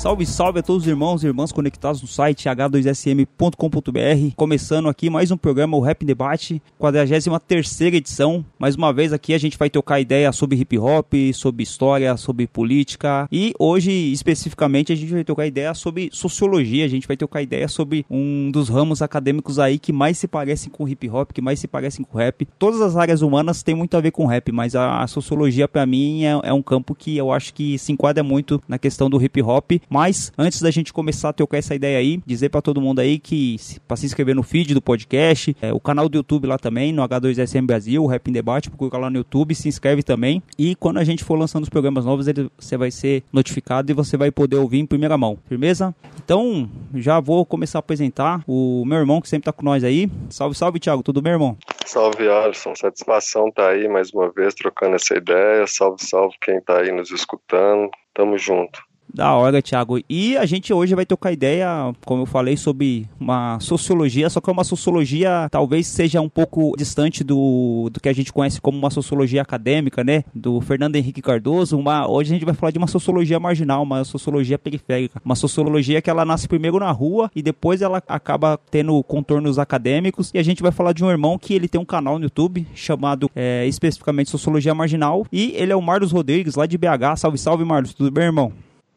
Salve, 0.00 0.24
salve 0.24 0.60
a 0.60 0.62
todos 0.62 0.84
os 0.84 0.88
irmãos 0.88 1.22
e 1.22 1.26
irmãs 1.26 1.52
conectados 1.52 2.00
no 2.00 2.08
site 2.08 2.48
h2sm.com.br. 2.48 4.34
Começando 4.34 4.88
aqui 4.88 5.10
mais 5.10 5.30
um 5.30 5.36
programa, 5.36 5.76
o 5.76 5.80
Rap 5.80 6.06
Debate, 6.06 6.62
43 6.78 7.82
edição. 7.82 8.42
Mais 8.58 8.76
uma 8.76 8.94
vez 8.94 9.12
aqui 9.12 9.34
a 9.34 9.38
gente 9.38 9.58
vai 9.58 9.68
trocar 9.68 10.00
ideia 10.00 10.32
sobre 10.32 10.56
hip 10.56 10.78
hop, 10.78 11.12
sobre 11.34 11.62
história, 11.62 12.16
sobre 12.16 12.46
política. 12.46 13.28
E 13.30 13.52
hoje, 13.58 13.92
especificamente, 13.92 14.90
a 14.90 14.96
gente 14.96 15.12
vai 15.12 15.22
trocar 15.22 15.46
ideia 15.46 15.74
sobre 15.74 16.08
sociologia. 16.14 16.86
A 16.86 16.88
gente 16.88 17.06
vai 17.06 17.18
trocar 17.18 17.42
ideia 17.42 17.68
sobre 17.68 18.06
um 18.10 18.50
dos 18.50 18.70
ramos 18.70 19.02
acadêmicos 19.02 19.58
aí 19.58 19.78
que 19.78 19.92
mais 19.92 20.16
se 20.16 20.26
parecem 20.26 20.72
com 20.72 20.88
hip 20.88 21.10
hop, 21.10 21.30
que 21.30 21.42
mais 21.42 21.60
se 21.60 21.68
parecem 21.68 22.06
com 22.06 22.16
rap. 22.16 22.48
Todas 22.58 22.80
as 22.80 22.96
áreas 22.96 23.20
humanas 23.20 23.62
têm 23.62 23.74
muito 23.74 23.94
a 23.98 24.00
ver 24.00 24.12
com 24.12 24.24
rap, 24.24 24.50
mas 24.50 24.74
a, 24.74 25.02
a 25.02 25.06
sociologia, 25.06 25.68
para 25.68 25.84
mim, 25.84 26.24
é, 26.24 26.40
é 26.44 26.52
um 26.54 26.62
campo 26.62 26.94
que 26.94 27.18
eu 27.18 27.30
acho 27.30 27.52
que 27.52 27.78
se 27.78 27.92
enquadra 27.92 28.24
muito 28.24 28.62
na 28.66 28.78
questão 28.78 29.10
do 29.10 29.22
hip 29.22 29.42
hop. 29.42 29.72
Mas 29.90 30.32
antes 30.38 30.62
da 30.62 30.70
gente 30.70 30.92
começar 30.92 31.30
a 31.30 31.32
trocar 31.32 31.58
essa 31.58 31.74
ideia 31.74 31.98
aí, 31.98 32.22
dizer 32.24 32.48
para 32.48 32.62
todo 32.62 32.80
mundo 32.80 33.00
aí 33.00 33.18
que 33.18 33.56
para 33.88 33.96
se 33.96 34.06
inscrever 34.06 34.36
no 34.36 34.44
feed 34.44 34.72
do 34.72 34.80
podcast, 34.80 35.56
é, 35.60 35.72
o 35.72 35.80
canal 35.80 36.08
do 36.08 36.16
YouTube 36.16 36.46
lá 36.46 36.56
também, 36.56 36.92
no 36.92 37.02
H2SM 37.02 37.66
Brasil, 37.66 38.04
o 38.04 38.06
Rap 38.06 38.28
em 38.28 38.32
Debate, 38.32 38.70
procura 38.70 38.98
lá 38.98 39.10
no 39.10 39.16
YouTube, 39.16 39.52
se 39.52 39.68
inscreve 39.68 40.04
também. 40.04 40.40
E 40.56 40.76
quando 40.76 40.98
a 40.98 41.04
gente 41.04 41.24
for 41.24 41.36
lançando 41.36 41.64
os 41.64 41.68
programas 41.68 42.04
novos, 42.04 42.28
ele, 42.28 42.48
você 42.56 42.76
vai 42.76 42.92
ser 42.92 43.24
notificado 43.32 43.90
e 43.90 43.94
você 43.94 44.16
vai 44.16 44.30
poder 44.30 44.56
ouvir 44.56 44.78
em 44.78 44.86
primeira 44.86 45.18
mão, 45.18 45.36
firmeza? 45.48 45.92
Então, 46.24 46.70
já 46.94 47.18
vou 47.18 47.44
começar 47.44 47.78
a 47.78 47.80
apresentar 47.80 48.44
o 48.46 48.84
meu 48.86 48.98
irmão 48.98 49.20
que 49.20 49.28
sempre 49.28 49.46
tá 49.46 49.52
com 49.52 49.64
nós 49.64 49.82
aí. 49.82 50.08
Salve, 50.28 50.56
salve, 50.56 50.78
Thiago, 50.78 51.02
tudo 51.02 51.20
bem, 51.20 51.32
irmão? 51.32 51.56
Salve, 51.84 52.28
Alisson. 52.28 52.74
Satisfação 52.76 53.50
tá 53.50 53.70
aí 53.70 53.88
mais 53.88 54.12
uma 54.12 54.30
vez 54.30 54.54
trocando 54.54 54.94
essa 54.94 55.16
ideia. 55.16 55.66
Salve, 55.66 56.04
salve 56.04 56.36
quem 56.40 56.60
tá 56.60 56.78
aí 56.78 56.92
nos 56.92 57.10
escutando. 57.10 57.90
Tamo 58.14 58.38
junto. 58.38 58.89
Da 59.12 59.34
hora, 59.34 59.60
Thiago. 59.60 59.98
E 60.08 60.36
a 60.36 60.46
gente 60.46 60.72
hoje 60.72 60.94
vai 60.94 61.04
trocar 61.04 61.32
ideia, 61.32 61.92
como 62.04 62.22
eu 62.22 62.26
falei, 62.26 62.56
sobre 62.56 63.08
uma 63.18 63.58
sociologia, 63.60 64.30
só 64.30 64.40
que 64.40 64.48
é 64.48 64.52
uma 64.52 64.64
sociologia 64.64 65.48
talvez 65.50 65.86
seja 65.86 66.20
um 66.20 66.28
pouco 66.28 66.74
distante 66.76 67.24
do, 67.24 67.88
do 67.92 68.00
que 68.00 68.08
a 68.08 68.12
gente 68.12 68.32
conhece 68.32 68.60
como 68.60 68.78
uma 68.78 68.90
sociologia 68.90 69.42
acadêmica, 69.42 70.04
né? 70.04 70.24
Do 70.34 70.60
Fernando 70.60 70.96
Henrique 70.96 71.20
Cardoso. 71.20 71.76
Uma, 71.78 72.08
hoje 72.08 72.30
a 72.30 72.34
gente 72.34 72.44
vai 72.44 72.54
falar 72.54 72.70
de 72.70 72.78
uma 72.78 72.86
sociologia 72.86 73.40
marginal, 73.40 73.82
uma 73.82 74.04
sociologia 74.04 74.58
periférica. 74.58 75.20
Uma 75.24 75.34
sociologia 75.34 76.00
que 76.00 76.08
ela 76.08 76.24
nasce 76.24 76.46
primeiro 76.46 76.78
na 76.78 76.90
rua 76.90 77.30
e 77.34 77.42
depois 77.42 77.82
ela 77.82 78.02
acaba 78.08 78.58
tendo 78.70 79.02
contornos 79.02 79.58
acadêmicos. 79.58 80.30
E 80.32 80.38
a 80.38 80.42
gente 80.42 80.62
vai 80.62 80.72
falar 80.72 80.92
de 80.92 81.04
um 81.04 81.10
irmão 81.10 81.38
que 81.38 81.54
ele 81.54 81.68
tem 81.68 81.80
um 81.80 81.84
canal 81.84 82.18
no 82.18 82.24
YouTube 82.24 82.66
chamado 82.74 83.30
é, 83.34 83.66
especificamente 83.66 84.30
Sociologia 84.30 84.74
Marginal. 84.74 85.26
E 85.32 85.52
ele 85.56 85.72
é 85.72 85.76
o 85.76 85.82
Marlos 85.82 86.12
Rodrigues, 86.12 86.54
lá 86.54 86.66
de 86.66 86.78
BH. 86.78 87.16
Salve, 87.16 87.38
salve, 87.38 87.64
Marlos. 87.64 87.94
Tudo 87.94 88.10
bem, 88.10 88.24
irmão? 88.24 88.52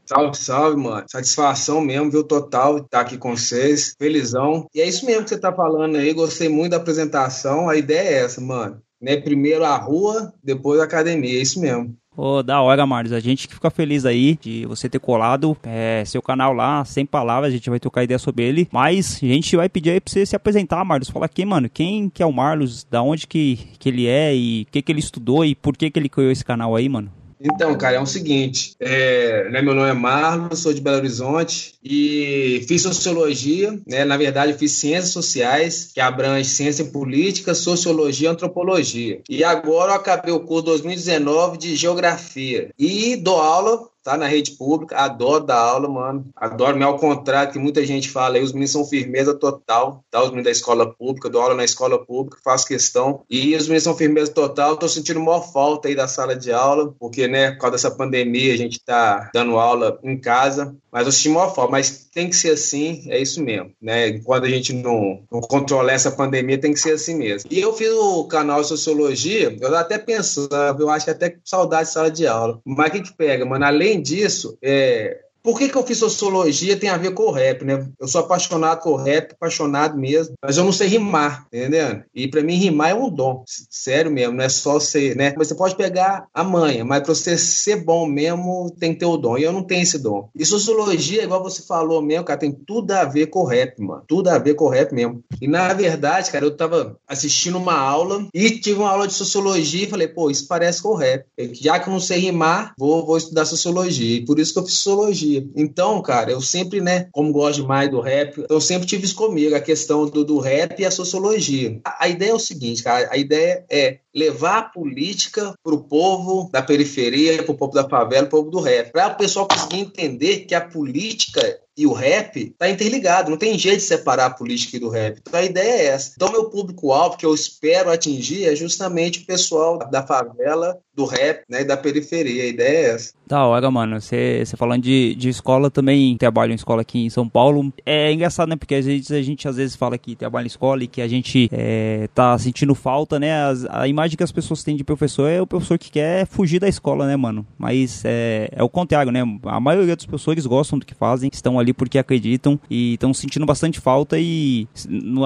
Salve, 0.06 0.38
salve, 0.38 0.78
mano. 0.78 1.06
Satisfação 1.08 1.82
mesmo, 1.82 2.12
viu? 2.12 2.24
Total 2.24 2.78
estar 2.78 3.02
aqui 3.02 3.18
com 3.18 3.36
vocês. 3.36 3.96
Felizão. 3.98 4.68
E 4.74 4.82
é 4.82 4.88
isso 4.88 5.06
mesmo 5.06 5.24
que 5.24 5.30
você 5.30 5.38
tá 5.38 5.54
falando 5.54 5.96
aí. 5.96 6.14
Gostei 6.14 6.50
muito 6.50 6.72
da 6.72 6.78
apresentação. 6.78 7.70
A 7.70 7.76
ideia 7.76 8.10
é 8.10 8.24
essa, 8.24 8.42
mano. 8.42 8.82
Né? 9.02 9.18
Primeiro 9.18 9.66
a 9.66 9.76
rua, 9.78 10.34
depois 10.44 10.80
a 10.80 10.84
academia. 10.84 11.38
É 11.38 11.42
isso 11.42 11.60
mesmo. 11.60 11.96
Ô, 12.16 12.44
da 12.44 12.62
hora, 12.62 12.86
Marlos. 12.86 13.12
A 13.12 13.20
gente 13.20 13.48
que 13.48 13.56
fica 13.56 13.72
feliz 13.72 14.06
aí 14.06 14.38
de 14.40 14.66
você 14.66 14.88
ter 14.88 15.00
colado 15.00 15.58
é, 15.64 16.04
seu 16.06 16.22
canal 16.22 16.54
lá, 16.54 16.86
sem 16.86 17.06
palavras, 17.06 17.50
a 17.50 17.56
gente 17.56 17.70
vai 17.70 17.80
trocar 17.80 18.04
ideia 18.04 18.20
sobre 18.20 18.44
ele. 18.44 18.68
Mas 18.72 19.20
a 19.22 19.26
gente 19.26 19.56
vai 19.56 19.68
pedir 19.68 19.92
aí 19.92 20.00
pra 20.00 20.12
você 20.12 20.26
se 20.26 20.36
apresentar, 20.36 20.84
Marlos. 20.86 21.10
Fala 21.10 21.26
aqui, 21.26 21.44
mano, 21.44 21.70
quem 21.70 22.10
que 22.10 22.22
é 22.22 22.26
o 22.26 22.32
Marlos, 22.32 22.84
da 22.84 23.02
onde 23.02 23.26
que, 23.26 23.58
que 23.80 23.90
ele 23.90 24.06
é 24.06 24.36
e 24.36 24.64
o 24.64 24.72
que, 24.72 24.82
que 24.82 24.92
ele 24.92 25.00
estudou 25.00 25.44
e 25.44 25.56
por 25.56 25.76
que, 25.76 25.90
que 25.90 26.00
ele 26.00 26.10
criou 26.10 26.32
esse 26.32 26.46
canal 26.46 26.76
aí, 26.76 26.88
mano? 26.88 27.12
Então, 27.44 27.76
cara, 27.78 27.98
é 27.98 28.00
o 28.00 28.06
seguinte, 28.06 28.74
é, 28.80 29.50
né, 29.50 29.62
meu 29.62 29.76
nome 29.76 29.90
é 29.90 29.94
Marlon, 29.94 30.56
sou 30.56 30.74
de 30.74 30.80
Belo 30.80 30.96
Horizonte 30.96 31.76
e 31.84 32.64
fiz 32.70 32.82
sociologia, 32.82 33.78
né, 33.86 34.06
na 34.06 34.16
verdade 34.16 34.54
fiz 34.54 34.72
ciências 34.72 35.10
sociais, 35.12 35.92
que 35.94 36.00
abrange 36.00 36.48
ciência 36.48 36.86
política, 36.86 37.54
sociologia 37.54 38.30
e 38.30 38.32
antropologia. 38.32 39.22
E 39.30 39.44
agora 39.44 39.92
eu 39.92 39.96
acabei 39.96 40.34
o 40.34 40.40
curso 40.40 40.68
2019 40.68 41.58
de 41.58 41.76
geografia 41.76 42.70
e 42.80 43.18
dou 43.18 43.42
aula 43.42 43.90
tá 44.04 44.18
na 44.18 44.28
rede 44.28 44.52
pública, 44.52 44.98
adoro 44.98 45.46
dar 45.46 45.58
aula, 45.58 45.88
mano. 45.88 46.26
Adoro, 46.36 46.78
me 46.78 46.84
ao 46.84 46.98
contrário 46.98 47.52
que 47.52 47.60
muita 47.60 47.86
gente 47.86 48.10
fala 48.10 48.36
aí, 48.36 48.44
os 48.44 48.52
meninos 48.52 48.72
são 48.72 48.86
firmeza 48.86 49.34
total, 49.34 50.04
tá? 50.12 50.20
Os 50.22 50.28
meninos 50.28 50.46
da 50.46 50.52
escola 50.52 50.94
pública, 50.94 51.30
dou 51.30 51.42
aula 51.42 51.56
na 51.56 51.64
escola 51.64 52.04
pública, 52.04 52.38
faço 52.44 52.68
questão. 52.68 53.24
E 53.30 53.56
os 53.56 53.64
meninos 53.64 53.84
são 53.84 53.96
firmeza 53.96 54.32
total, 54.32 54.78
tô 54.78 54.88
sentindo 54.88 55.20
maior 55.20 55.42
falta 55.52 55.88
aí 55.88 55.96
da 55.96 56.08
sala 56.08 56.36
de 56.36 56.52
aula, 56.52 56.94
porque, 57.00 57.28
né, 57.28 57.52
por 57.52 57.60
causa 57.60 57.72
dessa 57.74 57.92
pandemia, 57.92 58.54
a 58.54 58.58
gente 58.58 58.84
tá 58.84 59.32
dando 59.34 59.58
aula 59.58 59.98
em 60.04 60.20
casa, 60.20 60.76
mas 60.94 61.08
eu 61.08 61.12
senti 61.12 61.30
maior 61.30 61.56
falta, 61.56 61.72
mas 61.72 62.08
tem 62.14 62.30
que 62.30 62.36
ser 62.36 62.52
assim, 62.52 63.04
é 63.08 63.20
isso 63.20 63.42
mesmo, 63.42 63.72
né? 63.82 64.20
Quando 64.20 64.46
a 64.46 64.50
gente 64.50 64.72
não, 64.72 65.24
não 65.32 65.42
controlar 65.42 65.94
essa 65.94 66.12
pandemia, 66.12 66.60
tem 66.60 66.72
que 66.72 66.80
ser 66.80 66.92
assim 66.92 67.16
mesmo. 67.16 67.50
E 67.52 67.60
eu 67.60 67.74
fiz 67.74 67.90
o 67.90 68.26
canal 68.26 68.62
de 68.62 68.68
Sociologia, 68.68 69.58
eu 69.60 69.76
até 69.76 69.98
pensava, 69.98 70.80
eu 70.80 70.90
acho 70.92 71.06
que 71.06 71.12
até 71.12 71.36
saudade 71.44 71.88
de 71.88 71.94
sala 71.94 72.12
de 72.12 72.28
aula. 72.28 72.62
Mas 72.64 72.90
o 72.90 72.92
que 72.92 73.02
que 73.02 73.14
pega, 73.14 73.44
mano? 73.44 73.66
Além 73.66 74.00
disso, 74.00 74.56
é, 74.62 75.23
por 75.44 75.60
que, 75.60 75.68
que 75.68 75.78
eu 75.78 75.86
fiz 75.86 75.98
sociologia 75.98 76.78
tem 76.78 76.90
a 76.90 76.98
ver 76.98 77.14
com 77.14 77.24
o 77.24 77.32
rap, 77.32 77.66
né? 77.66 77.86
Eu 78.00 78.08
sou 78.08 78.22
apaixonado 78.22 78.82
por 78.82 78.96
rap, 78.96 79.34
apaixonado 79.34 79.98
mesmo, 79.98 80.34
mas 80.42 80.58
eu 80.58 80.64
não 80.64 80.72
sei 80.72 80.88
rimar, 80.88 81.46
entendendo? 81.48 82.04
E 82.16 82.30
para 82.30 82.42
mim 82.42 82.56
rimar 82.56 82.92
é 82.92 82.96
um 82.96 83.10
dom, 83.10 83.44
sério 83.70 84.10
mesmo, 84.10 84.36
não 84.36 84.44
é 84.44 84.50
só 84.50 84.80
ser, 84.80 85.16
né? 85.16 85.34
Você 85.38 85.54
pode 85.54 85.76
pegar 85.76 86.28
a 86.34 86.44
manha, 86.44 86.86
mas 86.86 87.02
para 87.04 87.14
você 87.14 87.38
ser 87.38 87.84
bom 87.84 88.06
mesmo, 88.06 88.74
tem 88.80 88.94
que 88.94 89.00
ter 89.00 89.06
o 89.06 89.18
dom, 89.18 89.38
e 89.38 89.44
eu 89.44 89.52
não 89.52 89.64
tenho 89.64 89.84
esse 89.84 90.00
dom. 90.00 90.30
E 90.34 90.46
sociologia, 90.46 91.24
igual 91.24 91.44
você 91.44 91.62
falou 91.62 92.02
mesmo, 92.02 92.24
cara, 92.24 92.40
tem 92.40 92.52
tudo 92.52 92.92
a 92.92 93.04
ver 93.04 93.28
com 93.28 93.40
o 93.40 93.46
rap, 93.46 93.78
mano, 93.82 94.04
tudo 94.08 94.30
a 94.30 94.38
ver 94.38 94.54
com 94.54 94.66
o 94.66 94.70
rap 94.70 94.94
mesmo. 94.94 95.22
E 95.42 95.48
na 95.48 95.74
verdade, 95.74 96.32
cara, 96.32 96.46
eu 96.46 96.56
tava 96.56 96.98
assistindo 97.08 97.58
uma 97.58 97.78
aula 97.78 98.28
e 98.34 98.50
tive 98.52 98.80
uma 98.80 98.90
aula 98.90 99.08
de 99.08 99.14
sociologia 99.14 99.84
e 99.84 99.90
falei, 99.90 100.08
pô, 100.08 100.30
isso 100.30 100.48
parece 100.48 100.82
com 100.82 100.90
o 100.90 100.96
rap. 100.96 101.26
Já 101.52 101.80
que 101.80 101.90
eu 101.90 101.94
não 101.94 102.00
sei 102.00 102.20
rimar, 102.20 102.74
vou, 102.78 103.06
vou 103.06 103.18
estudar 103.18 103.46
sociologia, 103.46 104.18
e 104.18 104.26
por 104.26 104.40
isso 104.40 104.54
que 104.54 104.60
eu 104.60 104.64
fiz 104.64 104.76
sociologia. 104.76 105.33
Então, 105.56 106.02
cara, 106.02 106.32
eu 106.32 106.42
sempre, 106.42 106.82
né, 106.82 107.08
como 107.12 107.32
gosto 107.32 107.62
demais 107.62 107.90
do 107.90 108.00
rap, 108.00 108.44
eu 108.50 108.62
sempre 108.62 108.88
tive 108.88 109.06
isso 109.06 109.16
comigo, 109.16 109.56
a 109.56 109.62
questão 109.62 110.06
do, 110.06 110.24
do 110.24 110.40
rap 110.40 110.80
e 110.80 110.86
a 110.86 110.92
sociologia. 110.92 111.80
A, 111.84 112.06
a 112.06 112.08
ideia 112.10 112.32
é 112.32 112.36
o 112.36 112.40
seguinte, 112.40 112.84
cara, 112.84 113.08
a 113.12 113.18
ideia 113.18 113.66
é 113.70 114.00
levar 114.14 114.58
a 114.58 114.64
política 114.64 115.54
para 115.64 115.74
o 115.74 115.84
povo 115.84 116.50
da 116.52 116.62
periferia, 116.62 117.42
para 117.42 117.52
o 117.52 117.58
povo 117.58 117.74
da 117.74 117.88
favela, 117.88 118.28
para 118.28 118.40
o 118.40 118.44
povo 118.44 118.52
do 118.52 118.60
rap, 118.60 118.92
para 118.92 119.08
o 119.08 119.18
pessoal 119.18 119.48
conseguir 119.48 119.80
entender 119.80 120.40
que 120.42 120.54
a 120.54 120.62
política 120.62 121.60
e 121.76 121.88
o 121.88 121.94
rap 121.94 122.54
tá 122.58 122.70
interligado, 122.70 123.32
não 123.32 123.38
tem 123.38 123.58
jeito 123.58 123.78
de 123.78 123.84
separar 123.84 124.28
a 124.28 124.30
política 124.30 124.80
do 124.80 124.90
rap. 124.90 125.20
Então 125.20 125.40
a 125.40 125.44
ideia 125.44 125.72
é 125.72 125.86
essa. 125.86 126.14
Então 126.16 126.32
meu 126.32 126.50
público-alvo 126.50 127.18
que 127.18 127.26
eu 127.26 127.34
espero 127.34 127.90
atingir 127.90 128.46
é 128.46 128.56
justamente 128.56 129.20
o 129.20 129.26
pessoal 129.26 129.80
da 129.90 130.06
favela, 130.06 130.80
do 130.94 131.06
rap, 131.06 131.44
né, 131.50 131.62
e 131.62 131.66
da 131.66 131.76
periferia. 131.76 132.44
A 132.44 132.48
ideia 132.48 132.78
é 132.78 132.90
essa. 132.92 133.14
Da 133.34 133.48
hora, 133.48 133.72
mano. 133.72 134.00
Você 134.00 134.44
falando 134.56 134.84
de, 134.84 135.16
de 135.16 135.28
escola, 135.28 135.72
também 135.72 136.16
trabalho 136.18 136.52
em 136.52 136.56
escola 136.56 136.84
aqui 136.84 137.04
em 137.04 137.10
São 137.10 137.28
Paulo. 137.28 137.74
É 137.84 138.14
engraçado, 138.14 138.48
né? 138.48 138.56
Porque 138.56 138.76
às 138.76 138.86
vezes 138.86 139.10
a 139.10 139.24
gente 139.24 139.48
às 139.48 139.56
vezes 139.56 139.76
fala 139.76 139.98
que 139.98 140.16
trabalha 140.16 140.46
em 140.46 140.46
escola 140.46 140.84
e 140.84 140.88
que 140.88 141.02
a 141.02 141.08
gente 141.08 141.50
é, 141.52 142.08
tá 142.14 142.38
sentindo 142.38 142.76
falta, 142.76 143.20
né? 143.20 143.44
As, 143.44 143.66
a 143.72 143.88
imagem 143.88 144.16
que 144.16 144.24
as 144.24 144.32
pessoas 144.32 144.64
têm 144.64 144.76
de 144.76 144.84
professor 144.84 145.28
é 145.28 145.42
o 145.42 145.48
professor 145.48 145.80
que 145.80 145.90
quer 145.90 146.28
fugir 146.28 146.60
da 146.60 146.70
escola, 146.70 147.08
né, 147.08 147.16
mano? 147.16 147.44
Mas 147.58 148.04
é, 148.06 148.50
é 148.52 148.62
o 148.62 148.70
contrário, 148.70 149.12
né? 149.12 149.22
A 149.46 149.60
maioria 149.60 149.96
dos 149.96 150.06
professores 150.06 150.46
gostam 150.46 150.78
do 150.78 150.86
que 150.86 150.94
fazem, 150.94 151.32
estão 151.34 151.58
ali 151.58 151.74
porque 151.74 151.98
acreditam 151.98 152.60
e 152.70 152.94
estão 152.94 153.16
sentindo 153.16 153.48
bastante 153.48 153.80
falta 153.80 154.20
e 154.20 154.68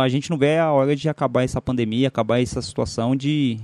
a 0.02 0.08
gente 0.08 0.30
não 0.30 0.38
vê 0.38 0.58
a 0.58 0.72
hora 0.72 0.96
de 0.96 1.10
acabar 1.10 1.44
essa 1.44 1.62
pandemia, 1.62 2.08
acabar 2.08 2.42
essa 2.42 2.62
situação 2.62 3.18
de 3.18 3.60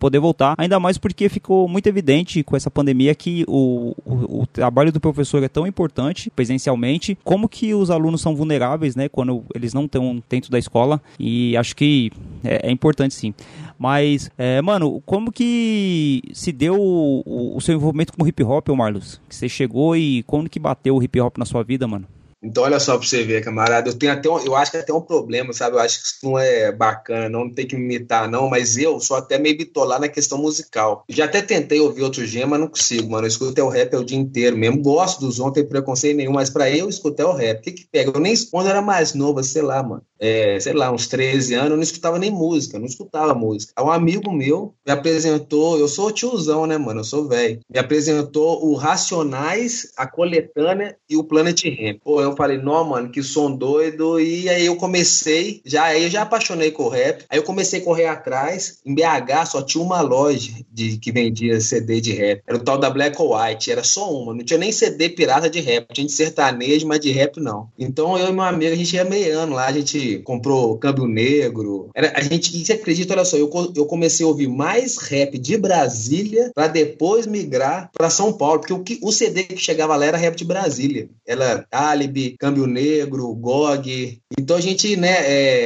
poder 0.00 0.18
voltar. 0.18 0.56
Ainda 0.58 0.80
mais 0.80 0.98
porque 0.98 1.28
ficou 1.28 1.68
muito 1.68 1.86
evidente 1.86 2.42
com 2.42 2.56
essa 2.56 2.68
pandemia 2.68 3.14
que 3.14 3.44
o, 3.46 3.67
o, 4.04 4.42
o 4.42 4.46
trabalho 4.46 4.92
do 4.92 5.00
professor 5.00 5.42
é 5.42 5.48
tão 5.48 5.66
importante 5.66 6.30
presencialmente, 6.30 7.16
como 7.24 7.48
que 7.48 7.74
os 7.74 7.90
alunos 7.90 8.20
são 8.20 8.34
vulneráveis, 8.34 8.96
né, 8.96 9.08
quando 9.08 9.44
eles 9.54 9.74
não 9.74 9.84
estão 9.84 10.22
dentro 10.28 10.50
da 10.50 10.58
escola 10.58 11.00
e 11.18 11.56
acho 11.56 11.74
que 11.74 12.10
é, 12.44 12.68
é 12.68 12.70
importante 12.70 13.14
sim. 13.14 13.34
Mas, 13.78 14.30
é, 14.36 14.60
mano, 14.60 15.00
como 15.06 15.30
que 15.30 16.22
se 16.32 16.50
deu 16.50 16.74
o, 16.80 17.56
o, 17.56 17.60
seu 17.60 17.76
envolvimento 17.76 18.12
com 18.12 18.24
o 18.24 18.26
hip 18.26 18.42
hop, 18.42 18.68
Marlos? 18.70 19.20
Que 19.28 19.36
você 19.36 19.48
chegou 19.48 19.96
e 19.96 20.24
quando 20.24 20.50
que 20.50 20.58
bateu 20.58 20.96
o 20.96 21.02
hip 21.02 21.20
hop 21.20 21.38
na 21.38 21.44
sua 21.44 21.62
vida, 21.62 21.86
mano? 21.86 22.06
Então, 22.40 22.62
olha 22.62 22.78
só 22.78 22.96
pra 22.96 23.06
você 23.06 23.24
ver, 23.24 23.42
camarada. 23.42 23.90
Eu 23.90 23.98
tenho 23.98 24.12
até 24.12 24.30
um, 24.30 24.38
eu 24.38 24.54
acho 24.54 24.70
que 24.70 24.76
até 24.76 24.92
um 24.92 25.00
problema, 25.00 25.52
sabe? 25.52 25.76
Eu 25.76 25.80
acho 25.80 26.00
que 26.00 26.06
isso 26.06 26.18
não 26.22 26.38
é 26.38 26.70
bacana, 26.70 27.28
não 27.28 27.52
tem 27.52 27.66
que 27.66 27.76
me 27.76 27.82
imitar, 27.82 28.30
não. 28.30 28.48
Mas 28.48 28.76
eu 28.76 29.00
sou 29.00 29.16
até 29.16 29.38
meio 29.38 29.58
bitolar 29.58 30.00
na 30.00 30.08
questão 30.08 30.38
musical. 30.38 31.04
Já 31.08 31.24
até 31.24 31.42
tentei 31.42 31.80
ouvir 31.80 32.02
outro 32.02 32.24
gênero, 32.24 32.50
mas 32.50 32.60
não 32.60 32.68
consigo, 32.68 33.10
mano. 33.10 33.24
Eu 33.24 33.28
escuto 33.28 33.60
o 33.62 33.68
rap 33.68 33.96
o 33.96 34.04
dia 34.04 34.18
inteiro 34.18 34.56
mesmo. 34.56 34.80
Gosto 34.82 35.20
dos 35.20 35.38
não 35.38 35.52
tem 35.52 35.66
preconceito 35.66 36.16
nenhum, 36.16 36.32
mas 36.32 36.48
pra 36.48 36.70
eu 36.70 36.88
escutar 36.88 37.26
o 37.26 37.34
rap. 37.34 37.58
O 37.58 37.62
que 37.62 37.72
que 37.72 37.88
pega? 37.90 38.12
Eu 38.14 38.20
nem 38.20 38.34
quando 38.50 38.68
era 38.68 38.80
mais 38.80 39.14
novo, 39.14 39.42
sei 39.42 39.62
lá, 39.62 39.82
mano. 39.82 40.02
É, 40.20 40.58
sei 40.60 40.72
lá, 40.72 40.90
uns 40.90 41.06
13 41.06 41.54
anos, 41.54 41.70
eu 41.70 41.76
não 41.76 41.82
escutava 41.82 42.18
nem 42.18 42.30
música, 42.30 42.78
não 42.78 42.86
escutava 42.86 43.34
música. 43.34 43.72
Um 43.82 43.90
amigo 43.90 44.32
meu 44.32 44.74
me 44.86 44.92
apresentou, 44.92 45.78
eu 45.78 45.88
sou 45.88 46.10
tiozão, 46.10 46.66
né, 46.66 46.76
mano? 46.76 47.00
Eu 47.00 47.04
sou 47.04 47.28
velho. 47.28 47.60
Me 47.70 47.78
apresentou 47.78 48.64
o 48.66 48.74
Racionais, 48.74 49.92
a 49.96 50.06
Coletânea 50.06 50.96
e 51.08 51.16
o 51.16 51.24
Planet 51.24 51.64
Ramp. 51.64 52.00
Pô, 52.02 52.20
eu 52.20 52.34
falei, 52.36 52.58
não, 52.58 52.84
mano, 52.84 53.10
que 53.10 53.22
som 53.22 53.50
doido. 53.54 54.18
E 54.20 54.48
aí 54.48 54.66
eu 54.66 54.76
comecei, 54.76 55.60
já 55.64 55.84
aí 55.84 56.04
eu 56.04 56.10
já 56.10 56.22
apaixonei 56.22 56.70
com 56.70 56.84
o 56.84 56.88
rap. 56.88 57.24
Aí 57.28 57.38
eu 57.38 57.42
comecei 57.42 57.80
a 57.80 57.84
correr 57.84 58.06
atrás. 58.06 58.78
Em 58.84 58.94
BH 58.94 59.46
só 59.46 59.62
tinha 59.62 59.82
uma 59.82 60.00
loja 60.00 60.52
de 60.72 60.98
que 60.98 61.12
vendia 61.12 61.60
CD 61.60 62.00
de 62.00 62.12
rap. 62.12 62.42
Era 62.46 62.58
o 62.58 62.62
tal 62.62 62.78
da 62.78 62.90
Black 62.90 63.20
or 63.20 63.38
White, 63.38 63.70
era 63.70 63.84
só 63.84 64.12
uma. 64.12 64.34
Não 64.34 64.44
tinha 64.44 64.58
nem 64.58 64.72
CD 64.72 65.08
pirata 65.08 65.48
de 65.48 65.60
rap. 65.60 65.86
Tinha 65.92 66.06
de 66.06 66.12
sertanejo, 66.12 66.86
mas 66.86 67.00
de 67.00 67.10
rap 67.10 67.40
não. 67.40 67.68
Então 67.78 68.18
eu 68.18 68.28
e 68.28 68.32
meu 68.32 68.44
amigo, 68.44 68.72
a 68.72 68.76
gente 68.76 68.94
ia 68.94 69.04
meiando 69.04 69.54
lá, 69.54 69.66
a 69.66 69.72
gente 69.72 70.07
comprou 70.18 70.78
câmbio 70.78 71.06
negro. 71.06 71.90
Era, 71.94 72.12
a 72.16 72.20
gente, 72.22 72.64
você 72.64 72.72
acredita, 72.72 73.14
olha 73.14 73.24
só, 73.24 73.36
eu, 73.36 73.50
eu 73.74 73.86
comecei 73.86 74.24
a 74.24 74.28
ouvir 74.28 74.48
mais 74.48 74.96
rap 74.96 75.38
de 75.38 75.56
Brasília 75.56 76.50
para 76.54 76.68
depois 76.68 77.26
migrar 77.26 77.90
para 77.92 78.10
São 78.10 78.32
Paulo, 78.32 78.60
porque 78.60 78.72
o, 78.72 78.82
que, 78.82 78.98
o 79.02 79.12
CD 79.12 79.44
que 79.44 79.56
chegava 79.56 79.96
lá 79.96 80.06
era 80.06 80.16
rap 80.16 80.36
de 80.36 80.44
Brasília. 80.44 81.08
Era 81.26 81.66
Alibi, 81.70 82.36
Câmbio 82.38 82.66
Negro, 82.66 83.34
GOG. 83.34 84.20
Então 84.38 84.56
a 84.56 84.60
gente, 84.60 84.96
né, 84.96 85.16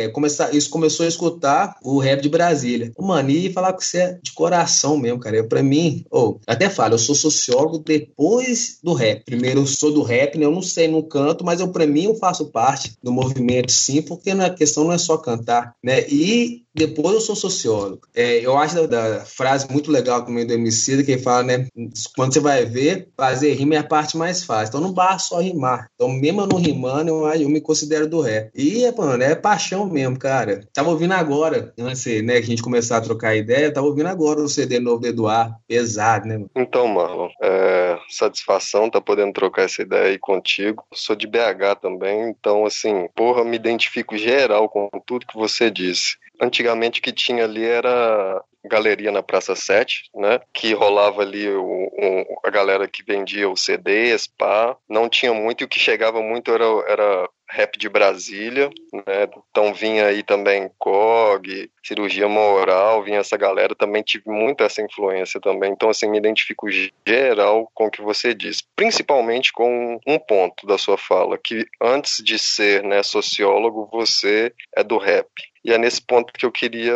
é, 0.05 0.09
começa, 0.09 0.55
isso 0.55 0.71
começou 0.71 1.05
a 1.05 1.09
escutar 1.09 1.77
o 1.83 1.99
rap 1.99 2.21
de 2.21 2.29
Brasília. 2.29 2.93
Mano, 2.99 3.31
e 3.31 3.53
falar 3.53 3.73
com 3.73 3.81
você 3.81 3.99
é 3.99 4.19
de 4.23 4.33
coração 4.33 4.97
mesmo, 4.97 5.19
cara. 5.19 5.43
Pra 5.45 5.63
mim, 5.63 6.05
oh, 6.11 6.39
até 6.47 6.69
falo, 6.69 6.95
eu 6.95 6.99
sou 6.99 7.15
sociólogo 7.15 7.79
depois 7.79 8.79
do 8.83 8.93
rap. 8.93 9.25
Primeiro 9.25 9.61
eu 9.61 9.67
sou 9.67 9.93
do 9.93 10.03
rap, 10.03 10.37
né? 10.39 10.45
Eu 10.45 10.51
não 10.51 10.63
sei, 10.63 10.89
no 10.89 11.03
canto, 11.03 11.45
mas 11.45 11.61
eu, 11.61 11.69
pra 11.69 11.87
mim, 11.87 12.05
eu 12.05 12.15
faço 12.15 12.47
parte 12.47 12.93
do 13.03 13.13
movimento, 13.13 13.71
sim, 13.71 14.03
porque 14.03 14.32
a 14.41 14.51
questão 14.51 14.85
não 14.85 14.93
é 14.93 14.99
só 14.99 15.17
cantar, 15.17 15.75
né? 15.83 16.07
E 16.09 16.65
depois 16.75 17.15
eu 17.15 17.21
sou 17.21 17.37
sociólogo. 17.37 18.03
É, 18.15 18.39
eu 18.39 18.57
acho 18.57 18.75
da, 18.75 18.87
da, 18.87 19.25
frase 19.25 19.71
muito 19.71 19.91
legal 19.91 20.25
também 20.25 20.47
do 20.47 20.53
MC, 20.53 21.03
que 21.05 21.13
ele 21.13 21.23
fala, 21.23 21.43
né? 21.43 21.67
Quando 22.17 22.33
você 22.33 22.41
vai 22.41 22.65
ver, 22.65 23.09
fazer 23.17 23.53
rima 23.53 23.75
é 23.75 23.79
a 23.79 23.85
parte 23.85 24.17
mais 24.17 24.45
fácil. 24.45 24.69
Então 24.69 24.81
não 24.81 24.93
basta 24.93 25.29
só 25.29 25.41
rimar. 25.41 25.89
Então, 25.95 26.09
mesmo 26.09 26.47
não 26.47 26.59
rimando, 26.59 27.11
eu, 27.11 27.43
eu 27.43 27.49
me 27.49 27.61
considero 27.61 28.09
do 28.09 28.21
rap. 28.21 28.51
E, 28.55 28.91
mano, 28.97 29.23
é 29.23 29.35
paixão 29.35 29.87
mesmo, 29.87 30.19
cara. 30.19 30.67
Tava 30.73 30.91
ouvindo 30.91 31.13
agora, 31.13 31.73
antes 31.79 32.05
né, 32.23 32.35
que 32.35 32.47
a 32.47 32.51
gente 32.51 32.63
começar 32.63 32.99
a 32.99 33.03
trocar 33.03 33.37
ideia, 33.37 33.73
tava 33.73 33.87
ouvindo 33.87 34.09
agora 34.09 34.41
o 34.41 34.49
CD 34.49 34.79
novo 34.79 35.01
do 35.01 35.07
Eduardo. 35.07 35.55
Pesado, 35.69 36.27
né? 36.27 36.39
Mano? 36.39 36.51
Então, 36.57 36.89
Marlon, 36.89 37.29
é, 37.43 37.99
satisfação 38.09 38.91
tá 38.91 39.01
podendo 39.01 39.33
trocar 39.33 39.63
essa 39.63 39.83
ideia 39.83 40.05
aí 40.05 40.19
contigo. 40.19 40.85
Sou 40.93 41.15
de 41.15 41.27
BH 41.27 41.81
também, 41.81 42.31
então, 42.31 42.65
assim, 42.65 43.09
porra, 43.15 43.45
me 43.45 43.57
identifico 43.57 44.17
geral 44.17 44.69
com 44.69 44.89
tudo 45.07 45.27
que 45.27 45.37
você 45.37 45.71
disse. 45.71 46.17
Antigamente 46.43 46.99
o 46.99 47.03
que 47.03 47.13
tinha 47.13 47.45
ali 47.45 47.65
era 47.65 48.43
galeria 48.65 49.11
na 49.11 49.23
Praça 49.23 49.55
7, 49.55 50.11
né? 50.15 50.41
Que 50.53 50.73
rolava 50.73 51.23
ali 51.23 51.49
o, 51.49 51.63
o, 51.63 52.41
a 52.45 52.51
galera 52.51 52.89
que 52.89 53.05
vendia 53.05 53.49
os 53.49 53.65
CDs, 53.65 54.27
pá. 54.27 54.77
Não 54.89 55.09
tinha 55.09 55.33
muito, 55.33 55.63
e 55.63 55.65
o 55.65 55.69
que 55.69 55.79
chegava 55.79 56.21
muito 56.21 56.53
era, 56.53 56.65
era 56.89 57.29
rap 57.49 57.79
de 57.79 57.89
Brasília, 57.89 58.71
né? 58.93 59.29
Então 59.51 59.75
vinha 59.75 60.07
aí 60.07 60.23
também 60.23 60.71
COG, 60.79 61.71
cirurgia 61.85 62.29
moral, 62.29 63.03
vinha 63.03 63.19
essa 63.19 63.37
galera, 63.37 63.75
também 63.75 64.03
tive 64.03 64.29
muito 64.31 64.65
essa 64.65 64.81
influência 64.81 65.41
também. 65.41 65.73
Então, 65.73 65.91
assim, 65.91 66.09
me 66.09 66.19
identifico 66.19 66.67
geral 67.07 67.71
com 67.75 67.87
o 67.87 67.91
que 67.91 68.01
você 68.01 68.33
diz, 68.33 68.63
principalmente 68.75 69.53
com 69.53 70.01
um 70.07 70.19
ponto 70.19 70.67
da 70.67 70.79
sua 70.79 70.97
fala, 70.97 71.39
que 71.39 71.67
antes 71.81 72.23
de 72.25 72.39
ser 72.39 72.83
né, 72.83 73.03
sociólogo, 73.03 73.89
você 73.93 74.53
é 74.75 74.83
do 74.83 74.99
rap. 74.99 75.29
E 75.65 75.73
é 75.73 75.79
nesse 75.79 76.03
ponto 76.03 76.33
que 76.33 76.45
eu 76.45 76.51
queria 76.51 76.95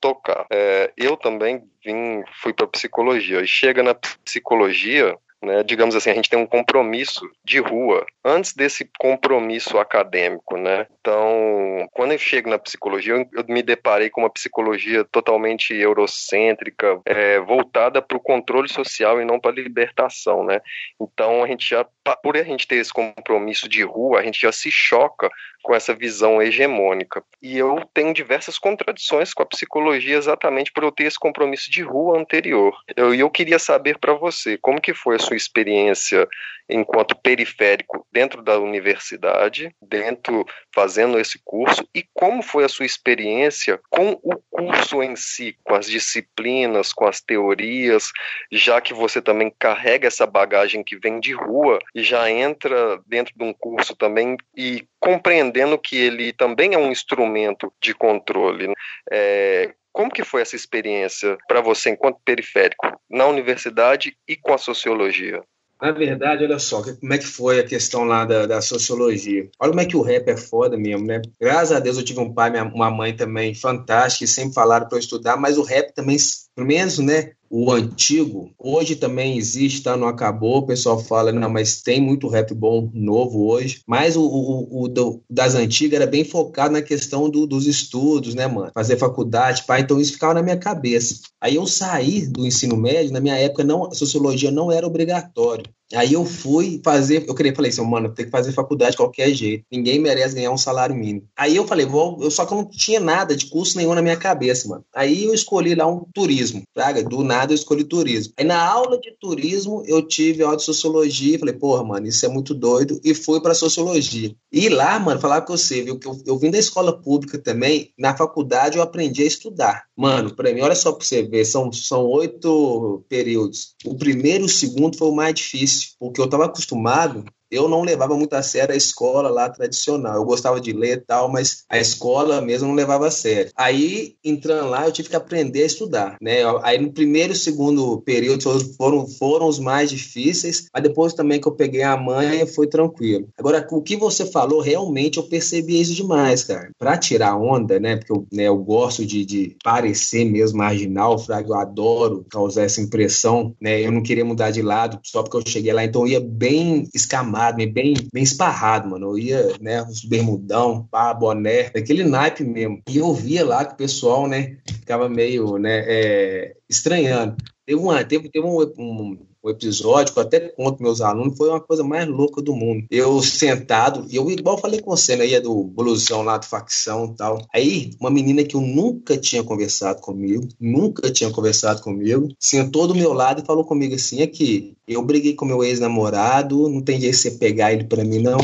tocar. 0.00 0.46
É, 0.50 0.92
eu 0.96 1.16
também 1.16 1.62
vim, 1.84 2.24
fui 2.42 2.52
para 2.52 2.66
psicologia. 2.66 3.40
E 3.40 3.46
chega 3.46 3.82
na 3.82 3.94
psicologia, 3.94 5.16
né, 5.42 5.62
digamos 5.62 5.94
assim, 5.94 6.10
a 6.10 6.14
gente 6.14 6.28
tem 6.28 6.38
um 6.38 6.46
compromisso 6.46 7.28
de 7.44 7.60
rua 7.60 8.04
antes 8.24 8.52
desse 8.52 8.90
compromisso 8.98 9.78
acadêmico, 9.78 10.56
né? 10.56 10.86
Então, 11.00 11.88
quando 11.92 12.12
eu 12.12 12.18
chego 12.18 12.50
na 12.50 12.58
psicologia, 12.58 13.14
eu, 13.14 13.26
eu 13.32 13.44
me 13.48 13.62
deparei 13.62 14.10
com 14.10 14.22
uma 14.22 14.30
psicologia 14.30 15.04
totalmente 15.04 15.74
eurocêntrica, 15.74 17.00
é, 17.04 17.38
voltada 17.40 18.02
para 18.02 18.16
o 18.16 18.22
controle 18.22 18.68
social 18.68 19.20
e 19.20 19.24
não 19.24 19.38
para 19.38 19.52
a 19.52 19.54
libertação, 19.54 20.44
né? 20.44 20.60
Então, 21.00 21.42
a 21.42 21.46
gente 21.46 21.68
já, 21.68 21.86
por 22.22 22.36
a 22.36 22.42
gente 22.42 22.66
ter 22.66 22.76
esse 22.76 22.92
compromisso 22.92 23.68
de 23.68 23.82
rua, 23.82 24.20
a 24.20 24.22
gente 24.22 24.40
já 24.40 24.52
se 24.52 24.70
choca 24.70 25.30
com 25.62 25.74
essa 25.74 25.94
visão 25.94 26.40
hegemônica. 26.40 27.22
E 27.42 27.58
eu 27.58 27.82
tenho 27.92 28.14
diversas 28.14 28.58
contradições 28.58 29.34
com 29.34 29.42
a 29.42 29.46
psicologia 29.46 30.16
exatamente 30.16 30.72
por 30.72 30.82
eu 30.82 30.92
ter 30.92 31.04
esse 31.04 31.18
compromisso 31.18 31.70
de 31.70 31.82
rua 31.82 32.18
anterior. 32.18 32.74
E 32.88 33.00
eu, 33.00 33.14
eu 33.14 33.30
queria 33.30 33.58
saber 33.58 33.98
para 33.98 34.14
você, 34.14 34.56
como 34.58 34.80
que 34.80 34.94
foi 34.94 35.16
a 35.16 35.18
sua 35.28 35.36
experiência 35.36 36.26
enquanto 36.68 37.16
periférico 37.16 38.06
dentro 38.12 38.42
da 38.42 38.58
universidade, 38.58 39.74
dentro 39.80 40.44
fazendo 40.74 41.18
esse 41.18 41.40
curso 41.42 41.88
e 41.94 42.04
como 42.12 42.42
foi 42.42 42.64
a 42.64 42.68
sua 42.68 42.84
experiência 42.84 43.80
com 43.88 44.18
o 44.22 44.36
curso 44.50 45.02
em 45.02 45.16
si, 45.16 45.56
com 45.64 45.74
as 45.74 45.86
disciplinas, 45.86 46.92
com 46.92 47.06
as 47.06 47.20
teorias, 47.20 48.10
já 48.52 48.80
que 48.80 48.92
você 48.92 49.22
também 49.22 49.52
carrega 49.58 50.06
essa 50.06 50.26
bagagem 50.26 50.84
que 50.84 50.98
vem 50.98 51.18
de 51.18 51.32
rua 51.32 51.78
e 51.94 52.02
já 52.02 52.30
entra 52.30 53.00
dentro 53.06 53.32
de 53.34 53.44
um 53.44 53.54
curso 53.54 53.96
também 53.96 54.36
e 54.54 54.86
compreendendo 55.00 55.78
que 55.78 55.96
ele 55.96 56.32
também 56.32 56.74
é 56.74 56.78
um 56.78 56.90
instrumento 56.90 57.72
de 57.80 57.94
controle. 57.94 58.68
Né? 58.68 58.74
É, 59.10 59.74
como 59.98 60.12
que 60.12 60.22
foi 60.22 60.42
essa 60.42 60.54
experiência 60.54 61.36
para 61.48 61.60
você 61.60 61.90
enquanto 61.90 62.20
periférico 62.24 62.86
na 63.10 63.26
universidade 63.26 64.16
e 64.28 64.36
com 64.36 64.54
a 64.54 64.58
sociologia? 64.58 65.42
Na 65.82 65.90
verdade, 65.90 66.44
olha 66.44 66.60
só, 66.60 66.84
como 66.84 67.12
é 67.12 67.18
que 67.18 67.26
foi 67.26 67.58
a 67.58 67.66
questão 67.66 68.04
lá 68.04 68.24
da, 68.24 68.46
da, 68.46 68.60
sociologia. 68.60 69.50
Olha 69.58 69.70
como 69.70 69.80
é 69.80 69.86
que 69.86 69.96
o 69.96 70.02
rap 70.02 70.28
é 70.28 70.36
foda 70.36 70.76
mesmo, 70.76 71.04
né? 71.04 71.20
Graças 71.40 71.72
a 71.72 71.80
Deus 71.80 71.96
eu 71.96 72.04
tive 72.04 72.20
um 72.20 72.32
pai 72.32 72.56
e 72.56 72.60
uma 72.60 72.92
mãe 72.92 73.16
também 73.16 73.56
fantásticos, 73.56 74.18
que 74.18 74.26
sempre 74.28 74.54
falaram 74.54 74.88
para 74.88 74.98
eu 74.98 75.00
estudar, 75.00 75.36
mas 75.36 75.58
o 75.58 75.64
rap 75.64 75.92
também, 75.92 76.16
pelo 76.54 76.68
menos, 76.68 77.00
né? 77.00 77.32
O 77.50 77.72
antigo, 77.72 78.50
hoje 78.58 78.96
também 78.96 79.36
existe, 79.38 79.82
tá? 79.82 79.96
Não 79.96 80.08
acabou, 80.08 80.58
o 80.58 80.66
pessoal 80.66 80.98
fala, 80.98 81.32
não, 81.32 81.48
mas 81.48 81.80
tem 81.80 82.00
muito 82.00 82.28
rap 82.28 82.54
bom 82.54 82.90
novo 82.92 83.46
hoje, 83.48 83.82
mas 83.86 84.16
o, 84.16 84.22
o, 84.22 84.82
o 84.82 84.88
do, 84.88 85.22
das 85.28 85.54
antigas 85.54 86.00
era 86.00 86.10
bem 86.10 86.24
focado 86.24 86.72
na 86.72 86.82
questão 86.82 87.30
do, 87.30 87.46
dos 87.46 87.66
estudos, 87.66 88.34
né, 88.34 88.46
mano? 88.46 88.70
Fazer 88.74 88.96
faculdade, 88.96 89.64
pá, 89.64 89.80
então 89.80 90.00
isso 90.00 90.12
ficava 90.12 90.34
na 90.34 90.42
minha 90.42 90.58
cabeça. 90.58 91.20
Aí 91.40 91.54
eu 91.54 91.66
saí 91.66 92.26
do 92.26 92.46
ensino 92.46 92.76
médio, 92.76 93.12
na 93.12 93.20
minha 93.20 93.36
época 93.36 93.64
não, 93.64 93.92
sociologia 93.92 94.50
não 94.50 94.70
era 94.70 94.86
obrigatório. 94.86 95.64
Aí 95.94 96.12
eu 96.12 96.24
fui 96.24 96.80
fazer, 96.84 97.24
eu 97.26 97.34
queria, 97.34 97.54
falei 97.54 97.70
assim, 97.70 97.84
mano, 97.84 98.12
tem 98.12 98.26
que 98.26 98.30
fazer 98.30 98.52
faculdade 98.52 98.92
de 98.92 98.96
qualquer 98.98 99.32
jeito. 99.32 99.64
Ninguém 99.70 99.98
merece 99.98 100.34
ganhar 100.34 100.50
um 100.50 100.58
salário 100.58 100.94
mínimo. 100.94 101.26
Aí 101.36 101.56
eu 101.56 101.66
falei, 101.66 101.86
vou, 101.86 102.18
eu 102.22 102.30
só 102.30 102.44
que 102.44 102.52
eu 102.52 102.58
não 102.58 102.64
tinha 102.68 103.00
nada 103.00 103.34
de 103.34 103.46
curso 103.46 103.76
nenhum 103.76 103.94
na 103.94 104.02
minha 104.02 104.16
cabeça, 104.16 104.68
mano. 104.68 104.84
Aí 104.94 105.24
eu 105.24 105.34
escolhi 105.34 105.74
lá 105.74 105.86
um 105.86 106.04
turismo, 106.12 106.62
praga, 106.74 107.02
do 107.02 107.22
nada 107.22 107.52
eu 107.52 107.56
escolhi 107.56 107.84
turismo. 107.84 108.32
Aí 108.36 108.44
na 108.44 108.62
aula 108.62 108.98
de 108.98 109.12
turismo 109.18 109.82
eu 109.86 110.02
tive 110.02 110.42
aula 110.42 110.56
de 110.56 110.62
sociologia, 110.62 111.38
falei, 111.38 111.54
porra, 111.54 111.84
mano, 111.84 112.06
isso 112.06 112.24
é 112.24 112.28
muito 112.28 112.54
doido 112.54 113.00
e 113.04 113.14
fui 113.14 113.40
para 113.40 113.54
sociologia. 113.54 114.34
E 114.52 114.68
lá, 114.68 114.98
mano, 114.98 115.20
falar 115.20 115.42
com 115.42 115.56
você, 115.56 115.82
viu, 115.82 115.98
que 115.98 116.06
eu, 116.06 116.18
eu 116.26 116.38
vim 116.38 116.50
da 116.50 116.58
escola 116.58 116.92
pública 116.92 117.38
também, 117.38 117.92
na 117.98 118.16
faculdade 118.16 118.76
eu 118.76 118.82
aprendi 118.82 119.22
a 119.22 119.26
estudar. 119.26 119.84
Mano, 119.96 120.34
para 120.34 120.52
mim, 120.52 120.60
olha 120.60 120.74
só 120.74 120.92
para 120.92 121.04
você 121.04 121.22
ver, 121.22 121.44
são 121.44 121.72
são 121.72 122.04
oito 122.06 123.04
períodos. 123.08 123.74
O 123.84 123.96
primeiro 123.96 124.44
e 124.44 124.46
o 124.46 124.48
segundo 124.48 124.96
foi 124.96 125.08
o 125.08 125.14
mais 125.14 125.34
difícil, 125.34 125.77
porque 125.98 126.20
eu 126.20 126.24
estava 126.24 126.46
acostumado 126.46 127.24
eu 127.50 127.68
não 127.68 127.82
levava 127.82 128.16
muito 128.16 128.34
a 128.34 128.42
sério 128.42 128.74
a 128.74 128.76
escola 128.76 129.28
lá 129.28 129.48
tradicional. 129.48 130.16
Eu 130.16 130.24
gostava 130.24 130.60
de 130.60 130.72
ler 130.72 130.98
e 130.98 131.00
tal, 131.00 131.30
mas 131.30 131.64
a 131.68 131.78
escola 131.78 132.40
mesmo 132.40 132.68
não 132.68 132.74
levava 132.74 133.06
a 133.06 133.10
sério. 133.10 133.50
Aí, 133.56 134.16
entrando 134.24 134.70
lá, 134.70 134.86
eu 134.86 134.92
tive 134.92 135.08
que 135.08 135.16
aprender 135.16 135.62
a 135.62 135.66
estudar, 135.66 136.16
né? 136.20 136.38
Aí 136.62 136.78
no 136.78 136.92
primeiro 136.92 137.32
e 137.32 137.36
segundo 137.36 138.00
período 138.02 138.42
foram, 138.76 139.06
foram 139.06 139.46
os 139.46 139.58
mais 139.58 139.90
difíceis, 139.90 140.66
mas 140.72 140.82
depois 140.82 141.14
também 141.14 141.40
que 141.40 141.48
eu 141.48 141.52
peguei 141.52 141.82
a 141.82 141.96
mãe 141.96 142.46
foi 142.46 142.66
tranquilo. 142.66 143.28
Agora, 143.38 143.66
o 143.70 143.82
que 143.82 143.96
você 143.96 144.26
falou, 144.26 144.60
realmente 144.60 145.18
eu 145.18 145.24
percebi 145.24 145.80
isso 145.80 145.94
demais, 145.94 146.44
cara. 146.44 146.70
Pra 146.78 146.96
tirar 146.96 147.36
onda, 147.36 147.78
né? 147.78 147.96
Porque 147.96 148.12
eu, 148.12 148.26
né, 148.32 148.44
eu 148.44 148.56
gosto 148.58 149.04
de, 149.04 149.24
de 149.24 149.56
parecer 149.62 150.24
mesmo 150.24 150.58
marginal, 150.58 151.18
Fraga, 151.18 151.48
eu 151.48 151.54
adoro 151.54 152.26
causar 152.30 152.64
essa 152.64 152.80
impressão, 152.80 153.54
né? 153.60 153.80
Eu 153.80 153.92
não 153.92 154.02
queria 154.02 154.24
mudar 154.24 154.50
de 154.50 154.62
lado 154.62 154.98
só 155.04 155.22
porque 155.22 155.36
eu 155.36 155.42
cheguei 155.46 155.72
lá, 155.72 155.84
então 155.84 156.02
eu 156.02 156.08
ia 156.08 156.20
bem 156.20 156.88
escamado, 156.94 157.37
bem, 157.52 157.94
bem 158.12 158.22
esparrado, 158.22 158.88
mano. 158.88 159.10
Eu 159.10 159.18
ia, 159.18 159.56
né, 159.60 159.82
os 159.82 160.04
bermudão, 160.04 160.86
pá, 160.90 161.12
boné, 161.14 161.66
aquele 161.66 162.04
naipe 162.04 162.44
mesmo. 162.44 162.82
E 162.88 162.98
eu 162.98 163.12
via 163.14 163.44
lá 163.44 163.64
que 163.64 163.74
o 163.74 163.76
pessoal, 163.76 164.26
né, 164.26 164.58
ficava 164.66 165.08
meio, 165.08 165.58
né, 165.58 165.84
é, 165.86 166.56
estranhando. 166.68 167.36
Teve, 167.64 167.80
uma, 167.80 168.04
teve, 168.04 168.28
teve 168.28 168.46
um, 168.46 168.60
um, 168.78 169.18
um 169.44 169.50
episódio 169.50 170.12
que 170.12 170.18
eu 170.18 170.22
até 170.22 170.40
conto 170.40 170.82
meus 170.82 171.00
alunos, 171.00 171.36
foi 171.36 171.48
uma 171.48 171.60
coisa 171.60 171.84
mais 171.84 172.06
louca 172.06 172.42
do 172.42 172.54
mundo. 172.54 172.86
Eu 172.90 173.22
sentado, 173.22 174.06
e 174.10 174.16
eu 174.16 174.30
igual 174.30 174.58
falei 174.58 174.80
com 174.80 174.90
você, 174.90 175.16
né? 175.16 175.26
Ia 175.26 175.40
do 175.40 175.64
blusão 175.64 176.22
lá 176.22 176.38
do 176.38 176.46
facção 176.46 177.06
e 177.06 177.16
tal. 177.16 177.38
Aí, 177.54 177.90
uma 178.00 178.10
menina 178.10 178.44
que 178.44 178.56
eu 178.56 178.60
nunca 178.60 179.16
tinha 179.16 179.42
conversado 179.42 180.00
comigo, 180.00 180.48
nunca 180.60 181.10
tinha 181.10 181.30
conversado 181.30 181.82
comigo, 181.82 182.28
sentou 182.38 182.86
do 182.86 182.94
meu 182.94 183.12
lado 183.12 183.42
e 183.42 183.46
falou 183.46 183.64
comigo 183.64 183.94
assim: 183.94 184.22
aqui, 184.22 184.76
eu 184.86 185.02
briguei 185.02 185.34
com 185.34 185.44
meu 185.44 185.62
ex-namorado, 185.62 186.68
não 186.68 186.82
tem 186.82 187.00
jeito 187.00 187.14
de 187.14 187.20
você 187.20 187.30
pegar 187.32 187.72
ele 187.72 187.84
pra 187.84 188.04
mim, 188.04 188.18
não. 188.18 188.38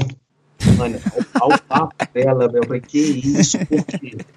Mano, 0.72 0.98
ao 1.34 1.58
papo 1.58 1.94
dela, 2.12 2.48
velho. 2.48 2.62
Eu 2.62 2.66
falei, 2.66 2.80
que 2.80 2.98
isso? 2.98 3.58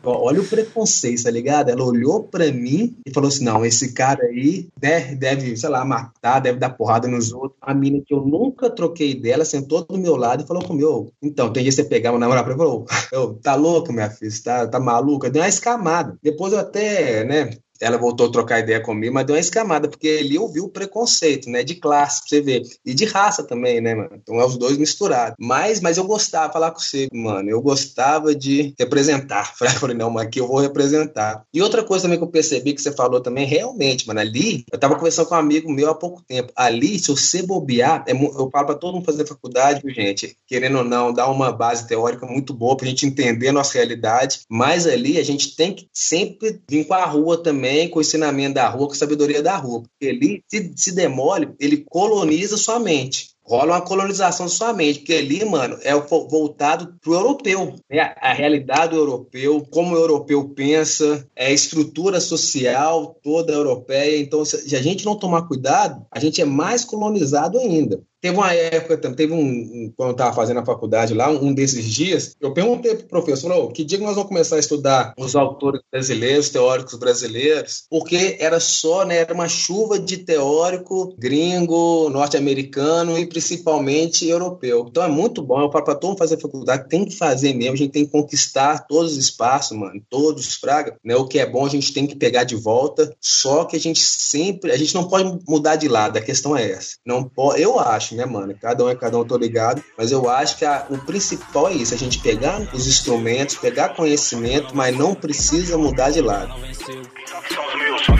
Olha 0.03 0.41
o 0.41 0.47
preconceito, 0.47 1.23
tá 1.23 1.31
ligado? 1.31 1.69
Ela 1.69 1.83
olhou 1.83 2.23
pra 2.23 2.51
mim 2.51 2.97
e 3.05 3.13
falou 3.13 3.29
assim: 3.29 3.43
não, 3.43 3.65
esse 3.65 3.93
cara 3.93 4.23
aí 4.25 4.67
né, 4.81 5.15
deve, 5.15 5.55
sei 5.55 5.69
lá, 5.69 5.83
matar, 5.85 6.39
deve 6.39 6.59
dar 6.59 6.71
porrada 6.71 7.07
nos 7.07 7.31
outros. 7.31 7.57
A 7.61 7.73
mina 7.73 8.01
que 8.05 8.13
eu 8.13 8.25
nunca 8.25 8.69
troquei 8.69 9.15
dela 9.15 9.45
sentou 9.45 9.85
do 9.85 9.97
meu 9.97 10.15
lado 10.15 10.43
e 10.43 10.47
falou 10.47 10.63
comigo: 10.63 11.11
então, 11.21 11.51
tem 11.51 11.63
que 11.63 11.71
você 11.71 11.83
pegar 11.83 12.11
uma 12.11 12.19
namorada 12.19 12.45
pra 12.45 12.53
mim. 12.53 12.85
Falou, 13.09 13.33
tá 13.41 13.55
louco, 13.55 13.93
minha 13.93 14.09
filha? 14.09 14.31
Tá, 14.43 14.67
tá 14.67 14.79
maluca? 14.79 15.29
Deu 15.29 15.41
uma 15.41 15.47
escamada. 15.47 16.17
Depois 16.21 16.53
eu 16.53 16.59
até, 16.59 17.23
né, 17.23 17.49
ela 17.81 17.97
voltou 17.97 18.27
a 18.27 18.31
trocar 18.31 18.59
ideia 18.59 18.81
comigo, 18.81 19.13
mas 19.13 19.25
deu 19.25 19.35
uma 19.35 19.39
escamada, 19.39 19.87
porque 19.87 20.07
ele 20.07 20.37
ouviu 20.37 20.65
o 20.65 20.69
preconceito, 20.69 21.49
né, 21.49 21.63
de 21.63 21.75
classe, 21.75 22.21
pra 22.21 22.29
você 22.29 22.41
ver, 22.41 22.61
e 22.85 22.93
de 22.93 23.05
raça 23.05 23.43
também, 23.43 23.81
né, 23.81 23.95
mano, 23.95 24.09
então 24.13 24.39
é 24.39 24.45
os 24.45 24.57
dois 24.57 24.77
misturados, 24.77 25.35
mas, 25.39 25.81
mas 25.81 25.97
eu 25.97 26.03
gostava 26.03 26.47
de 26.47 26.53
falar 26.53 26.71
com 26.71 26.79
você, 26.79 27.07
mano, 27.13 27.49
eu 27.49 27.61
gostava 27.61 28.35
de 28.35 28.73
representar, 28.79 29.53
falei, 29.79 29.95
não, 29.95 30.09
mas 30.09 30.27
aqui 30.27 30.39
eu 30.39 30.47
vou 30.47 30.59
representar, 30.59 31.43
e 31.53 31.61
outra 31.61 31.83
coisa 31.83 32.03
também 32.03 32.17
que 32.17 32.23
eu 32.23 32.29
percebi 32.29 32.73
que 32.73 32.81
você 32.81 32.91
falou 32.91 33.21
também, 33.21 33.45
realmente, 33.45 34.07
mano, 34.07 34.19
ali, 34.19 34.65
eu 34.71 34.79
tava 34.79 34.95
conversando 34.95 35.27
com 35.27 35.35
um 35.35 35.39
amigo 35.39 35.71
meu 35.71 35.89
há 35.89 35.95
pouco 35.95 36.23
tempo, 36.27 36.51
ali, 36.55 36.99
se 36.99 37.09
você 37.09 37.41
bobear, 37.41 38.03
é, 38.07 38.11
eu 38.11 38.49
falo 38.51 38.65
pra 38.65 38.75
todo 38.75 38.95
mundo 38.95 39.05
fazer 39.05 39.25
faculdade, 39.25 39.81
gente, 39.93 40.35
querendo 40.47 40.79
ou 40.79 40.83
não, 40.83 41.13
dar 41.13 41.29
uma 41.29 41.51
base 41.51 41.87
teórica 41.87 42.25
muito 42.25 42.53
boa 42.53 42.75
pra 42.75 42.87
gente 42.87 43.05
entender 43.05 43.49
a 43.49 43.53
nossa 43.53 43.73
realidade, 43.73 44.41
mas 44.49 44.85
ali 44.85 45.17
a 45.17 45.23
gente 45.23 45.55
tem 45.55 45.73
que 45.73 45.87
sempre 45.93 46.61
vir 46.69 46.85
com 46.85 46.93
a 46.93 47.05
rua 47.05 47.41
também, 47.41 47.66
também 47.67 47.89
com 47.89 47.99
o 47.99 48.01
ensinamento 48.01 48.55
da 48.55 48.69
rua, 48.69 48.87
com 48.87 48.93
a 48.93 48.95
sabedoria 48.95 49.43
da 49.43 49.57
rua. 49.57 49.83
Ele 49.99 50.41
se, 50.47 50.71
se 50.75 50.95
demole, 50.95 51.49
ele 51.59 51.85
coloniza 51.89 52.57
sua 52.57 52.79
mente 52.79 53.35
rola 53.47 53.75
uma 53.75 53.81
colonização 53.81 54.49
sua 54.49 54.73
mente, 54.73 54.99
porque 54.99 55.13
ali, 55.13 55.45
mano, 55.45 55.77
é 55.81 55.93
voltado 55.95 56.93
pro 57.01 57.13
europeu, 57.13 57.75
né? 57.89 58.13
A 58.19 58.33
realidade 58.33 58.89
do 58.89 58.97
europeu, 58.97 59.65
como 59.71 59.95
o 59.95 59.97
europeu 59.97 60.49
pensa, 60.49 61.25
é 61.33 61.47
a 61.47 61.51
estrutura 61.51 62.19
social 62.19 63.17
toda 63.23 63.53
europeia. 63.53 64.19
Então, 64.19 64.43
se 64.43 64.75
a 64.75 64.81
gente 64.81 65.05
não 65.05 65.17
tomar 65.17 65.47
cuidado, 65.47 66.05
a 66.11 66.19
gente 66.19 66.41
é 66.41 66.45
mais 66.45 66.83
colonizado 66.83 67.57
ainda. 67.57 68.01
Teve 68.27 68.39
uma 68.39 68.53
época, 68.53 68.97
teve 68.97 69.31
um, 69.31 69.39
um 69.39 69.93
quando 69.95 70.09
eu 70.09 70.11
estava 70.11 70.35
fazendo 70.35 70.59
a 70.59 70.65
faculdade 70.65 71.13
lá, 71.13 71.29
um 71.29 71.53
desses 71.53 71.85
dias, 71.85 72.35
eu 72.41 72.53
perguntei 72.53 72.93
para 72.95 73.05
o 73.05 73.07
professor, 73.07 73.51
oh, 73.53 73.69
que 73.69 73.85
dia 73.85 73.97
que 73.97 74.03
nós 74.03 74.15
vamos 74.15 74.27
começar 74.27 74.57
a 74.57 74.59
estudar 74.59 75.13
os 75.17 75.33
autores 75.33 75.79
brasileiros, 75.89 76.49
teóricos 76.49 76.95
brasileiros? 76.95 77.85
Porque 77.89 78.35
era 78.37 78.59
só, 78.59 79.05
né, 79.05 79.19
era 79.19 79.33
uma 79.33 79.47
chuva 79.47 79.97
de 79.97 80.17
teórico 80.17 81.15
gringo, 81.17 82.09
norte-americano 82.09 83.17
e 83.17 83.25
principalmente 83.25 84.27
europeu. 84.27 84.87
Então 84.89 85.03
é 85.03 85.07
muito 85.07 85.41
bom, 85.41 85.61
eu 85.61 85.71
falo 85.71 85.85
para 85.85 85.95
todo 85.95 86.09
mundo 86.09 86.19
fazer 86.19 86.37
faculdade, 86.37 86.89
tem 86.89 87.05
que 87.05 87.15
fazer 87.15 87.53
mesmo, 87.53 87.75
a 87.75 87.77
gente 87.77 87.91
tem 87.91 88.05
que 88.05 88.11
conquistar 88.11 88.87
todos 88.87 89.13
os 89.13 89.17
espaços, 89.17 89.77
mano, 89.77 90.01
todos, 90.09 90.55
fraga, 90.55 90.97
né? 91.01 91.15
O 91.15 91.25
que 91.25 91.39
é 91.39 91.45
bom 91.45 91.65
a 91.65 91.69
gente 91.69 91.93
tem 91.93 92.05
que 92.05 92.15
pegar 92.15 92.43
de 92.43 92.57
volta, 92.57 93.15
só 93.21 93.63
que 93.63 93.77
a 93.77 93.79
gente 93.79 94.01
sempre, 94.01 94.73
a 94.73 94.77
gente 94.77 94.93
não 94.93 95.07
pode 95.07 95.39
mudar 95.47 95.77
de 95.77 95.87
lado, 95.87 96.17
a 96.17 96.21
questão 96.21 96.57
é 96.57 96.69
essa. 96.69 96.97
Não 97.05 97.23
pode, 97.23 97.61
eu 97.61 97.79
acho, 97.79 98.16
né, 98.17 98.25
mano? 98.25 98.53
Cada 98.59 98.83
um 98.83 98.89
é 98.89 98.95
cada 98.95 99.17
um, 99.17 99.23
tô 99.23 99.37
ligado. 99.37 99.81
Mas 99.97 100.11
eu 100.11 100.29
acho 100.29 100.57
que 100.57 100.65
a, 100.65 100.85
o 100.89 100.97
principal 100.97 101.69
é 101.69 101.73
isso: 101.73 101.93
a 101.93 101.97
gente 101.97 102.19
pegar 102.19 102.59
os 102.73 102.87
instrumentos, 102.87 103.55
pegar 103.55 103.89
conhecimento, 103.89 104.75
mas 104.75 104.95
não 104.97 105.13
precisa 105.13 105.77
mudar 105.77 106.09
de 106.09 106.21
lado. 106.21 106.53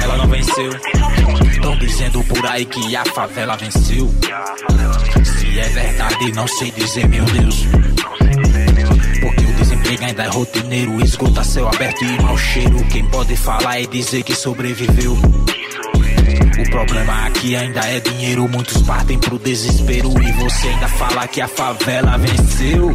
Ela 0.02 0.18
não 0.18 0.28
venceu. 0.28 0.72
Estão 1.52 1.78
dizendo 1.78 2.24
por 2.24 2.46
aí 2.46 2.66
que 2.66 2.96
a 2.96 3.04
favela 3.06 3.58
venceu. 3.58 4.10
Se 5.24 5.60
é 5.60 5.70
verdade, 5.70 6.32
não 6.34 6.48
sei 6.48 6.72
dizer, 6.72 7.08
meu 7.08 7.26
Deus. 7.26 7.66
Porque 9.22 9.44
o 9.44 9.54
desemprego 9.56 10.06
ainda 10.06 10.24
é 10.24 10.28
rotineiro, 10.28 11.04
esgota 11.04 11.44
céu 11.44 11.68
aberto 11.68 12.04
e 12.04 12.22
mau 12.22 12.38
cheiro. 12.38 12.78
Quem 12.92 13.10
pode 13.10 13.36
falar 13.36 13.82
é 13.82 13.86
dizer 13.86 14.24
que 14.24 14.36
sobreviveu. 14.36 15.18
O 16.60 16.70
problema 16.72 17.26
aqui 17.26 17.56
ainda 17.56 17.82
é 17.82 18.00
dinheiro, 18.00 18.48
muitos 18.50 18.82
partem 18.82 19.20
pro 19.20 19.38
desespero 19.38 20.10
e 20.22 20.32
você 20.34 20.68
ainda 20.70 20.88
fala 20.88 21.28
que 21.28 21.40
a 21.40 21.48
favela 21.48 22.18
venceu. 22.18 22.94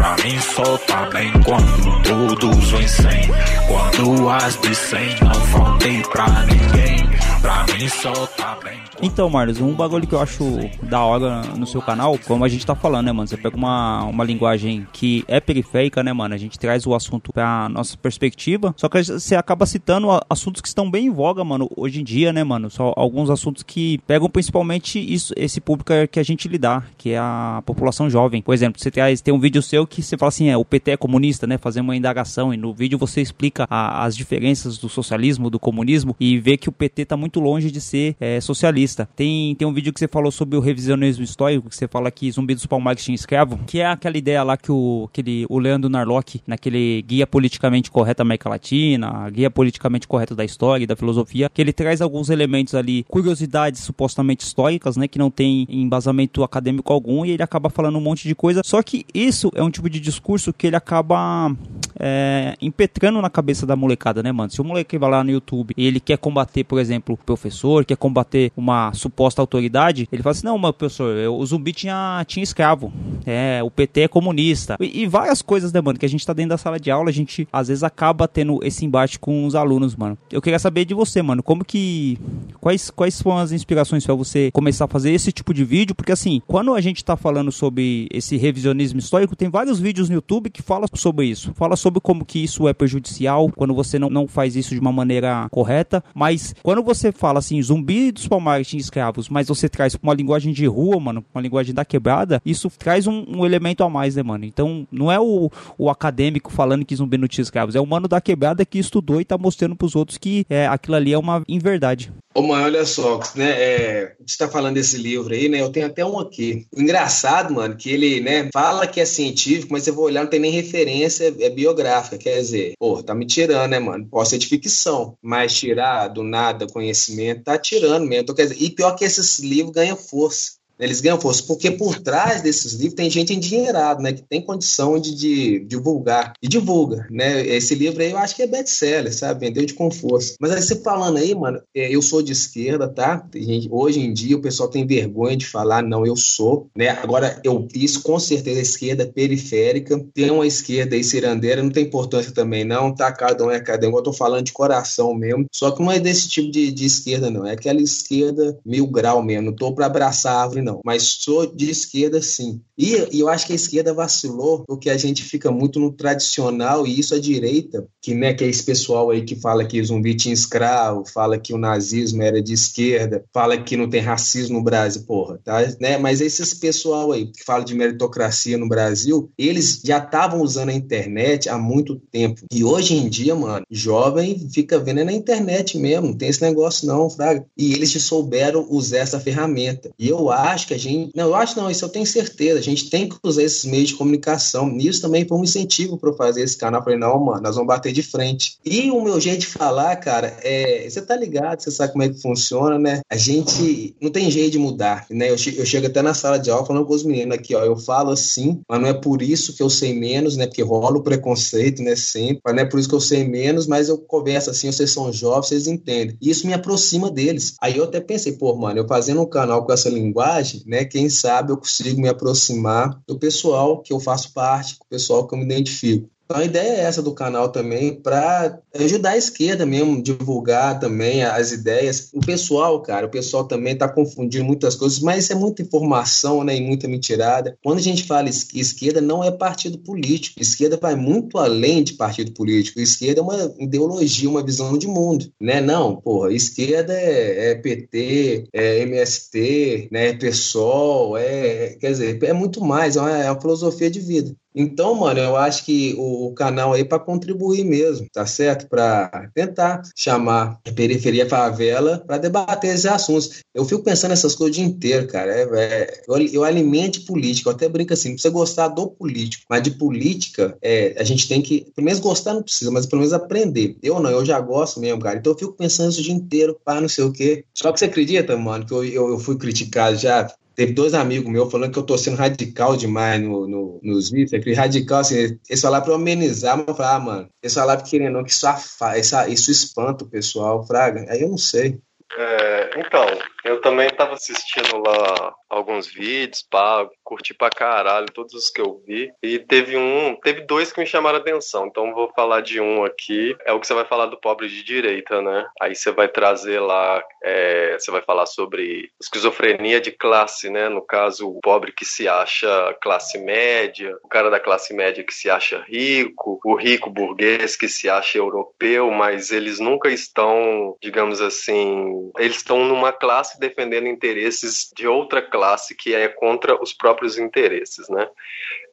Pra 0.00 0.16
mim 0.24 0.40
só 0.40 0.78
tá 0.78 1.10
bem 1.10 1.30
quando 1.44 2.02
todos 2.02 2.70
vencem. 2.70 3.20
Quando 3.68 4.30
as 4.30 4.58
de 4.58 4.74
100 4.74 4.98
não 5.22 5.34
faltei 5.34 6.02
pra 6.04 6.26
ninguém. 6.46 7.06
Pra 7.42 7.64
mim 7.64 7.86
só 7.86 8.26
tá 8.28 8.56
bem. 8.64 8.80
Então, 9.02 9.30
Marlos, 9.30 9.60
um 9.60 9.72
bagulho 9.72 10.06
que 10.06 10.14
eu 10.14 10.20
acho 10.20 10.44
da 10.82 11.02
hora 11.02 11.40
no 11.56 11.66
seu 11.66 11.80
canal, 11.80 12.18
como 12.26 12.44
a 12.44 12.48
gente 12.48 12.66
tá 12.66 12.74
falando, 12.74 13.06
né, 13.06 13.12
mano? 13.12 13.26
Você 13.26 13.36
pega 13.36 13.56
uma, 13.56 14.04
uma 14.04 14.24
linguagem 14.24 14.86
que 14.92 15.24
é 15.26 15.40
periférica, 15.40 16.02
né, 16.02 16.12
mano? 16.12 16.34
A 16.34 16.38
gente 16.38 16.58
traz 16.58 16.86
o 16.86 16.94
assunto 16.94 17.32
pra 17.32 17.68
nossa 17.70 17.96
perspectiva, 17.96 18.74
só 18.76 18.90
que 18.90 19.02
você 19.02 19.34
acaba 19.34 19.64
citando 19.64 20.08
assuntos 20.28 20.60
que 20.60 20.68
estão 20.68 20.90
bem 20.90 21.06
em 21.06 21.10
voga, 21.10 21.42
mano, 21.42 21.66
hoje 21.74 22.02
em 22.02 22.04
dia, 22.04 22.30
né, 22.30 22.44
mano? 22.44 22.68
Só 22.68 22.92
alguns 22.94 23.30
assuntos 23.30 23.62
que 23.62 23.98
pegam 24.06 24.28
principalmente 24.28 24.98
isso, 24.98 25.32
esse 25.34 25.62
público 25.62 25.92
que 26.12 26.20
a 26.20 26.22
gente 26.22 26.46
lidar, 26.46 26.86
que 26.98 27.10
é 27.10 27.18
a 27.18 27.62
população 27.64 28.10
jovem. 28.10 28.42
Por 28.42 28.52
exemplo, 28.52 28.78
você 28.78 28.90
traz, 28.90 29.22
tem 29.22 29.32
um 29.32 29.40
vídeo 29.40 29.62
seu 29.62 29.86
que 29.90 30.02
você 30.02 30.16
fala 30.16 30.28
assim, 30.28 30.48
é, 30.48 30.56
o 30.56 30.64
PT 30.64 30.92
é 30.92 30.96
comunista, 30.96 31.46
né? 31.46 31.58
Fazer 31.58 31.80
uma 31.80 31.96
indagação, 31.96 32.54
e 32.54 32.56
no 32.56 32.72
vídeo 32.72 32.98
você 32.98 33.20
explica 33.20 33.66
a, 33.68 34.04
as 34.04 34.16
diferenças 34.16 34.78
do 34.78 34.88
socialismo, 34.88 35.50
do 35.50 35.58
comunismo, 35.58 36.16
e 36.18 36.38
vê 36.38 36.56
que 36.56 36.68
o 36.68 36.72
PT 36.72 37.04
tá 37.04 37.16
muito 37.16 37.40
longe 37.40 37.70
de 37.70 37.80
ser 37.80 38.16
é, 38.20 38.40
socialista 38.40 39.08
tem, 39.16 39.54
tem 39.54 39.66
um 39.66 39.72
vídeo 39.72 39.92
que 39.92 40.00
você 40.00 40.08
falou 40.08 40.30
sobre 40.30 40.56
o 40.56 40.60
revisionismo 40.60 41.24
histórico, 41.24 41.68
que 41.68 41.76
você 41.76 41.88
fala 41.88 42.10
que 42.10 42.30
Zumbi 42.30 42.54
dos 42.54 42.66
Palmares 42.66 43.04
tinha 43.04 43.14
escravo, 43.14 43.58
que 43.66 43.80
é 43.80 43.86
aquela 43.86 44.16
ideia 44.16 44.42
lá 44.42 44.56
que 44.56 44.70
o, 44.70 45.08
aquele, 45.10 45.46
o 45.48 45.58
Leandro 45.58 45.90
Narlock, 45.90 46.40
naquele 46.46 47.02
guia 47.02 47.26
politicamente 47.26 47.90
correto 47.90 48.18
da 48.18 48.22
América 48.22 48.48
Latina, 48.48 49.28
guia 49.30 49.50
politicamente 49.50 50.06
correto 50.06 50.34
da 50.34 50.44
história 50.44 50.84
e 50.84 50.86
da 50.86 50.96
filosofia, 50.96 51.50
que 51.52 51.60
ele 51.60 51.72
traz 51.72 52.00
alguns 52.00 52.30
elementos 52.30 52.74
ali, 52.74 53.04
curiosidades 53.08 53.80
supostamente 53.80 54.44
históricas, 54.44 54.96
né, 54.96 55.08
que 55.08 55.18
não 55.18 55.30
tem 55.30 55.66
embasamento 55.68 56.42
acadêmico 56.42 56.92
algum, 56.92 57.24
e 57.24 57.30
ele 57.30 57.42
acaba 57.42 57.70
falando 57.70 57.96
um 57.96 58.00
monte 58.00 58.26
de 58.26 58.34
coisa. 58.34 58.62
Só 58.64 58.82
que 58.82 59.04
isso 59.14 59.50
é 59.54 59.62
um 59.62 59.70
tipo 59.70 59.79
de 59.88 60.00
discurso 60.00 60.52
que 60.52 60.66
ele 60.66 60.76
acaba 60.76 61.54
é, 61.98 62.56
impetrando 62.60 63.20
na 63.20 63.28
cabeça 63.30 63.66
da 63.66 63.76
molecada, 63.76 64.22
né, 64.22 64.32
mano? 64.32 64.50
Se 64.50 64.60
o 64.60 64.64
moleque 64.64 64.98
vai 64.98 65.10
lá 65.10 65.22
no 65.22 65.30
YouTube 65.30 65.74
e 65.76 65.86
ele 65.86 66.00
quer 66.00 66.16
combater, 66.16 66.64
por 66.64 66.78
exemplo, 66.80 67.14
o 67.14 67.18
professor, 67.18 67.84
quer 67.84 67.96
combater 67.96 68.50
uma 68.56 68.92
suposta 68.94 69.42
autoridade, 69.42 70.08
ele 70.10 70.22
fala 70.22 70.32
assim: 70.32 70.46
não, 70.46 70.58
meu 70.58 70.72
professor, 70.72 71.16
eu, 71.16 71.36
o 71.36 71.46
zumbi 71.46 71.72
tinha, 71.72 72.24
tinha 72.26 72.42
escravo. 72.42 72.92
É, 73.26 73.60
o 73.62 73.70
PT 73.70 74.02
é 74.02 74.08
comunista. 74.08 74.76
E, 74.80 75.02
e, 75.02 75.06
várias 75.06 75.42
coisas, 75.42 75.72
né, 75.72 75.80
mano, 75.80 75.98
que 75.98 76.06
a 76.06 76.08
gente 76.08 76.26
tá 76.26 76.32
dentro 76.32 76.50
da 76.50 76.58
sala 76.58 76.80
de 76.80 76.90
aula, 76.90 77.10
a 77.10 77.12
gente 77.12 77.46
às 77.52 77.68
vezes 77.68 77.82
acaba 77.82 78.26
tendo 78.26 78.60
esse 78.62 78.84
embate 78.84 79.18
com 79.18 79.44
os 79.44 79.54
alunos, 79.54 79.94
mano. 79.94 80.16
Eu 80.30 80.40
queria 80.40 80.58
saber 80.58 80.84
de 80.84 80.94
você, 80.94 81.20
mano, 81.20 81.42
como 81.42 81.64
que. 81.64 82.18
Quais, 82.60 82.90
quais 82.90 83.20
foram 83.20 83.38
as 83.38 83.52
inspirações 83.52 84.04
para 84.04 84.14
você 84.14 84.50
começar 84.52 84.84
a 84.84 84.88
fazer 84.88 85.12
esse 85.12 85.32
tipo 85.32 85.52
de 85.52 85.64
vídeo? 85.64 85.94
Porque 85.94 86.12
assim, 86.12 86.40
quando 86.46 86.74
a 86.74 86.80
gente 86.80 87.04
tá 87.04 87.16
falando 87.16 87.52
sobre 87.52 88.08
esse 88.10 88.36
revisionismo 88.36 88.98
histórico, 88.98 89.36
tem 89.36 89.48
vários 89.48 89.69
vídeos 89.78 90.08
no 90.08 90.14
YouTube 90.16 90.50
que 90.50 90.62
falam 90.62 90.88
sobre 90.94 91.26
isso. 91.26 91.52
Fala 91.54 91.76
sobre 91.76 92.00
como 92.00 92.24
que 92.24 92.42
isso 92.42 92.66
é 92.66 92.72
prejudicial 92.72 93.50
quando 93.54 93.74
você 93.74 93.98
não, 93.98 94.08
não 94.08 94.26
faz 94.26 94.56
isso 94.56 94.74
de 94.74 94.80
uma 94.80 94.92
maneira 94.92 95.46
correta, 95.50 96.02
mas 96.14 96.54
quando 96.62 96.82
você 96.82 97.12
fala 97.12 97.38
assim, 97.38 97.60
zumbi 97.62 98.10
dos 98.10 98.26
palmares 98.26 98.68
tinha 98.68 98.80
escravos, 98.80 99.28
mas 99.28 99.48
você 99.48 99.68
traz 99.68 99.96
uma 100.02 100.14
linguagem 100.14 100.52
de 100.52 100.66
rua, 100.66 100.98
mano, 100.98 101.24
uma 101.34 101.42
linguagem 101.42 101.74
da 101.74 101.84
quebrada, 101.84 102.40
isso 102.44 102.70
traz 102.78 103.06
um, 103.06 103.24
um 103.28 103.44
elemento 103.44 103.84
a 103.84 103.90
mais, 103.90 104.16
né, 104.16 104.22
mano? 104.22 104.44
Então, 104.44 104.86
não 104.90 105.12
é 105.12 105.20
o, 105.20 105.50
o 105.76 105.90
acadêmico 105.90 106.50
falando 106.50 106.84
que 106.84 106.96
zumbi 106.96 107.18
não 107.18 107.28
tinha 107.28 107.42
escravos, 107.42 107.74
é 107.74 107.80
o 107.80 107.86
mano 107.86 108.08
da 108.08 108.20
quebrada 108.20 108.64
que 108.64 108.78
estudou 108.78 109.20
e 109.20 109.24
tá 109.24 109.36
mostrando 109.36 109.76
pros 109.76 109.94
outros 109.94 110.18
que 110.18 110.46
é, 110.48 110.66
aquilo 110.66 110.96
ali 110.96 111.12
é 111.12 111.18
uma 111.18 111.42
inverdade. 111.48 112.12
Ô, 112.32 112.42
mãe, 112.42 112.62
olha 112.62 112.86
só, 112.86 113.18
né, 113.34 113.50
é, 113.50 114.16
você 114.24 114.38
tá 114.38 114.48
falando 114.48 114.74
desse 114.74 114.96
livro 114.96 115.34
aí, 115.34 115.48
né, 115.48 115.60
eu 115.60 115.70
tenho 115.72 115.86
até 115.86 116.04
um 116.04 116.16
aqui. 116.16 116.64
Engraçado, 116.76 117.52
mano, 117.52 117.76
que 117.76 117.90
ele, 117.90 118.20
né, 118.20 118.48
fala 118.52 118.86
que 118.86 119.00
é 119.00 119.04
científico, 119.04 119.72
mas 119.72 119.82
você 119.82 119.90
vai 119.90 120.04
olhar, 120.04 120.22
não 120.22 120.30
tem 120.30 120.38
nem 120.38 120.52
referência 120.52 121.34
é 121.40 121.50
biográfica, 121.50 122.16
quer 122.16 122.36
dizer, 122.36 122.74
pô, 122.78 123.02
tá 123.02 123.16
me 123.16 123.26
tirando, 123.26 123.72
né, 123.72 123.80
mano? 123.80 124.06
Pode 124.08 124.28
ser 124.28 124.38
de 124.38 124.46
ficção, 124.46 125.18
mas 125.20 125.58
tirar 125.58 126.06
do 126.06 126.22
nada 126.22 126.68
conhecimento, 126.68 127.42
tá 127.42 127.58
tirando 127.58 128.06
mesmo. 128.06 128.22
Então, 128.22 128.34
quer 128.34 128.44
dizer, 128.44 128.62
e 128.62 128.70
pior 128.70 128.94
que 128.94 129.04
esses 129.04 129.40
livros 129.40 129.74
ganham 129.74 129.96
força. 129.96 130.59
Eles 130.80 131.00
ganham 131.00 131.20
força, 131.20 131.42
porque 131.46 131.70
por 131.70 131.98
trás 131.98 132.42
desses 132.42 132.72
livros 132.72 132.94
tem 132.94 133.10
gente 133.10 133.34
endinheirada, 133.34 134.02
né? 134.02 134.12
Que 134.12 134.22
tem 134.22 134.40
condição 134.40 134.98
de, 134.98 135.14
de, 135.14 135.60
divulgar. 135.60 136.32
E 136.42 136.48
divulga, 136.48 137.06
né? 137.10 137.46
Esse 137.46 137.74
livro 137.74 138.02
aí 138.02 138.10
eu 138.10 138.18
acho 138.18 138.34
que 138.34 138.42
é 138.42 138.46
best-seller, 138.46 139.14
sabe? 139.14 139.46
Vendeu 139.46 139.64
de 139.64 139.74
com 139.74 139.90
força. 139.90 140.34
Mas 140.40 140.52
aí 140.52 140.62
você 140.62 140.76
falando 140.76 141.18
aí, 141.18 141.34
mano, 141.34 141.60
é, 141.74 141.94
eu 141.94 142.00
sou 142.00 142.22
de 142.22 142.32
esquerda, 142.32 142.88
tá? 142.88 143.26
Gente, 143.34 143.68
hoje 143.70 144.00
em 144.00 144.12
dia 144.12 144.36
o 144.36 144.40
pessoal 144.40 144.68
tem 144.68 144.86
vergonha 144.86 145.36
de 145.36 145.46
falar, 145.46 145.82
não, 145.82 146.06
eu 146.06 146.16
sou, 146.16 146.68
né? 146.76 146.88
Agora, 146.88 147.40
eu, 147.44 147.68
isso 147.74 148.02
com 148.02 148.18
certeza 148.18 148.60
esquerda 148.60 149.06
periférica. 149.06 150.02
Tem 150.14 150.30
uma 150.30 150.46
esquerda 150.46 150.96
aí 150.96 151.04
cirandeira, 151.04 151.62
não 151.62 151.70
tem 151.70 151.84
importância 151.84 152.32
também, 152.32 152.64
não, 152.64 152.94
tá? 152.94 153.12
Cada 153.12 153.44
um 153.44 153.50
é 153.50 153.60
cada 153.60 153.88
um. 153.88 153.96
Eu 153.96 154.02
tô 154.02 154.12
falando 154.12 154.44
de 154.44 154.52
coração 154.52 155.14
mesmo. 155.14 155.46
Só 155.52 155.70
que 155.70 155.82
não 155.82 155.92
é 155.92 155.98
desse 155.98 156.28
tipo 156.28 156.50
de, 156.50 156.72
de 156.72 156.86
esquerda, 156.86 157.30
não. 157.30 157.46
É 157.46 157.52
aquela 157.52 157.80
esquerda 157.80 158.58
mil 158.64 158.86
grau 158.86 159.22
mesmo. 159.22 159.46
Não 159.46 159.54
tô 159.54 159.74
pra 159.74 159.86
abraçar 159.86 160.34
a 160.34 160.42
árvore, 160.42 160.62
não 160.62 160.69
não, 160.70 160.80
mas 160.84 161.02
sou 161.02 161.46
de 161.46 161.70
esquerda 161.70 162.22
sim. 162.22 162.60
E, 162.78 162.96
e, 163.12 163.20
eu 163.20 163.28
acho 163.28 163.46
que 163.46 163.52
a 163.52 163.56
esquerda 163.56 163.92
vacilou, 163.92 164.64
porque 164.66 164.88
a 164.88 164.96
gente 164.96 165.22
fica 165.22 165.50
muito 165.50 165.78
no 165.78 165.92
tradicional, 165.92 166.86
e 166.86 166.98
isso 166.98 167.14
a 167.14 167.20
direita, 167.20 167.86
que, 168.00 168.14
né, 168.14 168.32
que 168.32 168.44
é 168.44 168.48
esse 168.48 168.62
pessoal 168.62 169.10
aí 169.10 169.22
que 169.22 169.36
fala 169.36 169.64
que 169.64 169.82
zumbi 169.82 170.14
tinha 170.14 170.32
escravo, 170.32 171.04
fala 171.12 171.38
que 171.38 171.52
o 171.52 171.58
nazismo 171.58 172.22
era 172.22 172.42
de 172.42 172.54
esquerda, 172.54 173.22
fala 173.34 173.60
que 173.60 173.76
não 173.76 173.88
tem 173.88 174.00
racismo 174.00 174.58
no 174.58 174.64
Brasil, 174.64 175.02
porra, 175.06 175.38
tá? 175.44 175.60
Né? 175.78 175.98
Mas 175.98 176.20
esses 176.20 176.54
pessoal 176.54 177.12
aí 177.12 177.26
que 177.26 177.44
fala 177.44 177.64
de 177.64 177.74
meritocracia 177.74 178.56
no 178.56 178.68
Brasil, 178.68 179.30
eles 179.36 179.80
já 179.84 179.98
estavam 179.98 180.40
usando 180.40 180.70
a 180.70 180.74
internet 180.74 181.48
há 181.48 181.58
muito 181.58 181.96
tempo. 182.10 182.42
E 182.52 182.64
hoje 182.64 182.94
em 182.96 183.08
dia, 183.08 183.34
mano, 183.34 183.64
jovem 183.70 184.48
fica 184.52 184.78
vendo 184.78 185.04
na 185.04 185.12
internet 185.12 185.78
mesmo, 185.78 186.08
não 186.08 186.16
tem 186.16 186.28
esse 186.28 186.42
negócio 186.42 186.86
não, 186.86 187.10
fraga. 187.10 187.44
E 187.56 187.72
eles 187.74 187.90
souberam 188.02 188.66
usar 188.70 188.98
essa 188.98 189.20
ferramenta. 189.20 189.90
E 189.98 190.08
eu 190.08 190.30
acho 190.30 190.59
que 190.66 190.74
a 190.74 190.78
gente. 190.78 191.10
Não, 191.14 191.28
eu 191.28 191.34
acho 191.34 191.56
não, 191.56 191.70
isso 191.70 191.84
eu 191.84 191.88
tenho 191.88 192.06
certeza. 192.06 192.58
A 192.58 192.62
gente 192.62 192.90
tem 192.90 193.08
que 193.08 193.16
usar 193.22 193.42
esses 193.42 193.64
meios 193.64 193.88
de 193.88 193.94
comunicação. 193.94 194.76
Isso 194.76 195.00
também 195.02 195.26
foi 195.26 195.38
um 195.38 195.44
incentivo 195.44 195.98
para 195.98 196.12
fazer 196.12 196.42
esse 196.42 196.56
canal. 196.56 196.80
Eu 196.80 196.84
falei, 196.84 196.98
não, 196.98 197.18
mano, 197.18 197.42
nós 197.42 197.54
vamos 197.54 197.68
bater 197.68 197.92
de 197.92 198.02
frente. 198.02 198.58
E 198.64 198.90
o 198.90 199.02
meu 199.02 199.20
jeito 199.20 199.40
de 199.40 199.46
falar, 199.46 199.96
cara, 199.96 200.36
é. 200.42 200.88
Você 200.88 201.02
tá 201.02 201.16
ligado, 201.16 201.60
você 201.60 201.70
sabe 201.70 201.92
como 201.92 202.04
é 202.04 202.08
que 202.08 202.20
funciona, 202.20 202.78
né? 202.78 203.00
A 203.10 203.16
gente 203.16 203.94
não 204.00 204.10
tem 204.10 204.30
jeito 204.30 204.52
de 204.52 204.58
mudar, 204.58 205.06
né? 205.10 205.30
Eu, 205.30 205.36
eu 205.56 205.66
chego 205.66 205.86
até 205.86 206.02
na 206.02 206.14
sala 206.14 206.38
de 206.38 206.50
aula 206.50 206.66
falando 206.66 206.86
com 206.86 206.94
os 206.94 207.04
meninos 207.04 207.34
aqui, 207.34 207.54
ó. 207.54 207.64
Eu 207.64 207.76
falo 207.76 208.10
assim, 208.10 208.60
mas 208.68 208.80
não 208.80 208.88
é 208.88 208.94
por 208.94 209.22
isso 209.22 209.54
que 209.54 209.62
eu 209.62 209.70
sei 209.70 209.94
menos, 209.94 210.36
né? 210.36 210.46
Porque 210.46 210.62
rola 210.62 210.98
o 210.98 211.02
preconceito, 211.02 211.82
né? 211.82 211.94
Sempre. 211.96 212.40
Mas 212.44 212.54
não 212.54 212.62
é 212.62 212.66
por 212.66 212.78
isso 212.78 212.88
que 212.88 212.94
eu 212.94 213.00
sei 213.00 213.26
menos, 213.26 213.66
mas 213.66 213.88
eu 213.88 213.98
converso 213.98 214.50
assim, 214.50 214.70
vocês 214.70 214.90
são 214.90 215.12
jovens, 215.12 215.48
vocês 215.48 215.66
entendem. 215.66 216.16
E 216.20 216.30
isso 216.30 216.46
me 216.46 216.52
aproxima 216.52 217.10
deles. 217.10 217.54
Aí 217.60 217.76
eu 217.76 217.84
até 217.84 218.00
pensei, 218.00 218.32
pô, 218.32 218.54
mano, 218.54 218.78
eu 218.78 218.88
fazendo 218.88 219.20
um 219.20 219.26
canal 219.26 219.64
com 219.64 219.72
essa 219.72 219.88
linguagem, 219.88 220.49
né? 220.66 220.84
Quem 220.84 221.08
sabe 221.08 221.52
eu 221.52 221.56
consigo 221.56 222.00
me 222.00 222.08
aproximar 222.08 223.00
do 223.06 223.18
pessoal 223.18 223.80
que 223.82 223.92
eu 223.92 224.00
faço 224.00 224.32
parte, 224.32 224.78
do 224.78 224.86
pessoal 224.88 225.26
que 225.26 225.34
eu 225.34 225.38
me 225.38 225.44
identifico. 225.44 226.08
Então 226.30 226.40
a 226.40 226.44
ideia 226.44 226.74
é 226.74 226.80
essa 226.82 227.02
do 227.02 227.12
canal 227.12 227.48
também, 227.48 227.92
para 227.92 228.56
ajudar 228.76 229.10
a 229.10 229.16
esquerda 229.16 229.66
mesmo, 229.66 230.00
divulgar 230.00 230.78
também 230.78 231.24
as 231.24 231.50
ideias. 231.50 232.08
O 232.14 232.20
pessoal, 232.20 232.80
cara, 232.82 233.06
o 233.06 233.10
pessoal 233.10 233.42
também 233.42 233.72
está 233.72 233.88
confundindo 233.88 234.44
muitas 234.44 234.76
coisas, 234.76 235.00
mas 235.00 235.28
é 235.28 235.34
muita 235.34 235.62
informação 235.62 236.44
né, 236.44 236.56
e 236.56 236.60
muita 236.60 236.86
mentirada. 236.86 237.58
Quando 237.64 237.78
a 237.78 237.82
gente 237.82 238.04
fala 238.04 238.28
esquerda, 238.28 239.00
não 239.00 239.24
é 239.24 239.32
partido 239.32 239.76
político. 239.78 240.40
Esquerda 240.40 240.78
vai 240.80 240.94
muito 240.94 241.36
além 241.36 241.82
de 241.82 241.94
partido 241.94 242.30
político. 242.30 242.78
Esquerda 242.78 243.20
é 243.20 243.24
uma 243.24 243.52
ideologia, 243.58 244.30
uma 244.30 244.44
visão 244.44 244.78
de 244.78 244.86
mundo. 244.86 245.32
Né? 245.40 245.60
Não, 245.60 245.96
porra, 245.96 246.32
esquerda 246.32 246.92
é, 246.92 247.50
é 247.50 247.54
PT, 247.56 248.44
é 248.52 248.82
MST, 248.82 249.88
né, 249.90 250.10
é 250.10 250.12
PSOL, 250.12 251.16
é, 251.16 251.70
quer 251.80 251.90
dizer, 251.90 252.22
é 252.22 252.32
muito 252.32 252.64
mais, 252.64 252.94
é 252.94 253.00
uma, 253.00 253.18
é 253.18 253.28
uma 253.32 253.40
filosofia 253.40 253.90
de 253.90 253.98
vida. 253.98 254.36
Então, 254.54 254.94
mano, 254.94 255.20
eu 255.20 255.36
acho 255.36 255.64
que 255.64 255.94
o, 255.96 256.26
o 256.26 256.34
canal 256.34 256.72
aí 256.72 256.84
para 256.84 256.98
contribuir 256.98 257.64
mesmo, 257.64 258.06
tá 258.12 258.26
certo? 258.26 258.68
Para 258.68 259.30
tentar 259.34 259.82
chamar 259.96 260.58
a 260.66 260.72
periferia 260.72 261.28
favela 261.28 262.02
para 262.06 262.18
debater 262.18 262.70
esses 262.70 262.86
assuntos. 262.86 263.42
Eu 263.54 263.64
fico 263.64 263.82
pensando 263.82 264.10
nessas 264.10 264.34
coisas 264.34 264.56
o 264.56 264.60
dia 264.60 264.68
inteiro, 264.68 265.06
cara. 265.06 265.32
É, 265.32 265.42
é, 265.42 266.02
eu, 266.08 266.18
eu 266.18 266.44
alimente 266.44 267.00
política, 267.00 267.48
eu 267.48 267.54
até 267.54 267.68
brinco 267.68 267.92
assim, 267.92 268.12
precisa 268.12 268.32
gostar 268.32 268.68
do 268.68 268.88
político, 268.88 269.44
mas 269.48 269.62
de 269.62 269.70
política 269.72 270.56
é, 270.60 270.94
a 270.98 271.04
gente 271.04 271.28
tem 271.28 271.40
que, 271.40 271.66
pelo 271.74 271.84
menos 271.84 272.00
gostar 272.00 272.34
não 272.34 272.42
precisa, 272.42 272.70
mas 272.70 272.86
pelo 272.86 273.00
menos 273.00 273.12
aprender. 273.12 273.76
Eu 273.82 274.00
não, 274.00 274.10
eu 274.10 274.24
já 274.24 274.40
gosto 274.40 274.80
mesmo, 274.80 275.00
cara. 275.00 275.18
Então 275.18 275.32
eu 275.32 275.38
fico 275.38 275.52
pensando 275.52 275.90
isso 275.90 276.00
o 276.00 276.04
dia 276.04 276.14
inteiro, 276.14 276.58
pá, 276.64 276.80
não 276.80 276.88
sei 276.88 277.04
o 277.04 277.12
quê. 277.12 277.44
Só 277.54 277.72
que 277.72 277.78
você 277.78 277.84
acredita, 277.84 278.36
mano, 278.36 278.66
que 278.66 278.72
eu, 278.72 278.84
eu, 278.84 279.08
eu 279.10 279.18
fui 279.18 279.36
criticado 279.36 279.96
já 279.96 280.28
Teve 280.60 280.74
dois 280.74 280.92
amigos 280.92 281.32
meus 281.32 281.50
falando 281.50 281.72
que 281.72 281.78
eu 281.78 281.82
tô 281.82 281.96
sendo 281.96 282.18
radical 282.18 282.76
demais 282.76 283.18
no, 283.18 283.48
no, 283.48 283.80
nos 283.82 284.10
vídeos. 284.10 284.34
Aquele 284.34 284.54
radical, 284.54 284.98
assim, 284.98 285.38
eles 285.48 285.60
falaram 285.62 285.82
pra 285.82 285.94
eu 285.94 285.96
amenizar, 285.96 286.54
mas 286.58 286.78
eu 286.78 286.84
ah, 286.84 287.00
mano, 287.00 287.28
eles 287.42 287.54
falaram 287.54 287.82
que 287.82 287.88
querendo 287.88 288.12
não, 288.12 288.22
que 288.22 288.30
isso, 288.30 288.46
afa, 288.46 288.98
isso, 288.98 289.16
isso 289.30 289.50
espanta 289.50 290.04
o 290.04 290.06
pessoal, 290.06 290.62
fraga. 290.66 291.06
Aí 291.08 291.22
eu 291.22 291.30
não 291.30 291.38
sei. 291.38 291.78
É, 292.14 292.59
então, 292.76 293.06
eu 293.44 293.60
também 293.60 293.86
estava 293.86 294.14
assistindo 294.14 294.78
lá 294.78 295.34
alguns 295.48 295.88
vídeos, 295.88 296.42
pá, 296.48 296.88
curti 297.02 297.34
pra 297.34 297.50
caralho 297.50 298.06
todos 298.12 298.34
os 298.34 298.50
que 298.50 298.60
eu 298.60 298.82
vi. 298.86 299.10
E 299.22 299.38
teve 299.38 299.76
um, 299.76 300.14
teve 300.22 300.42
dois 300.42 300.72
que 300.72 300.80
me 300.80 300.86
chamaram 300.86 301.18
a 301.18 301.20
atenção. 301.20 301.66
Então 301.66 301.92
vou 301.92 302.12
falar 302.14 302.40
de 302.40 302.60
um 302.60 302.84
aqui. 302.84 303.36
É 303.44 303.52
o 303.52 303.58
que 303.58 303.66
você 303.66 303.74
vai 303.74 303.84
falar 303.84 304.06
do 304.06 304.20
pobre 304.20 304.48
de 304.48 304.62
direita, 304.62 305.20
né? 305.20 305.46
Aí 305.60 305.74
você 305.74 305.90
vai 305.90 306.08
trazer 306.08 306.60
lá, 306.60 307.02
é, 307.22 307.76
você 307.78 307.90
vai 307.90 308.02
falar 308.02 308.26
sobre 308.26 308.90
esquizofrenia 309.00 309.80
de 309.80 309.90
classe, 309.90 310.48
né? 310.48 310.68
No 310.68 310.82
caso, 310.82 311.28
o 311.28 311.40
pobre 311.40 311.72
que 311.72 311.84
se 311.84 312.06
acha 312.06 312.76
classe 312.80 313.18
média, 313.18 313.96
o 314.04 314.08
cara 314.08 314.30
da 314.30 314.38
classe 314.38 314.72
média 314.72 315.02
que 315.02 315.14
se 315.14 315.28
acha 315.28 315.64
rico, 315.66 316.38
o 316.44 316.54
rico 316.54 316.90
burguês 316.90 317.56
que 317.56 317.68
se 317.68 317.88
acha 317.88 318.18
europeu, 318.18 318.90
mas 318.90 319.32
eles 319.32 319.58
nunca 319.58 319.90
estão, 319.90 320.76
digamos 320.80 321.20
assim, 321.20 322.10
eles 322.18 322.36
estão 322.36 322.59
numa 322.64 322.92
classe 322.92 323.38
defendendo 323.38 323.86
interesses 323.86 324.70
de 324.74 324.86
outra 324.86 325.22
classe 325.22 325.74
que 325.74 325.94
é 325.94 326.08
contra 326.08 326.60
os 326.62 326.72
próprios 326.72 327.18
interesses, 327.18 327.88
né? 327.88 328.08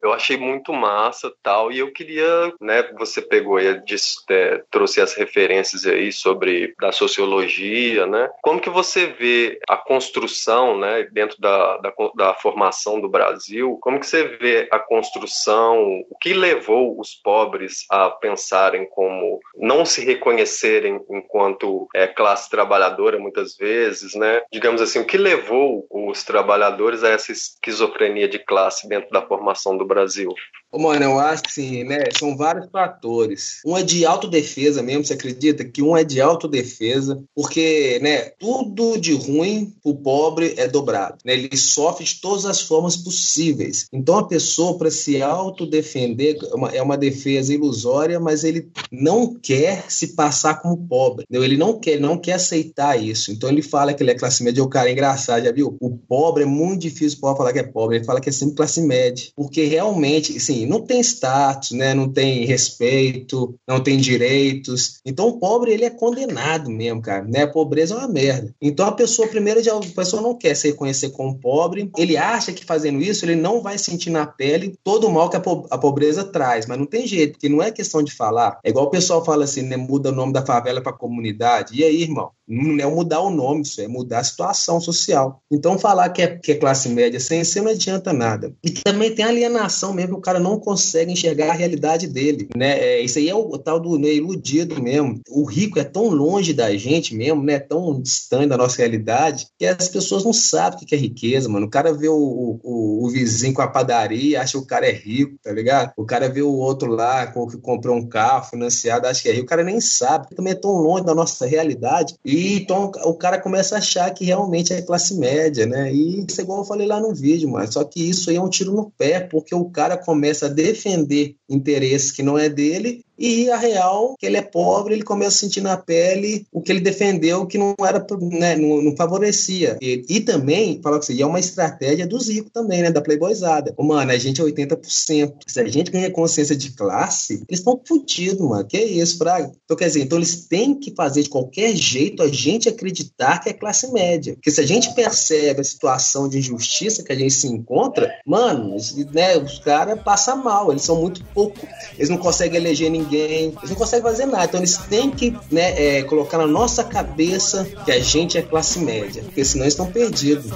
Eu 0.02 0.12
achei 0.12 0.36
muito 0.36 0.72
massa 0.72 1.32
tal 1.42 1.72
e 1.72 1.78
eu 1.78 1.92
queria, 1.92 2.52
né? 2.60 2.82
Você 2.98 3.20
pegou 3.20 3.60
e 3.60 3.80
disse, 3.84 4.16
é, 4.30 4.62
trouxe 4.70 5.00
as 5.00 5.14
referências 5.14 5.86
aí 5.86 6.12
sobre 6.12 6.74
da 6.80 6.92
sociologia, 6.92 8.06
né? 8.06 8.28
Como 8.42 8.60
que 8.60 8.70
você 8.70 9.06
vê 9.06 9.58
a 9.68 9.76
construção, 9.76 10.78
né? 10.78 11.04
Dentro 11.12 11.40
da, 11.40 11.78
da, 11.78 11.92
da 12.14 12.34
formação 12.34 13.00
do 13.00 13.08
Brasil, 13.08 13.78
como 13.80 13.98
que 13.98 14.06
você 14.06 14.24
vê 14.24 14.68
a 14.70 14.78
construção? 14.78 16.04
O 16.10 16.16
que 16.20 16.32
levou 16.32 16.98
os 17.00 17.14
pobres 17.14 17.84
a 17.90 18.10
pensarem 18.10 18.86
como 18.88 19.40
não 19.56 19.84
se 19.84 20.04
reconhecerem 20.04 21.00
enquanto 21.10 21.88
é, 21.94 22.06
classe 22.06 22.50
trabalhadora 22.50 23.18
muitas 23.18 23.56
vezes, 23.56 24.14
né? 24.14 24.42
Digamos 24.52 24.80
assim, 24.80 25.00
o 25.00 25.06
que 25.06 25.16
levou 25.16 25.86
os 25.90 26.22
trabalhadores 26.22 27.02
a 27.02 27.08
essa 27.08 27.32
esquizofrenia 27.32 28.28
de 28.28 28.38
classe 28.38 28.88
dentro 28.88 29.10
da 29.10 29.22
formação 29.22 29.76
do 29.76 29.87
Brasil? 29.88 30.32
Mano, 30.72 31.02
eu 31.02 31.18
acho 31.18 31.44
que 31.44 31.52
sim, 31.52 31.82
né? 31.82 32.04
São 32.18 32.36
vários 32.36 32.68
fatores. 32.70 33.60
Um 33.64 33.76
é 33.76 33.82
de 33.82 34.04
autodefesa 34.04 34.82
mesmo, 34.82 35.04
você 35.04 35.14
acredita 35.14 35.64
que 35.64 35.82
um 35.82 35.96
é 35.96 36.04
de 36.04 36.20
autodefesa, 36.20 37.22
porque, 37.34 37.98
né, 38.02 38.30
tudo 38.38 38.98
de 38.98 39.14
ruim 39.14 39.72
pro 39.82 39.94
pobre 39.94 40.54
é 40.58 40.68
dobrado, 40.68 41.16
né? 41.24 41.32
Ele 41.32 41.56
sofre 41.56 42.04
de 42.04 42.20
todas 42.20 42.44
as 42.44 42.60
formas 42.60 42.96
possíveis. 42.96 43.86
Então 43.92 44.18
a 44.18 44.28
pessoa 44.28 44.76
para 44.76 44.90
se 44.90 45.22
autodefender 45.22 46.36
é 46.42 46.54
uma, 46.54 46.68
é 46.70 46.82
uma 46.82 46.98
defesa 46.98 47.52
ilusória, 47.52 48.20
mas 48.20 48.44
ele 48.44 48.70
não 48.92 49.34
quer 49.34 49.84
se 49.88 50.14
passar 50.14 50.60
como 50.60 50.86
pobre. 50.86 51.24
Entendeu? 51.24 51.44
Ele 51.44 51.56
não 51.56 51.80
quer, 51.80 51.98
não 51.98 52.18
quer 52.18 52.34
aceitar 52.34 53.02
isso. 53.02 53.32
Então 53.32 53.48
ele 53.48 53.62
fala 53.62 53.94
que 53.94 54.02
ele 54.02 54.10
é 54.10 54.14
classe 54.14 54.44
média, 54.44 54.62
o 54.62 54.68
cara 54.68 54.90
é 54.90 54.92
engraçado, 54.92 55.44
já 55.44 55.52
viu? 55.52 55.76
O 55.80 55.96
pobre 55.96 56.42
é 56.42 56.46
muito 56.46 56.82
difícil 56.82 57.18
o 57.18 57.20
pobre 57.22 57.38
falar 57.38 57.52
que 57.54 57.58
é 57.58 57.62
pobre, 57.62 57.96
ele 57.96 58.04
fala 58.04 58.20
que 58.20 58.28
é 58.28 58.32
sempre 58.32 58.54
classe 58.54 58.82
média, 58.82 59.28
porque 59.34 59.64
realmente, 59.78 60.36
assim, 60.36 60.66
não 60.66 60.80
tem 60.80 61.00
status, 61.00 61.70
né? 61.70 61.94
Não 61.94 62.12
tem 62.12 62.44
respeito, 62.44 63.54
não 63.66 63.80
tem 63.80 63.96
direitos. 63.96 65.00
Então 65.06 65.28
o 65.28 65.38
pobre 65.38 65.72
ele 65.72 65.84
é 65.84 65.90
condenado 65.90 66.68
mesmo, 66.68 67.00
cara, 67.00 67.24
né? 67.24 67.42
A 67.42 67.48
pobreza 67.48 67.94
é 67.94 67.98
uma 67.98 68.08
merda. 68.08 68.52
Então 68.60 68.86
a 68.86 68.92
pessoa 68.92 69.28
primeiro 69.28 69.60
a 69.60 69.94
pessoa 69.94 70.20
não 70.20 70.36
quer 70.36 70.54
se 70.54 70.68
reconhecer 70.68 71.10
como 71.10 71.38
pobre, 71.38 71.90
ele 71.96 72.16
acha 72.16 72.52
que 72.52 72.64
fazendo 72.64 73.00
isso 73.00 73.24
ele 73.24 73.36
não 73.36 73.62
vai 73.62 73.78
sentir 73.78 74.10
na 74.10 74.26
pele 74.26 74.74
todo 74.82 75.06
o 75.06 75.12
mal 75.12 75.30
que 75.30 75.36
a 75.36 75.78
pobreza 75.78 76.24
traz, 76.24 76.66
mas 76.66 76.78
não 76.78 76.86
tem 76.86 77.06
jeito, 77.06 77.32
porque 77.32 77.48
não 77.48 77.62
é 77.62 77.70
questão 77.70 78.02
de 78.02 78.12
falar. 78.12 78.58
É 78.64 78.70
igual 78.70 78.86
o 78.86 78.90
pessoal 78.90 79.24
fala 79.24 79.44
assim, 79.44 79.62
né? 79.62 79.76
Muda 79.76 80.10
o 80.10 80.14
nome 80.14 80.32
da 80.32 80.44
favela 80.44 80.80
para 80.80 80.92
comunidade. 80.92 81.74
E 81.78 81.84
aí, 81.84 82.02
irmão? 82.02 82.30
Não 82.48 82.78
é 82.78 82.86
mudar 82.86 83.20
o 83.20 83.30
nome, 83.30 83.62
isso 83.62 83.80
é 83.80 83.86
mudar 83.86 84.20
a 84.20 84.24
situação 84.24 84.80
social. 84.80 85.42
Então, 85.50 85.78
falar 85.78 86.08
que 86.08 86.22
é, 86.22 86.26
que 86.28 86.52
é 86.52 86.54
classe 86.54 86.88
média 86.88 87.20
sem 87.20 87.44
ser 87.44 87.60
não 87.60 87.70
adianta 87.70 88.12
nada. 88.12 88.54
E 88.64 88.70
também 88.70 89.14
tem 89.14 89.24
alienação 89.24 89.92
mesmo, 89.92 90.16
o 90.16 90.20
cara 90.20 90.40
não 90.40 90.58
consegue 90.58 91.12
enxergar 91.12 91.50
a 91.50 91.54
realidade 91.54 92.06
dele. 92.06 92.48
Né? 92.56 92.78
É, 92.78 93.00
isso 93.00 93.18
aí 93.18 93.28
é 93.28 93.34
o, 93.34 93.40
o 93.40 93.58
tal 93.58 93.78
do 93.78 93.98
né, 93.98 94.12
iludido 94.12 94.82
mesmo. 94.82 95.20
O 95.28 95.44
rico 95.44 95.78
é 95.78 95.84
tão 95.84 96.08
longe 96.08 96.54
da 96.54 96.74
gente 96.76 97.14
mesmo, 97.14 97.42
né? 97.42 97.58
tão 97.58 98.00
distante 98.00 98.48
da 98.48 98.56
nossa 98.56 98.78
realidade, 98.78 99.46
que 99.58 99.66
as 99.66 99.88
pessoas 99.88 100.24
não 100.24 100.32
sabem 100.32 100.78
o 100.82 100.86
que 100.86 100.94
é 100.94 100.98
riqueza, 100.98 101.48
mano. 101.48 101.66
O 101.66 101.70
cara 101.70 101.92
vê 101.92 102.08
o, 102.08 102.60
o, 102.62 103.04
o 103.04 103.10
vizinho 103.10 103.52
com 103.52 103.62
a 103.62 103.68
padaria, 103.68 104.40
acha 104.40 104.52
que 104.52 104.64
o 104.64 104.66
cara 104.66 104.86
é 104.86 104.92
rico, 104.92 105.36
tá 105.42 105.52
ligado? 105.52 105.92
O 105.96 106.04
cara 106.04 106.28
vê 106.28 106.42
o 106.42 106.52
outro 106.52 106.90
lá 106.90 107.26
que 107.26 107.58
comprou 107.58 107.96
um 107.96 108.08
carro 108.08 108.44
financiado, 108.44 109.06
acha 109.06 109.22
que 109.22 109.28
é 109.28 109.32
rico. 109.32 109.44
O 109.44 109.48
cara 109.48 109.64
nem 109.64 109.80
sabe, 109.80 110.34
também 110.34 110.52
é 110.52 110.56
tão 110.56 110.72
longe 110.72 111.04
da 111.04 111.14
nossa 111.14 111.46
realidade. 111.46 112.14
E 112.24 112.37
e 112.38 112.54
então 112.54 112.92
o 113.04 113.14
cara 113.14 113.40
começa 113.40 113.74
a 113.74 113.78
achar 113.78 114.08
que 114.14 114.24
realmente 114.24 114.72
é 114.72 114.80
classe 114.80 115.18
média, 115.18 115.66
né? 115.66 115.92
E 115.92 116.24
isso 116.24 116.40
é 116.40 116.44
igual 116.44 116.60
eu 116.60 116.64
falei 116.64 116.86
lá 116.86 117.00
no 117.00 117.12
vídeo, 117.12 117.48
mas 117.48 117.72
só 117.72 117.82
que 117.82 118.08
isso 118.08 118.30
aí 118.30 118.36
é 118.36 118.40
um 118.40 118.48
tiro 118.48 118.72
no 118.72 118.90
pé, 118.90 119.20
porque 119.20 119.54
o 119.54 119.64
cara 119.68 119.96
começa 119.96 120.46
a 120.46 120.48
defender 120.48 121.34
interesses 121.48 122.12
que 122.12 122.22
não 122.22 122.38
é 122.38 122.48
dele 122.48 123.04
e 123.18 123.50
a 123.50 123.56
real, 123.56 124.14
que 124.18 124.26
ele 124.26 124.36
é 124.36 124.42
pobre, 124.42 124.94
ele 124.94 125.02
começa 125.02 125.36
a 125.36 125.40
sentir 125.40 125.60
na 125.60 125.76
pele 125.76 126.46
o 126.52 126.60
que 126.60 126.70
ele 126.70 126.80
defendeu 126.80 127.46
que 127.46 127.58
não 127.58 127.74
era, 127.80 128.04
né, 128.20 128.56
não, 128.56 128.80
não 128.80 128.96
favorecia. 128.96 129.76
E, 129.80 130.04
e 130.08 130.20
também, 130.20 130.80
fala 130.82 130.98
assim, 130.98 131.20
é 131.20 131.26
uma 131.26 131.40
estratégia 131.40 132.06
dos 132.06 132.28
ricos 132.28 132.52
também, 132.52 132.82
né, 132.82 132.90
da 132.90 133.02
playboyzada. 133.02 133.74
Mano, 133.78 134.12
a 134.12 134.18
gente 134.18 134.40
é 134.40 134.44
80%. 134.44 135.32
Se 135.46 135.60
a 135.60 135.66
gente 135.66 135.90
ganha 135.90 136.10
consciência 136.10 136.54
de 136.54 136.70
classe, 136.72 137.44
eles 137.48 137.60
estão 137.60 137.80
fodidos, 137.84 138.46
mano. 138.46 138.64
Que 138.64 138.78
isso, 138.78 139.18
Fraga? 139.18 139.50
Então, 139.64 139.76
quer 139.76 139.86
dizer, 139.86 140.02
então 140.02 140.18
eles 140.18 140.46
têm 140.46 140.74
que 140.74 140.94
fazer 140.94 141.22
de 141.22 141.28
qualquer 141.28 141.74
jeito 141.74 142.22
a 142.22 142.28
gente 142.28 142.68
acreditar 142.68 143.38
que 143.38 143.48
é 143.48 143.52
classe 143.52 143.90
média. 143.92 144.34
Porque 144.34 144.50
se 144.50 144.60
a 144.60 144.66
gente 144.66 144.94
percebe 144.94 145.60
a 145.60 145.64
situação 145.64 146.28
de 146.28 146.38
injustiça 146.38 147.02
que 147.02 147.12
a 147.12 147.16
gente 147.16 147.34
se 147.34 147.48
encontra, 147.48 148.12
mano, 148.24 148.76
né, 149.12 149.36
os 149.38 149.58
caras 149.58 150.00
passam 150.02 150.42
mal, 150.42 150.70
eles 150.70 150.82
são 150.82 151.00
muito 151.00 151.24
pouco, 151.34 151.66
eles 151.96 152.08
não 152.08 152.18
conseguem 152.18 152.58
eleger 152.58 152.90
ninguém 152.90 153.07
ninguém, 153.08 153.54
eles 153.56 153.70
não 153.70 153.76
conseguem 153.76 154.02
fazer 154.02 154.26
nada. 154.26 154.44
Então 154.44 154.60
eles 154.60 154.76
têm 154.76 155.10
que 155.10 155.36
né, 155.50 155.98
é, 155.98 156.02
colocar 156.02 156.38
na 156.38 156.46
nossa 156.46 156.84
cabeça 156.84 157.64
que 157.84 157.90
a 157.90 158.00
gente 158.00 158.36
é 158.36 158.42
classe 158.42 158.78
média, 158.78 159.22
porque 159.22 159.44
senão 159.44 159.64
eles 159.64 159.74
estão 159.74 159.86
perdidos. 159.90 160.50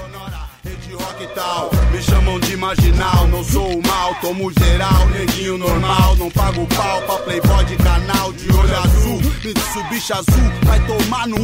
Me 1.92 2.02
chamam 2.02 2.38
de 2.40 2.56
marginal, 2.56 3.26
não 3.28 3.42
sou 3.42 3.66
o 3.66 3.82
mal, 3.86 4.14
tomo 4.20 4.52
geral, 4.52 5.06
neguinho 5.08 5.58
normal, 5.58 6.16
não 6.16 6.30
pago 6.30 6.66
pau 6.66 7.02
pra 7.02 7.16
playboy 7.18 7.64
de 7.64 7.76
canal 7.76 8.32
de 8.32 8.52
olho 8.52 8.78
azul, 8.78 9.20
Mitsubishi 9.44 10.12
azul, 10.12 10.52
vai 10.64 10.86
tomar 10.86 11.26
no 11.26 11.38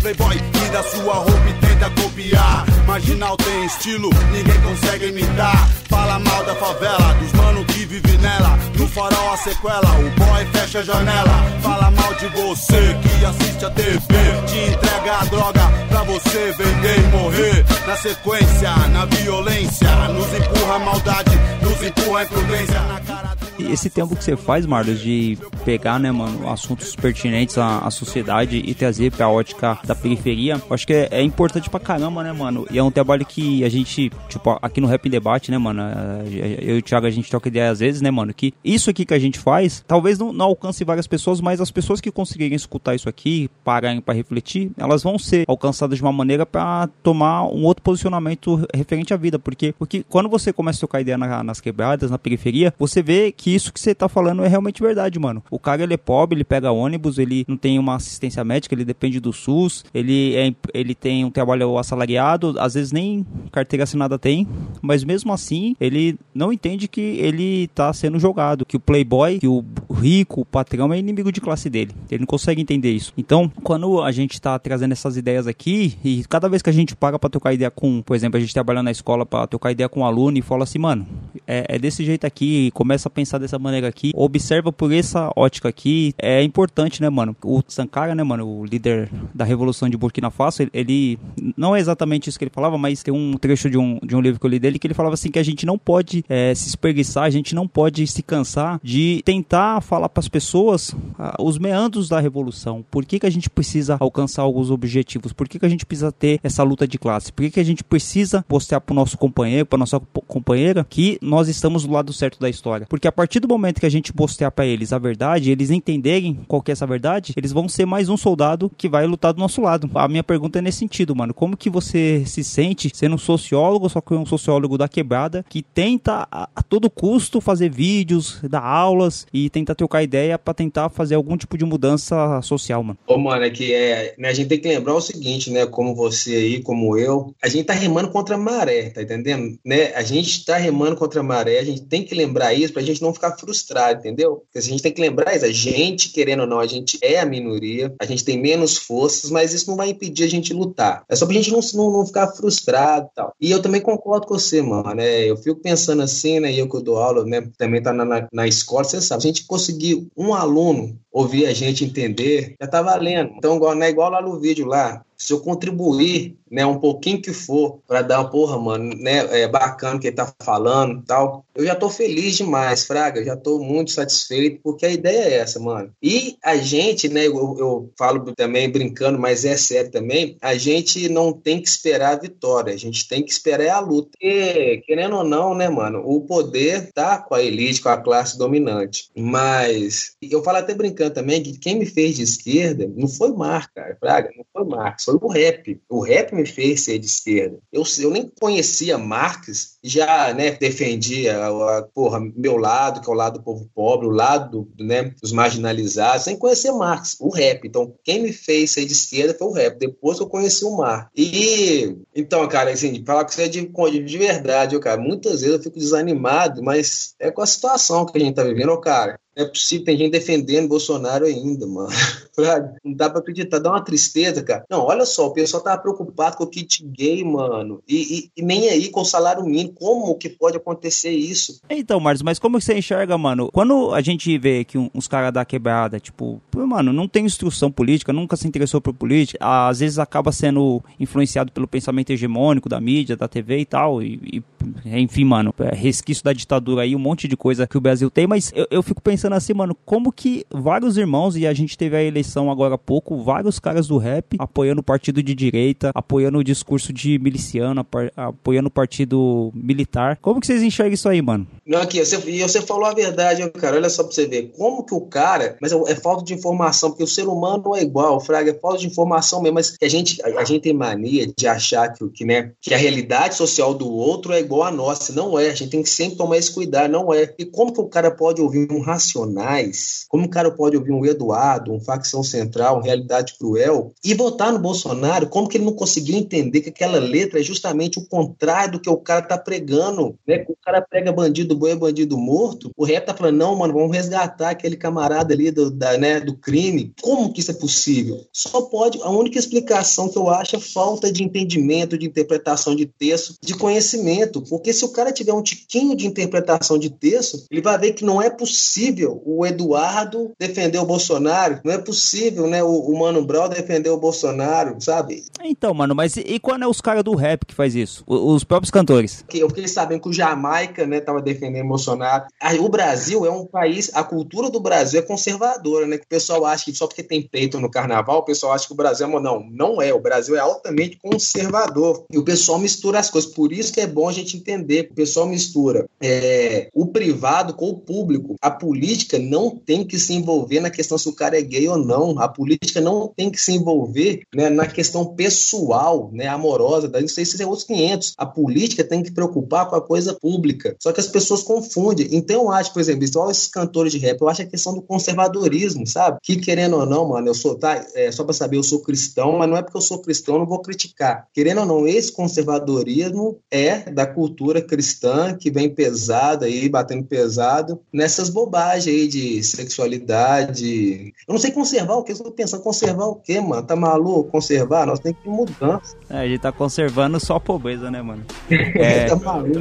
playboy, 0.00 0.36
tira 0.52 0.82
sua 0.82 1.14
roupa 1.14 1.48
e 1.48 1.73
tenta 1.74 1.90
copiar, 1.90 2.64
marginal 2.86 3.36
tem 3.36 3.64
estilo, 3.66 4.10
ninguém 4.32 4.60
consegue 4.60 5.08
imitar, 5.08 5.68
fala 5.88 6.18
mal 6.18 6.44
da 6.44 6.54
favela, 6.54 7.14
dos 7.14 7.32
mano 7.32 7.64
que 7.64 7.84
vive 7.84 8.16
nela, 8.18 8.58
no 8.78 8.86
farol 8.88 9.32
a 9.32 9.36
sequela, 9.36 9.90
o 9.98 10.10
boy 10.10 10.46
fecha 10.52 10.80
a 10.80 10.82
janela, 10.82 11.44
fala 11.62 11.90
mal 11.90 12.14
de 12.14 12.26
você 12.28 12.96
que 13.02 13.24
assiste 13.24 13.64
a 13.64 13.70
TV, 13.70 13.98
te 14.46 14.72
entrega 14.72 15.18
a 15.20 15.24
droga 15.24 15.60
pra 15.88 16.02
você 16.04 16.54
vender 16.56 16.98
e 16.98 17.16
morrer, 17.16 17.64
na 17.86 17.96
sequência 17.96 18.76
na 18.88 19.04
violência, 19.06 19.88
nos 20.08 20.32
empurra 20.34 20.76
a 20.76 20.78
maldade, 20.78 21.38
nos 21.62 21.82
empurra 21.82 22.20
a 22.20 22.24
imprudência. 22.24 22.80
Na 22.80 23.00
cara 23.00 23.43
esse 23.58 23.88
tempo 23.90 24.16
que 24.16 24.24
você 24.24 24.36
faz, 24.36 24.66
Marlos, 24.66 25.00
de 25.00 25.38
pegar, 25.64 25.98
né, 25.98 26.10
mano, 26.10 26.48
assuntos 26.48 26.94
pertinentes 26.96 27.56
à, 27.58 27.78
à 27.78 27.90
sociedade 27.90 28.56
e 28.56 28.74
trazer 28.74 29.12
pra 29.12 29.28
ótica 29.28 29.78
da 29.84 29.94
periferia, 29.94 30.60
acho 30.70 30.86
que 30.86 30.92
é, 30.92 31.08
é, 31.10 31.22
importante 31.22 31.70
pra 31.70 31.80
caramba, 31.80 32.22
né, 32.22 32.32
mano? 32.32 32.66
E 32.70 32.78
é 32.78 32.82
um 32.82 32.90
trabalho 32.90 33.24
que 33.24 33.64
a 33.64 33.68
gente, 33.68 34.10
tipo, 34.28 34.58
aqui 34.60 34.80
no 34.80 34.86
Rap 34.86 35.08
Debate, 35.08 35.50
né, 35.50 35.58
mano, 35.58 35.82
é, 35.82 36.24
eu 36.60 36.76
e 36.76 36.78
o 36.78 36.82
Thiago, 36.82 37.06
a 37.06 37.10
gente 37.10 37.30
troca 37.30 37.48
ideia 37.48 37.70
às 37.70 37.80
vezes, 37.80 38.00
né, 38.00 38.10
mano, 38.10 38.32
que 38.34 38.52
isso 38.64 38.90
aqui 38.90 39.04
que 39.04 39.14
a 39.14 39.18
gente 39.18 39.38
faz, 39.38 39.84
talvez 39.86 40.18
não, 40.18 40.32
não 40.32 40.46
alcance 40.46 40.84
várias 40.84 41.06
pessoas, 41.06 41.40
mas 41.40 41.60
as 41.60 41.70
pessoas 41.70 42.00
que 42.00 42.10
conseguirem 42.10 42.56
escutar 42.56 42.94
isso 42.94 43.08
aqui, 43.08 43.50
pararem 43.62 44.00
para 44.00 44.14
refletir, 44.14 44.70
elas 44.76 45.02
vão 45.02 45.18
ser 45.18 45.44
alcançadas 45.46 45.98
de 45.98 46.02
uma 46.02 46.12
maneira 46.12 46.44
para 46.44 46.88
tomar 47.02 47.44
um 47.44 47.64
outro 47.64 47.82
posicionamento 47.82 48.66
referente 48.74 49.14
à 49.14 49.16
vida, 49.16 49.38
porque, 49.38 49.74
porque 49.78 50.04
quando 50.08 50.28
você 50.28 50.52
começa 50.52 50.78
a 50.78 50.80
trocar 50.80 51.00
ideia 51.00 51.18
na, 51.18 51.42
nas 51.42 51.60
quebradas, 51.60 52.10
na 52.10 52.18
periferia, 52.18 52.74
você 52.78 53.02
vê 53.02 53.32
que 53.32 53.43
isso 53.50 53.72
que 53.72 53.80
você 53.80 53.94
tá 53.94 54.08
falando 54.08 54.44
é 54.44 54.48
realmente 54.48 54.82
verdade, 54.82 55.18
mano. 55.18 55.42
O 55.50 55.58
cara, 55.58 55.82
ele 55.82 55.94
é 55.94 55.96
pobre, 55.96 56.36
ele 56.36 56.44
pega 56.44 56.70
ônibus, 56.70 57.18
ele 57.18 57.44
não 57.48 57.56
tem 57.56 57.78
uma 57.78 57.96
assistência 57.96 58.44
médica, 58.44 58.74
ele 58.74 58.84
depende 58.84 59.18
do 59.18 59.32
SUS, 59.32 59.84
ele, 59.92 60.36
é, 60.36 60.54
ele 60.72 60.94
tem 60.94 61.24
um 61.24 61.30
trabalho 61.30 61.76
assalariado, 61.78 62.54
às 62.58 62.74
vezes 62.74 62.92
nem 62.92 63.26
carteira 63.50 63.84
assinada 63.84 64.18
tem, 64.18 64.46
mas 64.80 65.04
mesmo 65.04 65.32
assim, 65.32 65.74
ele 65.80 66.18
não 66.34 66.52
entende 66.52 66.88
que 66.88 67.00
ele 67.00 67.68
tá 67.68 67.92
sendo 67.92 68.18
jogado, 68.18 68.64
que 68.64 68.76
o 68.76 68.80
playboy, 68.80 69.38
que 69.38 69.48
o 69.48 69.64
rico, 69.92 70.42
o 70.42 70.44
patrão 70.44 70.92
é 70.92 70.98
inimigo 70.98 71.32
de 71.32 71.40
classe 71.40 71.68
dele. 71.70 71.92
Ele 72.10 72.20
não 72.20 72.26
consegue 72.26 72.60
entender 72.60 72.90
isso. 72.92 73.12
Então, 73.16 73.50
quando 73.62 74.02
a 74.02 74.12
gente 74.12 74.40
tá 74.40 74.58
trazendo 74.58 74.92
essas 74.92 75.16
ideias 75.16 75.46
aqui, 75.46 75.96
e 76.04 76.24
cada 76.28 76.48
vez 76.48 76.62
que 76.62 76.70
a 76.70 76.72
gente 76.72 76.94
paga 76.94 77.18
pra 77.18 77.30
trocar 77.30 77.52
ideia 77.52 77.70
com, 77.70 78.02
por 78.02 78.14
exemplo, 78.14 78.36
a 78.36 78.40
gente 78.40 78.52
trabalha 78.52 78.82
na 78.82 78.90
escola 78.90 79.24
pra 79.24 79.46
trocar 79.46 79.72
ideia 79.72 79.88
com 79.88 80.00
um 80.00 80.04
aluno 80.04 80.38
e 80.38 80.42
fala 80.42 80.64
assim, 80.64 80.78
mano, 80.78 81.06
é, 81.46 81.66
é 81.68 81.78
desse 81.78 82.04
jeito 82.04 82.26
aqui, 82.26 82.70
começa 82.72 83.08
a 83.08 83.10
pensar 83.10 83.33
dessa 83.38 83.58
maneira 83.58 83.88
aqui, 83.88 84.12
observa 84.14 84.72
por 84.72 84.92
essa 84.92 85.30
ótica 85.36 85.68
aqui, 85.68 86.14
é 86.18 86.42
importante, 86.42 87.00
né, 87.00 87.08
mano? 87.08 87.36
O 87.44 87.62
Sankara, 87.66 88.14
né, 88.14 88.22
mano, 88.22 88.46
o 88.46 88.64
líder 88.64 89.10
da 89.34 89.44
Revolução 89.44 89.88
de 89.88 89.96
Burkina 89.96 90.30
Faso, 90.30 90.62
ele, 90.62 90.70
ele 90.72 91.18
não 91.56 91.74
é 91.74 91.80
exatamente 91.80 92.28
isso 92.28 92.38
que 92.38 92.44
ele 92.44 92.52
falava, 92.54 92.78
mas 92.78 93.02
tem 93.02 93.12
um 93.12 93.36
trecho 93.36 93.68
de 93.68 93.78
um, 93.78 93.98
de 94.02 94.14
um 94.14 94.20
livro 94.20 94.40
que 94.40 94.46
eu 94.46 94.50
li 94.50 94.58
dele 94.58 94.78
que 94.78 94.86
ele 94.86 94.94
falava 94.94 95.14
assim 95.14 95.30
que 95.30 95.38
a 95.38 95.42
gente 95.42 95.66
não 95.66 95.78
pode 95.78 96.24
é, 96.28 96.54
se 96.54 96.68
espreguiçar, 96.68 97.24
a 97.24 97.30
gente 97.30 97.54
não 97.54 97.66
pode 97.66 98.06
se 98.06 98.22
cansar 98.22 98.78
de 98.82 99.22
tentar 99.24 99.80
falar 99.80 100.08
para 100.08 100.20
as 100.20 100.28
pessoas 100.28 100.94
ah, 101.18 101.34
os 101.40 101.58
meandros 101.58 102.08
da 102.08 102.20
revolução. 102.20 102.84
Por 102.90 103.04
que, 103.04 103.18
que 103.18 103.26
a 103.26 103.30
gente 103.30 103.48
precisa 103.50 103.96
alcançar 104.00 104.42
alguns 104.42 104.70
objetivos? 104.70 105.32
Por 105.32 105.48
que, 105.48 105.58
que 105.58 105.66
a 105.66 105.68
gente 105.68 105.86
precisa 105.86 106.12
ter 106.12 106.40
essa 106.42 106.62
luta 106.62 106.86
de 106.86 106.98
classe? 106.98 107.32
Por 107.32 107.42
que, 107.44 107.50
que 107.52 107.60
a 107.60 107.64
gente 107.64 107.82
precisa 107.82 108.44
mostrar 108.48 108.80
para 108.80 108.92
o 108.92 108.96
nosso 108.96 109.16
companheiro, 109.16 109.66
para 109.66 109.78
nossa 109.78 110.00
companheira, 110.26 110.86
que 110.88 111.18
nós 111.20 111.48
estamos 111.48 111.84
do 111.84 111.92
lado 111.92 112.12
certo 112.12 112.38
da 112.40 112.48
história? 112.48 112.86
Porque 112.88 113.08
a 113.08 113.12
partir 113.12 113.23
do 113.40 113.48
momento 113.48 113.80
que 113.80 113.86
a 113.86 113.90
gente 113.90 114.12
mostrar 114.16 114.50
para 114.50 114.66
eles 114.66 114.92
a 114.92 114.98
verdade, 114.98 115.50
eles 115.50 115.70
entenderem 115.70 116.40
qual 116.46 116.62
que 116.62 116.70
é 116.70 116.72
essa 116.72 116.86
verdade, 116.86 117.32
eles 117.36 117.52
vão 117.52 117.68
ser 117.68 117.86
mais 117.86 118.08
um 118.08 118.16
soldado 118.16 118.70
que 118.76 118.88
vai 118.88 119.06
lutar 119.06 119.32
do 119.32 119.40
nosso 119.40 119.60
lado. 119.60 119.90
A 119.94 120.08
minha 120.08 120.22
pergunta 120.22 120.58
é 120.58 120.62
nesse 120.62 120.78
sentido, 120.78 121.14
mano. 121.14 121.34
Como 121.34 121.56
que 121.56 121.70
você 121.70 122.24
se 122.26 122.44
sente 122.44 122.90
sendo 122.94 123.14
um 123.14 123.18
sociólogo, 123.18 123.88
só 123.88 124.00
que 124.00 124.14
um 124.14 124.26
sociólogo 124.26 124.78
da 124.78 124.88
quebrada, 124.88 125.44
que 125.48 125.62
tenta 125.62 126.26
a, 126.30 126.48
a 126.54 126.62
todo 126.62 126.90
custo 126.90 127.40
fazer 127.40 127.70
vídeos, 127.70 128.40
dar 128.48 128.62
aulas 128.62 129.26
e 129.32 129.50
tentar 129.50 129.74
trocar 129.74 130.02
ideia 130.02 130.38
para 130.38 130.54
tentar 130.54 130.88
fazer 130.88 131.14
algum 131.14 131.36
tipo 131.36 131.56
de 131.56 131.64
mudança 131.64 132.40
social, 132.42 132.82
mano? 132.82 132.98
Ô, 133.06 133.18
mano, 133.18 133.44
é 133.44 133.50
que 133.50 133.72
é, 133.72 134.14
né, 134.18 134.28
a 134.28 134.32
gente 134.32 134.48
tem 134.48 134.60
que 134.60 134.68
lembrar 134.68 134.94
o 134.94 135.00
seguinte, 135.00 135.50
né, 135.50 135.66
como 135.66 135.94
você 135.94 136.34
aí, 136.34 136.62
como 136.62 136.98
eu, 136.98 137.34
a 137.42 137.48
gente 137.48 137.64
tá 137.64 137.72
remando 137.72 138.10
contra 138.10 138.34
a 138.34 138.38
maré, 138.38 138.90
tá 138.90 139.02
entendendo? 139.02 139.58
Né? 139.64 139.94
A 139.94 140.02
gente 140.02 140.44
tá 140.44 140.56
remando 140.56 140.96
contra 140.96 141.20
a 141.20 141.22
maré, 141.22 141.58
a 141.58 141.64
gente 141.64 141.82
tem 141.82 142.04
que 142.04 142.14
lembrar 142.14 142.52
isso 142.54 142.72
pra 142.72 142.82
gente 142.82 143.02
não 143.02 143.13
ficar 143.14 143.36
frustrado, 143.36 144.00
entendeu? 144.00 144.42
Porque 144.44 144.58
a 144.58 144.62
gente 144.62 144.82
tem 144.82 144.92
que 144.92 145.00
lembrar 145.00 145.34
isso, 145.34 145.44
a 145.44 145.52
gente, 145.52 146.10
querendo 146.10 146.40
ou 146.40 146.46
não, 146.46 146.60
a 146.60 146.66
gente 146.66 146.98
é 147.02 147.20
a 147.20 147.26
minoria, 147.26 147.94
a 148.00 148.04
gente 148.04 148.24
tem 148.24 148.40
menos 148.40 148.76
forças, 148.76 149.30
mas 149.30 149.52
isso 149.52 149.68
não 149.68 149.76
vai 149.76 149.90
impedir 149.90 150.24
a 150.24 150.28
gente 150.28 150.52
lutar. 150.52 151.04
É 151.08 151.16
só 151.16 151.26
pra 151.26 151.34
gente 151.34 151.50
não, 151.50 151.60
não, 151.74 151.90
não 151.90 152.06
ficar 152.06 152.28
frustrado 152.28 153.08
e 153.10 153.14
tal. 153.14 153.34
E 153.40 153.50
eu 153.50 153.62
também 153.62 153.80
concordo 153.80 154.26
com 154.26 154.38
você, 154.38 154.60
mano, 154.60 154.94
né? 154.94 155.24
Eu 155.24 155.36
fico 155.36 155.60
pensando 155.60 156.02
assim, 156.02 156.40
né? 156.40 156.52
E 156.52 156.58
eu 156.58 156.68
que 156.68 156.76
eu 156.76 156.82
dou 156.82 156.98
aula, 156.98 157.24
né? 157.24 157.48
Também 157.56 157.82
tá 157.82 157.92
na, 157.92 158.04
na, 158.04 158.28
na 158.32 158.46
escola, 158.46 158.84
você 158.84 159.00
sabe, 159.00 159.22
a 159.22 159.26
gente 159.26 159.46
conseguir 159.46 160.06
um 160.16 160.34
aluno 160.34 160.98
ouvir 161.14 161.46
a 161.46 161.54
gente 161.54 161.84
entender, 161.84 162.56
já 162.60 162.66
tá 162.66 162.82
valendo. 162.82 163.34
Então, 163.36 163.54
igual, 163.54 163.76
não 163.76 163.86
é 163.86 163.90
igual 163.90 164.10
lá 164.10 164.20
no 164.20 164.40
vídeo 164.40 164.66
lá. 164.66 165.04
Se 165.16 165.32
eu 165.32 165.40
contribuir, 165.40 166.36
né, 166.50 166.66
um 166.66 166.80
pouquinho 166.80 167.22
que 167.22 167.32
for, 167.32 167.78
para 167.86 168.02
dar 168.02 168.20
uma 168.20 168.30
porra, 168.30 168.58
mano, 168.58 168.94
né, 168.96 169.42
é 169.42 169.46
bacana 169.46 169.98
que 169.98 170.08
ele 170.08 170.16
tá 170.16 170.34
falando 170.42 171.02
tal, 171.06 171.44
eu 171.54 171.64
já 171.64 171.74
tô 171.74 171.88
feliz 171.88 172.36
demais, 172.36 172.84
Fraga, 172.84 173.20
eu 173.20 173.24
já 173.24 173.36
tô 173.36 173.60
muito 173.60 173.92
satisfeito, 173.92 174.60
porque 174.62 174.84
a 174.84 174.90
ideia 174.90 175.22
é 175.22 175.34
essa, 175.34 175.60
mano. 175.60 175.92
E 176.02 176.36
a 176.42 176.56
gente, 176.56 177.08
né, 177.08 177.28
eu, 177.28 177.56
eu 177.58 177.92
falo 177.96 178.32
também 178.36 178.68
brincando, 178.68 179.18
mas 179.18 179.44
é 179.44 179.56
sério 179.56 179.90
também, 179.90 180.36
a 180.42 180.56
gente 180.56 181.08
não 181.08 181.32
tem 181.32 181.62
que 181.62 181.68
esperar 181.68 182.14
a 182.14 182.20
vitória, 182.20 182.74
a 182.74 182.76
gente 182.76 183.08
tem 183.08 183.22
que 183.22 183.30
esperar 183.30 183.76
a 183.76 183.80
luta. 183.80 184.10
E, 184.20 184.82
querendo 184.84 185.16
ou 185.16 185.24
não, 185.24 185.54
né, 185.54 185.68
mano, 185.68 186.02
o 186.04 186.22
poder 186.22 186.90
tá 186.92 187.18
com 187.18 187.36
a 187.36 187.42
elite, 187.42 187.80
com 187.80 187.88
a 187.88 187.96
classe 187.96 188.36
dominante. 188.36 189.10
Mas 189.16 190.16
eu 190.20 190.42
falo 190.42 190.58
até 190.58 190.74
brincando 190.74 191.03
também 191.10 191.42
que 191.42 191.58
quem 191.58 191.78
me 191.78 191.86
fez 191.86 192.16
de 192.16 192.22
esquerda 192.22 192.90
não 192.96 193.08
foi 193.08 193.32
Marx, 193.32 193.68
cara, 193.74 193.96
Fraga, 193.98 194.30
não 194.36 194.44
foi 194.52 194.64
Marx, 194.64 195.04
foi 195.04 195.18
o 195.20 195.28
rap. 195.28 195.80
O 195.88 196.00
rap 196.00 196.34
me 196.34 196.46
fez 196.46 196.82
ser 196.82 196.98
de 196.98 197.06
esquerda. 197.06 197.58
Eu, 197.72 197.82
eu 198.00 198.10
nem 198.10 198.30
conhecia 198.40 198.98
Marx, 198.98 199.78
já 199.82 200.32
né, 200.34 200.52
defendia 200.52 201.46
a, 201.46 201.82
porra, 201.82 202.20
meu 202.36 202.56
lado, 202.56 203.00
que 203.00 203.08
é 203.08 203.12
o 203.12 203.16
lado 203.16 203.38
do 203.38 203.44
povo 203.44 203.68
pobre, 203.74 204.06
o 204.06 204.10
lado 204.10 204.68
né, 204.78 205.14
dos 205.20 205.32
marginalizados, 205.32 206.24
sem 206.24 206.36
conhecer 206.36 206.72
Marx, 206.72 207.16
o 207.20 207.28
rap. 207.28 207.66
Então, 207.66 207.94
quem 208.02 208.22
me 208.22 208.32
fez 208.32 208.72
ser 208.72 208.84
de 208.84 208.92
esquerda 208.92 209.34
foi 209.34 209.48
o 209.48 209.52
rap. 209.52 209.78
Depois 209.78 210.18
eu 210.18 210.26
conheci 210.26 210.64
o 210.64 210.76
Marx. 210.76 211.10
E, 211.16 211.96
então, 212.14 212.46
cara, 212.48 212.70
assim, 212.70 213.04
falar 213.04 213.24
com 213.24 213.32
você 213.32 213.42
é 213.44 213.48
de, 213.48 213.66
de 213.66 214.18
verdade, 214.18 214.78
cara, 214.78 215.00
muitas 215.00 215.40
vezes 215.40 215.56
eu 215.56 215.62
fico 215.62 215.78
desanimado, 215.78 216.62
mas 216.62 217.14
é 217.18 217.30
com 217.30 217.42
a 217.42 217.46
situação 217.46 218.06
que 218.06 218.16
a 218.16 218.20
gente 218.20 218.34
tá 218.34 218.44
vivendo, 218.44 218.78
cara. 218.80 219.18
É 219.36 219.44
possível, 219.44 219.84
tem 219.84 219.96
gente 219.96 220.12
defendendo 220.12 220.68
Bolsonaro 220.68 221.24
ainda, 221.24 221.66
mano. 221.66 221.88
Não 222.84 222.92
dá 222.92 223.08
pra 223.08 223.20
acreditar, 223.20 223.58
dá 223.58 223.70
uma 223.70 223.84
tristeza, 223.84 224.42
cara. 224.42 224.64
Não, 224.68 224.80
olha 224.80 225.04
só, 225.04 225.26
o 225.26 225.32
pessoal 225.32 225.62
tava 225.62 225.80
preocupado 225.80 226.36
com 226.36 226.44
o 226.44 226.48
kit 226.48 226.84
gay, 226.84 227.22
mano. 227.24 227.82
E, 227.88 228.18
e, 228.18 228.30
e, 228.36 228.42
nem 228.42 228.68
aí 228.68 228.88
com 228.88 229.00
o 229.00 229.04
salário 229.04 229.44
mínimo. 229.44 229.72
Como 229.74 230.14
que 230.16 230.28
pode 230.28 230.56
acontecer 230.56 231.10
isso? 231.10 231.60
Então, 231.70 232.00
Marcos, 232.00 232.22
mas 232.22 232.38
como 232.38 232.60
você 232.60 232.76
enxerga, 232.76 233.16
mano? 233.16 233.50
Quando 233.52 233.92
a 233.94 234.00
gente 234.00 234.36
vê 234.38 234.64
que 234.64 234.78
uns 234.78 235.08
caras 235.08 235.32
da 235.32 235.44
quebrada, 235.44 236.00
tipo, 236.00 236.40
mano, 236.54 236.92
não 236.92 237.08
tem 237.08 237.24
instrução 237.24 237.70
política, 237.70 238.12
nunca 238.12 238.36
se 238.36 238.46
interessou 238.46 238.80
por 238.80 238.94
política, 238.94 239.38
às 239.40 239.80
vezes 239.80 239.98
acaba 239.98 240.32
sendo 240.32 240.82
influenciado 240.98 241.52
pelo 241.52 241.68
pensamento 241.68 242.10
hegemônico 242.10 242.68
da 242.68 242.80
mídia, 242.80 243.16
da 243.16 243.28
TV 243.28 243.58
e 243.58 243.64
tal, 243.64 244.02
e, 244.02 244.20
e 244.24 244.42
enfim, 244.84 245.24
mano, 245.24 245.54
é 245.58 245.74
resquício 245.74 246.24
da 246.24 246.32
ditadura 246.32 246.82
aí, 246.82 246.96
um 246.96 246.98
monte 246.98 247.28
de 247.28 247.36
coisa 247.36 247.66
que 247.66 247.76
o 247.76 247.80
Brasil 247.80 248.10
tem, 248.10 248.26
mas 248.26 248.52
eu, 248.54 248.66
eu 248.70 248.82
fico 248.82 249.02
pensando 249.02 249.23
pensando 249.24 249.34
assim, 249.34 249.54
mano, 249.54 249.74
como 249.86 250.12
que 250.12 250.44
vários 250.50 250.98
irmãos, 250.98 251.34
e 251.36 251.46
a 251.46 251.54
gente 251.54 251.78
teve 251.78 251.96
a 251.96 252.02
eleição 252.02 252.50
agora 252.50 252.74
há 252.74 252.78
pouco, 252.78 253.22
vários 253.22 253.58
caras 253.58 253.86
do 253.86 253.96
rap 253.96 254.36
apoiando 254.38 254.80
o 254.80 254.84
partido 254.84 255.22
de 255.22 255.34
direita, 255.34 255.90
apoiando 255.94 256.38
o 256.38 256.44
discurso 256.44 256.92
de 256.92 257.18
miliciano, 257.18 257.86
apoiando 258.16 258.68
o 258.68 258.70
partido 258.70 259.50
militar. 259.54 260.18
Como 260.20 260.40
que 260.40 260.46
vocês 260.46 260.62
enxergam 260.62 260.92
isso 260.92 261.08
aí, 261.08 261.22
mano? 261.22 261.46
Não, 261.66 261.80
aqui, 261.80 262.04
você, 262.04 262.18
você 262.18 262.60
falou 262.60 262.84
a 262.84 262.92
verdade, 262.92 263.48
cara. 263.52 263.76
Olha 263.76 263.88
só 263.88 264.04
pra 264.04 264.12
você 264.12 264.26
ver. 264.26 264.52
Como 264.56 264.84
que 264.84 264.94
o 264.94 265.00
cara. 265.00 265.56
Mas 265.60 265.72
é, 265.72 265.76
é 265.88 265.94
falta 265.94 266.22
de 266.22 266.34
informação, 266.34 266.90
porque 266.90 267.04
o 267.04 267.08
ser 267.08 267.26
humano 267.26 267.74
é 267.74 267.82
igual, 267.82 268.20
Fraga, 268.20 268.50
é 268.50 268.54
falta 268.54 268.78
de 268.78 268.86
informação 268.86 269.40
mesmo. 269.40 269.54
Mas 269.54 269.74
a 269.82 269.88
gente, 269.88 270.20
a, 270.22 270.40
a 270.40 270.44
gente 270.44 270.62
tem 270.62 270.74
mania 270.74 271.32
de 271.34 271.46
achar 271.46 271.88
que, 271.92 272.06
que, 272.10 272.24
né, 272.24 272.52
que 272.60 272.74
a 272.74 272.76
realidade 272.76 273.36
social 273.36 273.72
do 273.72 273.90
outro 273.90 274.34
é 274.34 274.40
igual 274.40 274.64
à 274.64 274.70
nossa. 274.70 275.14
Não 275.14 275.38
é. 275.38 275.48
A 275.48 275.54
gente 275.54 275.70
tem 275.70 275.82
que 275.82 275.88
sempre 275.88 276.18
tomar 276.18 276.36
esse 276.36 276.52
cuidado, 276.52 276.90
não 276.90 277.14
é. 277.14 277.32
E 277.38 277.46
como 277.46 277.72
que 277.72 277.80
o 277.80 277.88
cara 277.88 278.10
pode 278.10 278.42
ouvir 278.42 278.70
um 278.70 278.80
racional? 278.80 279.13
Racionais, 279.14 280.04
como 280.08 280.26
o 280.26 280.28
cara 280.28 280.50
pode 280.50 280.76
ouvir 280.76 280.92
um 280.92 281.04
Eduardo, 281.04 281.72
um 281.72 281.80
facção 281.80 282.22
central, 282.22 282.78
um 282.78 282.82
realidade 282.82 283.34
cruel, 283.38 283.92
e 284.04 284.14
votar 284.14 284.52
no 284.52 284.58
Bolsonaro, 284.58 285.28
como 285.28 285.48
que 285.48 285.56
ele 285.56 285.64
não 285.64 285.72
conseguiu 285.72 286.16
entender 286.16 286.60
que 286.60 286.68
aquela 286.68 286.98
letra 286.98 287.40
é 287.40 287.42
justamente 287.42 287.98
o 287.98 288.06
contrário 288.06 288.72
do 288.72 288.80
que 288.80 288.90
o 288.90 288.96
cara 288.96 289.22
tá 289.22 289.38
pregando, 289.38 290.16
né? 290.26 290.44
O 290.48 290.56
cara 290.64 290.82
prega 290.82 291.12
bandido 291.12 291.56
bom 291.56 291.68
é 291.68 291.76
bandido 291.76 292.18
morto, 292.18 292.70
o 292.76 292.84
rap 292.84 293.06
tá 293.06 293.14
falando, 293.14 293.36
não, 293.36 293.56
mano, 293.56 293.74
vamos 293.74 293.94
resgatar 293.94 294.50
aquele 294.50 294.76
camarada 294.76 295.32
ali 295.32 295.50
do, 295.50 295.70
da, 295.70 295.96
né, 295.96 296.20
do 296.20 296.36
crime. 296.36 296.92
Como 297.00 297.32
que 297.32 297.40
isso 297.40 297.50
é 297.50 297.54
possível? 297.54 298.20
Só 298.32 298.62
pode, 298.62 299.00
a 299.02 299.10
única 299.10 299.38
explicação 299.38 300.08
que 300.08 300.18
eu 300.18 300.28
acho 300.28 300.56
é 300.56 300.60
falta 300.60 301.12
de 301.12 301.22
entendimento, 301.22 301.98
de 301.98 302.06
interpretação 302.06 302.74
de 302.74 302.86
texto, 302.86 303.34
de 303.40 303.54
conhecimento, 303.54 304.42
porque 304.42 304.72
se 304.72 304.84
o 304.84 304.88
cara 304.88 305.12
tiver 305.12 305.32
um 305.32 305.42
tiquinho 305.42 305.96
de 305.96 306.06
interpretação 306.06 306.78
de 306.78 306.90
texto, 306.90 307.44
ele 307.50 307.60
vai 307.60 307.78
ver 307.78 307.92
que 307.92 308.04
não 308.04 308.20
é 308.20 308.30
possível 308.30 309.03
possível 309.04 309.22
o 309.24 309.44
Eduardo 309.46 310.32
defender 310.38 310.78
o 310.78 310.86
Bolsonaro, 310.86 311.60
não 311.64 311.72
é 311.72 311.78
possível, 311.78 312.46
né, 312.46 312.62
o, 312.62 312.68
o 312.68 312.98
Mano 312.98 313.24
Brown 313.24 313.48
defender 313.48 313.90
o 313.90 313.96
Bolsonaro, 313.96 314.76
sabe? 314.80 315.24
Então, 315.42 315.74
mano, 315.74 315.94
mas 315.94 316.16
e, 316.16 316.20
e 316.20 316.40
quando 316.40 316.62
é 316.62 316.66
os 316.66 316.80
caras 316.80 317.04
do 317.04 317.14
rap 317.14 317.44
que 317.44 317.54
faz 317.54 317.74
isso? 317.74 318.02
O, 318.06 318.32
os 318.32 318.44
próprios 318.44 318.70
cantores? 318.70 319.24
Que, 319.28 319.38
eu 319.38 319.48
fiquei 319.48 319.68
sabendo 319.68 320.02
que 320.02 320.08
o 320.08 320.12
Jamaica, 320.12 320.86
né, 320.86 321.00
tava 321.00 321.20
defendendo 321.20 321.66
o 321.66 321.68
Bolsonaro. 321.68 322.24
Aí 322.40 322.58
o 322.58 322.68
Brasil 322.68 323.26
é 323.26 323.30
um 323.30 323.44
país, 323.44 323.90
a 323.94 324.02
cultura 324.02 324.50
do 324.50 324.60
Brasil 324.60 325.00
é 325.00 325.02
conservadora, 325.02 325.86
né, 325.86 325.98
que 325.98 326.04
o 326.04 326.08
pessoal 326.08 326.46
acha 326.46 326.64
que 326.64 326.74
só 326.74 326.86
porque 326.86 327.02
tem 327.02 327.22
peito 327.22 327.60
no 327.60 327.70
carnaval, 327.70 328.18
o 328.18 328.24
pessoal 328.24 328.52
acha 328.52 328.66
que 328.66 328.72
o 328.72 328.76
Brasil 328.76 329.06
é, 329.06 329.20
não, 329.20 329.44
não 329.50 329.82
é, 329.82 329.92
o 329.92 330.00
Brasil 330.00 330.36
é 330.36 330.40
altamente 330.40 330.98
conservador. 330.98 332.04
E 332.10 332.18
o 332.18 332.24
pessoal 332.24 332.58
mistura 332.58 332.98
as 332.98 333.10
coisas, 333.10 333.30
por 333.30 333.52
isso 333.52 333.72
que 333.72 333.80
é 333.80 333.86
bom 333.86 334.08
a 334.08 334.12
gente 334.12 334.36
entender, 334.36 334.88
o 334.90 334.94
pessoal 334.94 335.26
mistura 335.26 335.86
é, 336.00 336.68
o 336.72 336.86
privado 336.86 337.54
com 337.54 337.70
o 337.70 337.78
público. 337.78 338.36
A 338.40 338.50
política 338.50 338.93
política 338.94 339.18
não 339.18 339.50
tem 339.50 339.84
que 339.84 339.98
se 339.98 340.14
envolver 340.14 340.60
na 340.60 340.70
questão 340.70 340.96
se 340.96 341.08
o 341.08 341.12
cara 341.12 341.36
é 341.36 341.42
gay 341.42 341.68
ou 341.68 341.76
não. 341.76 342.16
A 342.20 342.28
política 342.28 342.80
não 342.80 343.08
tem 343.08 343.28
que 343.28 343.40
se 343.40 343.52
envolver 343.52 344.22
né, 344.32 344.48
na 344.48 344.66
questão 344.66 345.04
pessoal, 345.04 346.10
né, 346.12 346.28
amorosa. 346.28 346.88
Daí 346.88 347.02
não 347.02 347.08
sei 347.08 347.24
se 347.24 347.42
é 347.42 347.46
outros 347.46 347.66
500. 347.66 348.14
A 348.16 348.24
política 348.24 348.84
tem 348.84 349.02
que 349.02 349.10
preocupar 349.10 349.68
com 349.68 349.74
a 349.74 349.80
coisa 349.80 350.14
pública. 350.14 350.76
Só 350.80 350.92
que 350.92 351.00
as 351.00 351.08
pessoas 351.08 351.42
confundem. 351.42 352.08
Então 352.12 352.42
eu 352.42 352.52
acho, 352.52 352.72
por 352.72 352.78
exemplo, 352.78 353.04
igual 353.04 353.30
esses 353.30 353.48
cantores 353.48 353.92
de 353.92 353.98
rap, 353.98 354.20
eu 354.20 354.28
acho 354.28 354.42
a 354.42 354.46
questão 354.46 354.72
do 354.74 354.82
conservadorismo, 354.82 355.84
sabe? 355.86 356.18
Que 356.22 356.36
querendo 356.36 356.76
ou 356.76 356.86
não, 356.86 357.08
mano, 357.08 357.26
eu 357.26 357.34
sou, 357.34 357.56
tá? 357.56 357.84
É, 357.96 358.12
só 358.12 358.22
para 358.22 358.32
saber, 358.32 358.58
eu 358.58 358.62
sou 358.62 358.80
cristão, 358.80 359.38
mas 359.38 359.50
não 359.50 359.56
é 359.56 359.62
porque 359.62 359.76
eu 359.76 359.82
sou 359.82 360.00
cristão, 360.00 360.36
eu 360.36 360.40
não 360.40 360.46
vou 360.46 360.62
criticar. 360.62 361.26
Querendo 361.34 361.62
ou 361.62 361.66
não, 361.66 361.88
esse 361.88 362.12
conservadorismo 362.12 363.40
é 363.50 363.90
da 363.90 364.06
cultura 364.06 364.62
cristã 364.62 365.36
que 365.36 365.50
vem 365.50 365.68
pesado 365.68 366.44
aí, 366.44 366.68
batendo 366.68 367.04
pesado 367.04 367.80
nessas 367.92 368.28
bobagens 368.28 368.83
aí 368.90 369.08
de 369.08 369.42
sexualidade. 369.42 371.14
Eu 371.26 371.32
não 371.32 371.38
sei 371.38 371.50
conservar 371.50 371.94
o 371.94 372.02
que, 372.02 372.12
eu 372.12 372.18
tô 372.18 372.30
pensando, 372.30 372.62
conservar 372.62 373.06
o 373.06 373.16
que, 373.16 373.40
mano? 373.40 373.62
Tá 373.62 373.76
maluco? 373.76 374.30
Conservar? 374.30 374.86
Nós 374.86 375.00
temos 375.00 375.18
que 375.22 375.28
mudança. 375.28 375.96
É, 376.08 376.18
a 376.18 376.28
gente 376.28 376.40
tá 376.40 376.52
conservando 376.52 377.18
só 377.20 377.36
a 377.36 377.40
pobreza, 377.40 377.90
né, 377.90 378.02
mano? 378.02 378.24
É... 378.74 379.06
tá 379.06 379.16
maluco. 379.16 379.60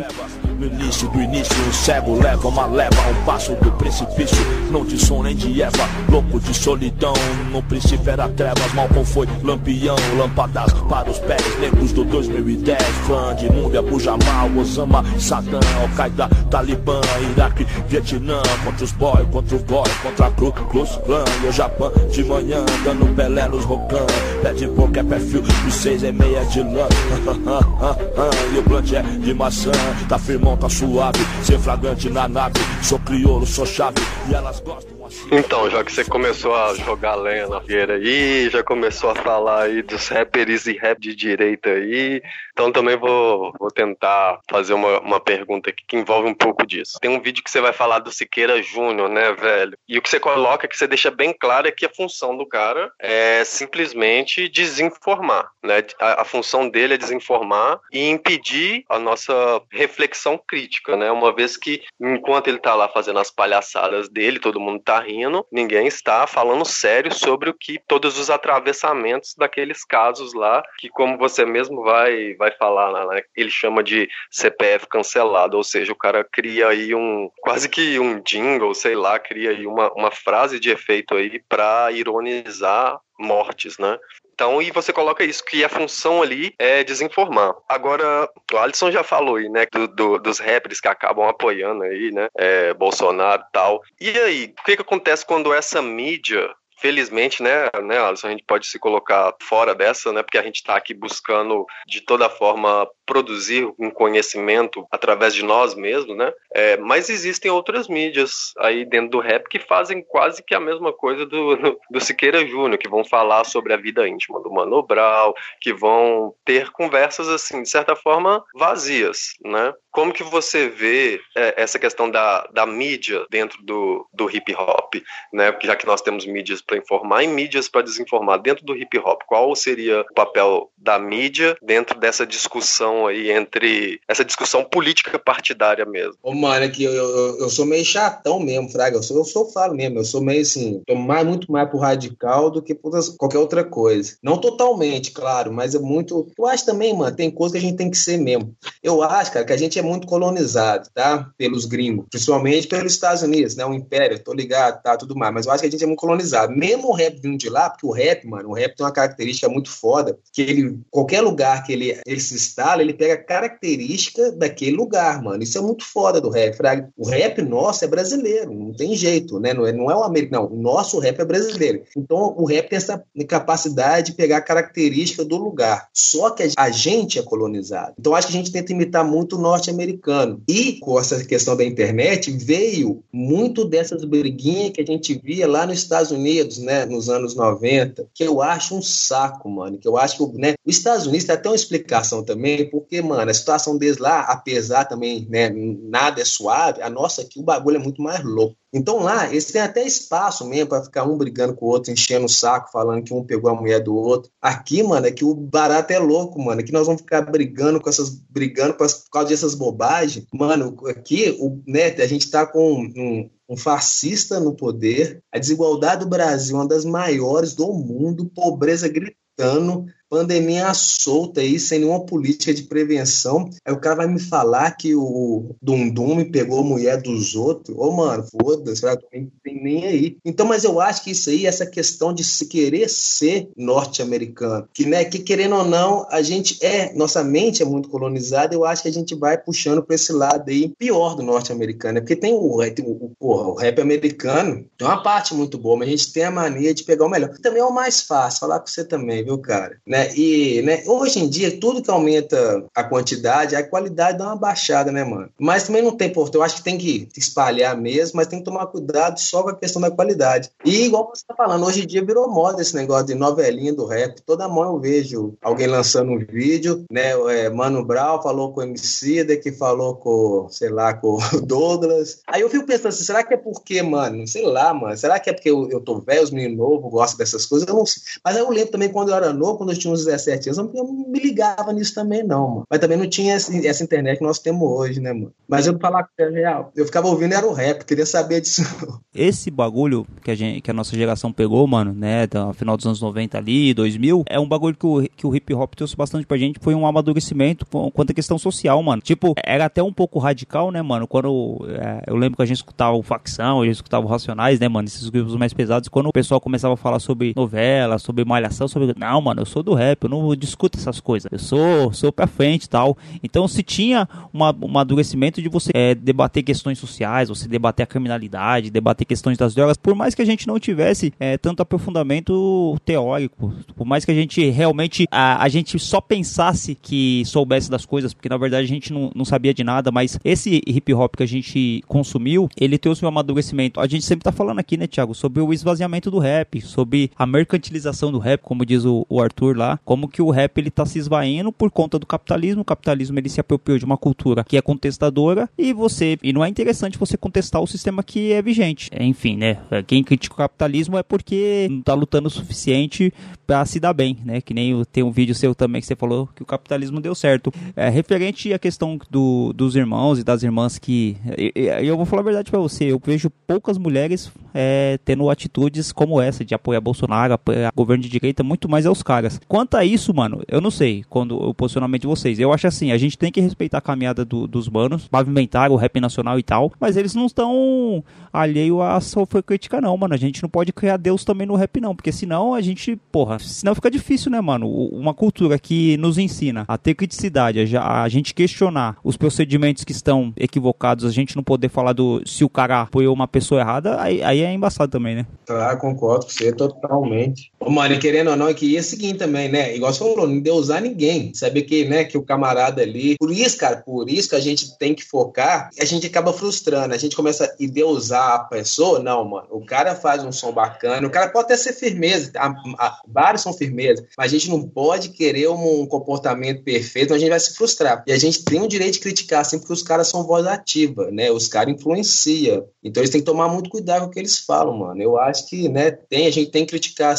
No 0.60 0.66
início 0.66 1.08
do 1.10 1.22
início, 1.22 1.56
o 1.68 1.74
cego 1.74 2.16
leva 2.16 2.48
uma 2.48 2.66
leva, 2.66 2.96
um 3.10 3.26
passo 3.26 3.54
do 3.56 3.72
precipício. 3.74 4.38
Não 4.72 4.86
de 4.86 4.98
som 4.98 5.24
nem 5.24 5.36
de 5.36 5.62
Eva, 5.62 5.88
louco 6.10 6.40
de 6.40 6.54
solidão. 6.54 7.14
No 7.52 7.62
princípio 7.64 8.10
era 8.10 8.28
trevas, 8.30 8.74
Malcolm 8.74 9.06
foi 9.06 9.28
lampião. 9.44 9.96
Lâmpadas 10.18 10.74
para 10.90 11.10
os 11.10 11.20
pés 11.20 11.60
negros 11.60 11.92
do 11.92 12.04
2010. 12.06 12.82
Fã 13.08 13.36
de 13.36 13.52
Núbia, 13.52 13.82
Bujamal, 13.82 14.50
Osama, 14.58 15.04
Saddam, 15.20 15.60
Al-Qaeda, 15.82 16.30
Talibã, 16.50 17.02
Iraque, 17.32 17.66
Vietnã. 17.88 18.42
Contra 18.64 18.84
os 18.84 18.92
boy, 19.04 19.26
contra 19.26 19.58
o 19.58 19.60
boy, 19.60 19.90
contra 20.02 20.28
a 20.28 20.32
Clu, 20.32 20.54
Klux 20.54 20.96
Klan. 21.06 21.26
E 21.44 21.48
o 21.48 21.52
Japão 21.52 21.92
de 22.10 22.24
manhã, 22.24 22.64
dando 22.86 23.14
Pelé 23.16 23.48
nos 23.50 23.66
rocão. 23.66 24.06
Pé 24.42 24.54
de 24.54 24.68
boca 24.68 25.02
é 25.02 25.04
perfil, 25.04 25.42
de 25.42 25.72
seis 25.72 26.04
e 26.04 26.12
meia 26.12 26.46
de 26.46 26.62
lã. 26.62 26.88
e 28.56 28.58
o 28.58 28.62
blunt 28.62 28.94
é 28.94 29.02
de 29.02 29.34
maçã, 29.34 29.72
tá 30.08 30.18
firmão, 30.18 30.56
tá 30.56 30.70
suave. 30.70 31.20
Ser 31.44 31.60
flagrante 31.60 32.10
na 32.10 32.30
nave, 32.30 32.56
sou 32.82 33.00
crioulo, 33.00 33.46
sou 33.46 33.66
chave. 33.66 34.02
E 34.30 34.34
elas 34.34 34.62
gostam. 34.62 35.03
Então, 35.32 35.70
já 35.70 35.84
que 35.84 35.92
você 35.92 36.04
começou 36.06 36.56
a 36.56 36.74
jogar 36.76 37.16
lenha 37.16 37.48
na 37.48 37.62
feira 37.62 37.96
aí, 37.96 38.50
já 38.50 38.64
começou 38.64 39.10
a 39.10 39.16
falar 39.16 39.64
aí 39.64 39.82
dos 39.82 40.08
rappers 40.08 40.68
e 40.68 40.78
rap 40.78 41.00
de 41.00 41.16
direita 41.16 41.70
aí, 41.70 42.22
então 42.52 42.72
também 42.72 42.96
vou, 42.96 43.54
vou 43.60 43.72
tentar 43.72 44.40
fazer 44.50 44.74
uma, 44.74 45.00
uma 45.00 45.20
pergunta 45.20 45.70
aqui 45.70 45.84
que 45.88 45.98
envolve 45.98 46.30
um 46.30 46.36
pouco 46.36 46.66
disso. 46.66 47.00
Tem 47.02 47.10
um 47.10 47.22
vídeo 47.22 47.44
que 47.44 47.50
você 47.50 47.62
vai 47.62 47.74
falar 47.74 48.00
do 48.00 48.12
Siqueira 48.12 48.62
Júnior, 48.62 49.10
né, 49.10 49.32
velho? 49.34 49.78
E 49.88 49.98
o 49.98 50.02
que 50.02 50.10
você 50.10 50.20
coloca, 50.20 50.68
que 50.68 50.78
você 50.78 50.88
deixa 50.88 51.10
bem 51.10 51.34
claro, 51.34 51.68
é 51.68 51.72
que 51.72 51.86
a 51.86 51.94
função 51.94 52.38
do 52.38 52.46
cara 52.46 52.92
é 53.00 53.44
simplesmente 53.44 54.48
desinformar, 54.48 55.50
né? 55.64 55.84
A, 56.00 56.22
a 56.22 56.26
função 56.26 56.70
dele 56.70 56.94
é 56.94 56.98
desinformar 56.98 57.80
e 57.92 58.10
impedir 58.10 58.84
a 58.90 59.00
nossa 59.00 59.62
reflexão 59.72 60.38
crítica, 60.38 60.96
né? 60.96 61.12
Uma 61.12 61.34
vez 61.34 61.58
que, 61.58 61.82
enquanto 62.00 62.48
ele 62.48 62.60
tá 62.60 62.76
lá 62.76 62.88
fazendo 62.88 63.20
as 63.20 63.32
palhaçadas 63.32 64.10
dele, 64.10 64.40
todo 64.40 64.60
mundo 64.60 64.82
tá 64.84 65.03
rindo, 65.04 65.46
ninguém 65.52 65.88
está 65.88 66.26
falando 66.26 66.66
sério 66.66 67.14
sobre 67.14 67.50
o 67.50 67.54
que 67.54 67.80
todos 67.88 68.18
os 68.18 68.30
atravessamentos 68.30 69.36
daqueles 69.38 69.84
casos 69.86 70.34
lá, 70.34 70.64
que 70.78 70.90
como 70.90 71.18
você 71.18 71.46
mesmo 71.46 71.84
vai 71.84 72.34
vai 72.36 72.52
falar, 72.52 73.06
né, 73.08 73.22
ele 73.36 73.50
chama 73.50 73.84
de 73.84 74.08
CPF 74.32 74.88
cancelado, 74.88 75.58
ou 75.58 75.64
seja, 75.64 75.92
o 75.92 75.98
cara 75.98 76.24
cria 76.24 76.70
aí 76.70 76.96
um 76.96 77.30
quase 77.42 77.70
que 77.70 78.00
um 78.00 78.20
jingle, 78.22 78.74
sei 78.74 78.96
lá, 78.96 79.20
cria 79.20 79.52
aí 79.52 79.68
uma, 79.68 79.92
uma 79.94 80.12
frase 80.12 80.60
de 80.60 80.72
efeito 80.72 81.16
aí 81.16 81.42
para 81.48 81.92
ironizar 81.92 83.00
mortes, 83.20 83.78
né? 83.78 83.98
Então, 84.34 84.62
e 84.62 84.72
você 84.72 84.92
coloca 84.92 85.24
isso, 85.24 85.44
que 85.46 85.64
a 85.64 85.70
função 85.70 86.22
ali 86.22 86.54
é 86.58 86.84
desinformar. 86.84 87.54
Agora, 87.70 88.28
o 88.52 88.58
Alisson 88.58 88.92
já 88.92 89.04
falou 89.04 89.36
aí, 89.36 89.48
né, 89.48 89.66
do, 89.72 89.88
do, 89.88 90.18
dos 90.18 90.40
rappers 90.40 90.82
que 90.82 90.88
acabam 90.88 91.28
apoiando 91.28 91.84
aí, 91.84 92.12
né, 92.12 92.28
é, 92.36 92.74
Bolsonaro 92.74 93.44
e 93.44 93.52
tal. 93.52 93.82
E 94.02 94.10
aí, 94.10 94.54
o 94.60 94.64
que, 94.64 94.76
que 94.76 94.82
acontece 94.82 95.26
quando 95.26 95.54
essa 95.54 95.82
mídia 95.82 96.50
felizmente, 96.84 97.42
né, 97.42 97.70
né, 97.82 97.98
Alisson, 97.98 98.28
a 98.28 98.32
gente 98.32 98.44
pode 98.44 98.68
se 98.68 98.78
colocar 98.78 99.34
fora 99.42 99.74
dessa, 99.74 100.12
né, 100.12 100.22
porque 100.22 100.38
a 100.38 100.44
gente 100.44 100.58
está 100.58 100.76
aqui 100.76 100.94
buscando 100.94 101.66
de 101.88 102.02
toda 102.02 102.30
forma 102.30 102.86
produzir 103.06 103.72
um 103.80 103.90
conhecimento 103.90 104.86
através 104.92 105.34
de 105.34 105.44
nós 105.44 105.76
mesmos, 105.76 106.16
né? 106.18 106.32
É, 106.54 106.78
mas 106.78 107.10
existem 107.10 107.52
outras 107.52 107.88
mídias 107.88 108.54
aí 108.58 108.86
dentro 108.86 109.12
do 109.12 109.20
rap 109.20 109.48
que 109.50 109.60
fazem 109.60 110.02
quase 110.02 110.44
que 110.44 110.56
a 110.56 110.60
mesma 110.60 110.94
coisa 110.94 111.26
do, 111.26 111.56
do 111.90 112.02
Siqueira 112.02 112.46
Júnior, 112.46 112.78
que 112.78 112.90
vão 112.90 113.04
falar 113.04 113.44
sobre 113.44 113.74
a 113.74 113.78
vida 113.78 114.08
íntima 114.08 114.42
do 114.42 114.52
Mano 114.52 114.82
Brown, 114.84 115.34
que 115.60 115.74
vão 115.74 116.34
ter 116.46 116.72
conversas 116.72 117.28
assim, 117.28 117.62
de 117.62 117.70
certa 117.70 117.96
forma, 117.96 118.44
vazias, 118.56 119.34
né? 119.44 119.74
Como 119.92 120.14
que 120.14 120.24
você 120.24 120.70
vê 120.70 121.22
é, 121.36 121.62
essa 121.62 121.78
questão 121.78 122.10
da, 122.10 122.48
da 122.54 122.66
mídia 122.66 123.26
dentro 123.30 123.62
do, 123.64 124.08
do 124.14 124.30
hip 124.30 124.54
hop, 124.56 124.96
né? 125.32 125.56
Já 125.62 125.76
que 125.76 125.86
nós 125.86 126.02
temos 126.02 126.26
mídias 126.26 126.62
para 126.74 126.78
informar 126.78 127.24
e 127.24 127.28
mídias 127.28 127.68
para 127.68 127.84
desinformar 127.84 128.42
dentro 128.42 128.66
do 128.66 128.76
hip 128.76 128.98
hop, 128.98 129.22
qual 129.28 129.56
seria 129.56 130.02
o 130.02 130.14
papel 130.14 130.70
da 130.78 130.98
mídia 130.98 131.56
dentro 131.62 132.00
dessa 132.00 132.26
discussão 132.26 133.06
aí 133.08 133.32
entre 133.32 134.00
essa 134.08 134.26
discussão 134.26 134.64
política 134.64 135.20
partidária 135.20 135.86
mesmo? 135.86 136.16
Ô, 136.24 136.34
mano, 136.34 136.66
é 136.66 136.70
que 136.70 136.84
eu, 136.84 136.92
eu, 136.92 137.40
eu 137.40 137.50
sou 137.50 137.66
meio 137.66 137.86
chatão 137.86 138.40
mesmo, 138.40 138.70
Fraga. 138.70 138.98
Eu 138.98 139.04
sou, 139.04 139.18
eu 139.18 139.26
sou 139.26 139.50
falo 139.52 139.76
mesmo. 139.76 140.00
Eu 140.00 140.06
sou 140.06 140.22
meio 140.22 140.42
assim, 140.42 140.82
tô 140.86 140.96
mais, 140.96 141.26
muito 141.26 141.52
mais 141.52 141.70
pro 141.70 141.78
radical 141.78 142.50
do 142.50 142.62
que 142.62 142.74
por 142.74 142.92
qualquer 143.18 143.38
outra 143.38 143.64
coisa. 143.64 144.18
Não 144.22 144.38
totalmente, 144.38 145.12
claro, 145.12 145.54
mas 145.54 145.76
é 145.76 145.80
muito. 145.80 146.28
Eu 146.38 146.48
acho 146.48 146.66
também, 146.66 146.96
mano, 146.96 147.16
tem 147.16 147.30
coisa 147.30 147.54
que 147.54 147.60
a 147.60 147.62
gente 147.62 147.78
tem 147.78 147.90
que 147.90 147.98
ser 147.98 148.18
mesmo. 148.18 148.56
Eu 148.82 149.02
acho, 149.02 149.32
cara, 149.32 149.46
que 149.46 149.54
a 149.54 149.58
gente 149.58 149.78
é 149.78 149.82
muito 149.82 150.08
colonizado, 150.08 150.90
tá? 150.94 151.30
Pelos 151.38 151.66
gringos, 151.66 152.06
principalmente 152.10 152.68
pelos 152.68 152.94
Estados 152.94 153.22
Unidos, 153.22 153.56
né? 153.56 153.66
O 153.66 153.74
Império, 153.74 154.24
tô 154.24 154.34
ligado, 154.34 154.82
tá? 154.82 154.98
Tudo 154.98 155.16
mais. 155.16 155.34
Mas 155.34 155.46
eu 155.46 155.52
acho 155.52 155.62
que 155.62 155.68
a 155.68 155.72
gente 155.72 155.84
é 155.84 155.88
muito 155.88 156.00
colonizado. 156.00 156.54
Mesmo 156.66 156.90
o 156.90 156.94
rap 156.94 157.20
vindo 157.22 157.38
de 157.38 157.50
lá, 157.50 157.70
porque 157.70 157.86
o 157.86 157.92
rap, 157.92 158.28
mano, 158.28 158.50
o 158.50 158.54
rap 158.54 158.76
tem 158.76 158.86
uma 158.86 158.92
característica 158.92 159.50
muito 159.50 159.70
foda, 159.70 160.18
que 160.32 160.42
ele, 160.42 160.80
qualquer 160.90 161.22
lugar 161.22 161.64
que 161.64 161.74
ele, 161.74 162.00
ele 162.06 162.20
se 162.20 162.36
instala, 162.36 162.82
ele 162.82 162.94
pega 162.94 163.18
característica 163.18 164.32
daquele 164.32 164.76
lugar, 164.76 165.22
mano. 165.22 165.44
Isso 165.44 165.58
é 165.58 165.62
muito 165.62 165.86
foda 165.86 166.20
do 166.20 166.30
rap. 166.30 166.58
O 166.98 167.08
rap 167.08 167.42
nosso 167.42 167.86
é 167.86 167.88
brasileiro, 167.88 168.54
não 168.54 168.74
tem 168.74 168.96
jeito, 168.96 169.40
né? 169.40 169.54
Não 169.54 169.66
é, 169.66 169.72
não 169.72 169.90
é 169.90 169.96
o 169.96 170.04
americano, 170.04 170.34
não. 170.34 170.52
O 170.52 170.62
nosso 170.62 171.00
rap 171.00 171.20
é 171.20 171.26
brasileiro. 171.26 171.84
Então 171.96 172.36
o 172.38 172.46
rap 172.46 172.70
tem 172.70 172.78
essa 172.78 173.04
capacidade 173.28 174.12
de 174.12 174.18
pegar 174.18 174.42
característica 174.42 175.24
do 175.24 175.38
lugar. 175.38 175.88
Só 175.94 176.32
que 176.32 176.44
a 176.58 176.70
gente 176.70 177.20
é 177.20 177.22
colonizado. 177.22 177.94
Então 178.00 178.16
acho 178.16 178.28
que 178.28 178.34
a 178.34 178.38
gente 178.38 178.52
tenta 178.52 178.72
imitar 178.72 179.06
muito 179.06 179.38
o 179.38 179.42
norte-americano. 179.42 180.42
E 180.48 180.74
com 180.80 181.00
essa 181.00 181.24
questão 181.24 181.56
da 181.56 181.64
internet, 181.64 182.32
veio 182.32 183.04
muito 183.12 183.66
dessas 183.66 184.04
briguinhas 184.04 184.72
que 184.72 184.82
a 184.82 184.86
gente 184.86 185.20
via 185.24 185.48
lá 185.48 185.66
nos 185.66 185.78
Estados 185.78 186.12
Unidos, 186.12 186.43
né? 186.60 186.86
Nos 186.86 187.10
anos 187.10 187.36
90, 187.36 188.08
que 188.14 188.24
eu 188.24 188.42
acho 188.42 188.76
um 188.76 188.82
saco, 188.82 189.50
mano. 189.50 189.78
Que 189.78 189.88
eu 189.88 189.98
acho 189.98 190.18
que, 190.18 190.38
né? 190.38 190.54
Os 190.66 190.78
Estados 190.78 191.06
Unidos 191.06 191.26
tem 191.26 191.36
até 191.36 191.50
uma 191.50 191.56
explicação 191.56 192.24
também, 192.24 192.70
porque, 192.70 193.02
mano, 193.02 193.30
a 193.30 193.34
situação 193.34 193.78
deles 193.78 193.98
lá, 193.98 194.22
apesar 194.22 194.86
também, 194.86 195.28
né, 195.30 195.50
nada 195.50 196.22
é 196.22 196.26
suave, 196.26 196.82
a 196.82 196.90
nossa 196.90 197.22
aqui, 197.22 197.40
o 197.40 197.44
bagulho 197.44 197.78
é 197.78 197.80
muito 197.80 198.02
mais 198.02 198.24
louco. 198.24 198.58
Então 198.74 199.04
lá, 199.04 199.30
eles 199.30 199.46
têm 199.46 199.62
até 199.62 199.86
espaço 199.86 200.46
mesmo 200.46 200.70
para 200.70 200.84
ficar 200.84 201.04
um 201.04 201.16
brigando 201.16 201.54
com 201.54 201.66
o 201.66 201.70
outro, 201.70 201.92
enchendo 201.92 202.26
o 202.26 202.30
saco, 202.30 202.72
falando 202.72 203.04
que 203.04 203.14
um 203.14 203.24
pegou 203.24 203.52
a 203.52 203.56
mulher 203.56 203.80
do 203.80 203.96
outro. 203.96 204.32
Aqui, 204.42 204.82
mano, 204.82 205.06
é 205.06 205.12
que 205.12 205.24
o 205.24 205.36
barato 205.36 205.94
é 205.94 206.00
louco, 206.00 206.42
mano. 206.42 206.60
Aqui 206.60 206.72
nós 206.72 206.88
vamos 206.88 207.02
ficar 207.02 207.22
brigando 207.22 207.80
com 207.80 207.88
essas. 207.88 208.10
brigando 208.10 208.74
por 208.74 208.88
causa 209.12 209.30
dessas 209.30 209.54
bobagens. 209.54 210.26
Mano, 210.34 210.76
aqui, 210.88 211.38
o, 211.40 211.62
né, 211.68 211.90
a 211.90 212.08
gente 212.08 212.32
tá 212.32 212.48
com 212.48 212.74
um, 212.74 213.30
um 213.48 213.56
fascista 213.56 214.40
no 214.40 214.56
poder, 214.56 215.22
a 215.32 215.38
desigualdade 215.38 216.04
do 216.04 216.10
Brasil 216.10 216.56
é 216.56 216.60
uma 216.60 216.68
das 216.68 216.84
maiores 216.84 217.54
do 217.54 217.72
mundo, 217.72 218.26
pobreza 218.26 218.88
gritando, 218.88 219.86
pandemia 220.14 220.72
solta 220.76 221.42
aí, 221.42 221.60
sem 221.60 221.80
nenhuma 221.80 222.06
política 222.06 222.54
de 222.54 222.62
prevenção. 222.62 223.50
Aí 223.66 223.74
o 223.74 223.80
cara 223.80 223.96
vai 223.96 224.08
me 224.08 224.20
falar 224.20 224.70
que 224.72 224.94
o 224.94 225.56
Dundum 225.60 226.14
me 226.14 226.26
pegou 226.26 226.60
a 226.60 226.64
mulher 226.64 227.02
dos 227.02 227.36
outros. 227.36 227.76
Ô, 227.76 227.92
mano, 227.92 228.24
foda-se, 228.24 228.86
tem 229.10 229.32
nem 229.44 229.88
aí. 229.88 230.18
Então, 230.24 230.46
mas 230.46 230.64
eu 230.64 230.80
acho 230.80 231.04
que 231.04 231.12
isso 231.12 231.32
aí, 231.32 231.48
essa 231.48 231.66
questão 231.66 232.14
de 232.14 232.24
se 232.24 232.46
querer 232.46 232.88
ser 232.90 233.50
norte-americano, 233.58 234.68
que, 234.72 234.86
né, 234.86 235.04
que 235.04 235.18
querendo 235.18 235.56
ou 235.56 235.66
não, 235.66 236.06
a 236.12 236.22
gente 236.22 236.64
é, 236.64 236.94
nossa 236.94 237.24
mente 237.24 237.64
é 237.64 237.66
muito 237.66 237.90
colonizada, 237.90 238.54
eu 238.54 238.66
acho 238.66 238.84
que 238.84 238.90
a 238.90 238.94
gente 238.94 239.16
vai 239.16 239.36
puxando 239.36 239.82
para 239.82 239.96
esse 239.96 240.12
lado 240.12 240.50
aí 240.50 240.70
pior 240.78 241.16
do 241.16 241.24
norte-americano, 241.24 241.96
né? 241.96 242.02
porque 242.02 242.16
tem 242.16 242.34
o, 242.34 242.60
tem 242.72 242.86
o, 242.86 243.12
porra, 243.20 243.48
o 243.48 243.56
rap 243.56 243.82
americano, 243.82 244.66
tem 244.78 244.88
uma 244.88 245.02
parte 245.02 245.34
muito 245.34 245.58
boa, 245.58 245.78
mas 245.78 245.88
a 245.88 245.92
gente 245.92 246.14
tem 246.14 246.24
a 246.24 246.32
mania 246.32 246.74
de 246.74 246.84
pegar 246.84 247.06
o 247.06 247.10
melhor. 247.10 247.30
Também 247.40 247.62
é 247.62 247.66
o 247.66 247.74
mais 247.74 248.02
fácil, 248.02 248.42
falar 248.42 248.60
com 248.60 248.68
você 248.68 248.84
também, 248.84 249.24
viu, 249.24 249.40
cara? 249.40 249.78
Né? 249.88 250.03
E 250.16 250.62
né, 250.62 250.84
hoje 250.86 251.20
em 251.20 251.30
dia, 251.30 251.60
tudo 251.60 251.82
que 251.82 251.92
aumenta 251.92 252.66
a 252.76 252.84
quantidade, 252.84 253.56
a 253.56 253.68
qualidade 253.68 254.18
dá 254.18 254.26
uma 254.26 254.36
baixada, 254.36 254.92
né, 254.92 255.04
mano? 255.04 255.30
Mas 255.40 255.64
também 255.64 255.82
não 255.82 255.92
tem 255.92 256.12
porto. 256.12 256.36
Eu 256.36 256.44
acho 256.44 256.58
que 256.58 256.64
tem 256.64 256.78
que 256.78 257.08
espalhar 257.16 257.76
mesmo, 257.76 258.18
mas 258.18 258.28
tem 258.28 258.40
que 258.40 258.46
tomar 258.46 258.68
cuidado 258.68 259.20
só 259.20 259.44
com 259.44 259.50
a 259.50 259.56
questão 259.56 259.82
da 259.82 259.92
qualidade. 259.92 260.50
E 260.66 260.86
igual 260.86 261.12
você 261.14 261.24
tá 261.28 261.36
falando, 261.36 261.66
hoje 261.66 261.84
em 261.84 261.88
dia 261.88 262.06
virou 262.06 262.30
moda 262.30 262.62
esse 262.62 262.76
negócio 262.76 263.08
de 263.08 263.16
novelinha 263.16 263.74
do 263.74 263.86
rap. 263.86 264.22
Toda 264.22 264.48
mão 264.48 264.74
eu 264.74 264.80
vejo 264.80 265.34
alguém 265.42 265.68
lançando 265.68 266.12
um 266.12 266.20
vídeo, 266.20 266.86
né? 266.92 267.12
É, 267.12 267.50
Mano 267.50 267.84
Brown 267.84 268.22
falou 268.22 268.54
com 268.54 268.62
o 268.62 268.64
MC, 268.64 269.24
que 269.38 269.52
falou 269.52 269.96
com, 269.96 270.48
sei 270.50 270.70
lá, 270.70 270.94
com 270.94 271.18
o 271.18 271.42
Douglas. 271.46 272.22
Aí 272.28 272.42
eu 272.42 272.50
fico 272.50 272.66
pensando 272.66 272.88
assim, 272.88 273.04
será 273.04 273.24
que 273.24 273.34
é 273.34 273.38
porque, 273.38 273.82
mano? 273.82 274.28
Sei 274.28 274.46
lá, 274.46 274.74
mano. 274.74 274.96
Será 274.98 275.20
que 275.20 275.30
é 275.30 275.34
porque 275.34 275.50
eu, 275.50 275.70
eu 275.70 275.80
tô 275.80 276.00
velho, 276.00 276.24
os 276.24 276.32
meninos 276.32 276.58
novos 276.58 276.92
gostam 276.92 277.18
dessas 277.18 277.46
coisas? 277.46 277.68
Eu 277.68 277.76
não 277.76 277.86
sei. 277.86 278.02
Mas 278.24 278.38
eu 278.38 278.50
lembro 278.50 278.72
também 278.72 278.90
quando 278.90 279.10
eu 279.10 279.16
era 279.16 279.34
novo, 279.34 279.58
quando 279.58 279.72
eu 279.72 279.80
uns 279.88 280.06
17 280.06 280.50
anos, 280.50 280.58
eu 280.58 280.84
não 280.84 280.94
me 281.08 281.20
ligava 281.20 281.72
nisso 281.74 281.94
também, 281.94 282.24
não, 282.24 282.48
mano. 282.50 282.64
Mas 282.70 282.80
também 282.80 282.98
não 282.98 283.08
tinha 283.08 283.34
essa 283.36 283.84
internet 283.84 284.18
que 284.18 284.24
nós 284.24 284.40
temos 284.40 284.68
hoje, 284.70 285.00
né, 285.00 285.14
mano? 285.14 285.34
Mas 285.48 285.68
eu 285.68 285.78
falar 285.80 286.04
que 286.04 286.10
é 286.24 286.30
real, 286.30 286.72
eu 286.76 286.86
ficava 286.86 287.08
ouvindo 287.08 287.34
era 287.34 287.46
o 287.46 287.54
rap, 287.54 287.86
queria 287.86 288.06
saber 288.06 288.42
disso. 288.42 288.64
Esse 289.14 289.52
bagulho 289.52 290.06
que 290.24 290.32
a, 290.32 290.36
gente, 290.36 290.62
que 290.62 290.72
a 290.72 290.74
nossa 290.74 290.96
geração 290.96 291.32
pegou, 291.32 291.66
mano, 291.68 291.94
né, 291.94 292.28
no 292.34 292.54
final 292.54 292.76
dos 292.78 292.86
anos 292.86 293.02
90 293.02 293.38
ali, 293.38 293.74
2000, 293.74 294.24
é 294.28 294.40
um 294.40 294.48
bagulho 294.48 294.76
que 294.76 294.86
o, 294.86 295.04
que 295.16 295.28
o 295.28 295.36
hip 295.36 295.54
hop 295.54 295.74
trouxe 295.76 295.96
bastante 295.96 296.26
pra 296.26 296.38
gente, 296.38 296.60
foi 296.60 296.74
um 296.74 296.88
amadurecimento 296.88 297.66
quanto 297.66 298.12
à 298.12 298.14
questão 298.14 298.38
social, 298.38 298.82
mano. 298.82 299.02
Tipo, 299.02 299.34
era 299.44 299.66
até 299.66 299.84
um 299.84 299.94
pouco 299.94 300.20
radical, 300.20 300.72
né, 300.72 300.82
mano, 300.82 301.08
quando 301.08 301.66
é, 301.70 302.04
eu 302.08 302.16
lembro 302.16 302.38
que 302.38 302.44
a 302.44 302.46
gente 302.46 302.58
escutava 302.58 302.96
o 302.96 303.04
Facção, 303.04 303.62
a 303.62 303.66
gente 303.66 303.76
escutava 303.76 304.06
o 304.06 304.10
Racionais, 304.10 304.60
né, 304.60 304.68
mano, 304.68 304.88
esses 304.88 305.10
grupos 305.10 305.36
mais 305.36 305.54
pesados, 305.54 305.90
quando 305.90 306.08
o 306.08 306.14
pessoal 306.14 306.40
começava 306.40 306.74
a 306.74 306.78
falar 306.78 307.00
sobre 307.00 307.34
novela, 307.36 308.00
sobre 308.00 308.26
malhação, 308.26 308.68
sobre... 308.68 308.94
Não, 308.98 309.22
mano, 309.22 309.42
eu 309.42 309.46
sou 309.46 309.62
do 309.62 309.73
rap, 309.74 310.04
eu 310.04 310.10
não 310.10 310.36
discuto 310.36 310.78
essas 310.78 311.00
coisas. 311.00 311.32
Eu 311.32 311.40
sou, 311.40 311.94
sou 311.94 312.12
pra 312.12 312.28
frente 312.28 312.64
e 312.64 312.70
tal. 312.70 312.98
Então, 313.24 313.48
se 313.48 313.64
tinha 313.64 314.08
uma, 314.34 314.56
um 314.62 314.66
amadurecimento 314.66 315.42
de 315.42 315.50
você 315.50 315.72
é, 315.74 315.96
debater 315.96 316.44
questões 316.44 316.78
sociais, 316.80 317.30
você 317.30 317.48
debater 317.48 317.84
a 317.84 317.88
criminalidade, 317.88 318.70
debater 318.70 319.06
questões 319.06 319.38
das 319.38 319.54
drogas, 319.54 319.78
por 319.78 319.96
mais 319.96 320.14
que 320.16 320.22
a 320.22 320.26
gente 320.26 320.48
não 320.48 320.60
tivesse 320.60 321.14
é, 321.20 321.38
tanto 321.38 321.62
aprofundamento 321.62 322.78
teórico, 322.86 323.54
por 323.76 323.86
mais 323.86 324.06
que 324.06 324.12
a 324.12 324.16
gente 324.16 324.50
realmente, 324.50 325.08
a, 325.12 325.44
a 325.44 325.50
gente 325.50 325.78
só 325.80 326.02
pensasse 326.02 326.76
que 326.76 327.24
soubesse 327.26 327.70
das 327.70 327.86
coisas, 327.86 328.14
porque 328.14 328.30
na 328.30 328.38
verdade 328.38 328.66
a 328.66 328.68
gente 328.68 328.92
não, 328.92 329.12
não 329.16 329.26
sabia 329.26 329.54
de 329.54 329.64
nada, 329.64 329.92
mas 329.92 330.20
esse 330.24 330.62
hip 330.66 330.94
hop 330.94 331.16
que 331.16 331.24
a 331.24 331.28
gente 331.28 331.84
consumiu, 331.88 332.50
ele 332.58 332.78
trouxe 332.78 333.04
um 333.06 333.08
amadurecimento. 333.08 333.80
A 333.80 333.88
gente 333.88 334.06
sempre 334.06 334.24
tá 334.24 334.32
falando 334.32 334.60
aqui, 334.60 334.78
né, 334.78 334.88
Thiago, 334.88 335.14
sobre 335.14 335.42
o 335.42 335.54
esvaziamento 335.54 336.10
do 336.12 336.20
rap, 336.20 336.62
sobre 336.62 337.12
a 337.16 337.26
mercantilização 337.26 338.12
do 338.12 338.20
rap, 338.20 338.42
como 338.42 338.66
diz 338.66 338.86
o, 338.86 339.06
o 339.10 339.22
Arthur 339.22 339.58
lá, 339.58 339.63
como 339.84 340.08
que 340.08 340.22
o 340.22 340.30
rap 340.30 340.58
ele 340.58 340.72
tá 340.72 340.86
se 340.86 341.00
esvaindo 341.00 341.52
por 341.52 341.72
conta 341.72 341.98
do 342.00 342.06
capitalismo. 342.06 342.62
O 342.62 342.66
capitalismo 342.66 343.18
ele 343.20 343.30
se 343.30 343.40
apropriou 343.40 343.78
de 343.78 343.86
uma 343.86 343.98
cultura 343.98 344.44
que 344.44 344.58
é 344.58 344.62
contestadora 344.62 345.50
e 345.58 345.74
você 345.74 346.18
e 346.22 346.34
não 346.34 346.44
é 346.44 346.50
interessante 346.50 346.98
você 346.98 347.18
contestar 347.18 347.62
o 347.62 347.68
sistema 347.68 348.04
que 348.04 348.32
é 348.32 348.42
vigente. 348.42 348.90
Enfim, 349.00 349.38
né? 349.38 349.58
Quem 349.88 350.04
critica 350.04 350.36
o 350.36 350.38
capitalismo 350.38 350.98
é 350.98 351.04
porque 351.04 351.68
não 351.70 351.82
tá 351.82 351.94
lutando 351.94 352.28
o 352.28 352.32
suficiente 352.32 353.14
para 353.46 353.66
se 353.66 353.80
dar 353.80 353.94
bem, 353.94 354.18
né? 354.24 354.42
Que 354.42 354.54
nem 354.54 354.84
tem 354.86 355.04
um 355.04 355.12
vídeo 355.12 355.36
seu 355.36 355.54
também 355.54 355.82
que 355.82 355.88
você 355.88 355.96
falou 355.96 356.30
que 356.36 356.44
o 356.44 356.46
capitalismo 356.46 357.00
deu 357.00 357.14
certo. 357.16 357.54
É, 357.76 357.90
referente 357.90 358.54
à 358.54 358.60
questão 358.60 359.00
do, 359.10 359.54
dos 359.54 359.76
irmãos 359.76 360.20
e 360.20 360.24
das 360.24 360.44
irmãs 360.44 360.78
que 360.78 361.18
eu, 361.56 361.66
eu 361.84 361.98
vou 361.98 362.06
falar 362.06 362.22
a 362.22 362.26
verdade 362.26 362.52
para 362.52 362.60
você, 362.60 362.86
eu 362.86 363.02
vejo 363.04 363.30
poucas 363.46 363.78
mulheres 363.78 364.32
é, 364.54 365.00
tendo 365.04 365.30
atitudes 365.30 365.92
como 365.92 366.22
essa 366.22 366.46
de 366.46 366.54
apoiar 366.54 366.82
Bolsonaro, 366.82 367.34
apoiar 367.34 367.72
governo 367.76 368.04
de 368.04 368.10
direita, 368.10 368.44
muito 368.44 368.70
mais 368.70 368.86
é 368.86 368.90
os 368.90 369.04
caras. 369.04 369.40
Quanto 369.48 369.76
a 369.76 369.84
isso, 369.84 370.14
mano, 370.14 370.42
eu 370.48 370.62
não 370.62 370.72
sei 370.72 371.04
quando 371.10 371.38
o 371.38 371.54
posicionamento 371.54 372.02
de 372.02 372.08
vocês. 372.08 372.40
Eu 372.40 372.54
acho 372.54 372.68
assim, 372.68 372.92
a 372.92 372.98
gente 372.98 373.18
tem 373.18 373.32
que 373.32 373.42
respeitar 373.42 373.80
a 373.80 373.82
caminhada 373.82 374.24
do, 374.24 374.48
dos 374.48 374.70
manos, 374.70 375.08
pavimentar 375.08 375.72
o 375.72 375.76
rap 375.76 376.00
nacional 376.00 376.38
e 376.40 376.44
tal, 376.44 376.72
mas 376.80 376.98
eles 376.98 377.16
não 377.16 377.26
estão 377.26 378.04
alheio 378.32 378.82
a 378.82 379.00
sofrer 379.02 379.44
crítica 379.44 379.82
não, 379.82 379.96
mano. 379.98 380.14
A 380.14 380.18
gente 380.18 380.42
não 380.42 380.50
pode 380.50 380.72
criar 380.72 380.98
Deus 380.98 381.24
também 381.24 381.48
no 381.48 381.56
rap 381.56 381.80
não, 381.80 381.96
porque 381.96 382.12
senão 382.12 382.54
a 382.54 382.62
gente, 382.62 382.96
porra, 383.12 383.33
senão 383.40 383.76
fica 383.76 383.90
difícil, 383.90 384.32
né, 384.32 384.40
mano? 384.42 384.68
Uma 384.68 385.14
cultura 385.14 385.58
que 385.60 385.98
nos 385.98 386.18
ensina 386.18 386.66
a 386.68 386.78
ter 386.78 386.94
criticidade, 386.94 387.78
a, 387.78 388.08
gente 388.10 388.34
questionar 388.34 388.98
os 389.04 389.18
procedimentos 389.18 389.84
que 389.84 389.92
estão 389.92 390.34
equivocados, 390.38 391.06
a 391.06 391.12
gente 391.12 391.36
não 391.36 391.44
poder 391.44 391.70
falar 391.70 391.94
do 391.94 392.22
se 392.26 392.44
o 392.44 392.50
cara 392.50 392.82
apoiou 392.82 393.14
uma 393.14 393.28
pessoa 393.28 393.62
errada, 393.62 394.02
aí, 394.02 394.22
aí 394.24 394.42
é 394.42 394.54
embaçado 394.54 394.92
também, 394.92 395.16
né? 395.16 395.26
Claro, 395.46 395.78
concordo 395.80 396.26
com 396.26 396.32
você 396.32 396.52
totalmente. 396.52 397.52
Ô, 397.60 397.70
mano, 397.70 397.96
e 397.96 398.00
querendo 398.00 398.30
ou 398.30 398.36
não, 398.36 398.48
é 398.48 398.54
que 398.54 398.76
é 398.76 398.80
o 398.80 398.84
seguinte 398.84 399.20
também, 399.20 399.50
né? 399.50 399.76
Igual 399.76 399.94
você 399.94 400.00
falou, 400.00 400.28
não 400.28 400.40
deu 400.40 400.56
usar 400.56 400.82
ninguém. 400.82 401.34
Saber 401.34 401.64
que, 401.64 401.86
né, 401.86 402.04
que 402.04 402.18
o 402.18 402.24
camarada 402.24 402.82
ali. 402.82 403.16
Por 403.18 403.32
isso, 403.32 403.58
cara, 403.58 403.78
por 403.78 404.10
isso 404.10 404.30
que 404.30 404.36
a 404.36 404.40
gente 404.40 404.78
tem 404.78 404.94
que 404.94 405.04
focar, 405.04 405.70
a 405.80 405.86
gente 405.86 406.08
acaba 406.08 406.34
frustrando. 406.34 406.94
A 406.94 406.98
gente 406.98 407.16
começa 407.16 407.46
a 407.46 407.56
ideusar 407.60 408.34
a 408.34 408.40
pessoa. 408.40 409.00
Não, 409.00 409.24
mano. 409.26 409.48
O 409.50 409.66
cara 409.66 409.96
faz 409.96 410.24
um 410.24 410.32
som 410.32 410.52
bacana, 410.52 411.08
o 411.08 411.12
cara 411.12 411.30
pode 411.30 411.46
até 411.46 411.58
ser 411.58 411.74
firmeza, 411.74 412.32
a, 412.38 412.54
a, 412.78 413.00
vários 413.24 413.42
são 413.42 413.54
firmeza, 413.54 414.06
mas 414.18 414.28
a 414.28 414.38
gente 414.38 414.50
não 414.50 414.68
pode 414.68 415.10
querer 415.10 415.48
um, 415.50 415.86
comportamento 415.86 416.62
perfeito, 416.62 417.14
a 417.14 417.18
gente 417.18 417.30
vai 417.30 417.40
se 417.40 417.54
frustrar. 417.54 418.04
E 418.06 418.12
a 418.12 418.18
gente 418.18 418.44
tem 418.44 418.62
o 418.62 418.68
direito 418.68 418.96
de 418.96 419.00
criticar, 419.00 419.40
assim, 419.40 419.60
porque 419.60 419.72
os 419.72 419.82
caras 419.82 420.10
são 420.10 420.26
voz 420.26 420.46
ativa, 420.46 421.10
né? 421.10 421.32
Os 421.32 421.48
caras 421.48 421.74
influenciam. 421.74 422.66
Então 422.84 423.02
eles 423.02 423.10
têm 423.10 423.22
que 423.22 423.26
tomar 423.26 423.48
muito 423.48 423.70
cuidado 423.70 424.02
com 424.02 424.08
o 424.08 424.12
que 424.12 424.20
eles 424.20 424.40
falam, 424.40 424.78
mano. 424.78 425.02
Eu 425.02 425.18
acho 425.18 425.48
que, 425.48 425.70
né, 425.70 425.92
tem, 425.92 426.28
a 426.28 426.32
gente 426.32 426.52
tem 426.52 426.66
que 426.66 426.72
criticar. 426.72 427.16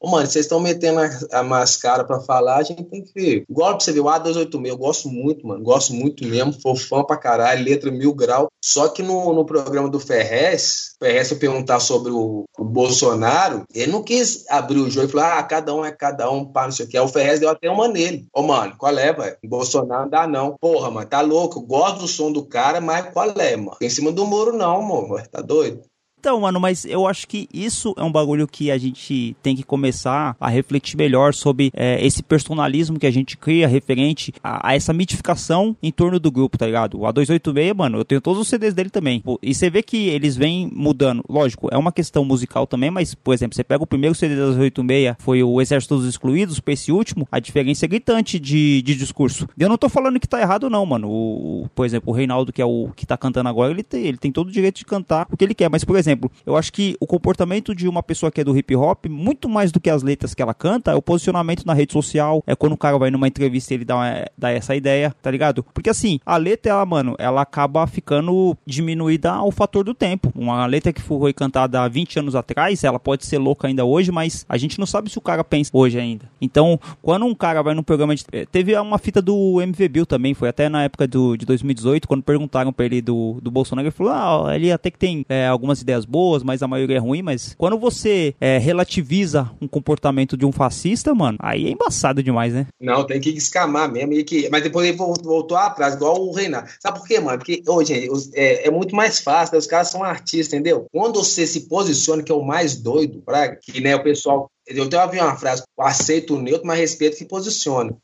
Ô, 0.00 0.08
mano, 0.08 0.26
vocês 0.26 0.44
estão 0.44 0.60
metendo 0.60 1.00
a, 1.00 1.40
a 1.40 1.42
mascara 1.42 2.04
pra 2.04 2.20
falar, 2.20 2.58
a 2.58 2.62
gente 2.62 2.84
tem 2.84 3.02
que. 3.02 3.44
Igual 3.48 3.70
pra 3.70 3.80
você 3.80 3.92
ver, 3.92 4.00
o 4.00 4.04
A286, 4.04 4.66
eu 4.66 4.76
gosto 4.76 5.08
muito, 5.08 5.46
mano. 5.46 5.62
Gosto 5.62 5.92
muito 5.92 6.24
mesmo, 6.24 6.52
fofão 6.52 7.04
pra 7.04 7.16
caralho, 7.16 7.64
letra 7.64 7.90
mil 7.90 8.14
grau. 8.14 8.48
Só 8.62 8.88
que 8.88 9.02
no, 9.02 9.32
no 9.32 9.44
programa 9.44 9.88
do 9.88 9.98
Ferrez, 9.98 10.96
Ferrez 11.00 11.28
foi 11.28 11.38
perguntar 11.38 11.80
sobre 11.80 12.10
o, 12.10 12.44
o, 12.58 12.64
Bolsonaro, 12.64 13.64
ele 13.72 13.92
não 13.92 14.02
quis 14.02 14.44
abrir 14.48 14.80
o 14.80 14.90
jogo 14.90 15.06
e 15.06 15.10
falar, 15.10 15.38
ah, 15.38 15.42
cada 15.48 15.74
um 15.74 15.84
é 15.84 15.90
cada 15.90 16.30
um, 16.30 16.44
pá, 16.44 16.64
não 16.64 16.72
sei 16.72 16.86
o 16.86 16.88
que. 16.88 16.96
Aí 16.96 17.04
o 17.04 17.08
Ferrez 17.08 17.40
deu 17.40 17.48
até 17.48 17.70
uma 17.70 17.88
nele. 17.88 18.26
Ô, 18.32 18.42
mano, 18.42 18.76
qual 18.78 18.96
é, 18.96 19.12
velho? 19.12 19.36
Bolsonaro 19.44 20.08
dá 20.08 20.26
não. 20.26 20.56
Porra, 20.60 20.90
mano, 20.90 21.08
tá 21.08 21.20
louco. 21.20 21.60
Gosto 21.60 22.00
do 22.00 22.08
som 22.08 22.30
do 22.30 22.44
cara, 22.44 22.80
mas 22.80 23.10
qual 23.12 23.30
é, 23.30 23.56
mano? 23.56 23.76
Em 23.80 23.90
cima 23.90 24.12
do 24.12 24.26
muro 24.26 24.52
não, 24.52 24.82
mano. 24.82 25.22
Tá 25.30 25.40
doido? 25.40 25.82
Então, 26.20 26.40
mano, 26.40 26.58
mas 26.58 26.84
eu 26.84 27.06
acho 27.06 27.28
que 27.28 27.48
isso 27.52 27.94
é 27.96 28.02
um 28.02 28.10
bagulho 28.10 28.48
que 28.48 28.70
a 28.70 28.78
gente 28.78 29.36
tem 29.42 29.54
que 29.54 29.62
começar 29.62 30.36
a 30.40 30.48
refletir 30.48 30.96
melhor 30.96 31.32
sobre 31.32 31.70
é, 31.74 32.04
esse 32.04 32.22
personalismo 32.22 32.98
que 32.98 33.06
a 33.06 33.10
gente 33.10 33.36
cria 33.36 33.68
referente 33.68 34.32
a, 34.42 34.70
a, 34.70 34.74
essa 34.74 34.92
mitificação 34.92 35.76
em 35.82 35.92
torno 35.92 36.18
do 36.18 36.30
grupo, 36.30 36.58
tá 36.58 36.66
ligado? 36.66 37.00
O 37.00 37.02
A286, 37.02 37.74
mano, 37.74 37.98
eu 37.98 38.04
tenho 38.04 38.20
todos 38.20 38.40
os 38.40 38.48
CDs 38.48 38.74
dele 38.74 38.90
também. 38.90 39.22
E 39.42 39.54
você 39.54 39.70
vê 39.70 39.82
que 39.82 40.08
eles 40.08 40.36
vêm 40.36 40.68
mudando. 40.74 41.24
Lógico, 41.28 41.68
é 41.70 41.78
uma 41.78 41.92
questão 41.92 42.24
musical 42.24 42.66
também, 42.66 42.90
mas, 42.90 43.14
por 43.14 43.32
exemplo, 43.32 43.54
você 43.54 43.62
pega 43.62 43.84
o 43.84 43.86
primeiro 43.86 44.14
CD 44.14 44.34
da 44.34 44.46
286, 44.46 45.16
foi 45.20 45.42
o 45.42 45.60
Exército 45.60 45.96
dos 45.96 46.06
Excluídos, 46.06 46.58
pra 46.58 46.74
esse 46.74 46.90
último, 46.90 47.28
a 47.30 47.38
diferença 47.38 47.84
é 47.84 47.88
gritante 47.88 48.40
de, 48.40 48.82
de 48.82 48.94
discurso. 48.96 49.48
E 49.56 49.62
eu 49.62 49.68
não 49.68 49.78
tô 49.78 49.88
falando 49.88 50.18
que 50.18 50.28
tá 50.28 50.40
errado, 50.40 50.68
não, 50.68 50.84
mano. 50.84 51.08
O, 51.08 51.68
por 51.74 51.86
exemplo, 51.86 52.10
o 52.10 52.16
Reinaldo, 52.16 52.52
que 52.52 52.60
é 52.60 52.64
o 52.64 52.90
que 52.96 53.06
tá 53.06 53.16
cantando 53.16 53.48
agora, 53.48 53.72
ele 53.72 53.84
tem, 53.84 54.04
ele 54.04 54.18
tem 54.18 54.32
todo 54.32 54.48
o 54.48 54.52
direito 54.52 54.78
de 54.78 54.84
cantar 54.84 55.26
o 55.30 55.36
que 55.36 55.44
ele 55.44 55.54
quer. 55.54 55.70
Mas, 55.70 55.84
por 55.84 55.96
exemplo, 55.96 56.17
exemplo, 56.18 56.30
eu 56.44 56.56
acho 56.56 56.72
que 56.72 56.96
o 57.00 57.06
comportamento 57.06 57.74
de 57.74 57.88
uma 57.88 58.02
pessoa 58.02 58.30
que 58.30 58.40
é 58.40 58.44
do 58.44 58.56
hip 58.56 58.74
hop, 58.74 59.06
muito 59.06 59.48
mais 59.48 59.70
do 59.70 59.80
que 59.80 59.88
as 59.88 60.02
letras 60.02 60.34
que 60.34 60.42
ela 60.42 60.52
canta, 60.52 60.92
é 60.92 60.94
o 60.94 61.02
posicionamento 61.02 61.64
na 61.64 61.72
rede 61.72 61.92
social, 61.92 62.42
é 62.46 62.54
quando 62.54 62.72
o 62.72 62.76
cara 62.76 62.98
vai 62.98 63.10
numa 63.10 63.28
entrevista 63.28 63.72
ele 63.72 63.84
dá, 63.84 63.96
uma, 63.96 64.24
dá 64.36 64.50
essa 64.50 64.74
ideia, 64.74 65.14
tá 65.22 65.30
ligado? 65.30 65.64
Porque 65.72 65.90
assim, 65.90 66.18
a 66.26 66.36
letra, 66.36 66.72
ela, 66.72 66.86
mano, 66.86 67.14
ela 67.18 67.42
acaba 67.42 67.86
ficando 67.86 68.56
diminuída 68.66 69.30
ao 69.32 69.50
fator 69.50 69.84
do 69.84 69.94
tempo. 69.94 70.32
Uma 70.34 70.66
letra 70.66 70.92
que 70.92 71.00
foi 71.00 71.32
cantada 71.32 71.82
há 71.82 71.88
20 71.88 72.18
anos 72.18 72.34
atrás, 72.34 72.82
ela 72.84 72.98
pode 72.98 73.24
ser 73.24 73.38
louca 73.38 73.68
ainda 73.68 73.84
hoje, 73.84 74.10
mas 74.10 74.44
a 74.48 74.56
gente 74.56 74.78
não 74.78 74.86
sabe 74.86 75.10
se 75.10 75.18
o 75.18 75.22
cara 75.22 75.44
pensa 75.44 75.70
hoje 75.72 75.98
ainda. 75.98 76.28
Então, 76.40 76.80
quando 77.02 77.24
um 77.24 77.34
cara 77.34 77.62
vai 77.62 77.74
num 77.74 77.82
programa 77.82 78.14
de. 78.14 78.24
Eh, 78.32 78.46
teve 78.46 78.76
uma 78.78 78.98
fita 78.98 79.20
do 79.20 79.60
MV 79.60 79.88
Bill 79.88 80.06
também, 80.06 80.34
foi 80.34 80.48
até 80.48 80.68
na 80.68 80.84
época 80.84 81.06
do, 81.06 81.36
de 81.36 81.46
2018, 81.46 82.08
quando 82.08 82.22
perguntaram 82.22 82.72
pra 82.72 82.86
ele 82.86 83.00
do, 83.00 83.38
do 83.42 83.50
Bolsonaro, 83.50 83.86
ele 83.86 83.92
falou: 83.92 84.12
ah, 84.12 84.54
ele 84.54 84.72
até 84.72 84.90
que 84.90 84.98
tem 84.98 85.24
é, 85.28 85.46
algumas 85.46 85.80
ideias 85.80 85.97
boas, 86.04 86.42
mas 86.42 86.62
a 86.62 86.68
maioria 86.68 86.96
é 86.96 87.00
ruim. 87.00 87.22
Mas 87.22 87.54
quando 87.56 87.78
você 87.78 88.34
é, 88.40 88.58
relativiza 88.58 89.50
um 89.60 89.68
comportamento 89.68 90.36
de 90.36 90.46
um 90.46 90.52
fascista, 90.52 91.14
mano, 91.14 91.38
aí 91.40 91.66
é 91.66 91.70
embaçado 91.70 92.22
demais, 92.22 92.52
né? 92.52 92.66
Não, 92.80 93.06
tem 93.06 93.20
que 93.20 93.30
escamar 93.30 93.90
mesmo. 93.90 94.12
E 94.12 94.24
que... 94.24 94.48
Mas 94.50 94.62
depois 94.62 94.88
ele 94.88 94.96
voltou 94.96 95.56
atrás, 95.56 95.94
igual 95.94 96.20
o 96.20 96.32
Renato. 96.32 96.70
Sabe 96.80 96.98
por 96.98 97.06
quê, 97.06 97.20
mano? 97.20 97.38
Porque, 97.38 97.62
hoje 97.66 97.88
gente, 97.88 98.10
é, 98.34 98.66
é, 98.66 98.70
muito 98.70 98.94
mais 98.94 99.20
fácil, 99.20 99.54
né? 99.54 99.58
os 99.58 99.66
caras 99.66 99.88
são 99.88 100.02
artistas, 100.02 100.52
entendeu? 100.52 100.86
Quando 100.92 101.22
você 101.22 101.46
se 101.46 101.68
posiciona, 101.68 102.22
que 102.22 102.32
é 102.32 102.34
o 102.34 102.42
mais 102.42 102.76
doido, 102.76 103.22
praga, 103.24 103.58
que 103.60 103.80
né, 103.80 103.94
o 103.96 104.02
pessoal. 104.02 104.50
Eu 104.66 104.84
até 104.84 105.02
ouvi 105.02 105.18
uma 105.18 105.34
frase, 105.34 105.62
aceito 105.78 106.34
o 106.34 106.42
neutro, 106.42 106.66
mas 106.66 106.78
respeito 106.78 107.16
que 107.16 107.24
posiciona. 107.24 107.96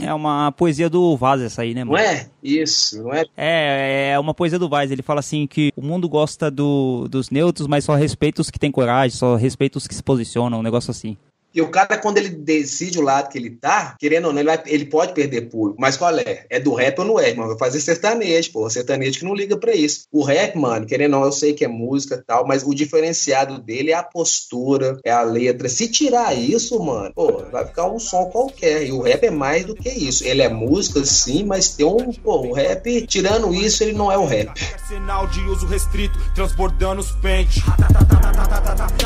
É 0.00 0.12
uma 0.14 0.52
poesia 0.52 0.88
do 0.88 1.16
Vaz 1.16 1.40
essa 1.40 1.62
aí, 1.62 1.74
né, 1.74 1.84
mano? 1.84 1.96
Não 1.96 2.02
é? 2.02 2.28
Isso, 2.42 3.02
não 3.02 3.12
é? 3.12 3.24
É, 3.36 4.10
é 4.12 4.18
uma 4.18 4.32
poesia 4.32 4.58
do 4.58 4.68
Vaz. 4.68 4.90
Ele 4.90 5.02
fala 5.02 5.20
assim 5.20 5.46
que 5.46 5.72
o 5.76 5.82
mundo 5.82 6.08
gosta 6.08 6.50
do, 6.50 7.06
dos 7.08 7.30
neutros, 7.30 7.66
mas 7.66 7.84
só 7.84 7.94
respeita 7.94 8.40
os 8.40 8.50
que 8.50 8.58
têm 8.58 8.70
coragem, 8.70 9.16
só 9.16 9.36
respeita 9.36 9.78
os 9.78 9.86
que 9.86 9.94
se 9.94 10.02
posicionam, 10.02 10.60
um 10.60 10.62
negócio 10.62 10.90
assim. 10.90 11.16
E 11.54 11.60
o 11.60 11.68
cara, 11.68 11.98
quando 11.98 12.16
ele 12.16 12.30
decide 12.30 12.98
o 12.98 13.02
lado 13.02 13.28
que 13.28 13.36
ele 13.36 13.50
tá, 13.50 13.94
querendo 13.98 14.26
ou 14.26 14.32
não, 14.32 14.40
ele, 14.40 14.48
vai, 14.48 14.62
ele 14.66 14.86
pode 14.86 15.12
perder 15.12 15.42
público. 15.42 15.78
Mas 15.78 15.96
qual 15.96 16.16
é? 16.16 16.46
É 16.48 16.58
do 16.58 16.72
rap 16.72 16.98
ou 16.98 17.04
não 17.04 17.20
é, 17.20 17.34
mano? 17.34 17.50
Vai 17.50 17.58
fazer 17.58 17.80
sertanejo, 17.80 18.50
pô. 18.52 18.68
Sertanejo 18.70 19.18
que 19.18 19.24
não 19.24 19.34
liga 19.34 19.56
pra 19.56 19.74
isso. 19.74 20.04
O 20.10 20.22
rap, 20.22 20.56
mano, 20.56 20.86
querendo 20.86 21.14
ou 21.14 21.20
não, 21.20 21.26
eu 21.26 21.32
sei 21.32 21.52
que 21.52 21.64
é 21.64 21.68
música 21.68 22.14
e 22.14 22.22
tal, 22.22 22.46
mas 22.46 22.62
o 22.62 22.74
diferenciado 22.74 23.58
dele 23.58 23.90
é 23.90 23.94
a 23.94 24.02
postura, 24.02 24.98
é 25.04 25.10
a 25.10 25.22
letra. 25.22 25.68
Se 25.68 25.88
tirar 25.88 26.34
isso, 26.34 26.82
mano, 26.82 27.12
pô, 27.14 27.44
vai 27.52 27.66
ficar 27.66 27.86
um 27.86 27.98
som 27.98 28.24
qualquer. 28.26 28.86
E 28.86 28.92
o 28.92 29.02
rap 29.02 29.24
é 29.24 29.30
mais 29.30 29.66
do 29.66 29.74
que 29.74 29.90
isso. 29.90 30.24
Ele 30.24 30.40
é 30.40 30.48
música, 30.48 31.04
sim, 31.04 31.44
mas 31.44 31.70
tem 31.70 31.84
um, 31.84 32.12
pô, 32.12 32.46
o 32.46 32.52
rap, 32.52 33.06
tirando 33.06 33.54
isso, 33.54 33.82
ele 33.82 33.92
não 33.92 34.10
é 34.10 34.16
o 34.16 34.24
rap. 34.24 34.50
Sinal 34.88 35.26
de 35.26 35.40
uso 35.42 35.66
restrito, 35.66 36.18
transbordando 36.34 37.00
os 37.00 37.12
pentes. 37.12 37.62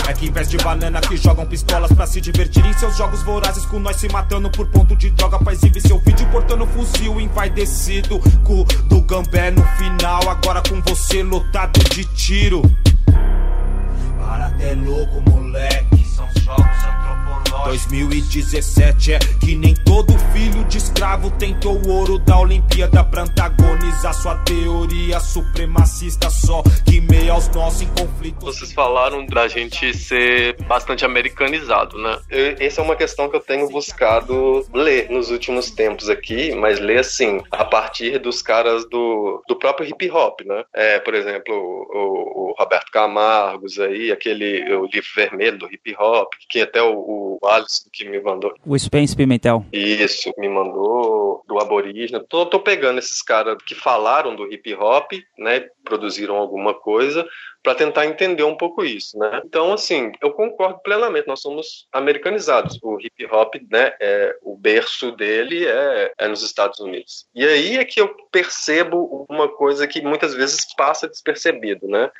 É 0.08 0.12
que 0.12 0.26
em 0.26 0.30
vez 0.30 0.48
de 0.48 0.56
banana 0.58 1.00
que 1.00 1.16
jogam 1.16 1.44
pistolas 1.44 1.92
pra 1.92 2.06
se 2.06 2.20
divertir 2.20 2.35
divertir 2.36 2.66
em 2.66 2.72
seus 2.74 2.94
jogos 2.98 3.22
vorazes 3.22 3.64
com 3.64 3.78
nós 3.78 3.96
se 3.96 4.12
matando 4.12 4.50
por 4.50 4.66
ponto 4.66 4.94
de 4.94 5.08
droga 5.08 5.38
pra 5.38 5.54
exibir 5.54 5.80
seu 5.80 5.98
vídeo 5.98 6.28
portando 6.30 6.66
fuzil 6.66 7.18
envaidecido 7.18 8.20
cu 8.44 8.62
do 8.84 9.00
gambé 9.00 9.50
no 9.50 9.62
final. 9.78 10.28
Agora 10.28 10.60
com 10.68 10.82
você 10.82 11.22
lotado 11.22 11.78
de 11.88 12.04
tiro. 12.04 12.60
Para 14.18 14.48
até 14.48 14.74
louco 14.74 15.22
moleque 15.30 16.04
são 16.04 16.28
jogos 16.44 16.84
2017 17.66 19.14
é 19.14 19.18
que 19.44 19.56
nem 19.56 19.74
todo 19.74 20.16
filho 20.32 20.64
de 20.66 20.78
escravo 20.78 21.32
tentou 21.32 21.74
o 21.84 21.90
ouro 21.90 22.16
da 22.20 22.38
Olimpíada 22.38 23.02
pra 23.02 23.22
antagonizar 23.22 24.14
sua 24.14 24.36
teoria 24.44 25.18
supremacista 25.18 26.30
só 26.30 26.62
que 26.88 27.00
meio 27.00 27.32
aos 27.32 27.48
nossos 27.48 27.82
em 27.82 27.88
conflitos. 27.88 28.44
Vocês 28.44 28.72
falaram 28.72 29.26
da 29.26 29.48
gente 29.48 29.92
ser 29.96 30.56
bastante 30.62 31.04
americanizado, 31.04 31.98
né? 31.98 32.20
Essa 32.60 32.80
é 32.80 32.84
uma 32.84 32.94
questão 32.94 33.28
que 33.28 33.34
eu 33.34 33.40
tenho 33.40 33.68
buscado 33.68 34.64
ler 34.72 35.10
nos 35.10 35.30
últimos 35.30 35.68
tempos 35.68 36.08
aqui, 36.08 36.54
mas 36.54 36.78
ler 36.78 37.00
assim, 37.00 37.42
a 37.50 37.64
partir 37.64 38.20
dos 38.20 38.42
caras 38.42 38.88
do, 38.88 39.42
do 39.48 39.56
próprio 39.56 39.88
hip 39.88 40.08
hop, 40.10 40.40
né? 40.42 40.64
É, 40.72 41.00
por 41.00 41.14
exemplo, 41.14 41.52
o, 41.52 42.50
o 42.50 42.54
Roberto 42.56 42.92
Camargos 42.92 43.80
aí, 43.80 44.12
aquele 44.12 44.72
o 44.72 44.86
livro 44.86 45.10
vermelho 45.16 45.58
do 45.58 45.72
hip 45.72 45.96
hop, 45.98 46.32
que 46.48 46.60
até 46.60 46.80
o, 46.80 46.94
o 46.94 47.38
Alisson 47.56 47.88
que 47.92 48.08
me 48.08 48.20
mandou. 48.20 48.54
O 48.64 48.78
Spence 48.78 49.16
Pimentel. 49.16 49.64
Isso, 49.72 50.32
me 50.38 50.48
mandou 50.48 51.42
do 51.46 51.60
aborígene. 51.60 52.24
Tô, 52.28 52.46
tô 52.46 52.60
pegando 52.60 52.98
esses 52.98 53.22
caras 53.22 53.56
que 53.64 53.74
falaram 53.74 54.34
do 54.34 54.50
hip 54.52 54.74
hop, 54.74 55.12
né? 55.38 55.68
Produziram 55.84 56.36
alguma 56.36 56.74
coisa 56.74 57.26
para 57.62 57.74
tentar 57.74 58.06
entender 58.06 58.42
um 58.42 58.56
pouco 58.56 58.84
isso, 58.84 59.18
né? 59.18 59.40
Então, 59.44 59.72
assim, 59.72 60.12
eu 60.22 60.32
concordo 60.32 60.80
plenamente. 60.80 61.28
Nós 61.28 61.40
somos 61.40 61.86
americanizados. 61.92 62.78
O 62.82 62.98
hip 63.00 63.26
hop, 63.26 63.54
né? 63.70 63.92
É, 64.00 64.36
o 64.42 64.56
berço 64.56 65.12
dele 65.12 65.66
é, 65.66 66.12
é 66.18 66.28
nos 66.28 66.42
Estados 66.42 66.80
Unidos. 66.80 67.26
E 67.34 67.44
aí 67.44 67.76
é 67.76 67.84
que 67.84 68.00
eu 68.00 68.14
percebo 68.30 69.26
uma 69.28 69.48
coisa 69.48 69.86
que 69.86 70.00
muitas 70.02 70.34
vezes 70.34 70.66
passa 70.76 71.08
despercebido, 71.08 71.86
né? 71.88 72.10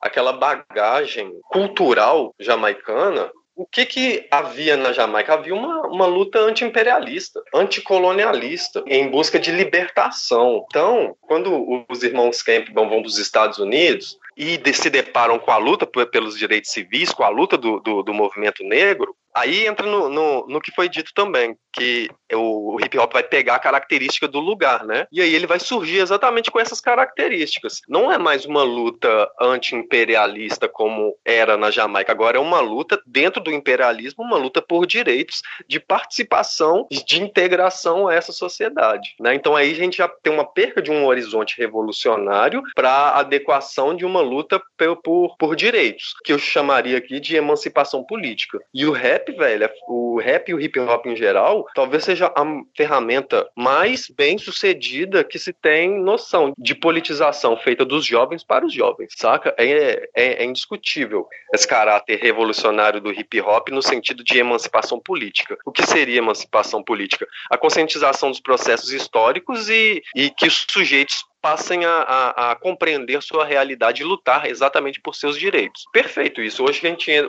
aquela 0.00 0.32
bagagem 0.32 1.30
cultural 1.50 2.34
jamaicana 2.40 3.30
o 3.56 3.66
que 3.66 3.84
que 3.84 4.26
havia 4.30 4.76
na 4.76 4.92
Jamaica? 4.92 5.34
Havia 5.34 5.54
uma, 5.54 5.86
uma 5.86 6.06
luta 6.06 6.38
anti-imperialista, 6.38 7.42
anticolonialista, 7.54 8.82
em 8.86 9.08
busca 9.10 9.38
de 9.38 9.50
libertação. 9.50 10.64
Então, 10.68 11.16
quando 11.20 11.84
os 11.88 12.02
irmãos 12.02 12.42
Campbell 12.42 12.88
vão 12.88 13.00
para 13.00 13.06
os 13.06 13.18
Estados 13.18 13.58
Unidos, 13.58 14.18
e 14.40 14.72
se 14.72 14.88
deparam 14.88 15.38
com 15.38 15.50
a 15.50 15.58
luta 15.58 15.86
pelos 15.86 16.38
direitos 16.38 16.70
civis, 16.70 17.12
com 17.12 17.22
a 17.22 17.28
luta 17.28 17.58
do, 17.58 17.78
do, 17.80 18.02
do 18.02 18.14
movimento 18.14 18.64
negro, 18.64 19.14
Aí 19.34 19.66
entra 19.66 19.86
no, 19.86 20.08
no, 20.08 20.46
no, 20.48 20.60
que 20.60 20.72
foi 20.72 20.88
dito 20.88 21.12
também, 21.14 21.56
que 21.72 22.08
o, 22.32 22.76
hip 22.80 22.98
hop 22.98 23.12
vai 23.12 23.22
pegar 23.22 23.54
a 23.54 23.60
característica 23.60 24.26
do 24.26 24.40
lugar, 24.40 24.84
né? 24.84 25.06
E 25.12 25.20
aí 25.20 25.32
ele 25.34 25.46
vai 25.46 25.60
surgir 25.60 25.98
exatamente 25.98 26.50
com 26.50 26.58
essas 26.58 26.80
características. 26.80 27.80
Não 27.88 28.10
é 28.10 28.18
mais 28.18 28.44
uma 28.44 28.62
luta 28.62 29.30
anti-imperialista 29.40 30.68
como 30.68 31.14
era 31.24 31.56
na 31.56 31.70
Jamaica, 31.70 32.10
agora 32.10 32.38
é 32.38 32.40
uma 32.40 32.60
luta 32.60 33.00
dentro 33.06 33.40
do 33.40 33.52
imperialismo, 33.52 34.24
uma 34.24 34.36
luta 34.36 34.60
por 34.60 34.84
direitos 34.84 35.42
de 35.68 35.78
participação, 35.78 36.86
de 36.90 37.22
integração 37.22 38.08
a 38.08 38.14
essa 38.14 38.32
sociedade, 38.32 39.14
né? 39.20 39.34
Então 39.34 39.54
aí 39.54 39.70
a 39.70 39.76
gente 39.76 39.98
já 39.98 40.08
tem 40.08 40.32
uma 40.32 40.44
perca 40.44 40.82
de 40.82 40.90
um 40.90 41.06
horizonte 41.06 41.56
revolucionário 41.56 42.62
para 42.74 43.10
adequação 43.10 43.94
de 43.94 44.04
uma 44.04 44.20
luta 44.30 44.60
por, 44.78 44.96
por, 45.02 45.36
por 45.36 45.56
direitos, 45.56 46.14
que 46.24 46.32
eu 46.32 46.38
chamaria 46.38 46.98
aqui 46.98 47.18
de 47.20 47.36
emancipação 47.36 48.04
política. 48.04 48.58
E 48.72 48.86
o 48.86 48.92
rap 48.92 49.32
velho, 49.32 49.68
o 49.88 50.18
rap 50.20 50.48
e 50.48 50.54
o 50.54 50.60
hip 50.60 50.78
hop 50.78 51.06
em 51.06 51.16
geral, 51.16 51.66
talvez 51.74 52.04
seja 52.04 52.26
a 52.26 52.44
ferramenta 52.76 53.48
mais 53.56 54.08
bem 54.08 54.38
sucedida 54.38 55.24
que 55.24 55.38
se 55.38 55.52
tem 55.52 56.00
noção 56.00 56.52
de 56.56 56.74
politização 56.74 57.56
feita 57.56 57.84
dos 57.84 58.04
jovens 58.06 58.44
para 58.44 58.64
os 58.64 58.72
jovens, 58.72 59.12
saca? 59.16 59.54
É, 59.58 60.08
é, 60.14 60.42
é 60.42 60.44
indiscutível 60.44 61.26
esse 61.52 61.66
caráter 61.66 62.18
revolucionário 62.20 63.00
do 63.00 63.12
hip 63.12 63.40
hop 63.40 63.68
no 63.70 63.82
sentido 63.82 64.22
de 64.22 64.38
emancipação 64.38 65.00
política. 65.00 65.58
O 65.64 65.72
que 65.72 65.84
seria 65.86 66.18
emancipação 66.18 66.82
política? 66.82 67.26
A 67.50 67.58
conscientização 67.58 68.30
dos 68.30 68.40
processos 68.40 68.92
históricos 68.92 69.68
e, 69.68 70.02
e 70.14 70.30
que 70.30 70.46
os 70.46 70.66
sujeitos 70.68 71.24
passem 71.40 71.84
a, 71.84 71.90
a, 71.90 72.50
a, 72.50 72.56
compreender 72.56 73.22
sua 73.22 73.44
realidade 73.44 74.02
e 74.02 74.04
lutar 74.04 74.46
exatamente 74.46 75.00
por 75.00 75.14
seus 75.14 75.38
direitos. 75.38 75.84
Perfeito 75.92 76.40
isso. 76.40 76.64
Hoje 76.64 76.80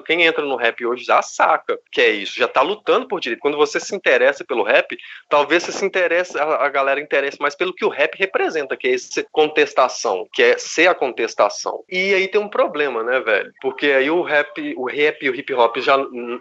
quem, 0.05 0.23
entra 0.23 0.45
no 0.45 0.55
rap 0.55 0.85
hoje 0.85 1.03
já 1.03 1.21
saca 1.21 1.79
que 1.91 2.01
é 2.01 2.09
isso, 2.09 2.37
já 2.37 2.45
está 2.45 2.61
lutando 2.61 3.07
por 3.07 3.19
direito. 3.19 3.41
Quando 3.41 3.57
você 3.57 3.79
se 3.79 3.95
interessa 3.95 4.43
pelo 4.43 4.63
rap, 4.63 4.97
talvez 5.29 5.63
você 5.63 5.71
se 5.71 5.85
interesse, 5.85 6.37
a, 6.37 6.43
a 6.43 6.69
galera 6.69 6.99
interesse 6.99 7.39
mais 7.39 7.55
pelo 7.55 7.73
que 7.73 7.85
o 7.85 7.89
rap 7.89 8.15
representa, 8.17 8.77
que 8.77 8.87
é 8.87 8.93
essa 8.93 9.25
contestação, 9.31 10.27
que 10.33 10.43
é 10.43 10.57
ser 10.57 10.87
a 10.87 10.95
contestação. 10.95 11.83
E 11.89 12.13
aí 12.13 12.27
tem 12.27 12.41
um 12.41 12.49
problema, 12.49 13.03
né, 13.03 13.19
velho? 13.19 13.51
Porque 13.61 13.87
aí 13.87 14.09
o 14.09 14.21
rap, 14.21 14.73
o 14.77 14.85
rap 14.85 15.23
e 15.23 15.29
o 15.29 15.35
hip 15.35 15.53
hop 15.53 15.77
já 15.77 15.97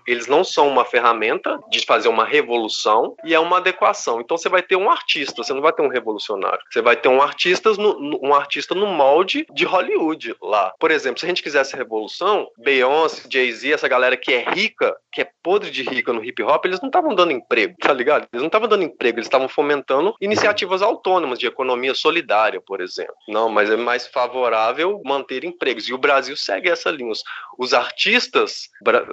eles 0.06 0.26
não 0.26 0.44
são 0.44 0.68
uma 0.68 0.84
ferramenta 0.84 1.58
de 1.70 1.84
fazer 1.84 2.08
uma 2.08 2.24
revolução 2.24 3.16
e 3.24 3.34
é 3.34 3.40
uma 3.40 3.58
adequação. 3.58 4.20
Então 4.20 4.36
você 4.36 4.48
vai 4.48 4.62
ter 4.62 4.76
um 4.76 4.90
artista, 4.90 5.42
você 5.42 5.52
não 5.52 5.60
vai 5.60 5.72
ter 5.72 5.82
um 5.82 5.88
revolucionário. 5.88 6.60
Você 6.70 6.80
vai 6.80 6.96
ter 6.96 7.08
um 7.08 7.20
artista 7.20 7.59
artistas 7.60 7.78
no, 7.78 8.18
um 8.22 8.34
artista 8.34 8.74
no 8.74 8.86
molde 8.86 9.46
de 9.52 9.64
Hollywood 9.64 10.34
lá. 10.40 10.72
Por 10.78 10.90
exemplo, 10.90 11.20
se 11.20 11.26
a 11.26 11.28
gente 11.28 11.42
quisesse 11.42 11.76
revolução, 11.76 12.48
Beyoncé, 12.58 13.28
Jay-Z, 13.30 13.72
essa 13.72 13.88
galera 13.88 14.16
que 14.16 14.32
é 14.32 14.50
rica, 14.50 14.96
que 15.12 15.20
é 15.20 15.30
podre 15.42 15.70
de 15.70 15.82
rica 15.82 16.12
no 16.12 16.24
hip 16.24 16.42
hop, 16.42 16.64
eles 16.64 16.80
não 16.80 16.88
estavam 16.88 17.14
dando 17.14 17.32
emprego, 17.32 17.74
tá 17.80 17.92
ligado? 17.92 18.26
Eles 18.32 18.42
não 18.42 18.46
estavam 18.46 18.68
dando 18.68 18.84
emprego, 18.84 19.18
eles 19.18 19.26
estavam 19.26 19.48
fomentando 19.48 20.14
iniciativas 20.20 20.82
autônomas 20.82 21.38
de 21.38 21.46
economia 21.46 21.94
solidária, 21.94 22.60
por 22.60 22.80
exemplo. 22.80 23.14
Não, 23.28 23.48
mas 23.48 23.70
é 23.70 23.76
mais 23.76 24.06
favorável 24.06 25.00
manter 25.04 25.44
empregos. 25.44 25.88
E 25.88 25.92
o 25.92 25.98
Brasil 25.98 26.36
segue 26.36 26.70
essa 26.70 26.90
linha. 26.90 27.10
Os, 27.10 27.22
os 27.58 27.74
artistas 27.74 28.68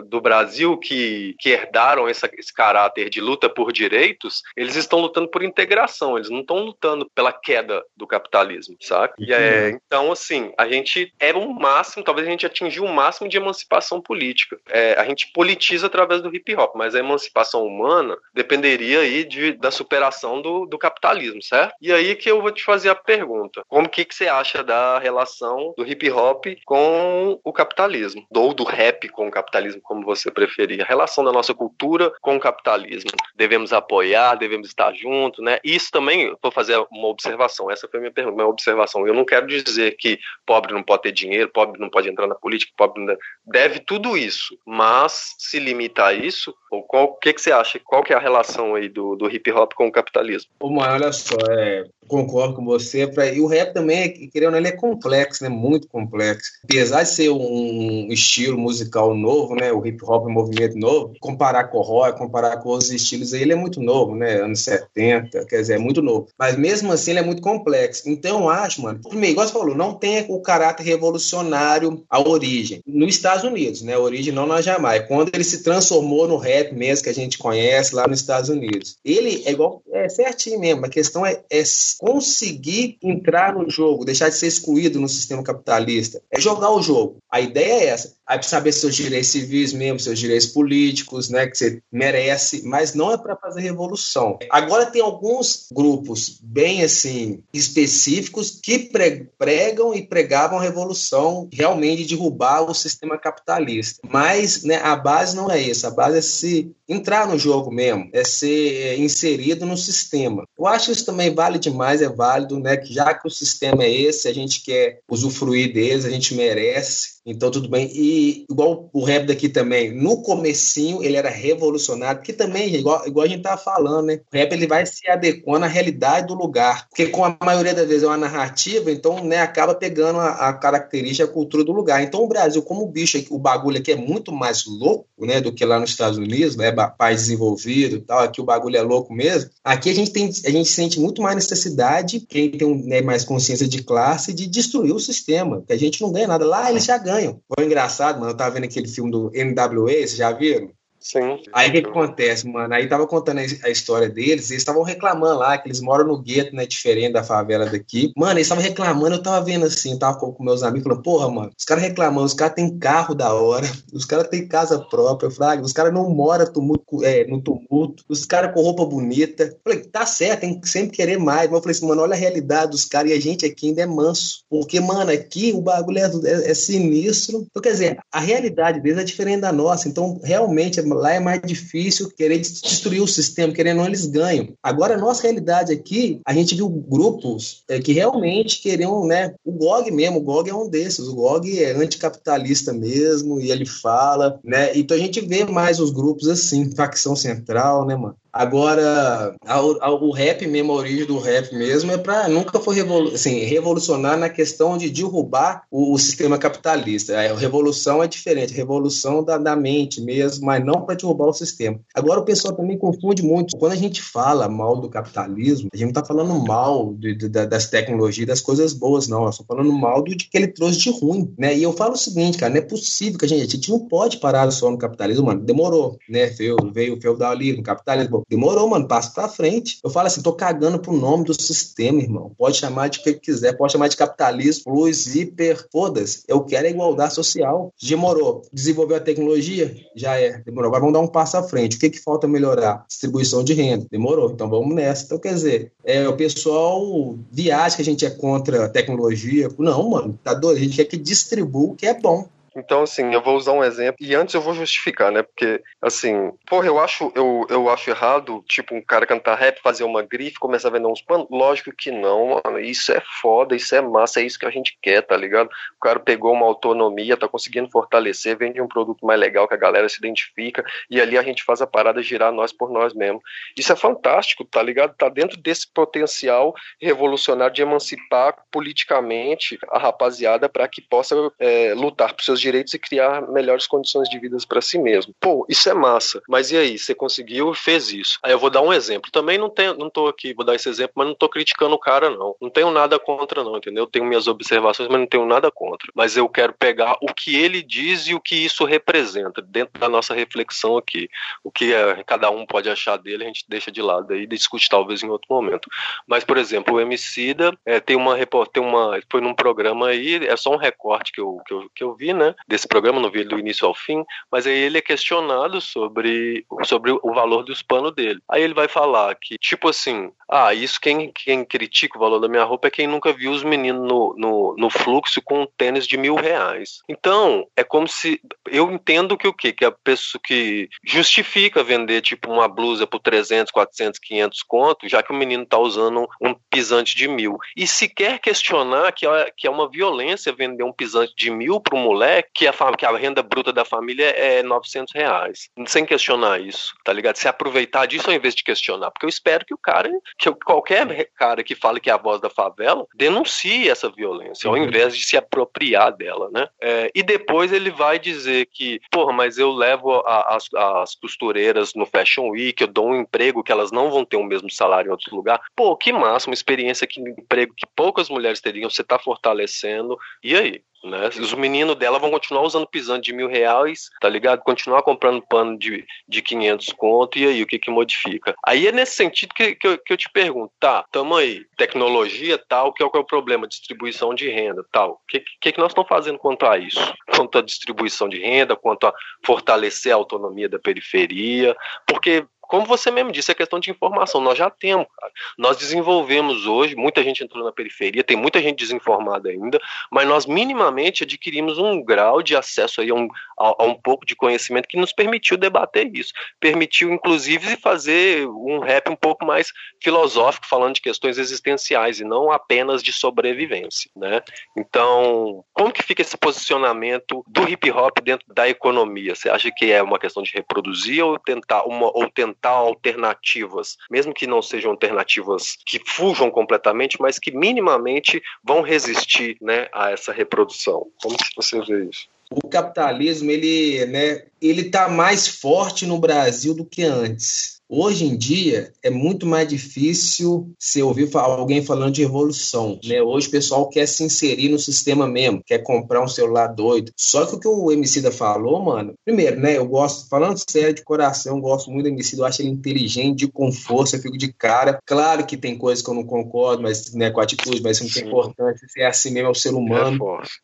do 0.05 0.21
Brasil 0.21 0.77
que, 0.77 1.35
que 1.39 1.49
herdaram 1.49 2.07
essa, 2.07 2.29
esse 2.33 2.53
caráter 2.53 3.09
de 3.09 3.19
luta 3.19 3.49
por 3.49 3.73
direitos, 3.73 4.41
eles 4.55 4.75
estão 4.75 4.99
lutando 4.99 5.29
por 5.29 5.43
integração, 5.43 6.15
eles 6.15 6.29
não 6.29 6.41
estão 6.41 6.59
lutando 6.59 7.09
pela 7.13 7.33
queda 7.33 7.83
do 7.95 8.07
capitalismo 8.07 8.36
capitalismo, 8.38 8.77
saca? 8.79 9.15
E 9.17 9.33
é, 9.33 9.69
então, 9.69 10.11
assim, 10.11 10.53
a 10.57 10.67
gente 10.67 11.13
era 11.19 11.38
um 11.38 11.53
máximo, 11.53 12.03
talvez 12.03 12.27
a 12.27 12.31
gente 12.31 12.45
atingiu 12.45 12.83
o 12.83 12.88
um 12.88 12.93
máximo 12.93 13.29
de 13.29 13.38
emancipação 13.38 14.01
política. 14.01 14.59
É, 14.69 14.93
a 14.93 15.05
gente 15.05 15.31
politiza 15.31 15.88
através 15.88 16.21
do 16.21 16.33
hip 16.33 16.55
hop, 16.55 16.75
mas 16.75 16.93
a 16.93 16.99
emancipação 16.99 17.65
humana 17.65 18.17
dependeria 18.33 18.99
aí 18.99 19.23
de, 19.23 19.53
da 19.53 19.71
superação 19.71 20.41
do, 20.41 20.65
do 20.65 20.77
capitalismo, 20.77 21.41
certo? 21.41 21.73
E 21.81 21.91
aí 21.91 22.15
que 22.15 22.29
eu 22.29 22.41
vou 22.41 22.51
te 22.51 22.63
fazer 22.63 22.89
a 22.89 22.95
pergunta: 22.95 23.63
como 23.67 23.89
que, 23.89 24.05
que 24.05 24.15
você 24.15 24.27
acha 24.27 24.63
da 24.63 24.99
relação 24.99 25.73
do 25.77 25.85
hip 25.85 26.09
hop 26.11 26.45
com 26.65 27.39
o 27.43 27.53
capitalismo? 27.53 28.25
Ou 28.35 28.53
do 28.53 28.63
rap 28.63 29.07
com 29.09 29.27
o 29.27 29.31
capitalismo, 29.31 29.81
como 29.81 30.05
você 30.05 30.29
preferir? 30.29 30.81
A 30.81 30.85
relação 30.85 31.23
da 31.23 31.31
nossa 31.31 31.53
cultura 31.53 32.13
com 32.21 32.35
o 32.35 32.39
capitalismo. 32.39 33.11
Devemos 33.35 33.73
apoiar, 33.73 34.35
devemos 34.35 34.67
estar 34.67 34.93
juntos, 34.93 35.43
né? 35.43 35.59
Isso 35.63 35.89
também, 35.91 36.35
vou 36.41 36.51
fazer 36.51 36.77
uma 36.91 37.07
observação, 37.07 37.69
essa 37.71 37.88
foi 37.88 37.99
a 37.99 38.01
minha 38.01 38.11
pergunta 38.11 38.26
uma 38.32 38.47
observação. 38.47 39.07
Eu 39.07 39.13
não 39.13 39.25
quero 39.25 39.47
dizer 39.47 39.95
que 39.97 40.19
pobre 40.45 40.73
não 40.73 40.84
pode 40.84 41.03
ter 41.03 41.11
dinheiro, 41.11 41.49
pobre 41.49 41.80
não 41.80 41.89
pode 41.89 42.09
entrar 42.09 42.28
na 42.28 42.36
política, 42.36 42.71
pobre 42.78 43.03
não 43.03 43.15
deve 43.45 43.80
tudo 43.80 44.17
isso, 44.17 44.57
mas 44.65 45.36
se 45.38 45.59
limita 45.59 46.05
a 46.05 46.13
isso, 46.13 46.53
o 46.71 47.13
que, 47.15 47.34
que 47.34 47.41
você 47.41 47.51
acha? 47.51 47.80
Qual 47.84 48.03
que 48.03 48.13
é 48.13 48.15
a 48.15 48.19
relação 48.19 48.75
aí 48.75 48.89
do, 48.89 49.15
do 49.15 49.30
hip 49.30 49.51
hop 49.51 49.73
com 49.73 49.88
o 49.88 49.91
capitalismo? 49.91 50.51
Olha 50.61 51.11
só, 51.11 51.36
é, 51.49 51.86
concordo 52.07 52.55
com 52.55 52.65
você. 52.65 53.07
Pra, 53.07 53.28
e 53.28 53.39
o 53.39 53.47
rap 53.47 53.73
também, 53.73 54.30
querendo 54.30 54.57
ele 54.57 54.67
é 54.67 54.71
complexo, 54.71 55.43
né? 55.43 55.49
Muito 55.49 55.88
complexo. 55.88 56.51
Apesar 56.63 57.03
de 57.03 57.09
ser 57.09 57.30
um 57.30 58.07
estilo 58.09 58.57
musical 58.57 59.13
novo, 59.15 59.55
né? 59.55 59.71
O 59.71 59.86
hip 59.86 60.03
hop 60.03 60.25
é 60.25 60.30
um 60.30 60.34
movimento 60.34 60.78
novo, 60.78 61.13
comparar 61.19 61.65
com 61.65 61.78
o 61.78 61.82
rock, 61.82 62.17
comparar 62.17 62.57
com 62.57 62.69
outros 62.69 62.91
estilos 62.91 63.34
aí, 63.34 63.41
ele 63.41 63.53
é 63.53 63.55
muito 63.55 63.82
novo, 63.82 64.15
né? 64.15 64.41
Anos 64.41 64.63
70, 64.63 65.45
quer 65.45 65.61
dizer, 65.61 65.75
é 65.75 65.80
muito 65.80 66.01
novo. 66.01 66.28
Mas 66.38 66.57
mesmo 66.57 66.91
assim, 66.91 67.11
ele 67.11 67.19
é 67.19 67.23
muito 67.23 67.41
complexo. 67.41 68.09
Então, 68.18 68.49
acho, 68.49 68.82
mano, 68.82 68.99
primeiro, 69.01 69.34
igual 69.34 69.47
você 69.47 69.53
falou, 69.53 69.76
não 69.76 69.93
tem 69.93 70.26
o 70.28 70.41
caráter 70.41 70.84
revolucionário 70.84 72.03
a 72.09 72.20
origem. 72.20 72.82
Nos 72.86 73.15
Estados 73.15 73.43
Unidos, 73.43 73.82
né? 73.82 73.93
A 73.93 73.99
origem 73.99 74.34
não 74.34 74.47
na 74.47 74.61
Jamaica. 74.61 75.07
Quando 75.07 75.30
ele 75.34 75.43
se 75.43 75.63
transformou 75.63 76.28
no 76.28 76.38
rap 76.38 76.74
mesmo 76.74 77.03
que 77.03 77.09
a 77.09 77.13
gente 77.13 77.38
conhece 77.38 77.93
lá 77.93 78.07
nos 78.07 78.20
Estados 78.20 78.49
Unidos. 78.49 78.97
Ele 79.05 79.43
é 79.45 79.51
igual, 79.51 79.82
é 79.91 80.09
certinho 80.09 80.59
mesmo. 80.59 80.86
A 80.86 80.89
questão 80.89 81.26
é, 81.26 81.41
é 81.49 81.63
conseguir 81.99 82.97
entrar 83.03 83.53
no 83.53 83.70
jogo, 83.70 84.05
deixar 84.05 84.30
de 84.30 84.36
ser 84.36 84.47
excluído 84.47 84.99
no 84.99 85.07
sistema 85.07 85.43
capitalista. 85.43 86.22
É 86.32 86.39
jogar 86.39 86.72
o 86.72 86.82
jogo. 86.82 87.18
A 87.32 87.39
ideia 87.39 87.84
é 87.84 87.86
essa. 87.88 88.16
Aí 88.28 88.38
precisa 88.38 88.57
saber 88.57 88.73
seus 88.73 88.95
direitos 88.95 89.30
civis 89.30 89.71
mesmo, 89.71 89.99
seus 89.99 90.19
direitos 90.19 90.47
políticos, 90.47 91.30
né, 91.30 91.47
que 91.47 91.57
você 91.57 91.82
merece, 91.89 92.61
mas 92.65 92.93
não 92.93 93.13
é 93.13 93.17
para 93.17 93.38
fazer 93.38 93.61
revolução. 93.61 94.38
Agora 94.51 94.86
tem 94.86 95.01
alguns 95.01 95.67
grupos 95.71 96.38
bem 96.43 96.84
assim 96.84 97.41
específicos 97.53 98.59
que 98.61 98.91
pregam 99.38 99.93
e 99.93 100.05
pregavam 100.05 100.59
a 100.59 100.61
revolução 100.61 101.47
realmente 101.53 102.03
de 102.03 102.17
derrubar 102.17 102.69
o 102.69 102.73
sistema 102.73 103.17
capitalista. 103.17 104.01
Mas, 104.09 104.63
né, 104.63 104.78
a 104.78 104.95
base 104.95 105.36
não 105.36 105.49
é 105.49 105.61
isso. 105.61 105.86
A 105.86 105.91
base 105.91 106.17
é 106.17 106.21
se 106.21 106.71
entrar 106.89 107.28
no 107.28 107.38
jogo 107.38 107.71
mesmo, 107.71 108.09
é 108.13 108.23
ser 108.23 108.73
é, 108.73 108.97
inserido 108.97 109.65
no 109.65 109.78
sistema. 109.78 110.43
Eu 110.57 110.65
acho 110.65 110.88
que 110.88 110.91
isso 110.93 111.05
também 111.05 111.34
vale 111.34 111.59
demais, 111.59 112.01
é 112.01 112.09
válido, 112.09 112.59
né, 112.59 112.78
que 112.78 112.93
já 112.93 113.13
que 113.13 113.28
o 113.28 113.32
sistema 113.32 113.84
é 113.84 113.91
esse, 113.91 114.28
a 114.28 114.34
gente 114.34 114.63
quer 114.63 114.99
usufruir 115.09 115.73
deles, 115.73 116.05
a 116.05 116.09
gente 116.09 116.34
merece 116.34 117.17
então, 117.30 117.51
tudo 117.51 117.67
bem. 117.67 117.91
E 117.93 118.16
igual 118.49 118.89
o 118.93 119.03
rap 119.03 119.26
daqui 119.26 119.49
também, 119.49 119.93
no 119.93 120.22
comecinho 120.22 121.03
ele 121.03 121.18
era 121.18 121.30
revolucionário, 121.30 122.22
que 122.22 122.34
também, 122.34 122.74
igual, 122.74 123.05
igual 123.05 123.26
a 123.26 123.30
gente 123.30 123.41
tava 123.41 123.61
falando, 123.61 124.07
né? 124.07 124.22
O 124.32 124.36
rap 124.36 124.51
ele 124.53 124.65
vai 124.65 124.86
se 124.86 125.09
adequando 125.09 125.65
à 125.65 125.68
realidade 125.68 126.28
do 126.28 126.34
lugar. 126.34 126.88
Porque 126.88 127.07
com 127.07 127.26
a 127.26 127.38
maioria 127.43 127.74
das 127.74 127.88
vezes 127.88 128.03
é 128.03 128.07
uma 128.07 128.18
narrativa, 128.18 128.91
então, 128.91 129.24
né, 129.24 129.39
acaba 129.39 129.76
pegando 129.76 130.20
a, 130.20 130.49
a 130.49 130.53
característica, 130.53 131.30
a 131.30 131.34
cultura 131.34 131.63
do 131.63 131.72
lugar. 131.72 132.01
Então, 132.01 132.24
o 132.24 132.28
Brasil, 132.28 132.61
como 132.61 132.84
o 132.84 132.88
bicho, 132.88 133.22
o 133.30 133.38
bagulho 133.38 133.80
aqui 133.80 133.91
é 133.91 133.95
muito 133.95 134.32
mais 134.32 134.65
louco, 134.65 135.07
né, 135.20 135.41
do 135.41 135.51
que 135.51 135.65
lá 135.65 135.80
nos 135.80 135.89
Estados 135.89 136.18
Unidos, 136.18 136.55
né, 136.55 136.72
país 136.97 137.22
desenvolvido 137.22 137.97
e 137.97 138.01
tal, 138.01 138.20
aqui 138.20 138.39
o 138.39 138.45
bagulho 138.45 138.78
é 138.78 138.82
louco 138.82 139.13
mesmo. 139.13 139.49
Aqui 139.63 139.89
a 139.89 139.95
gente 139.95 140.11
tem, 140.11 140.30
a 140.45 140.49
gente 140.49 140.70
sente 140.70 140.99
muito 140.99 141.22
mais 141.22 141.36
necessidade, 141.36 142.22
quem 142.22 142.51
tem 142.51 142.84
né, 142.84 143.01
mais 143.01 143.24
consciência 143.26 143.68
de 143.68 143.84
classe, 143.84 144.34
de 144.34 144.47
destruir 144.47 144.93
o 144.93 144.99
sistema, 144.99 145.63
que 145.65 145.74
a 145.74 145.78
gente 145.78 146.01
não 146.01 146.11
ganha 146.11 146.28
nada. 146.28 146.45
Lá 146.45 146.70
eles 146.70 146.86
já 146.86 146.97
ganham 146.97 147.18
ganham. 147.18 147.41
Foi 147.53 147.65
engraçado, 147.65 148.07
mano. 148.14 148.32
Eu 148.32 148.38
tava 148.38 148.51
vendo 148.51 148.66
aquele 148.66 148.88
filme 148.88 149.12
do 149.12 149.32
NWA, 149.34 149.91
vocês 149.91 150.16
já 150.16 150.32
viram? 150.32 150.72
Sim. 151.12 151.41
Aí 151.53 151.70
o 151.70 151.72
que, 151.72 151.82
que 151.84 151.89
acontece, 151.89 152.47
mano? 152.47 152.74
Aí 152.74 152.88
tava 152.88 153.08
contando 153.08 153.39
a 153.39 153.70
história 153.70 154.10
deles, 154.10 154.51
eles 154.51 154.62
estavam 154.62 154.84
reclamando 154.84 155.39
lá, 155.39 155.58
que 155.58 155.68
eles 155.68 155.80
moram 155.80 156.05
no 156.05 156.22
gueto, 156.22 156.53
né? 156.53 156.66
Diferente 156.66 157.14
da 157.14 157.24
favela 157.24 157.66
daqui. 157.66 158.12
Mano, 158.16 158.34
eles 158.34 158.47
estavam 158.47 158.64
reclamando, 158.64 159.16
eu 159.16 159.24
tava 159.24 159.43
vendo 159.45 159.66
assim, 159.66 159.97
tava 159.97 160.20
com, 160.20 160.34
com 160.34 160.43
meus 160.43 160.64
amigos, 160.64 160.84
falando, 160.84 161.03
porra, 161.03 161.30
mano, 161.30 161.51
os 161.58 161.64
caras 161.64 161.84
reclamando, 161.84 162.26
os 162.26 162.34
caras 162.34 162.55
têm 162.55 162.78
carro 162.78 163.16
da 163.16 163.34
hora, 163.34 163.66
os 163.93 164.03
caras 164.03 164.28
têm 164.28 164.47
casa 164.47 164.80
própria, 164.80 165.32
fraga, 165.32 165.62
os 165.62 165.72
caras 165.72 165.93
não 165.93 166.10
moram 166.10 166.51
tumulto, 166.51 167.03
é, 167.05 167.26
no 167.26 167.41
tumulto, 167.41 168.03
os 168.10 168.26
caras 168.26 168.53
com 168.53 168.62
roupa 168.62 168.86
bonita. 168.86 169.43
Eu 169.43 169.60
falei, 169.64 169.80
tá 169.86 170.05
certo, 170.05 170.41
tem 170.41 170.60
que 170.60 170.68
sempre 170.68 170.97
querer 170.97 171.18
mais. 171.18 171.49
Mas 171.49 171.53
eu 171.53 171.62
falei 171.62 171.76
assim, 171.76 171.88
mano, 171.88 172.01
olha 172.01 172.14
a 172.14 172.18
realidade 172.18 172.72
dos 172.72 172.86
caras 172.86 173.12
e 173.12 173.14
a 173.14 173.20
gente 173.20 173.45
aqui 173.45 173.70
ainda 173.70 173.84
é 173.84 173.86
manso. 173.86 174.43
Porque, 174.49 174.80
mano, 174.80 175.12
aqui 175.12 175.53
o 175.53 175.62
bagulho 175.62 175.99
é, 175.99 176.12
é, 176.26 176.51
é 176.51 176.53
sinistro. 176.53 177.45
Então, 177.49 177.62
quer 177.62 177.72
dizer, 177.72 177.97
a 178.12 178.20
realidade 178.20 178.82
deles 178.82 178.99
é 178.99 179.03
diferente 179.03 179.41
da 179.41 179.51
nossa. 179.51 179.88
Então, 179.88 180.20
realmente, 180.24 180.80
lá 180.97 181.13
é 181.13 181.19
mais 181.19 181.41
difícil 181.41 182.09
querer 182.09 182.39
destruir 182.39 183.01
o 183.01 183.07
sistema, 183.07 183.53
querendo 183.53 183.79
ou 183.79 183.85
eles 183.85 184.05
ganham. 184.05 184.49
Agora, 184.61 184.95
a 184.95 184.97
nossa 184.97 185.23
realidade 185.23 185.71
aqui, 185.71 186.19
a 186.25 186.33
gente 186.33 186.55
viu 186.55 186.69
grupos 186.69 187.63
é, 187.69 187.79
que 187.79 187.93
realmente 187.93 188.61
queriam, 188.61 189.05
né? 189.05 189.33
O 189.43 189.51
GOG 189.51 189.91
mesmo, 189.91 190.19
o 190.19 190.23
GOG 190.23 190.49
é 190.49 190.55
um 190.55 190.69
desses. 190.69 191.07
O 191.07 191.15
GOG 191.15 191.63
é 191.63 191.71
anticapitalista 191.71 192.73
mesmo, 192.73 193.39
e 193.39 193.51
ele 193.51 193.65
fala, 193.65 194.39
né? 194.43 194.77
Então 194.77 194.95
a 194.95 194.99
gente 194.99 195.21
vê 195.21 195.45
mais 195.45 195.79
os 195.79 195.91
grupos 195.91 196.27
assim, 196.27 196.75
facção 196.75 197.15
central, 197.15 197.85
né, 197.85 197.95
mano? 197.95 198.15
Agora, 198.38 199.35
a, 199.43 199.55
a, 199.55 199.91
o 199.91 200.11
rap 200.11 200.45
mesmo, 200.45 200.71
a 200.71 200.75
origem 200.75 201.07
do 201.07 201.17
rap 201.17 201.51
mesmo, 201.55 201.91
é 201.91 201.97
para 201.97 202.29
nunca 202.29 202.59
foi 202.59 202.75
revolu 202.75 203.09
assim, 203.09 203.39
revolucionar 203.39 204.15
na 204.15 204.29
questão 204.29 204.77
de 204.77 204.91
derrubar 204.91 205.63
o, 205.71 205.91
o, 205.91 205.97
sistema 205.97 206.38
capitalista. 206.38 207.17
A 207.17 207.35
revolução 207.35 208.03
é 208.03 208.07
diferente, 208.07 208.53
revolução 208.53 209.23
da, 209.23 209.39
da 209.39 209.55
mente 209.55 209.99
mesmo, 210.01 210.45
mas 210.45 210.63
não 210.63 210.81
para 210.81 210.93
derrubar 210.93 211.29
o 211.29 211.33
sistema. 211.33 211.79
Agora, 211.95 212.19
o 212.19 212.25
pessoal 212.25 212.55
também 212.55 212.77
confunde 212.77 213.23
muito. 213.23 213.57
Quando 213.57 213.71
a 213.71 213.75
gente 213.77 214.03
fala 214.03 214.47
mal 214.47 214.79
do 214.79 214.88
capitalismo, 214.88 215.69
a 215.73 215.75
gente 215.75 215.85
não 215.85 216.01
está 216.01 216.05
falando 216.05 216.39
mal 216.45 216.93
de, 216.93 217.15
de, 217.15 217.29
das 217.29 217.67
tecnologias, 217.67 218.27
das 218.27 218.41
coisas 218.41 218.71
boas, 218.71 219.07
não. 219.07 219.25
Nós 219.25 219.41
falando 219.47 219.71
mal 219.71 220.03
do 220.03 220.15
que 220.15 220.29
ele 220.38 220.47
trouxe 220.47 220.77
de 220.77 220.91
ruim. 220.91 221.33
Né? 221.39 221.57
E 221.57 221.63
eu 221.63 221.73
falo 221.73 221.93
o 221.93 221.97
seguinte, 221.97 222.38
cara, 222.38 222.53
não 222.53 222.59
é 222.59 222.63
possível 222.63 223.17
que 223.17 223.25
a 223.25 223.27
gente, 223.27 223.41
a 223.41 223.47
gente 223.47 223.71
não 223.71 223.79
pode 223.79 224.17
parar 224.17 224.51
só 224.51 224.69
no 224.69 224.77
capitalismo, 224.77 225.25
mano. 225.25 225.41
Demorou, 225.41 225.97
né? 226.07 226.27
Veio, 226.27 226.55
veio 226.71 226.97
o 226.97 227.01
feudalismo, 227.01 227.63
capitalismo 227.63 228.26
Demorou, 228.30 228.67
mano, 228.67 228.88
passa 228.88 229.11
pra 229.11 229.30
frente. 229.30 229.80
Eu 229.84 229.89
falo 229.89 230.07
assim, 230.07 230.21
tô 230.21 230.34
cagando 230.34 230.80
pro 230.80 230.91
nome 230.91 231.23
do 231.23 231.34
sistema, 231.34 232.01
irmão. 232.01 232.32
Pode 232.38 232.57
chamar 232.57 232.89
de 232.89 232.99
que 232.99 233.13
quiser, 233.13 233.53
pode 233.55 233.71
chamar 233.71 233.88
de 233.88 233.95
capitalismo, 233.95 234.65
plus, 234.65 235.15
hiper, 235.15 235.65
foda-se. 235.71 236.23
Eu 236.28 236.41
quero 236.41 236.67
a 236.67 236.69
igualdade 236.69 237.13
social. 237.13 237.73
Demorou. 237.82 238.41
Desenvolveu 238.51 238.97
a 238.97 238.99
tecnologia? 238.99 239.75
Já 239.95 240.19
é. 240.19 240.39
Demorou. 240.39 240.67
Agora 240.67 240.82
vamos 240.82 240.93
dar 240.93 240.99
um 240.99 241.07
passo 241.07 241.38
à 241.38 241.43
frente. 241.43 241.78
O 241.78 241.80
que, 241.80 241.89
que 241.89 241.99
falta 241.99 242.28
melhorar? 242.28 242.86
Distribuição 242.88 243.43
de 243.43 243.53
renda. 243.53 243.88
Demorou. 243.89 244.32
Então 244.32 244.49
vamos 244.49 244.75
nessa. 244.75 245.05
Então, 245.05 245.19
quer 245.19 245.34
dizer, 245.34 245.71
é, 245.84 246.07
o 246.07 246.17
pessoal 246.17 247.17
viaja 247.32 247.75
que 247.75 247.82
a 247.82 247.86
gente 247.86 248.05
é 248.05 248.09
contra 248.09 248.65
a 248.65 248.69
tecnologia. 248.69 249.49
Não, 249.57 249.89
mano, 249.89 250.19
tá 250.23 250.34
doido. 250.34 250.57
A 250.57 250.61
gente 250.61 250.75
quer 250.75 250.86
que 250.86 250.97
distribua 250.97 251.71
o 251.71 251.75
que 251.75 251.86
é 251.86 251.93
bom. 251.93 252.28
Então, 252.58 252.82
assim, 252.82 253.14
eu 253.14 253.22
vou 253.22 253.36
usar 253.38 253.51
um 253.51 253.64
exemplo 253.64 253.97
e 254.01 254.16
antes 254.16 254.34
eu 254.34 254.41
vou 254.41 254.51
justificar, 254.51 255.12
né? 255.12 255.22
Porque, 255.22 255.62
assim, 255.80 256.32
porra, 256.47 256.66
eu 256.66 256.80
acho, 256.80 257.12
eu, 257.14 257.45
eu 257.49 257.70
acho 257.70 257.91
errado, 257.91 258.43
tipo, 258.47 258.74
um 258.74 258.82
cara 258.82 259.05
cantar 259.05 259.36
rap, 259.36 259.62
fazer 259.62 259.84
uma 259.84 260.01
grife, 260.01 260.39
começar 260.39 260.70
a 260.70 260.72
vender 260.72 260.88
uns 260.88 261.01
panos. 261.01 261.28
Lógico 261.30 261.72
que 261.72 261.91
não, 261.91 262.41
mano. 262.43 262.60
Isso 262.60 262.91
é 262.91 262.99
foda, 263.22 263.55
isso 263.55 263.76
é 263.76 263.82
massa, 263.82 264.22
é 264.22 264.24
isso 264.24 264.39
que 264.39 264.45
a 264.47 264.49
gente 264.49 264.76
quer, 264.82 265.03
tá 265.03 265.16
ligado? 265.16 265.51
O 265.76 265.80
cara 265.80 265.99
pegou 265.99 266.34
uma 266.34 266.47
autonomia, 266.47 267.16
tá 267.16 267.28
conseguindo 267.28 267.70
fortalecer, 267.70 268.36
vende 268.36 268.60
um 268.60 268.68
produto 268.68 269.05
mais 269.05 269.20
legal 269.20 269.47
que 269.47 269.53
a 269.53 269.58
galera 269.58 269.88
se 269.88 269.99
identifica 269.99 270.66
e 270.89 270.99
ali 270.99 271.16
a 271.16 271.22
gente 271.22 271.43
faz 271.43 271.62
a 271.62 271.68
parada 271.68 272.01
girar 272.01 272.32
nós 272.32 272.51
por 272.51 272.72
nós 272.72 272.91
mesmos. 272.95 273.22
Isso 273.55 273.72
é 273.72 273.76
fantástico, 273.76 274.43
tá 274.43 274.64
ligado? 274.64 274.95
Tá 274.95 275.10
dentro 275.10 275.38
desse 275.38 275.72
potencial 275.72 276.55
revolucionário 276.82 277.53
de 277.53 277.62
emancipar 277.62 278.36
politicamente 278.51 279.60
a 279.70 279.78
rapaziada 279.78 280.49
para 280.49 280.68
que 280.68 280.82
possa 280.82 281.16
é, 281.39 281.76
lutar 281.76 282.16
por 282.16 282.24
seus 282.24 282.46
direitos 282.47 282.73
e 282.73 282.79
criar 282.79 283.21
melhores 283.27 283.67
condições 283.67 284.09
de 284.09 284.17
vida 284.19 284.37
para 284.47 284.61
si 284.61 284.77
mesmo. 284.77 285.13
Pô, 285.19 285.45
isso 285.49 285.69
é 285.69 285.73
massa. 285.73 286.21
Mas 286.27 286.51
e 286.51 286.57
aí, 286.57 286.77
você 286.77 286.95
conseguiu 286.95 287.51
e 287.51 287.55
fez 287.55 287.91
isso. 287.91 288.19
Aí 288.23 288.31
eu 288.31 288.39
vou 288.39 288.49
dar 288.49 288.61
um 288.61 288.71
exemplo. 288.71 289.11
Também 289.11 289.37
não 289.37 289.49
tenho, 289.49 289.73
não 289.73 289.89
tô 289.89 290.07
aqui, 290.07 290.33
vou 290.33 290.45
dar 290.45 290.55
esse 290.55 290.69
exemplo, 290.69 290.93
mas 290.95 291.07
não 291.07 291.15
tô 291.15 291.27
criticando 291.27 291.75
o 291.75 291.79
cara 291.79 292.09
não. 292.09 292.35
Não 292.41 292.49
tenho 292.49 292.71
nada 292.71 292.97
contra 292.99 293.43
não, 293.43 293.57
entendeu? 293.57 293.83
Eu 293.83 293.87
tenho 293.87 294.05
minhas 294.05 294.27
observações, 294.27 294.89
mas 294.89 294.99
não 294.99 295.07
tenho 295.07 295.25
nada 295.25 295.51
contra. 295.51 295.91
Mas 295.93 296.15
eu 296.15 296.27
quero 296.29 296.53
pegar 296.53 296.97
o 297.01 297.13
que 297.13 297.35
ele 297.35 297.61
diz 297.61 298.07
e 298.07 298.13
o 298.13 298.19
que 298.19 298.35
isso 298.35 298.63
representa 298.65 299.41
dentro 299.41 299.79
da 299.79 299.89
nossa 299.89 300.13
reflexão 300.13 300.77
aqui. 300.77 301.09
O 301.43 301.51
que 301.51 301.73
é, 301.73 302.03
cada 302.05 302.29
um 302.29 302.45
pode 302.45 302.69
achar 302.69 302.97
dele, 302.97 303.23
a 303.23 303.27
gente 303.27 303.45
deixa 303.47 303.71
de 303.71 303.81
lado 303.81 304.13
aí 304.13 304.25
discute 304.27 304.69
talvez 304.69 305.03
em 305.03 305.09
outro 305.09 305.27
momento. 305.29 305.69
Mas, 306.05 306.23
por 306.23 306.37
exemplo, 306.37 306.75
o 306.75 306.81
Emicida 306.81 307.57
é, 307.65 307.79
tem 307.79 307.95
uma 307.95 308.17
tem 308.53 308.63
uma 308.63 308.99
foi 309.09 309.21
num 309.21 309.33
programa 309.33 309.87
aí, 309.87 310.25
é 310.25 310.35
só 310.35 310.51
um 310.51 310.57
recorte 310.57 311.11
que 311.11 311.21
eu, 311.21 311.41
que 311.45 311.53
eu, 311.53 311.71
que 311.73 311.83
eu 311.83 311.93
vi, 311.93 312.13
né? 312.13 312.26
Desse 312.47 312.67
programa, 312.67 312.99
não 312.99 313.11
vi 313.11 313.19
ele 313.19 313.30
do 313.30 313.39
início 313.39 313.67
ao 313.67 313.73
fim, 313.73 314.03
mas 314.32 314.47
aí 314.47 314.57
ele 314.57 314.78
é 314.78 314.82
questionado 314.82 315.59
sobre, 315.61 316.45
sobre 316.63 316.91
o 316.91 317.13
valor 317.13 317.43
dos 317.43 317.61
panos 317.61 317.93
dele. 317.93 318.19
Aí 318.30 318.41
ele 318.41 318.53
vai 318.53 318.67
falar 318.67 319.15
que, 319.15 319.38
tipo 319.38 319.69
assim, 319.69 320.11
ah, 320.30 320.53
isso 320.53 320.80
quem, 320.80 321.11
quem 321.11 321.45
critica 321.45 321.97
o 321.97 322.01
valor 322.01 322.19
da 322.19 322.28
minha 322.28 322.43
roupa 322.43 322.67
é 322.67 322.71
quem 322.71 322.88
nunca 322.88 323.13
viu 323.13 323.32
os 323.32 323.43
meninos 323.43 323.88
no, 323.88 324.15
no, 324.17 324.55
no 324.57 324.69
fluxo 324.69 325.21
com 325.21 325.43
um 325.43 325.47
tênis 325.57 325.88
de 325.88 325.97
mil 325.97 326.15
reais. 326.15 326.82
Então, 326.89 327.47
é 327.55 327.63
como 327.63 327.88
se. 327.88 328.21
Eu 328.49 328.69
entendo 328.71 329.17
que 329.17 329.28
o 329.28 329.34
quê? 329.34 329.53
Que 329.53 329.65
a 329.65 329.71
pessoa 329.71 330.21
que 330.23 330.69
justifica 330.86 331.63
vender, 331.63 332.01
tipo, 332.01 332.32
uma 332.32 332.47
blusa 332.47 332.86
por 332.86 332.99
300, 332.99 333.51
400, 333.51 333.99
500 333.99 334.43
conto, 334.43 334.89
já 334.89 335.01
que 335.01 335.11
o 335.11 335.15
menino 335.15 335.45
tá 335.45 335.57
usando 335.57 336.07
um 336.21 336.34
pisante 336.49 336.95
de 336.95 337.07
mil. 337.07 337.38
E 337.55 337.65
se 337.65 337.88
quer 337.88 338.19
questionar 338.19 338.91
que 338.91 339.07
é, 339.07 339.32
que 339.36 339.47
é 339.47 339.49
uma 339.49 339.69
violência 339.69 340.34
vender 340.34 340.63
um 340.63 340.73
pisante 340.73 341.13
de 341.15 341.32
mil 341.32 341.59
para 341.59 341.78
um 341.78 341.84
moleque, 341.84 342.16
que 342.22 342.47
a, 342.47 342.53
que 342.78 342.86
a 342.86 342.97
renda 342.97 343.22
bruta 343.22 343.51
da 343.51 343.65
família 343.65 344.05
é 344.05 344.43
900 344.43 344.93
reais. 344.93 345.49
Sem 345.65 345.86
questionar 345.86 346.39
isso, 346.39 346.74
tá 346.84 346.93
ligado? 346.93 347.15
Se 347.15 347.28
aproveitar 347.28 347.86
disso 347.86 348.09
ao 348.09 348.15
invés 348.15 348.36
de 348.36 348.43
questionar. 348.43 348.91
Porque 348.91 349.05
eu 349.05 349.09
espero 349.09 349.45
que 349.45 349.53
o 349.53 349.57
cara, 349.57 349.89
que 350.18 350.32
qualquer 350.45 351.09
cara 351.15 351.43
que 351.43 351.55
fale 351.55 351.80
que 351.80 351.89
é 351.89 351.93
a 351.93 351.97
voz 351.97 352.22
da 352.22 352.30
favela, 352.30 352.86
denuncie 352.95 353.70
essa 353.70 353.89
violência, 353.89 354.47
ao 354.47 354.55
uhum. 354.55 354.63
invés 354.63 354.95
de 354.95 355.05
se 355.05 355.18
apropriar 355.18 355.91
dela, 355.91 356.30
né? 356.32 356.47
É, 356.61 356.91
e 356.93 357.03
depois 357.03 357.51
ele 357.51 357.72
vai 357.72 357.99
dizer 357.99 358.47
que, 358.51 358.80
porra, 358.91 359.13
mas 359.13 359.38
eu 359.38 359.51
levo 359.51 359.93
a, 360.05 360.36
as, 360.36 360.53
as 360.53 360.95
costureiras 360.95 361.74
no 361.74 361.86
Fashion 361.86 362.30
Week, 362.30 362.61
eu 362.61 362.68
dou 362.68 362.89
um 362.89 363.01
emprego 363.01 363.43
que 363.43 363.51
elas 363.51 363.72
não 363.72 363.89
vão 363.89 364.05
ter 364.05 364.18
o 364.18 364.24
mesmo 364.24 364.49
salário 364.49 364.89
em 364.89 364.91
outro 364.91 365.15
lugar. 365.15 365.41
Pô, 365.55 365.76
que 365.76 365.91
massa, 365.91 366.30
uma 366.30 366.34
experiência 366.34 366.88
que 366.88 366.99
emprego 366.99 367.53
que 367.55 367.65
poucas 367.76 368.09
mulheres 368.09 368.41
teriam, 368.41 368.70
você 368.70 368.84
tá 368.84 368.99
fortalecendo. 368.99 369.97
E 370.24 370.36
aí? 370.36 370.61
Né? 370.84 371.07
Os 371.07 371.34
meninos 371.34 371.75
dela 371.75 371.99
vão 371.99 372.11
continuar 372.11 372.43
usando 372.43 372.67
pisante 372.67 373.05
de 373.05 373.13
mil 373.13 373.28
reais, 373.28 373.89
tá 373.99 374.07
ligado? 374.07 374.41
Continuar 374.41 374.84
comprando 374.84 375.21
pano 375.21 375.57
de, 375.57 375.86
de 376.07 376.21
500 376.21 376.67
conto, 376.73 377.17
e 377.17 377.25
aí, 377.25 377.41
o 377.41 377.47
que 377.47 377.59
que 377.59 377.71
modifica? 377.71 378.36
Aí 378.45 378.67
é 378.67 378.71
nesse 378.71 378.95
sentido 378.95 379.34
que, 379.34 379.55
que, 379.55 379.67
eu, 379.67 379.78
que 379.78 379.93
eu 379.93 379.97
te 379.97 380.09
pergunto, 380.09 380.53
tá, 380.59 380.86
tamo 380.91 381.15
aí, 381.15 381.45
tecnologia 381.57 382.38
tal, 382.38 382.73
que 382.73 382.84
é 382.84 382.86
o, 382.86 382.91
é 382.93 382.99
o 382.99 383.03
problema? 383.03 383.47
Distribuição 383.47 384.13
de 384.13 384.30
renda 384.30 384.65
tal. 384.71 384.91
O 384.91 384.99
que, 385.07 385.23
que, 385.41 385.51
que 385.51 385.59
nós 385.59 385.71
estamos 385.71 385.89
fazendo 385.89 386.19
quanto 386.19 386.45
a 386.45 386.57
isso? 386.57 386.80
Quanto 387.15 387.38
à 387.38 387.41
distribuição 387.41 388.07
de 388.07 388.19
renda, 388.19 388.55
quanto 388.55 388.88
a 388.88 388.93
fortalecer 389.25 389.91
a 389.91 389.95
autonomia 389.95 390.47
da 390.47 390.59
periferia, 390.59 391.55
porque 391.86 392.25
como 392.47 392.65
você 392.65 392.89
mesmo 392.89 393.11
disse, 393.11 393.31
é 393.31 393.35
questão 393.35 393.59
de 393.59 393.69
informação. 393.69 394.21
Nós 394.21 394.37
já 394.37 394.49
temos, 394.49 394.87
cara. 394.99 395.11
Nós 395.37 395.57
desenvolvemos 395.57 396.45
hoje, 396.45 396.75
muita 396.75 397.03
gente 397.03 397.23
entrou 397.23 397.43
na 397.43 397.51
periferia, 397.51 398.03
tem 398.03 398.17
muita 398.17 398.41
gente 398.41 398.57
desinformada 398.57 399.29
ainda, 399.29 399.59
mas 399.91 400.07
nós 400.07 400.25
minimamente 400.25 401.03
adquirimos 401.03 401.57
um 401.57 401.83
grau 401.83 402.21
de 402.21 402.35
acesso 402.35 402.81
aí 402.81 402.89
a 402.89 402.95
um, 402.95 403.07
a, 403.39 403.55
a 403.59 403.63
um 403.65 403.75
pouco 403.75 404.05
de 404.05 404.15
conhecimento 404.15 404.67
que 404.67 404.77
nos 404.77 404.93
permitiu 404.93 405.37
debater 405.37 405.89
isso. 405.93 406.13
Permitiu, 406.39 406.91
inclusive, 406.91 407.57
fazer 407.57 408.27
um 408.27 408.59
rap 408.59 408.89
um 408.89 408.95
pouco 408.95 409.25
mais 409.25 409.51
filosófico, 409.81 410.47
falando 410.47 410.75
de 410.75 410.81
questões 410.81 411.17
existenciais 411.17 411.99
e 411.99 412.03
não 412.05 412.31
apenas 412.31 412.81
de 412.81 412.93
sobrevivência, 412.93 413.91
né? 413.95 414.21
Então, 414.55 415.43
como 415.53 415.71
que 415.71 415.83
fica 415.83 416.01
esse 416.01 416.17
posicionamento 416.17 417.23
do 417.27 417.47
hip 417.47 417.69
hop 417.71 417.99
dentro 418.01 418.25
da 418.33 418.47
economia? 418.47 419.15
Você 419.15 419.29
acha 419.29 419.51
que 419.51 419.71
é 419.71 419.81
uma 419.83 419.99
questão 419.99 420.23
de 420.23 420.31
reproduzir 420.31 421.03
ou 421.03 421.19
tentar 421.19 421.63
uma 421.63 421.87
ou 421.87 422.09
tentar 422.09 422.36
apresentar 422.38 422.49
alternativas, 422.49 423.77
mesmo 423.89 424.13
que 424.13 424.27
não 424.27 424.41
sejam 424.41 424.71
alternativas 424.71 425.57
que 425.65 425.81
fujam 425.85 426.29
completamente, 426.29 426.97
mas 426.99 427.19
que 427.19 427.31
minimamente 427.31 428.21
vão 428.43 428.61
resistir 428.61 429.38
né, 429.41 429.67
a 429.73 429.91
essa 429.91 430.11
reprodução. 430.11 430.88
Como 431.01 431.17
que 431.17 431.35
você 431.35 431.59
vê 431.61 431.85
isso? 431.85 432.07
O 432.29 432.47
capitalismo 432.47 433.31
ele, 433.31 433.85
né, 433.85 434.25
ele 434.41 434.61
está 434.61 434.89
mais 434.89 435.27
forte 435.27 435.85
no 435.85 435.97
Brasil 435.97 436.53
do 436.53 436.65
que 436.65 436.83
antes. 436.83 437.57
Hoje 437.70 438.05
em 438.05 438.15
dia 438.15 438.72
é 438.82 438.89
muito 438.89 439.26
mais 439.26 439.45
difícil 439.45 440.53
se 440.57 440.82
ouvir 440.82 441.09
alguém 441.13 441.61
falando 441.61 441.93
de 441.93 442.01
revolução, 442.01 442.80
né? 442.86 443.01
Hoje 443.01 443.28
o 443.28 443.32
pessoal 443.32 443.68
quer 443.68 443.86
se 443.86 444.05
inserir 444.05 444.47
no 444.47 444.57
sistema 444.57 445.05
mesmo, 445.05 445.43
quer 445.45 445.59
comprar 445.59 446.01
um 446.01 446.07
celular 446.07 446.47
doido. 446.47 446.93
Só 446.95 447.26
que 447.26 447.36
o 447.36 447.39
que 447.39 447.47
o 447.47 447.70
Emicida 447.70 448.09
falou, 448.09 448.63
mano, 448.63 448.93
primeiro, 449.03 449.38
né? 449.38 449.57
Eu 449.57 449.65
gosto, 449.65 450.07
falando 450.07 450.41
sério 450.49 450.74
de 450.74 450.84
coração, 450.84 451.41
gosto 451.41 451.70
muito 451.70 451.84
do 451.84 451.89
Emicida, 451.89 452.22
eu 452.22 452.26
acho 452.26 452.41
ele 452.41 452.49
inteligente, 452.49 453.28
com 453.28 453.51
força, 453.51 453.97
eu 453.97 454.01
fico 454.01 454.18
de 454.18 454.32
cara. 454.32 454.80
Claro 454.86 455.26
que 455.26 455.36
tem 455.36 455.57
coisas 455.57 455.84
que 455.84 455.89
eu 455.89 455.95
não 455.95 456.05
concordo, 456.05 456.63
mas 456.63 456.93
né, 456.93 457.11
com 457.11 457.20
a 457.20 457.24
atitude, 457.24 457.61
mas 457.61 457.82
isso 457.82 457.99
não 457.99 458.05
é 458.05 458.07
importante, 458.07 458.61
se 458.65 458.82
é 458.82 458.88
assim 458.88 459.11
mesmo, 459.11 459.28
é 459.28 459.32
o 459.32 459.36
ser 459.36 459.53
humano. 459.53 459.99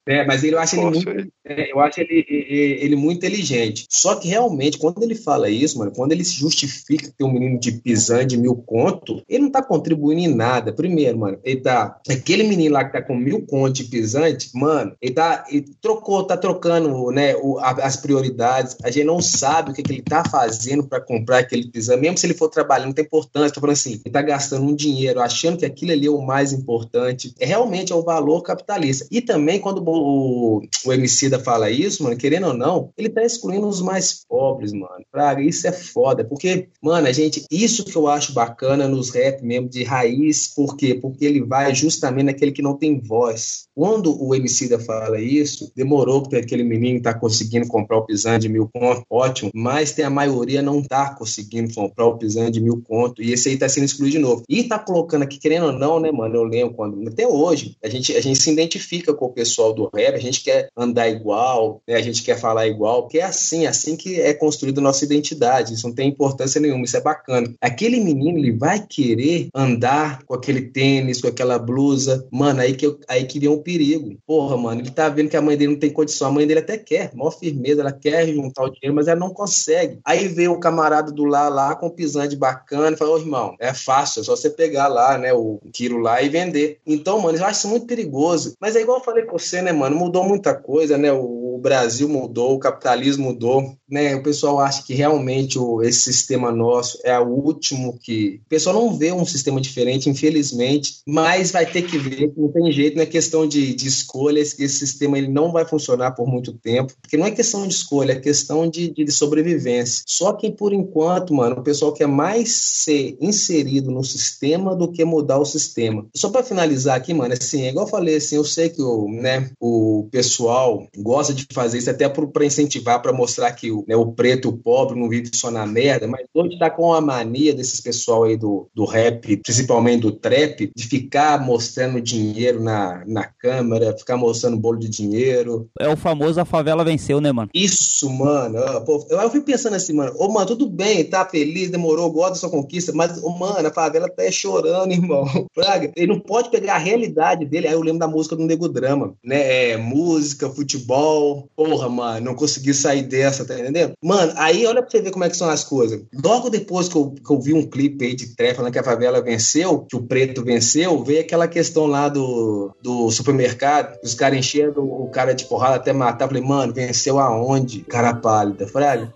É 0.05 0.13
né? 0.13 0.25
Mas 0.25 0.43
ele, 0.43 0.55
eu 0.55 0.59
acho 0.59 0.75
ele 0.75 0.85
muito, 0.85 1.09
é, 1.45 1.71
eu 1.71 1.79
acho 1.79 2.01
ele, 2.01 2.25
ele, 2.27 2.77
ele 2.81 2.95
muito 2.97 3.19
inteligente. 3.19 3.85
Só 3.89 4.15
que 4.15 4.27
realmente, 4.27 4.77
quando 4.77 5.01
ele 5.01 5.15
fala 5.15 5.49
isso, 5.49 5.79
mano, 5.79 5.93
quando 5.95 6.11
ele 6.11 6.25
se 6.25 6.33
justifica 6.33 7.12
ter 7.17 7.23
um 7.23 7.31
menino 7.31 7.59
de 7.59 7.71
pisando 7.71 8.25
de 8.25 8.37
mil 8.37 8.55
conto, 8.55 9.21
ele 9.27 9.43
não 9.43 9.51
tá 9.51 9.61
contribuindo 9.61 10.21
em 10.21 10.35
nada. 10.35 10.73
Primeiro, 10.73 11.17
mano, 11.17 11.39
ele 11.43 11.61
tá. 11.61 11.99
Aquele 12.09 12.43
menino 12.43 12.73
lá 12.73 12.83
que 12.85 12.93
tá 12.93 13.01
com 13.01 13.15
mil 13.15 13.45
conto 13.45 13.73
de 13.73 13.85
pisante, 13.85 14.49
mano, 14.53 14.95
ele 15.01 15.13
tá. 15.13 15.45
Ele 15.49 15.65
trocou, 15.81 16.23
tá 16.23 16.37
trocando, 16.37 17.11
né, 17.11 17.35
o, 17.35 17.59
a, 17.59 17.71
as 17.71 17.97
prioridades. 17.97 18.75
A 18.83 18.91
gente 18.91 19.05
não 19.05 19.21
sabe 19.21 19.71
o 19.71 19.73
que, 19.73 19.83
que 19.83 19.91
ele 19.91 20.01
tá 20.01 20.23
fazendo 20.23 20.83
para 20.83 21.01
comprar 21.01 21.39
aquele 21.39 21.69
pisante, 21.69 22.01
mesmo 22.01 22.17
se 22.17 22.25
ele 22.25 22.33
for 22.33 22.49
trabalhando, 22.49 22.87
não 22.87 22.93
tem 22.93 23.05
importância. 23.05 23.53
Tô 23.53 23.61
falando 23.61 23.73
assim, 23.73 24.01
ele 24.03 24.13
tá 24.13 24.21
gastando 24.21 24.65
um 24.65 24.75
dinheiro, 24.75 25.19
achando 25.19 25.57
que 25.57 25.65
aquilo 25.65 25.91
ali 25.91 26.07
é 26.07 26.11
o 26.11 26.21
mais 26.21 26.53
importante. 26.53 27.33
É 27.39 27.45
realmente 27.45 27.91
é 27.91 27.95
o 27.95 28.03
valor 28.03 28.41
capitalista. 28.41 29.07
E 29.11 29.21
também, 29.21 29.59
quando 29.59 29.83
o, 29.85 30.61
o 30.85 30.93
Emicida 30.93 31.39
fala 31.39 31.69
isso, 31.69 32.03
mano, 32.03 32.17
querendo 32.17 32.47
ou 32.47 32.53
não, 32.53 32.89
ele 32.97 33.09
tá 33.09 33.23
excluindo 33.23 33.67
os 33.67 33.81
mais 33.81 34.25
pobres, 34.27 34.73
mano. 34.73 35.05
Praga, 35.11 35.41
isso 35.41 35.67
é 35.67 35.71
foda. 35.71 36.23
Porque, 36.23 36.69
mano, 36.81 37.02
a 37.07 37.11
gente. 37.11 37.43
Isso 37.51 37.83
que 37.83 37.95
eu 37.95 38.07
acho 38.07 38.33
bacana 38.33 38.87
nos 38.87 39.09
rap 39.09 39.41
mesmo 39.43 39.69
de 39.69 39.83
raiz, 39.83 40.47
por 40.47 40.75
quê? 40.75 40.95
Porque 40.95 41.25
ele 41.25 41.43
vai 41.43 41.73
justamente 41.73 42.25
naquele 42.25 42.51
que 42.51 42.61
não 42.61 42.77
tem 42.77 42.99
voz. 42.99 43.63
Quando 43.75 44.23
o 44.23 44.35
Emicida 44.35 44.77
fala 44.79 45.19
isso, 45.19 45.71
demorou 45.75 46.21
porque 46.21 46.35
aquele 46.35 46.63
menino 46.63 47.01
tá 47.01 47.13
conseguindo 47.13 47.67
comprar 47.67 47.97
o 47.97 48.05
pisante 48.05 48.43
de 48.43 48.49
mil 48.49 48.69
conto, 48.71 49.03
ótimo, 49.09 49.51
mas 49.53 49.91
tem 49.91 50.05
a 50.05 50.09
maioria 50.09 50.61
não 50.61 50.81
tá 50.81 51.15
conseguindo 51.15 51.73
comprar 51.73 52.05
o 52.05 52.17
pisante 52.17 52.51
de 52.51 52.61
mil 52.61 52.81
conto, 52.83 53.21
e 53.21 53.33
esse 53.33 53.49
aí 53.49 53.57
tá 53.57 53.67
sendo 53.67 53.85
excluído 53.85 54.17
de 54.17 54.19
novo. 54.19 54.43
E 54.47 54.63
tá 54.63 54.77
colocando 54.77 55.23
aqui, 55.23 55.39
querendo 55.39 55.67
ou 55.67 55.71
não, 55.71 55.99
né, 55.99 56.11
mano, 56.11 56.35
eu 56.35 56.43
lembro 56.43 56.75
quando, 56.75 57.07
até 57.07 57.27
hoje, 57.27 57.75
a 57.83 57.89
gente, 57.89 58.15
a 58.15 58.21
gente 58.21 58.39
se 58.39 58.51
identifica 58.51 59.13
com 59.13 59.25
o 59.25 59.33
pessoal 59.33 59.73
do 59.73 59.89
rap, 59.93 60.15
a 60.15 60.19
gente 60.19 60.43
quer 60.43 60.69
andar 60.77 61.09
igual, 61.09 61.81
né, 61.87 61.95
a 61.95 62.01
gente 62.01 62.21
quer 62.21 62.39
falar 62.39 62.67
igual, 62.67 63.03
porque 63.03 63.19
é 63.19 63.23
assim, 63.23 63.65
é 63.65 63.69
assim 63.69 63.95
que 63.95 64.19
é 64.21 64.33
construída 64.33 64.79
a 64.79 64.83
nossa 64.83 65.03
identidade, 65.03 65.73
isso 65.73 65.87
não 65.87 65.95
tem 65.95 66.09
importância 66.09 66.61
nenhuma, 66.61 66.85
isso 66.93 66.97
é 66.97 67.01
bacana. 67.01 67.51
Aquele 67.59 67.99
menino, 67.99 68.37
ele 68.37 68.51
vai 68.51 68.85
querer 68.85 69.49
andar 69.53 70.23
com 70.23 70.35
aquele 70.35 70.61
tênis, 70.61 71.19
com 71.19 71.27
aquela 71.27 71.57
blusa, 71.57 72.27
mano, 72.31 72.61
aí 72.61 72.75
que, 72.75 72.85
eu, 72.85 72.99
aí 73.07 73.25
que 73.25 73.39
vem 73.39 73.49
um 73.49 73.61
perigo. 73.61 74.15
Porra, 74.27 74.55
mano, 74.55 74.81
ele 74.81 74.91
tá 74.91 75.09
vendo 75.09 75.29
que 75.29 75.37
a 75.37 75.41
mãe 75.41 75.57
dele 75.57 75.73
não 75.73 75.79
tem 75.79 75.89
condição, 75.89 76.27
a 76.27 76.31
mãe 76.31 76.45
dele 76.45 76.59
até 76.59 76.77
quer, 76.77 77.11
maior 77.15 77.31
firmeza, 77.31 77.81
ela 77.81 77.91
quer 77.91 78.27
juntar 78.27 78.63
o 78.63 78.69
dinheiro, 78.69 78.95
mas 78.95 79.07
ela 79.07 79.19
não 79.19 79.33
consegue. 79.33 79.99
Aí 80.05 80.27
vem 80.27 80.47
o 80.47 80.59
camarada 80.59 81.11
do 81.11 81.25
lá, 81.25 81.49
lá, 81.49 81.75
com 81.75 81.89
pisante 81.89 82.35
bacana, 82.35 82.95
e 82.95 82.97
fala, 82.97 83.11
ô 83.11 83.17
irmão, 83.17 83.55
é 83.59 83.73
fácil, 83.73 84.21
é 84.21 84.23
só 84.23 84.35
você 84.35 84.49
pegar 84.49 84.87
lá, 84.87 85.17
né, 85.17 85.33
o 85.33 85.59
quilo 85.71 85.97
lá 85.97 86.21
e 86.21 86.29
vender. 86.29 86.79
Então, 86.85 87.19
mano, 87.19 87.37
eu 87.37 87.45
acho 87.45 87.59
isso 87.59 87.67
muito 87.67 87.87
perigoso. 87.87 88.53
Mas 88.59 88.75
é 88.75 88.81
igual 88.81 88.99
eu 88.99 89.03
falei 89.03 89.23
com 89.23 89.37
você, 89.37 89.61
né, 89.61 89.71
mano, 89.71 89.95
mudou 89.95 90.23
muita 90.23 90.53
coisa, 90.53 90.97
né, 90.97 91.11
o, 91.11 91.42
o 91.55 91.59
Brasil 91.59 92.09
mudou, 92.09 92.55
o 92.55 92.59
capitalismo 92.59 93.25
mudou, 93.25 93.75
né, 93.89 94.15
o 94.15 94.23
pessoal 94.23 94.59
acha 94.59 94.83
que 94.83 94.93
realmente 94.93 95.59
o, 95.59 95.81
esse 95.83 95.99
sistema 95.99 96.51
nosso 96.51 96.99
é 97.03 97.17
o 97.19 97.27
último 97.27 97.97
que... 98.01 98.41
O 98.45 98.49
pessoal 98.49 98.75
não 98.75 98.97
vê 98.97 99.11
um 99.11 99.25
sistema 99.25 99.61
diferente, 99.61 100.09
infelizmente, 100.09 101.01
mas 101.07 101.51
vai 101.51 101.65
ter 101.65 101.83
que 101.83 101.97
ver, 101.97 102.31
não 102.35 102.51
tem 102.51 102.71
jeito, 102.71 102.95
não 102.95 103.03
é 103.03 103.05
questão 103.05 103.47
de, 103.47 103.73
de 103.73 103.87
escolhas, 103.87 104.53
que 104.53 104.63
esse 104.63 104.79
sistema 104.79 105.17
ele 105.17 105.27
não 105.27 105.51
vai 105.51 105.65
funcionar 105.65 106.11
por 106.11 106.27
muito 106.27 106.53
tempo, 106.53 106.93
porque 107.01 107.17
não 107.17 107.25
é 107.25 107.31
questão 107.31 107.67
de 107.67 107.73
escolha, 107.73 108.13
é 108.13 108.19
questão 108.19 108.67
de, 108.67 108.89
de 108.91 109.11
sobrevivência. 109.11 110.03
Só 110.07 110.33
que, 110.33 110.51
por 110.51 110.73
enquanto, 110.73 111.33
mano, 111.33 111.57
o 111.57 111.63
pessoal 111.63 111.93
quer 111.93 112.07
mais 112.07 112.51
ser 112.51 113.15
inserido 113.21 113.91
no 113.91 114.03
sistema 114.03 114.75
do 114.75 114.91
que 114.91 115.05
mudar 115.05 115.39
o 115.39 115.45
sistema. 115.45 116.05
Só 116.15 116.29
para 116.29 116.43
finalizar 116.43 116.97
aqui, 116.97 117.13
mano, 117.13 117.33
assim, 117.33 117.63
é 117.63 117.69
igual 117.69 117.85
eu 117.85 117.91
falei, 117.91 118.15
assim, 118.15 118.35
eu 118.35 118.45
sei 118.45 118.69
que 118.69 118.81
o, 118.81 119.07
né, 119.07 119.51
o 119.59 120.07
pessoal 120.11 120.87
gosta 120.97 121.33
de 121.33 121.42
fazer 121.51 121.77
isso 121.77 121.89
até 121.89 122.07
para 122.07 122.45
incentivar, 122.45 123.01
para 123.01 123.13
mostrar 123.13 123.51
que 123.51 123.71
o, 123.71 123.83
né, 123.87 123.95
o 123.95 124.11
preto 124.11 124.47
e 124.47 124.49
o 124.49 124.57
pobre 124.57 124.99
não 124.99 125.09
vivem 125.09 125.31
só 125.33 125.49
na 125.49 125.65
merda, 125.65 126.07
mas 126.07 126.25
hoje 126.33 126.57
tá 126.57 126.69
com 126.69 126.93
a 126.93 127.01
mania 127.01 127.53
desses 127.53 127.81
pessoal 127.81 128.23
aí 128.23 128.37
do, 128.37 128.67
do 128.73 128.85
rap, 128.85 129.37
principalmente 129.37 130.01
do 130.01 130.11
trap, 130.11 130.71
de 130.75 130.87
ficar 130.87 131.39
mostrando 131.43 132.01
dinheiro 132.01 132.61
na, 132.61 133.03
na 133.05 133.23
câmera, 133.23 133.97
ficar 133.97 134.17
mostrando 134.17 134.57
bolo 134.57 134.77
de 134.77 134.89
dinheiro. 134.89 135.67
É 135.79 135.87
o 135.89 135.97
famoso 135.97 136.39
a 136.39 136.45
favela 136.45 136.83
venceu, 136.83 137.19
né, 137.19 137.31
mano? 137.31 137.49
Isso, 137.53 138.09
mano. 138.09 138.59
Pô, 138.85 139.05
eu, 139.09 139.19
eu 139.19 139.29
fui 139.29 139.41
pensando 139.41 139.75
assim, 139.75 139.93
mano, 139.93 140.13
ô, 140.17 140.29
mano, 140.31 140.45
tudo 140.45 140.69
bem, 140.69 141.03
tá 141.03 141.25
feliz, 141.25 141.69
demorou, 141.69 142.11
gosta 142.11 142.31
da 142.31 142.35
sua 142.35 142.49
conquista, 142.49 142.91
mas, 142.93 143.21
ô, 143.23 143.29
mano, 143.29 143.67
a 143.67 143.71
favela 143.71 144.09
tá 144.09 144.29
chorando, 144.31 144.91
irmão. 144.93 145.25
Praga, 145.53 145.91
ele 145.95 146.13
não 146.13 146.19
pode 146.19 146.49
pegar 146.49 146.75
a 146.75 146.79
realidade 146.79 147.45
dele. 147.45 147.67
Aí 147.67 147.73
eu 147.73 147.81
lembro 147.81 147.99
da 147.99 148.07
música 148.07 148.35
do 148.35 148.45
Nego 148.45 148.67
Drama, 148.67 149.13
né? 149.23 149.71
É, 149.71 149.77
música, 149.77 150.49
futebol. 150.49 151.32
Porra, 151.55 151.89
mano, 151.89 152.25
não 152.25 152.35
consegui 152.35 152.73
sair 152.73 153.03
dessa, 153.03 153.45
tá 153.45 153.59
entendendo? 153.59 153.93
Mano, 154.01 154.33
aí 154.35 154.65
olha 154.65 154.81
pra 154.81 154.89
você 154.89 155.01
ver 155.01 155.11
como 155.11 155.23
é 155.25 155.29
que 155.29 155.37
são 155.37 155.49
as 155.49 155.63
coisas. 155.63 156.01
Logo 156.23 156.49
depois 156.49 156.87
que 156.87 156.95
eu, 156.95 157.11
que 157.11 157.31
eu 157.31 157.39
vi 157.39 157.53
um 157.53 157.67
clipe 157.69 158.05
aí 158.05 158.15
de 158.15 158.35
trap 158.35 158.55
falando 158.55 158.71
que 158.71 158.79
a 158.79 158.83
favela 158.83 159.21
venceu, 159.21 159.79
que 159.79 159.95
o 159.95 160.03
preto 160.03 160.43
venceu, 160.43 161.03
veio 161.03 161.21
aquela 161.21 161.47
questão 161.47 161.85
lá 161.85 162.09
do, 162.09 162.75
do 162.81 163.09
supermercado, 163.11 163.97
os 164.03 164.13
caras 164.13 164.39
encheram 164.39 164.83
o 164.83 165.09
cara 165.09 165.33
de 165.33 165.45
porrada 165.45 165.75
até 165.75 165.93
matar. 165.93 166.27
Falei, 166.27 166.43
mano, 166.43 166.73
venceu 166.73 167.19
aonde? 167.19 167.81
Cara 167.81 168.13
pálida. 168.13 168.67
Fraga. 168.67 169.13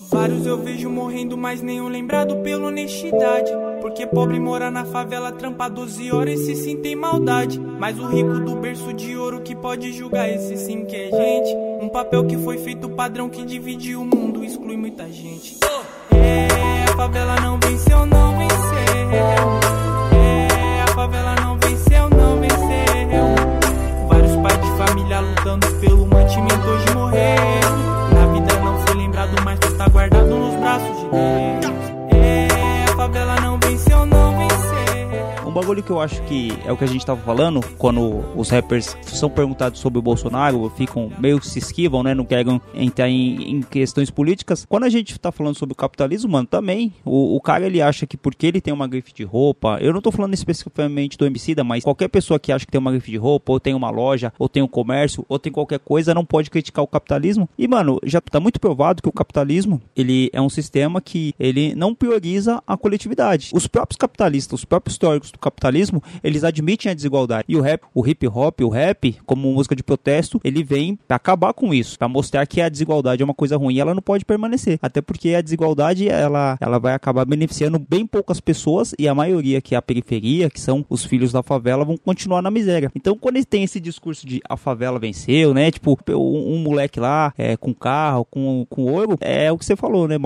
Vários 0.00 0.46
eu 0.46 0.56
vejo 0.62 0.88
morrendo, 0.88 1.36
mas 1.36 1.60
nenhum 1.60 1.88
lembrado 1.88 2.36
pela 2.36 2.68
honestidade. 2.68 3.50
Porque 3.80 4.06
pobre 4.06 4.38
mora 4.38 4.70
na 4.70 4.84
favela, 4.84 5.32
trampa 5.32 5.68
12 5.68 6.12
horas 6.12 6.38
e 6.40 6.54
se 6.54 6.54
sim 6.54 6.76
tem 6.76 6.94
maldade. 6.94 7.58
Mas 7.58 7.98
o 7.98 8.06
rico 8.06 8.38
do 8.38 8.54
berço 8.54 8.92
de 8.92 9.16
ouro 9.16 9.40
que 9.40 9.56
pode 9.56 9.92
julgar 9.92 10.28
esse 10.28 10.56
sim 10.56 10.84
que 10.84 10.94
é 10.94 11.10
gente. 11.10 11.56
Um 11.82 11.88
papel 11.88 12.24
que 12.26 12.36
foi 12.38 12.58
feito 12.58 12.88
padrão 12.88 13.28
que 13.28 13.44
divide 13.44 13.96
o 13.96 14.04
mundo, 14.04 14.44
exclui 14.44 14.76
muita 14.76 15.10
gente. 15.10 15.58
É, 16.12 16.92
a 16.92 16.96
favela 16.96 17.34
não 17.40 17.58
venceu, 17.58 18.06
não 18.06 18.38
venceu. 18.38 19.18
É, 20.12 20.82
a 20.82 20.94
favela 20.94 21.34
não 21.40 21.58
venceu, 21.58 22.08
não 22.10 22.40
venceu. 22.40 24.06
Vários 24.06 24.36
pais 24.36 24.60
de 24.60 24.78
família 24.78 25.20
lutando 25.20 25.66
pelo 25.80 26.06
mantimento 26.06 26.68
hoje 26.68 26.94
morreram. 26.94 27.67
Bagulho 35.68 35.82
que 35.82 35.90
eu 35.90 36.00
acho 36.00 36.22
que 36.22 36.50
é 36.64 36.72
o 36.72 36.78
que 36.78 36.84
a 36.84 36.86
gente 36.86 37.04
tava 37.04 37.20
falando, 37.20 37.60
quando 37.76 38.24
os 38.34 38.48
rappers 38.48 38.96
são 39.02 39.28
perguntados 39.28 39.78
sobre 39.78 39.98
o 39.98 40.02
Bolsonaro, 40.02 40.72
ficam 40.74 41.12
meio 41.18 41.38
que 41.38 41.46
se 41.46 41.58
esquivam, 41.58 42.02
né? 42.02 42.14
Não 42.14 42.24
querem 42.24 42.58
entrar 42.72 43.06
em, 43.06 43.56
em 43.56 43.60
questões 43.60 44.10
políticas. 44.10 44.64
Quando 44.66 44.84
a 44.84 44.88
gente 44.88 45.18
tá 45.18 45.30
falando 45.30 45.58
sobre 45.58 45.74
o 45.74 45.76
capitalismo, 45.76 46.32
mano, 46.32 46.46
também, 46.46 46.94
o, 47.04 47.36
o 47.36 47.40
cara 47.42 47.66
ele 47.66 47.82
acha 47.82 48.06
que 48.06 48.16
porque 48.16 48.46
ele 48.46 48.62
tem 48.62 48.72
uma 48.72 48.88
grife 48.88 49.12
de 49.12 49.24
roupa, 49.24 49.76
eu 49.82 49.92
não 49.92 50.00
tô 50.00 50.10
falando 50.10 50.32
especificamente 50.32 51.18
do 51.18 51.26
homicida, 51.26 51.62
mas 51.62 51.84
qualquer 51.84 52.08
pessoa 52.08 52.40
que 52.40 52.50
acha 52.50 52.64
que 52.64 52.72
tem 52.72 52.78
uma 52.78 52.90
grife 52.90 53.10
de 53.10 53.18
roupa, 53.18 53.52
ou 53.52 53.60
tem 53.60 53.74
uma 53.74 53.90
loja, 53.90 54.32
ou 54.38 54.48
tem 54.48 54.62
um 54.62 54.68
comércio, 54.68 55.22
ou 55.28 55.38
tem 55.38 55.52
qualquer 55.52 55.80
coisa, 55.80 56.14
não 56.14 56.24
pode 56.24 56.48
criticar 56.48 56.82
o 56.82 56.88
capitalismo. 56.88 57.46
E, 57.58 57.68
mano, 57.68 58.00
já 58.04 58.22
tá 58.22 58.40
muito 58.40 58.58
provado 58.58 59.02
que 59.02 59.08
o 59.08 59.12
capitalismo, 59.12 59.82
ele 59.94 60.30
é 60.32 60.40
um 60.40 60.48
sistema 60.48 60.98
que 60.98 61.34
ele 61.38 61.74
não 61.74 61.94
prioriza 61.94 62.62
a 62.66 62.74
coletividade. 62.74 63.50
Os 63.52 63.66
próprios 63.66 63.98
capitalistas, 63.98 64.60
os 64.60 64.64
próprios 64.64 64.96
teóricos 64.96 65.30
do 65.30 65.38
capitalismo, 65.38 65.57
eles 66.22 66.44
admitem 66.44 66.90
a 66.90 66.94
desigualdade. 66.94 67.44
E 67.48 67.56
o 67.56 67.60
rap, 67.60 67.82
o 67.94 68.06
hip 68.06 68.26
hop, 68.28 68.60
o 68.62 68.68
rap, 68.68 69.16
como 69.26 69.52
música 69.52 69.74
de 69.76 69.82
protesto, 69.82 70.40
ele 70.44 70.62
vem 70.62 70.98
pra 71.06 71.16
acabar 71.16 71.52
com 71.52 71.72
isso, 71.74 71.98
pra 71.98 72.08
mostrar 72.08 72.46
que 72.46 72.60
a 72.60 72.68
desigualdade 72.68 73.22
é 73.22 73.24
uma 73.24 73.34
coisa 73.34 73.56
ruim, 73.56 73.78
ela 73.78 73.94
não 73.94 74.02
pode 74.02 74.24
permanecer. 74.24 74.78
Até 74.82 75.00
porque 75.00 75.34
a 75.34 75.40
desigualdade, 75.40 76.08
ela, 76.08 76.56
ela 76.60 76.78
vai 76.78 76.94
acabar 76.94 77.24
beneficiando 77.24 77.78
bem 77.78 78.06
poucas 78.06 78.40
pessoas 78.40 78.94
e 78.98 79.08
a 79.08 79.14
maioria 79.14 79.60
que 79.60 79.74
é 79.74 79.78
a 79.78 79.82
periferia, 79.82 80.50
que 80.50 80.60
são 80.60 80.84
os 80.88 81.04
filhos 81.04 81.32
da 81.32 81.42
favela, 81.42 81.84
vão 81.84 81.96
continuar 81.96 82.42
na 82.42 82.50
miséria. 82.50 82.90
Então, 82.94 83.16
quando 83.16 83.36
eles 83.36 83.46
têm 83.46 83.64
esse 83.64 83.80
discurso 83.80 84.26
de 84.26 84.40
a 84.48 84.56
favela 84.56 84.98
venceu, 84.98 85.52
né? 85.54 85.70
Tipo, 85.70 85.98
um, 86.10 86.54
um 86.54 86.58
moleque 86.58 87.00
lá 87.00 87.32
é, 87.36 87.56
com 87.56 87.74
carro, 87.74 88.24
com, 88.24 88.66
com 88.68 88.84
ouro, 88.84 89.16
é 89.20 89.50
o 89.52 89.58
que 89.58 89.64
você 89.64 89.76
falou, 89.76 90.06
né, 90.08 90.16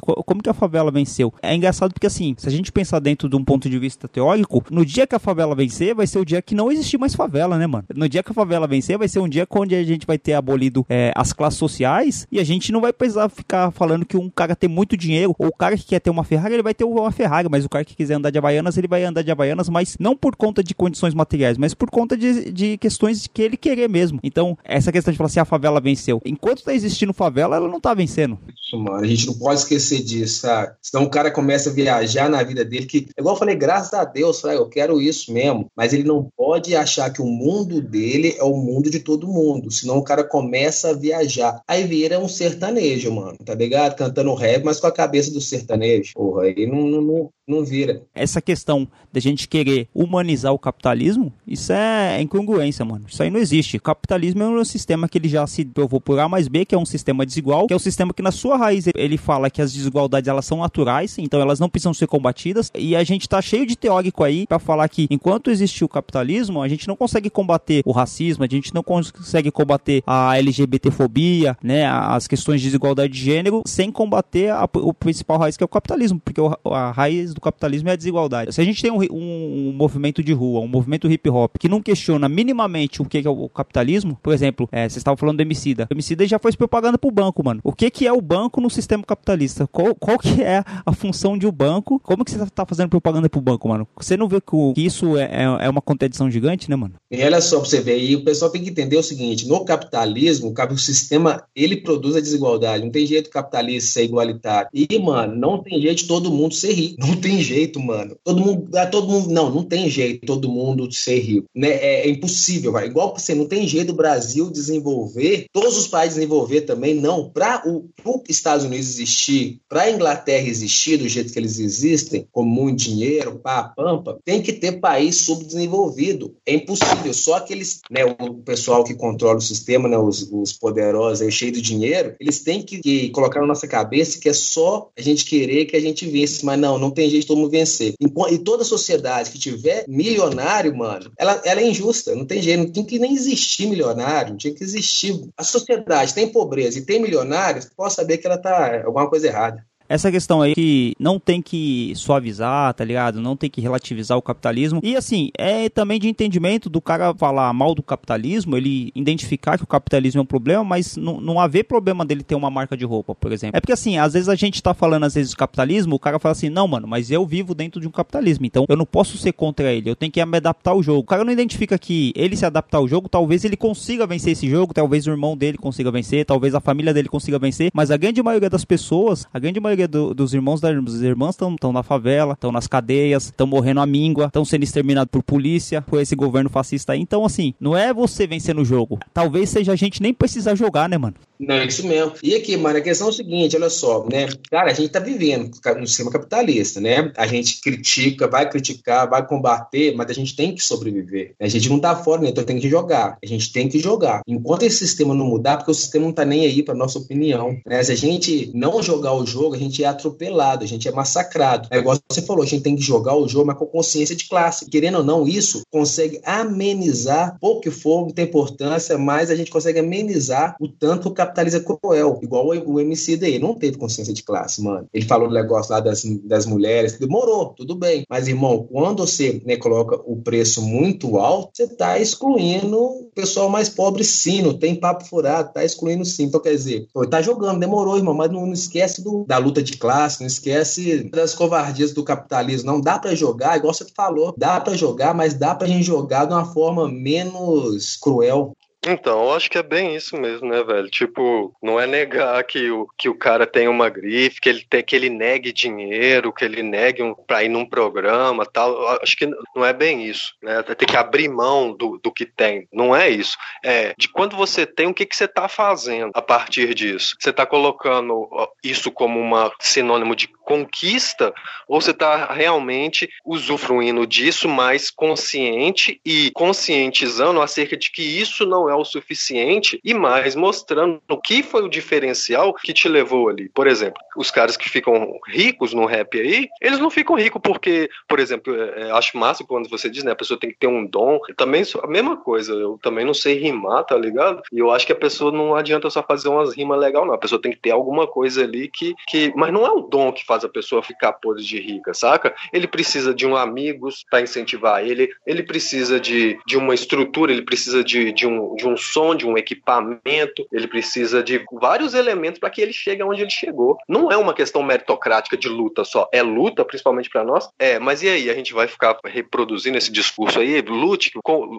co- 0.00 0.22
Como 0.24 0.42
que 0.42 0.48
a 0.50 0.54
favela 0.54 0.90
venceu? 0.90 1.32
É 1.42 1.54
engraçado 1.54 1.92
porque, 1.92 2.06
assim, 2.06 2.34
se 2.38 2.48
a 2.48 2.50
gente 2.50 2.72
pensar 2.72 2.98
dentro 3.00 3.28
de 3.28 3.36
um 3.36 3.44
ponto 3.44 3.68
de 3.68 3.78
vista 3.78 4.08
teórico, 4.08 4.62
no 4.76 4.84
dia 4.84 5.06
que 5.06 5.14
a 5.14 5.18
favela 5.18 5.54
vencer, 5.54 5.94
vai 5.94 6.06
ser 6.06 6.18
o 6.18 6.24
dia 6.24 6.42
que 6.42 6.54
não 6.54 6.70
existir 6.70 6.98
mais 6.98 7.14
favela, 7.14 7.56
né, 7.56 7.66
mano? 7.66 7.86
No 7.94 8.06
dia 8.06 8.22
que 8.22 8.30
a 8.30 8.34
favela 8.34 8.66
vencer, 8.66 8.98
vai 8.98 9.08
ser 9.08 9.20
um 9.20 9.28
dia 9.28 9.48
onde 9.50 9.74
a 9.74 9.82
gente 9.82 10.06
vai 10.06 10.18
ter 10.18 10.34
abolido 10.34 10.84
é, 10.86 11.12
as 11.16 11.32
classes 11.32 11.58
sociais 11.58 12.28
e 12.30 12.38
a 12.38 12.44
gente 12.44 12.70
não 12.70 12.82
vai 12.82 12.92
precisar 12.92 13.30
ficar 13.30 13.70
falando 13.70 14.04
que 14.04 14.18
um 14.18 14.28
cara 14.28 14.54
tem 14.54 14.68
muito 14.68 14.94
dinheiro, 14.94 15.34
ou 15.38 15.48
o 15.48 15.56
cara 15.56 15.78
que 15.78 15.84
quer 15.86 15.98
ter 15.98 16.10
uma 16.10 16.24
Ferrari, 16.24 16.56
ele 16.56 16.62
vai 16.62 16.74
ter 16.74 16.84
uma 16.84 17.10
Ferrari, 17.10 17.48
mas 17.50 17.64
o 17.64 17.70
cara 17.70 17.86
que 17.86 17.96
quiser 17.96 18.16
andar 18.16 18.28
de 18.28 18.36
Havaianas, 18.36 18.76
ele 18.76 18.86
vai 18.86 19.02
andar 19.02 19.22
de 19.22 19.30
Havaianas, 19.30 19.70
mas 19.70 19.96
não 19.98 20.14
por 20.14 20.36
conta 20.36 20.62
de 20.62 20.74
condições 20.74 21.14
materiais, 21.14 21.56
mas 21.56 21.72
por 21.72 21.88
conta 21.88 22.14
de, 22.14 22.52
de 22.52 22.76
questões 22.76 23.26
que 23.26 23.40
ele 23.40 23.56
querer 23.56 23.88
mesmo. 23.88 24.20
Então, 24.22 24.58
essa 24.62 24.92
questão 24.92 25.10
de 25.10 25.16
falar 25.16 25.28
assim, 25.28 25.40
a 25.40 25.46
favela 25.46 25.80
venceu. 25.80 26.20
Enquanto 26.26 26.62
tá 26.62 26.74
existindo 26.74 27.14
favela, 27.14 27.56
ela 27.56 27.68
não 27.68 27.80
tá 27.80 27.94
vencendo. 27.94 28.38
Isso, 28.54 28.78
mano. 28.78 29.02
A 29.02 29.06
gente 29.06 29.26
não 29.26 29.34
pode 29.38 29.60
esquecer 29.60 30.02
disso, 30.02 30.40
sabe? 30.40 30.74
Senão 30.82 31.04
o 31.04 31.10
cara 31.10 31.30
começa 31.30 31.70
a 31.70 31.72
viajar 31.72 32.28
na 32.28 32.42
vida 32.42 32.62
dele, 32.62 32.84
que, 32.84 33.08
igual 33.18 33.34
eu 33.34 33.38
falei, 33.38 33.54
graças 33.54 33.94
a 33.94 34.04
Deus, 34.04 34.38
sabe? 34.38 34.65
Eu 34.66 34.70
quero 34.70 35.00
isso 35.00 35.32
mesmo. 35.32 35.66
Mas 35.76 35.92
ele 35.92 36.04
não 36.04 36.28
pode 36.36 36.74
achar 36.74 37.10
que 37.10 37.22
o 37.22 37.26
mundo 37.26 37.80
dele 37.80 38.34
é 38.38 38.44
o 38.44 38.56
mundo 38.56 38.90
de 38.90 39.00
todo 39.00 39.28
mundo. 39.28 39.70
Senão 39.70 39.98
o 39.98 40.04
cara 40.04 40.24
começa 40.24 40.90
a 40.90 40.94
viajar. 40.94 41.60
Aí 41.66 41.84
vira 41.84 42.18
um 42.18 42.28
sertanejo, 42.28 43.12
mano, 43.12 43.38
tá 43.44 43.54
ligado? 43.54 43.96
Cantando 43.96 44.34
rap, 44.34 44.64
mas 44.64 44.80
com 44.80 44.86
a 44.86 44.92
cabeça 44.92 45.30
do 45.30 45.40
sertanejo. 45.40 46.12
Porra, 46.14 46.44
aí 46.44 46.66
não, 46.66 46.86
não, 46.86 47.30
não, 47.46 47.64
vira. 47.64 48.02
Essa 48.14 48.40
questão 48.40 48.88
da 49.12 49.20
gente 49.20 49.48
querer 49.48 49.88
humanizar 49.94 50.52
o 50.52 50.58
capitalismo, 50.58 51.32
isso 51.46 51.72
é 51.72 52.20
incongruência, 52.20 52.84
mano. 52.84 53.06
Isso 53.08 53.22
aí 53.22 53.30
não 53.30 53.40
existe. 53.40 53.78
Capitalismo 53.78 54.42
é 54.42 54.48
um 54.48 54.64
sistema 54.64 55.08
que 55.08 55.18
ele 55.18 55.28
já 55.28 55.46
se 55.46 55.64
provou 55.64 56.00
por 56.00 56.18
A 56.18 56.28
mais 56.28 56.48
B, 56.48 56.64
que 56.64 56.74
é 56.74 56.78
um 56.78 56.84
sistema 56.86 57.24
desigual, 57.24 57.66
que 57.66 57.72
é 57.72 57.76
um 57.76 57.80
sistema 57.80 58.12
que 58.12 58.22
na 58.22 58.32
sua 58.32 58.56
raiz 58.56 58.86
ele 58.94 59.16
fala 59.16 59.50
que 59.50 59.62
as 59.62 59.72
desigualdades 59.72 60.28
elas 60.28 60.44
são 60.44 60.58
naturais, 60.58 61.16
então 61.18 61.40
elas 61.40 61.60
não 61.60 61.68
precisam 61.68 61.94
ser 61.94 62.06
combatidas. 62.06 62.70
E 62.74 62.96
a 62.96 63.04
gente 63.04 63.28
tá 63.28 63.40
cheio 63.40 63.66
de 63.66 63.76
teórico 63.76 64.24
aí 64.24 64.46
falar 64.58 64.88
que 64.88 65.06
enquanto 65.10 65.50
existe 65.50 65.84
o 65.84 65.88
capitalismo, 65.88 66.62
a 66.62 66.68
gente 66.68 66.88
não 66.88 66.96
consegue 66.96 67.30
combater 67.30 67.82
o 67.84 67.92
racismo, 67.92 68.44
a 68.44 68.48
gente 68.48 68.74
não 68.74 68.82
consegue 68.82 69.50
combater 69.50 70.02
a 70.06 70.36
LGBTfobia, 70.38 71.56
né, 71.62 71.86
as 71.86 72.26
questões 72.26 72.60
de 72.60 72.68
desigualdade 72.68 73.12
de 73.12 73.18
gênero, 73.18 73.62
sem 73.66 73.90
combater 73.90 74.50
a, 74.50 74.68
o 74.74 74.92
principal 74.92 75.38
raiz 75.38 75.56
que 75.56 75.62
é 75.62 75.66
o 75.66 75.68
capitalismo, 75.68 76.20
porque 76.20 76.40
o, 76.40 76.52
a 76.72 76.90
raiz 76.90 77.34
do 77.34 77.40
capitalismo 77.40 77.88
é 77.88 77.92
a 77.92 77.96
desigualdade. 77.96 78.52
Se 78.52 78.60
a 78.60 78.64
gente 78.64 78.82
tem 78.82 78.90
um, 78.90 79.00
um, 79.02 79.68
um 79.68 79.72
movimento 79.72 80.22
de 80.22 80.32
rua, 80.32 80.60
um 80.60 80.68
movimento 80.68 81.10
hip 81.10 81.28
hop 81.28 81.56
que 81.58 81.68
não 81.68 81.80
questiona 81.80 82.28
minimamente 82.28 83.02
o 83.02 83.04
que 83.04 83.18
é 83.18 83.30
o 83.30 83.48
capitalismo, 83.48 84.18
por 84.22 84.32
exemplo, 84.32 84.68
é, 84.72 84.82
vocês 84.82 84.98
estavam 84.98 85.16
falando 85.16 85.38
do 85.38 85.42
Emicida. 85.42 85.86
O 85.90 85.94
Emicida 85.94 86.26
já 86.26 86.38
fez 86.38 86.54
propaganda 86.54 86.98
pro 86.98 87.10
banco, 87.10 87.44
mano. 87.44 87.60
O 87.62 87.72
que 87.72 87.90
que 87.90 88.06
é 88.06 88.12
o 88.12 88.20
banco 88.20 88.60
no 88.60 88.70
sistema 88.70 89.02
capitalista? 89.02 89.66
Qual, 89.66 89.94
qual 89.94 90.18
que 90.18 90.42
é 90.42 90.64
a 90.84 90.92
função 90.92 91.36
de 91.36 91.46
um 91.46 91.52
banco? 91.52 92.00
Como 92.00 92.24
que 92.24 92.30
você 92.30 92.46
tá 92.50 92.64
fazendo 92.66 92.90
propaganda 92.90 93.28
pro 93.28 93.40
banco, 93.40 93.68
mano? 93.68 93.86
Você 93.96 94.16
não 94.16 94.28
vê 94.28 94.40
que, 94.46 94.54
o, 94.54 94.72
isso 94.76 95.16
é, 95.16 95.24
é, 95.24 95.66
é 95.66 95.68
uma 95.68 95.82
contradição 95.82 96.30
gigante, 96.30 96.70
né, 96.70 96.76
mano? 96.76 96.94
E 97.10 97.22
olha 97.22 97.40
só 97.40 97.60
pra 97.60 97.68
você 97.68 97.80
ver, 97.80 97.98
e 97.98 98.14
o 98.14 98.24
pessoal 98.24 98.50
tem 98.50 98.62
que 98.62 98.70
entender 98.70 98.96
o 98.96 99.02
seguinte, 99.02 99.48
no 99.48 99.64
capitalismo, 99.64 100.54
o 100.70 100.78
sistema, 100.78 101.42
ele 101.54 101.76
produz 101.76 102.16
a 102.16 102.20
desigualdade, 102.20 102.84
não 102.84 102.90
tem 102.90 103.06
jeito 103.06 103.30
capitalista 103.30 103.92
ser 103.92 104.04
igualitário. 104.04 104.68
E, 104.72 104.98
mano, 104.98 105.34
não 105.34 105.62
tem 105.62 105.80
jeito 105.80 106.06
todo 106.06 106.30
mundo 106.30 106.54
ser 106.54 106.72
rico, 106.72 106.96
não 106.98 107.16
tem 107.16 107.40
jeito, 107.42 107.80
mano. 107.80 108.16
Todo 108.22 108.40
mundo, 108.40 108.68
ah, 108.76 108.86
todo 108.86 109.08
mundo, 109.08 109.30
não, 109.30 109.50
não 109.50 109.62
tem 109.62 109.88
jeito 109.88 110.26
todo 110.26 110.48
mundo 110.48 110.90
ser 110.92 111.18
rico, 111.20 111.46
né? 111.54 111.68
É, 111.68 112.06
é 112.06 112.10
impossível, 112.10 112.72
vai. 112.72 112.86
Igual 112.86 113.16
você 113.16 113.34
não 113.34 113.46
tem 113.46 113.66
jeito 113.66 113.88
do 113.88 113.94
Brasil 113.94 114.50
desenvolver, 114.50 115.46
todos 115.52 115.76
os 115.76 115.88
países 115.88 116.16
desenvolver 116.16 116.62
também, 116.62 116.94
não. 116.94 117.30
Para 117.30 117.62
os 117.66 118.20
Estados 118.28 118.64
Unidos 118.64 118.88
existir, 118.88 119.60
para 119.68 119.82
a 119.82 119.90
Inglaterra 119.90 120.46
existir 120.46 120.96
do 120.96 121.08
jeito 121.08 121.32
que 121.32 121.38
eles 121.38 121.58
existem, 121.58 122.26
com 122.30 122.44
muito 122.44 122.84
dinheiro, 122.84 123.38
pá, 123.38 123.64
pampa, 123.64 124.18
tem 124.26 124.42
que 124.42 124.52
ter 124.52 124.80
país 124.80 125.20
subdesenvolvido. 125.20 126.36
É 126.44 126.52
impossível. 126.52 127.14
Só 127.14 127.36
aqueles, 127.36 127.80
né, 127.88 128.04
o 128.04 128.34
pessoal 128.34 128.82
que 128.82 128.92
controla 128.92 129.38
o 129.38 129.40
sistema, 129.40 129.88
né, 129.88 129.96
os, 129.96 130.28
os 130.32 130.52
poderosos 130.52 131.22
aí, 131.22 131.30
cheio 131.30 131.52
de 131.52 131.62
dinheiro, 131.62 132.16
eles 132.18 132.40
têm 132.40 132.60
que, 132.60 132.78
que, 132.78 133.10
colocar 133.10 133.40
na 133.40 133.46
nossa 133.46 133.68
cabeça 133.68 134.18
que 134.18 134.28
é 134.28 134.32
só 134.32 134.90
a 134.98 135.00
gente 135.00 135.24
querer 135.24 135.66
que 135.66 135.76
a 135.76 135.80
gente 135.80 136.04
vence, 136.10 136.44
mas 136.44 136.58
não, 136.58 136.76
não 136.76 136.90
tem 136.90 137.08
jeito 137.08 137.22
de 137.22 137.28
todo 137.28 137.48
vencer. 137.48 137.94
E 138.00 138.38
toda 138.38 138.64
sociedade 138.64 139.30
que 139.30 139.38
tiver 139.38 139.84
milionário, 139.86 140.76
mano, 140.76 141.12
ela, 141.16 141.40
ela 141.44 141.60
é 141.60 141.68
injusta, 141.68 142.12
não 142.16 142.24
tem 142.24 142.42
jeito, 142.42 142.64
não 142.64 142.72
tem 142.72 142.84
que 142.84 142.98
nem 142.98 143.14
existir 143.14 143.66
milionário, 143.68 144.30
não 144.30 144.36
tinha 144.36 144.52
que 144.52 144.64
existir. 144.64 145.20
A 145.36 145.44
sociedade 145.44 146.12
tem 146.12 146.26
pobreza 146.26 146.80
e 146.80 146.84
tem 146.84 147.00
milionários, 147.00 147.70
pode 147.76 147.94
saber 147.94 148.18
que 148.18 148.26
ela 148.26 148.38
tá 148.38 148.82
alguma 148.84 149.08
coisa 149.08 149.28
errada. 149.28 149.64
Essa 149.88 150.10
questão 150.10 150.42
aí 150.42 150.54
que 150.54 150.94
não 150.98 151.18
tem 151.18 151.40
que 151.40 151.92
suavizar, 151.94 152.74
tá 152.74 152.84
ligado? 152.84 153.20
Não 153.20 153.36
tem 153.36 153.48
que 153.50 153.60
relativizar 153.60 154.16
o 154.16 154.22
capitalismo. 154.22 154.80
E 154.82 154.96
assim, 154.96 155.30
é 155.38 155.68
também 155.68 155.98
de 155.98 156.08
entendimento 156.08 156.68
do 156.68 156.80
cara 156.80 157.14
falar 157.14 157.52
mal 157.52 157.74
do 157.74 157.82
capitalismo, 157.82 158.56
ele 158.56 158.90
identificar 158.94 159.56
que 159.56 159.64
o 159.64 159.66
capitalismo 159.66 160.20
é 160.20 160.22
um 160.22 160.26
problema, 160.26 160.64
mas 160.64 160.96
não, 160.96 161.20
não 161.20 161.40
haver 161.40 161.64
problema 161.64 162.04
dele 162.04 162.22
ter 162.22 162.34
uma 162.34 162.50
marca 162.50 162.76
de 162.76 162.84
roupa, 162.84 163.14
por 163.14 163.32
exemplo. 163.32 163.56
É 163.56 163.60
porque 163.60 163.72
assim, 163.72 163.98
às 163.98 164.14
vezes 164.14 164.28
a 164.28 164.34
gente 164.34 164.62
tá 164.62 164.74
falando 164.74 165.04
às 165.04 165.14
vezes 165.14 165.32
do 165.32 165.36
capitalismo, 165.36 165.94
o 165.94 165.98
cara 165.98 166.18
fala 166.18 166.32
assim, 166.32 166.48
não, 166.48 166.66
mano, 166.66 166.86
mas 166.86 167.10
eu 167.10 167.26
vivo 167.26 167.54
dentro 167.54 167.80
de 167.80 167.86
um 167.86 167.90
capitalismo, 167.90 168.46
então 168.46 168.64
eu 168.68 168.76
não 168.76 168.86
posso 168.86 169.16
ser 169.18 169.32
contra 169.32 169.72
ele, 169.72 169.90
eu 169.90 169.96
tenho 169.96 170.10
que 170.10 170.24
me 170.24 170.36
adaptar 170.36 170.72
ao 170.72 170.82
jogo. 170.82 171.00
O 171.00 171.04
cara 171.04 171.24
não 171.24 171.32
identifica 171.32 171.78
que 171.78 172.12
ele 172.16 172.36
se 172.36 172.44
adaptar 172.44 172.78
ao 172.78 172.88
jogo, 172.88 173.08
talvez 173.08 173.44
ele 173.44 173.56
consiga 173.56 174.06
vencer 174.06 174.32
esse 174.32 174.48
jogo, 174.48 174.74
talvez 174.74 175.06
o 175.06 175.10
irmão 175.10 175.36
dele 175.36 175.58
consiga 175.58 175.90
vencer, 175.90 176.24
talvez 176.24 176.54
a 176.54 176.60
família 176.60 176.92
dele 176.92 177.08
consiga 177.08 177.38
vencer, 177.38 177.70
mas 177.72 177.90
a 177.90 177.96
grande 177.96 178.22
maioria 178.22 178.50
das 178.50 178.64
pessoas, 178.64 179.26
a 179.32 179.38
grande 179.38 179.60
maioria 179.60 179.75
maioria 179.76 179.88
do, 179.88 180.14
dos 180.14 180.32
irmãos 180.32 180.60
das 180.60 180.74
irmãs 181.02 181.36
estão 181.36 181.72
na 181.72 181.82
favela, 181.82 182.32
estão 182.32 182.50
nas 182.50 182.66
cadeias, 182.66 183.26
estão 183.26 183.46
morrendo 183.46 183.80
à 183.80 183.86
míngua, 183.86 184.26
estão 184.26 184.44
sendo 184.44 184.62
exterminados 184.62 185.10
por 185.10 185.22
polícia, 185.22 185.82
por 185.82 186.00
esse 186.00 186.16
governo 186.16 186.48
fascista 186.48 186.94
aí. 186.94 187.00
Então, 187.00 187.24
assim, 187.24 187.54
não 187.60 187.76
é 187.76 187.92
você 187.92 188.26
vencer 188.26 188.54
no 188.54 188.64
jogo. 188.64 188.98
Talvez 189.12 189.50
seja 189.50 189.72
a 189.72 189.76
gente 189.76 190.02
nem 190.02 190.14
precisar 190.14 190.54
jogar, 190.54 190.88
né, 190.88 190.96
mano? 190.96 191.14
Não, 191.38 191.56
é 191.56 191.66
isso 191.66 191.86
mesmo. 191.86 192.12
E 192.22 192.34
aqui, 192.34 192.56
mano, 192.56 192.78
a 192.78 192.80
questão 192.80 193.08
é 193.08 193.10
o 193.10 193.12
seguinte, 193.12 193.56
olha 193.56 193.70
só, 193.70 194.06
né? 194.10 194.26
Cara, 194.50 194.70
a 194.70 194.74
gente 194.74 194.90
tá 194.90 194.98
vivendo 194.98 195.50
no 195.78 195.86
sistema 195.86 196.10
capitalista, 196.10 196.80
né? 196.80 197.12
A 197.16 197.26
gente 197.26 197.60
critica, 197.60 198.26
vai 198.26 198.48
criticar, 198.48 199.08
vai 199.08 199.26
combater, 199.26 199.94
mas 199.94 200.08
a 200.10 200.12
gente 200.12 200.34
tem 200.34 200.54
que 200.54 200.62
sobreviver. 200.62 201.34
A 201.40 201.48
gente 201.48 201.68
não 201.68 201.78
tá 201.78 201.94
fora, 201.96 202.22
né? 202.22 202.30
Então 202.30 202.44
tem 202.44 202.58
que 202.58 202.68
jogar. 202.68 203.18
A 203.22 203.26
gente 203.26 203.52
tem 203.52 203.68
que 203.68 203.78
jogar. 203.78 204.22
Enquanto 204.26 204.62
esse 204.62 204.78
sistema 204.78 205.14
não 205.14 205.26
mudar, 205.26 205.58
porque 205.58 205.70
o 205.70 205.74
sistema 205.74 206.06
não 206.06 206.12
tá 206.12 206.24
nem 206.24 206.46
aí 206.46 206.62
pra 206.62 206.74
nossa 206.74 206.98
opinião, 206.98 207.56
né? 207.66 207.82
Se 207.82 207.92
a 207.92 207.96
gente 207.96 208.50
não 208.54 208.82
jogar 208.82 209.12
o 209.12 209.26
jogo, 209.26 209.54
a 209.54 209.58
gente 209.58 209.82
é 209.84 209.86
atropelado, 209.86 210.64
a 210.64 210.66
gente 210.66 210.88
é 210.88 210.92
massacrado. 210.92 211.68
É 211.70 211.78
igual 211.78 211.98
você 212.10 212.22
falou, 212.22 212.42
a 212.42 212.46
gente 212.46 212.62
tem 212.62 212.76
que 212.76 212.82
jogar 212.82 213.14
o 213.14 213.28
jogo, 213.28 213.46
mas 213.46 213.58
com 213.58 213.66
consciência 213.66 214.16
de 214.16 214.28
classe. 214.28 214.66
Querendo 214.66 214.98
ou 214.98 215.04
não, 215.04 215.26
isso 215.26 215.62
consegue 215.70 216.20
amenizar, 216.24 217.36
pouco 217.40 217.62
que 217.62 217.70
for, 217.70 218.06
não 218.06 218.10
tem 218.10 218.24
importância, 218.24 218.96
mas 218.96 219.30
a 219.30 219.36
gente 219.36 219.50
consegue 219.50 219.78
amenizar 219.78 220.56
o 220.60 220.68
tanto 220.68 221.12
que 221.12 221.25
é 221.36 221.60
cruel, 221.60 222.20
igual 222.22 222.46
o 222.48 222.80
MC 222.80 223.16
daí, 223.16 223.38
não 223.38 223.54
teve 223.54 223.78
consciência 223.78 224.12
de 224.12 224.22
classe, 224.22 224.62
mano. 224.62 224.86
Ele 224.92 225.04
falou 225.04 225.28
do 225.28 225.34
negócio 225.34 225.72
lá 225.72 225.80
das, 225.80 226.02
das 226.24 226.46
mulheres, 226.46 226.98
demorou, 226.98 227.54
tudo 227.54 227.74
bem. 227.74 228.04
Mas, 228.08 228.28
irmão, 228.28 228.66
quando 228.70 229.06
você 229.06 229.40
né, 229.44 229.56
coloca 229.56 230.00
o 230.04 230.16
preço 230.16 230.62
muito 230.62 231.18
alto, 231.18 231.50
você 231.54 231.66
tá 231.68 231.98
excluindo 231.98 232.76
o 232.76 233.10
pessoal 233.14 233.48
mais 233.48 233.68
pobre 233.68 234.04
sim, 234.04 234.42
não 234.42 234.54
tem 234.54 234.74
papo 234.74 235.04
furado, 235.04 235.52
tá 235.52 235.64
excluindo 235.64 236.04
sim. 236.04 236.24
Então, 236.24 236.40
quer 236.40 236.50
dizer, 236.50 236.86
pô, 236.92 237.06
tá 237.06 237.22
jogando, 237.22 237.60
demorou, 237.60 237.96
irmão, 237.96 238.14
mas 238.14 238.30
não, 238.30 238.46
não 238.46 238.52
esquece 238.52 239.02
do, 239.02 239.24
da 239.26 239.38
luta 239.38 239.62
de 239.62 239.76
classe, 239.76 240.20
não 240.20 240.26
esquece 240.26 241.04
das 241.10 241.34
covardias 241.34 241.92
do 241.92 242.04
capitalismo, 242.04 242.70
não 242.70 242.80
dá 242.80 242.98
para 242.98 243.14
jogar, 243.14 243.56
igual 243.56 243.72
você 243.72 243.86
falou, 243.94 244.34
dá 244.36 244.60
para 244.60 244.74
jogar, 244.74 245.14
mas 245.14 245.34
dá 245.34 245.54
pra 245.54 245.68
gente 245.68 245.84
jogar 245.84 246.26
de 246.26 246.32
uma 246.32 246.44
forma 246.44 246.88
menos 246.88 247.96
cruel. 247.96 248.55
Então, 248.86 249.24
eu 249.24 249.34
acho 249.34 249.50
que 249.50 249.58
é 249.58 249.62
bem 249.64 249.96
isso 249.96 250.16
mesmo, 250.16 250.48
né, 250.48 250.62
velho? 250.62 250.88
Tipo, 250.88 251.52
não 251.60 251.80
é 251.80 251.88
negar 251.88 252.42
que 252.44 252.70
o, 252.70 252.86
que 252.96 253.08
o 253.08 253.18
cara 253.18 253.44
tem 253.44 253.66
uma 253.66 253.88
grife, 253.88 254.40
que 254.40 254.48
ele, 254.48 254.64
tem, 254.64 254.82
que 254.84 254.94
ele 254.94 255.10
negue 255.10 255.52
dinheiro, 255.52 256.32
que 256.32 256.44
ele 256.44 256.62
negue 256.62 257.02
um, 257.02 257.12
pra 257.12 257.42
ir 257.42 257.48
num 257.48 257.66
programa 257.66 258.46
tal. 258.46 258.70
Eu 258.70 258.88
acho 259.02 259.16
que 259.16 259.26
não 259.56 259.64
é 259.64 259.72
bem 259.72 260.04
isso, 260.06 260.34
né? 260.40 260.62
Tem 260.62 260.86
que 260.86 260.96
abrir 260.96 261.28
mão 261.28 261.72
do, 261.72 261.98
do 261.98 262.12
que 262.12 262.24
tem. 262.24 262.68
Não 262.72 262.94
é 262.94 263.10
isso. 263.10 263.36
É 263.64 263.92
de 263.98 264.08
quando 264.08 264.36
você 264.36 264.64
tem, 264.64 264.86
o 264.86 264.94
que, 264.94 265.04
que 265.04 265.16
você 265.16 265.26
tá 265.26 265.48
fazendo 265.48 266.12
a 266.14 266.22
partir 266.22 266.72
disso? 266.72 267.16
Você 267.18 267.32
tá 267.32 267.44
colocando 267.44 268.28
isso 268.62 268.92
como 268.92 269.18
uma 269.18 269.52
sinônimo 269.58 270.14
de 270.14 270.28
conquista 270.46 271.34
ou 271.66 271.80
você 271.80 271.92
tá 271.92 272.32
realmente 272.32 273.08
usufruindo 273.24 274.06
disso 274.06 274.48
mais 274.48 274.90
consciente 274.90 276.00
e 276.04 276.30
conscientizando 276.30 277.42
acerca 277.42 277.76
de 277.76 277.90
que 277.90 278.02
isso 278.02 278.46
não 278.46 278.70
é 278.70 278.74
o 278.74 278.84
suficiente 278.84 279.80
e 279.84 279.92
mais 279.92 280.36
mostrando 280.36 281.02
o 281.10 281.20
que 281.20 281.42
foi 281.42 281.64
o 281.64 281.68
diferencial 281.68 282.54
que 282.54 282.72
te 282.72 282.88
levou 282.88 283.28
ali. 283.28 283.48
Por 283.48 283.66
exemplo, 283.66 284.00
os 284.16 284.30
caras 284.30 284.56
que 284.56 284.70
ficam 284.70 285.18
ricos 285.26 285.74
no 285.74 285.84
rap 285.84 286.18
aí, 286.18 286.48
eles 286.62 286.78
não 286.78 286.90
ficam 286.90 287.16
ricos 287.16 287.40
porque, 287.42 287.90
por 288.08 288.20
exemplo, 288.20 288.54
é, 288.54 288.82
é 288.82 288.90
acho 288.92 289.18
massa 289.18 289.44
quando 289.44 289.68
você 289.68 289.90
diz, 289.90 290.04
né, 290.04 290.12
a 290.12 290.16
pessoa 290.16 290.38
tem 290.38 290.50
que 290.50 290.58
ter 290.58 290.68
um 290.68 290.86
dom. 290.86 291.18
Eu 291.28 291.34
também 291.34 291.64
a 291.82 291.86
mesma 291.88 292.16
coisa, 292.16 292.52
eu 292.52 292.78
também 292.80 293.04
não 293.04 293.14
sei 293.14 293.34
rimar, 293.38 293.84
tá 293.84 293.96
ligado? 293.96 294.42
E 294.52 294.58
eu 294.58 294.70
acho 294.70 294.86
que 294.86 294.92
a 294.92 294.96
pessoa 294.96 295.32
não 295.32 295.56
adianta 295.56 295.90
só 295.90 296.02
fazer 296.02 296.28
umas 296.28 296.54
rimas 296.54 296.78
legal, 296.78 297.04
não. 297.04 297.14
A 297.14 297.18
pessoa 297.18 297.40
tem 297.40 297.50
que 297.50 297.58
ter 297.58 297.72
alguma 297.72 298.06
coisa 298.06 298.44
ali 298.44 298.68
que, 298.68 298.94
que 299.08 299.32
mas 299.34 299.52
não 299.52 299.66
é 299.66 299.70
o 299.70 299.80
dom 299.80 300.12
que 300.12 300.24
faz 300.24 300.35
faz 300.36 300.44
a 300.44 300.48
pessoa 300.48 300.82
ficar 300.82 301.14
podre 301.14 301.42
de 301.42 301.58
rica, 301.58 301.94
saca? 301.94 302.34
Ele 302.52 302.68
precisa 302.68 303.14
de 303.14 303.26
um 303.26 303.36
amigos 303.36 304.04
para 304.10 304.20
incentivar 304.20 304.84
ele, 304.84 305.10
ele 305.26 305.42
precisa 305.42 305.98
de, 305.98 306.38
de 306.46 306.56
uma 306.56 306.74
estrutura, 306.74 307.32
ele 307.32 307.42
precisa 307.42 307.82
de, 307.82 308.12
de, 308.12 308.26
um, 308.26 308.54
de 308.54 308.68
um 308.68 308.76
som, 308.76 309.14
de 309.14 309.26
um 309.26 309.38
equipamento, 309.38 310.46
ele 310.52 310.68
precisa 310.68 311.22
de 311.22 311.44
vários 311.52 311.94
elementos 311.94 312.38
para 312.38 312.50
que 312.50 312.60
ele 312.60 312.72
chegue 312.72 313.02
onde 313.02 313.22
ele 313.22 313.30
chegou. 313.30 313.78
Não 313.88 314.12
é 314.12 314.16
uma 314.16 314.34
questão 314.34 314.62
meritocrática 314.62 315.36
de 315.36 315.48
luta 315.48 315.84
só, 315.84 316.08
é 316.12 316.22
luta, 316.22 316.64
principalmente 316.64 317.08
para 317.08 317.24
nós. 317.24 317.48
É, 317.58 317.78
mas 317.78 318.02
e 318.02 318.08
aí? 318.08 318.28
A 318.28 318.34
gente 318.34 318.52
vai 318.52 318.68
ficar 318.68 318.98
reproduzindo 319.04 319.78
esse 319.78 319.90
discurso 319.90 320.40
aí? 320.40 320.60
Lute, 320.60 321.12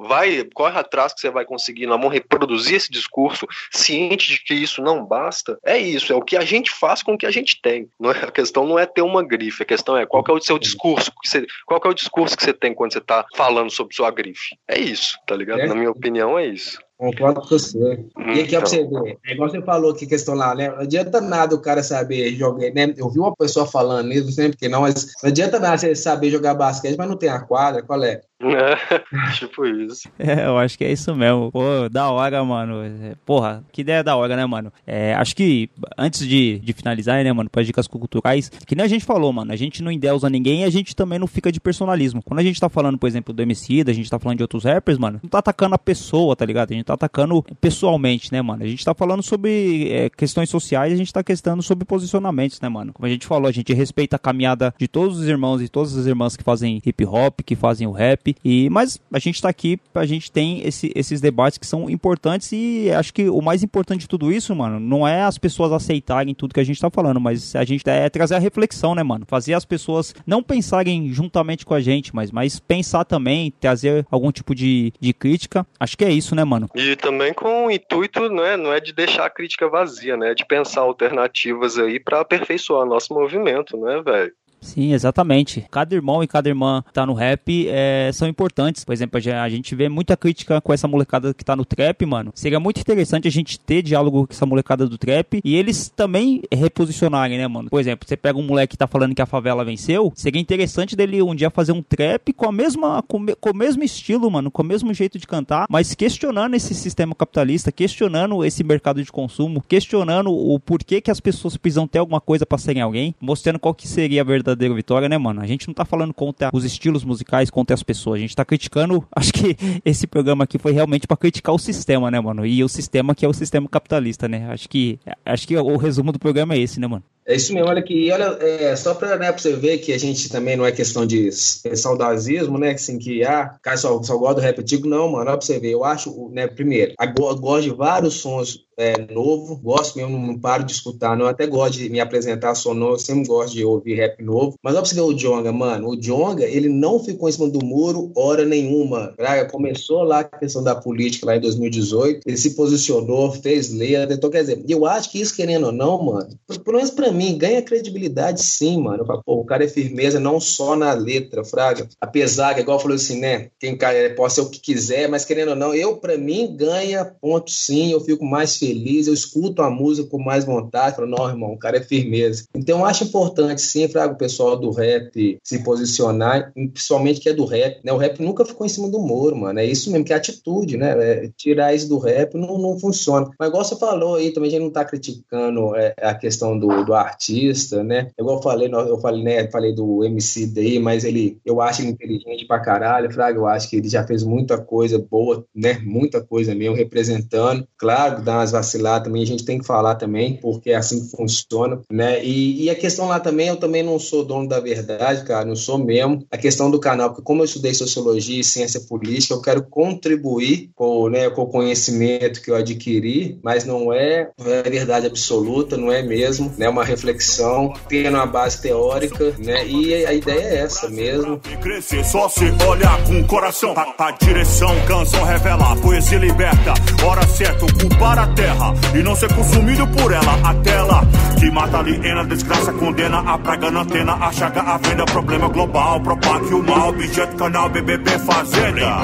vai, 0.04 0.44
corre 0.54 0.78
atrás 0.80 1.14
que 1.14 1.22
você 1.22 1.30
vai 1.30 1.46
conseguir. 1.46 1.88
Nós 1.88 1.98
vamos 1.98 2.14
reproduzir 2.14 2.76
esse 2.76 2.92
discurso, 2.92 3.48
ciente 3.72 4.32
de 4.32 4.44
que 4.44 4.54
isso 4.54 4.82
não 4.82 5.04
basta. 5.04 5.58
É 5.66 5.78
isso, 5.78 6.12
é 6.14 6.16
o 6.16 6.22
que 6.22 6.38
a 6.38 6.42
gente 6.42 6.72
faz 6.72 7.02
com 7.02 7.14
o 7.14 7.18
que 7.18 7.26
a 7.26 7.32
gente 7.32 7.60
tem. 7.62 7.90
Não 8.00 8.12
é, 8.12 8.28
a 8.28 8.32
questão 8.32 8.67
não 8.68 8.78
é 8.78 8.86
ter 8.86 9.02
uma 9.02 9.24
grife, 9.24 9.64
a 9.64 9.66
questão 9.66 9.98
é 9.98 10.06
qual 10.06 10.24
é 10.28 10.32
o 10.32 10.42
seu 10.42 10.60
discurso, 10.60 11.12
você, 11.24 11.46
qual 11.66 11.82
é 11.84 11.88
o 11.88 11.94
discurso 11.94 12.38
que 12.38 12.44
você 12.44 12.54
tem 12.54 12.74
quando 12.74 12.94
você 12.94 13.00
está 13.00 13.26
falando 13.36 13.72
sobre 13.72 13.96
sua 13.96 14.12
grife. 14.12 14.56
É 14.68 14.80
isso, 14.80 15.18
tá 15.26 15.36
ligado? 15.36 15.62
É. 15.62 15.68
Na 15.68 15.76
minha 15.76 15.92
opinião, 15.92 16.38
é 16.38 16.46
isso. 16.46 16.80
Concordo 16.98 17.42
com 17.42 17.48
você. 17.48 18.04
E 18.34 18.42
aqui, 18.42 18.56
ó, 18.56 18.60
pra 18.60 18.70
você 18.70 18.82
então. 18.82 19.04
ver, 19.04 19.20
é 19.24 19.34
igual 19.34 19.50
você 19.50 19.62
falou 19.62 19.94
que 19.94 20.08
questão 20.08 20.34
lá, 20.34 20.56
né? 20.56 20.70
Não 20.70 20.80
adianta 20.80 21.22
nada 21.22 21.54
o 21.54 21.62
cara 21.62 21.84
saber 21.84 22.34
jogar, 22.34 22.72
né? 22.72 22.92
Eu 22.98 23.08
vi 23.10 23.20
uma 23.20 23.36
pessoa 23.36 23.68
falando 23.68 24.12
isso, 24.12 24.32
sempre 24.32 24.58
que 24.58 24.68
não, 24.68 24.82
mas 24.82 25.14
não 25.22 25.30
adianta 25.30 25.60
nada 25.60 25.78
você 25.78 25.94
saber 25.94 26.32
jogar 26.32 26.56
basquete, 26.56 26.98
mas 26.98 27.08
não 27.08 27.16
tem 27.16 27.30
a 27.30 27.40
quadra, 27.40 27.84
qual 27.84 28.04
é? 28.04 28.22
Tipo 29.38 29.66
isso. 29.66 30.10
É, 30.20 30.46
eu 30.46 30.58
acho 30.58 30.78
que 30.78 30.84
é 30.84 30.92
isso 30.92 31.16
mesmo. 31.16 31.52
Pô, 31.52 31.88
da 31.90 32.10
hora, 32.10 32.44
mano. 32.44 32.84
É, 32.84 33.16
porra, 33.26 33.64
que 33.72 33.82
ideia 33.82 34.04
da 34.04 34.16
hora, 34.16 34.36
né, 34.36 34.46
mano? 34.46 34.74
É, 34.86 35.14
acho 35.14 35.36
que 35.36 35.70
antes 35.98 36.28
de, 36.28 36.60
de 36.60 36.74
finalizar, 36.74 37.24
né, 37.24 37.32
mano, 37.32 37.50
para 37.50 37.64
dicas 37.64 37.88
culturais, 37.88 38.50
que 38.50 38.76
nem 38.76 38.84
a 38.84 38.88
gente 38.88 39.06
falou, 39.06 39.32
mano, 39.32 39.54
a 39.54 39.56
gente 39.56 39.82
não 39.82 39.92
endeusa 39.92 40.30
ninguém 40.30 40.62
e 40.62 40.64
a 40.66 40.70
gente 40.70 40.96
também 40.96 41.18
não 41.18 41.28
fica 41.28 41.52
de 41.52 41.60
personalismo. 41.60 42.22
Quando 42.22 42.40
a 42.40 42.44
gente 42.44 42.60
tá 42.60 42.68
falando, 42.68 42.98
por 42.98 43.08
exemplo, 43.08 43.34
do 43.34 43.42
MC, 43.42 43.84
a 43.88 43.94
gente 43.94 44.10
tá 44.10 44.20
falando 44.20 44.38
de 44.38 44.44
outros 44.44 44.64
rappers, 44.64 44.98
mano, 44.98 45.20
não 45.24 45.30
tá 45.30 45.40
atacando 45.40 45.76
a 45.76 45.80
pessoa, 45.80 46.36
tá 46.36 46.46
ligado? 46.46 46.72
A 46.72 46.76
gente 46.76 46.86
tá 46.86 46.94
atacando 46.94 47.44
pessoalmente, 47.62 48.32
né, 48.32 48.42
mano? 48.42 48.64
A 48.64 48.68
gente 48.68 48.84
tá 48.84 48.94
falando 48.94 49.24
sobre 49.24 49.90
é, 49.92 50.10
questões 50.10 50.50
sociais, 50.50 50.92
a 50.92 50.98
gente 50.98 51.14
tá 51.14 51.24
questando 51.24 51.62
sobre 51.64 51.86
posicionamentos, 51.86 52.60
né, 52.60 52.68
mano? 52.68 52.92
Como 52.92 53.06
a 53.06 53.10
gente 53.10 53.26
falou, 53.26 53.48
a 53.48 53.52
gente 53.52 53.74
respeita 53.74 54.16
a 54.16 54.20
caminhada 54.20 54.74
de 54.78 54.88
todos 54.88 55.20
os 55.20 55.28
irmãos 55.28 55.62
e 55.62 55.70
todas 55.70 55.96
as 55.96 56.06
irmãs 56.06 56.36
que 56.36 56.44
fazem 56.44 56.82
hip 56.86 57.06
hop, 57.06 57.40
que 57.46 57.56
fazem 57.56 57.88
o 57.88 57.92
rap 57.92 58.36
e, 58.44 58.70
mas 58.70 58.97
a 59.12 59.20
gente 59.20 59.36
está 59.36 59.50
aqui, 59.50 59.80
a 59.94 60.06
gente 60.06 60.32
tem 60.32 60.66
esse, 60.66 60.92
esses 60.96 61.22
debates 61.22 61.58
que 61.58 61.66
são 61.66 61.90
importantes 61.90 62.52
e 62.52 62.92
acho 62.92 63.14
que 63.14 63.30
o 63.30 63.42
mais 63.42 63.64
importante 63.64 64.02
de 64.02 64.08
tudo 64.08 64.32
isso, 64.32 64.56
mano, 64.56 64.80
não 64.80 65.08
é 65.08 65.24
as 65.24 65.38
pessoas 65.38 65.72
aceitarem 65.72 66.34
tudo 66.34 66.54
que 66.54 66.60
a 66.60 66.64
gente 66.64 66.76
está 66.76 66.90
falando, 66.90 67.20
mas 67.20 67.56
a 67.56 67.64
gente 67.64 67.88
é 67.90 68.10
trazer 68.10 68.36
a 68.36 68.40
reflexão, 68.40 68.96
né, 68.96 69.04
mano? 69.04 69.26
Fazer 69.28 69.54
as 69.54 69.66
pessoas 69.66 70.14
não 70.26 70.44
pensarem 70.44 71.10
juntamente 71.12 71.66
com 71.66 71.74
a 71.74 71.82
gente, 71.82 72.16
mas, 72.16 72.32
mas 72.32 72.60
pensar 72.60 73.06
também, 73.06 73.54
trazer 73.60 74.06
algum 74.10 74.32
tipo 74.32 74.54
de, 74.54 74.94
de 75.00 75.14
crítica. 75.14 75.66
Acho 75.80 75.98
que 75.98 76.06
é 76.06 76.12
isso, 76.12 76.36
né, 76.36 76.44
mano? 76.44 76.70
E 76.76 76.96
também 76.96 77.34
com 77.34 77.68
o 77.68 77.72
intuito, 77.72 78.30
não 78.30 78.46
é, 78.46 78.58
não 78.58 78.74
é 78.74 78.80
de 78.80 78.94
deixar 78.94 79.26
a 79.26 79.30
crítica 79.30 79.68
vazia, 79.68 80.18
né? 80.18 80.34
De 80.34 80.46
pensar 80.46 80.82
alternativas 80.82 81.78
aí 81.78 82.00
para 82.00 82.22
aperfeiçoar 82.22 82.86
nosso 82.86 83.14
movimento, 83.14 83.78
né, 83.78 84.02
velho? 84.02 84.34
Sim, 84.62 84.94
exatamente. 84.94 85.66
Cada 85.70 85.96
irmão 85.96 86.24
e 86.24 86.28
cada 86.28 86.50
irmã 86.50 86.84
que 86.86 86.94
tá 86.94 87.06
no 87.06 87.14
rap 87.14 87.68
é, 87.70 88.10
são 88.14 88.28
importantes. 88.28 88.84
Por 88.84 88.94
exemplo, 88.94 89.18
a 89.18 89.50
gente 89.50 89.76
vê 89.76 89.88
muita 89.88 90.18
crítica 90.18 90.60
com 90.60 90.74
essa 90.74 90.88
molecada 90.88 91.34
que 91.34 91.46
tá 91.46 91.56
no 91.56 91.66
trap, 91.66 92.06
mano. 92.06 92.32
Seria 92.36 92.60
muito 92.60 92.80
interessante 92.80 93.28
a 93.28 93.32
gente 93.32 93.60
ter 93.60 93.82
diálogo 93.82 94.28
com 94.28 94.34
essa 94.34 94.46
molecada 94.46 94.88
do 94.88 94.98
trap 94.98 95.42
e 95.44 95.56
eles 95.56 95.90
também 95.90 96.42
reposicionarem, 96.52 97.38
né, 97.38 97.48
mano? 97.48 97.70
Por 97.70 97.80
exemplo, 97.80 98.08
você 98.08 98.18
pega 98.18 98.38
um 98.38 98.44
moleque 98.44 98.72
que 98.72 98.78
tá 98.78 98.88
falando 98.88 99.16
que 99.16 99.22
a 99.22 99.26
favela 99.26 99.64
venceu, 99.64 100.12
seria 100.16 100.42
interessante 100.42 100.96
dele 100.96 101.22
um 101.22 101.36
dia 101.36 101.50
fazer 101.50 101.72
um 101.72 101.82
trap 101.82 102.34
com 102.34 102.48
a 102.48 102.52
mesma 102.52 103.02
com, 103.08 103.26
com 103.40 103.52
o 103.52 103.56
mesmo 103.56 103.84
estilo, 103.84 104.30
mano, 104.30 104.52
com 104.52 104.62
o 104.62 104.66
mesmo 104.66 104.94
jeito 104.94 105.18
de 105.18 105.28
cantar, 105.28 105.66
mas 105.70 105.96
questionando 105.96 106.56
esse 106.56 106.74
sistema 106.74 107.16
capitalista, 107.16 107.72
questionando 107.72 108.44
esse 108.44 108.64
mercado 108.64 109.04
de 109.04 109.12
consumo, 109.12 109.64
questionando 109.68 110.32
o 110.32 110.60
porquê 110.60 111.00
que 111.00 111.12
as 111.12 111.20
pessoas 111.20 111.56
precisam 111.56 111.88
ter 111.88 112.00
alguma 112.00 112.20
coisa 112.20 112.46
para 112.46 112.58
serem 112.58 112.82
alguém, 112.82 113.16
mostrando 113.22 113.60
qual 113.60 113.74
que 113.74 113.88
seria 113.88 114.22
a 114.22 114.26
verdade 114.26 114.57
verdadeira 114.58 114.74
vitória, 114.74 115.08
né, 115.08 115.18
mano? 115.18 115.42
A 115.42 115.46
gente 115.46 115.68
não 115.68 115.74
tá 115.74 115.86
falando 115.86 116.14
contra 116.14 116.50
os 116.52 116.66
estilos 116.66 117.04
musicais, 117.04 117.50
contra 117.50 117.74
as 117.74 117.84
pessoas. 117.84 118.18
A 118.18 118.22
gente 118.22 118.36
tá 118.36 118.44
criticando. 118.44 119.08
Acho 119.16 119.32
que 119.32 119.56
esse 119.86 120.08
programa 120.08 120.44
aqui 120.44 120.58
foi 120.58 120.72
realmente 120.72 121.08
para 121.08 121.16
criticar 121.16 121.54
o 121.54 121.60
sistema, 121.60 122.10
né, 122.10 122.20
mano? 122.20 122.46
E 122.46 122.64
o 122.64 122.68
sistema 122.68 123.14
que 123.14 123.26
é 123.26 123.30
o 123.30 123.34
sistema 123.34 123.70
capitalista, 123.70 124.28
né? 124.28 124.50
Acho 124.50 124.68
que, 124.68 125.00
acho 125.26 125.48
que 125.48 125.56
o 125.56 125.78
resumo 125.78 126.12
do 126.12 126.20
programa 126.20 126.56
é 126.56 126.60
esse, 126.60 126.80
né, 126.80 126.88
mano? 126.88 127.04
É 127.28 127.36
isso 127.36 127.54
mesmo, 127.54 127.70
olha 127.70 127.80
aqui, 127.80 128.10
olha, 128.10 128.38
é, 128.40 128.74
só 128.78 128.94
para 128.94 129.18
né, 129.18 129.34
você 129.34 129.54
ver 129.54 129.80
que 129.80 129.92
a 129.92 129.98
gente 129.98 130.30
também 130.30 130.56
não 130.56 130.66
é 130.66 130.72
questão 130.72 131.06
de 131.06 131.30
saudosismo, 131.30 132.58
né, 132.58 132.72
assim, 132.72 132.98
que, 132.98 133.22
ah, 133.22 133.54
cara, 133.62 133.76
só, 133.76 134.02
só 134.02 134.18
gosta 134.18 134.36
do 134.36 134.42
rap 134.42 134.62
antigo, 134.62 134.88
não, 134.88 135.12
mano, 135.12 135.30
olha 135.30 135.38
pra 135.38 135.46
você 135.46 135.60
ver, 135.60 135.72
eu 135.72 135.84
acho, 135.84 136.30
né, 136.30 136.48
primeiro, 136.48 136.94
gosto 137.14 137.64
de 137.64 137.76
vários 137.76 138.14
sons 138.14 138.66
é, 138.78 139.12
novo, 139.12 139.58
gosto 139.58 139.98
mesmo, 139.98 140.18
não 140.18 140.40
paro 140.40 140.64
de 140.64 140.72
escutar, 140.72 141.18
não, 141.18 141.26
até 141.26 141.48
gosto 141.48 141.74
de 141.74 141.90
me 141.90 142.00
apresentar 142.00 142.54
sonoro, 142.56 142.94
eu 142.94 143.00
sempre 143.00 143.28
gosto 143.28 143.54
de 143.54 143.66
ouvir 143.66 143.96
rap 143.96 144.24
novo, 144.24 144.56
mas 144.64 144.74
olha 144.74 144.84
pra 144.84 144.90
você 144.90 144.96
ver 144.96 145.02
o 145.02 145.14
Jonga, 145.14 145.52
mano, 145.52 145.90
o 145.90 146.00
Jonga, 146.00 146.46
ele 146.46 146.70
não 146.70 147.04
ficou 147.04 147.28
em 147.28 147.32
cima 147.32 147.50
do 147.50 147.66
muro 147.66 148.12
hora 148.16 148.46
nenhuma, 148.46 149.14
Braga, 149.18 149.50
começou 149.50 150.04
lá 150.04 150.20
a 150.20 150.24
questão 150.24 150.64
da 150.64 150.76
política 150.76 151.26
lá 151.26 151.36
em 151.36 151.42
2018, 151.42 152.22
ele 152.26 152.38
se 152.38 152.56
posicionou, 152.56 153.32
fez 153.32 153.74
letra, 153.74 154.14
então 154.14 154.30
quer 154.30 154.42
dizer, 154.42 154.64
eu 154.70 154.86
acho 154.86 155.12
que 155.12 155.20
isso, 155.20 155.36
querendo 155.36 155.66
ou 155.66 155.72
não, 155.72 156.02
mano, 156.04 156.30
pelo 156.64 156.78
menos 156.78 156.92
pra 156.92 157.12
mim, 157.12 157.17
ganha 157.38 157.62
credibilidade 157.62 158.44
sim, 158.44 158.82
mano. 158.82 159.06
Falo, 159.06 159.22
o 159.26 159.46
cara 159.46 159.64
é 159.64 159.68
firmeza 159.68 160.20
não 160.20 160.40
só 160.40 160.76
na 160.76 160.94
letra, 160.94 161.44
Fraga. 161.44 161.88
Apesar 162.00 162.54
que, 162.54 162.62
igual 162.62 162.80
falou 162.80 162.96
assim, 162.96 163.20
né? 163.20 163.50
Quem 163.60 163.78
é, 163.82 164.10
pode 164.10 164.34
ser 164.34 164.42
o 164.42 164.50
que 164.50 164.60
quiser, 164.60 165.08
mas 165.08 165.26
querendo 165.26 165.50
ou 165.50 165.56
não, 165.56 165.74
eu, 165.74 165.98
para 165.98 166.18
mim, 166.18 166.56
ganha 166.56 167.06
ponto 167.06 167.52
sim. 167.52 167.92
Eu 167.92 168.02
fico 168.02 168.26
mais 168.26 168.58
feliz, 168.58 169.08
eu 169.08 169.14
escuto 169.14 169.62
a 169.62 169.70
música 169.70 170.10
com 170.10 170.22
mais 170.22 170.46
vontade. 170.46 170.96
Falo, 170.96 171.08
não, 171.08 171.28
irmão, 171.30 171.54
o 171.54 171.60
cara 171.60 171.78
é 171.78 171.84
firmeza. 171.84 172.46
Então, 172.56 172.80
eu 172.80 172.86
acho 172.86 173.04
importante 173.04 173.62
sim, 173.62 173.88
Fraga, 173.88 174.14
o 174.14 174.18
pessoal 174.18 174.58
do 174.58 174.72
rap 174.72 175.38
se 175.44 175.64
posicionar, 175.64 176.52
principalmente 176.54 177.20
que 177.20 177.30
é 177.30 177.34
do 177.34 177.46
rap, 177.46 177.80
né? 177.84 177.92
O 177.92 177.98
rap 177.98 178.22
nunca 178.22 178.46
ficou 178.46 178.66
em 178.66 178.70
cima 178.70 178.90
do 178.90 179.00
muro, 179.00 179.36
mano. 179.36 179.60
É 179.60 179.66
isso 179.66 179.92
mesmo, 179.92 180.06
que 180.06 180.14
é 180.14 180.16
atitude, 180.16 180.78
né? 180.78 180.96
É, 180.98 181.30
tirar 181.36 181.74
isso 181.74 181.88
do 181.88 181.98
rap 181.98 182.36
não, 182.36 182.58
não 182.58 182.80
funciona. 182.80 183.30
Mas, 183.40 183.50
igual 183.50 183.64
você 183.64 183.76
falou 183.76 184.16
aí, 184.16 184.32
também 184.32 184.50
a 184.50 184.52
gente 184.52 184.64
não 184.64 184.72
tá 184.72 184.86
criticando 184.86 185.76
é, 185.76 185.94
a 186.02 186.14
questão 186.14 186.58
do, 186.58 186.84
do 186.84 186.94
artista, 187.08 187.84
né? 187.84 188.10
Igual 188.20 188.38
eu 188.38 188.42
falei, 188.42 188.70
eu 188.72 189.00
falei, 189.00 189.24
né? 189.24 189.48
Falei 189.50 189.74
do 189.74 190.04
MC 190.04 190.48
daí, 190.48 190.80
mas 190.80 191.04
ele, 191.04 191.40
eu 191.46 191.62
acho 191.62 191.82
ele 191.82 191.92
inteligente 191.92 192.46
pra 192.46 192.60
caralho, 192.60 193.12
Fraga. 193.12 193.38
Eu 193.38 193.48
acho 193.48 193.70
que 193.70 193.78
ele 193.78 193.90
já 193.90 194.06
fez 194.06 194.24
muita 194.24 194.58
coisa 194.58 194.98
boa, 195.00 195.46
né? 195.56 195.80
Muita 195.84 196.22
coisa 196.22 196.54
mesmo, 196.54 196.76
representando. 196.76 197.68
Claro, 197.78 198.22
dá 198.22 198.38
umas 198.38 198.52
vaciladas 198.52 199.08
também, 199.08 199.24
a 199.24 199.26
gente 199.26 199.46
tem 199.46 199.60
que 199.60 199.66
falar 199.66 199.96
também, 199.96 200.38
porque 200.38 200.72
é 200.72 200.76
assim 200.76 201.02
que 201.02 201.16
funciona, 201.16 201.82
né? 201.92 202.24
E, 202.24 202.64
e 202.64 202.70
a 202.70 202.76
questão 202.76 203.08
lá 203.08 203.20
também, 203.20 203.48
eu 203.48 203.58
também 203.58 203.84
não 203.84 204.00
sou 204.00 204.24
dono 204.24 204.48
da 204.48 204.60
verdade, 204.60 205.24
cara, 205.24 205.46
não 205.46 205.56
sou 205.56 205.78
mesmo. 205.78 206.26
A 206.32 206.38
questão 206.38 206.70
do 206.70 206.80
canal, 206.80 207.10
porque 207.10 207.24
como 207.24 207.42
eu 207.42 207.46
estudei 207.46 207.74
sociologia 207.74 208.40
e 208.40 208.44
ciência 208.44 208.82
política, 208.82 209.34
eu 209.34 209.42
quero 209.42 209.64
contribuir 209.64 210.70
com, 210.76 211.10
né, 211.10 211.30
com 211.30 211.44
o 211.44 211.48
conhecimento 211.48 212.42
que 212.42 212.52
eu 212.52 212.56
adquiri, 212.56 213.40
mas 213.44 213.66
não 213.66 213.94
é, 213.94 214.30
é 214.40 214.70
verdade 214.70 215.08
absoluta, 215.08 215.78
não 215.78 215.92
é 215.92 216.02
mesmo, 216.02 216.54
né? 216.58 216.68
Uma 216.68 216.84
reflexão, 216.98 217.74
tendo 217.88 218.16
uma 218.16 218.26
base 218.26 218.62
teórica, 218.62 219.34
né? 219.38 219.66
E 219.66 220.06
a 220.06 220.14
ideia 220.14 220.42
é 220.42 220.58
essa 220.60 220.90
mesmo. 220.90 221.40
Crescer 221.62 222.04
só 222.04 222.28
se 222.28 222.46
olhar 222.68 223.04
com 223.04 223.20
o 223.20 223.24
coração. 223.26 223.74
A, 223.78 224.08
a 224.08 224.12
direção, 224.12 224.76
canção 224.88 225.24
revela, 225.24 225.76
poesia 225.78 226.18
liberta. 226.18 226.74
Hora 227.06 227.26
certa, 227.28 227.66
ocupar 227.66 228.18
a 228.18 228.28
terra 228.28 228.74
e 228.94 229.04
não 229.04 229.16
ser 229.16 229.32
consumido 229.34 229.88
por 229.88 230.12
ela. 230.12 230.40
A 230.44 230.54
tela 230.56 231.02
que 231.40 231.52
mata, 231.52 231.78
aliena, 231.78 232.26
desgraça, 232.26 232.74
condena 232.74 233.20
a 233.20 233.38
praga 233.38 233.70
na 233.70 233.82
antena, 233.82 234.14
a 234.14 234.32
chaga, 234.32 234.62
a 234.62 234.78
venda, 234.78 235.06
problema 235.06 235.48
global, 235.48 236.00
propague 236.02 236.54
o 236.54 236.64
mal, 236.64 236.90
objeto, 236.90 237.36
canal, 237.36 237.70
BBB, 237.70 238.10
fazenda. 238.20 238.98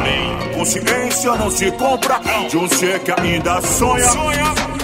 Consciência 0.56 1.36
não 1.36 1.52
se 1.52 1.72
compra 1.74 2.20
de 2.50 2.58
um 2.58 2.68
ser 2.68 3.00
que 3.00 3.12
ainda 3.12 3.62
sonha. 3.62 4.83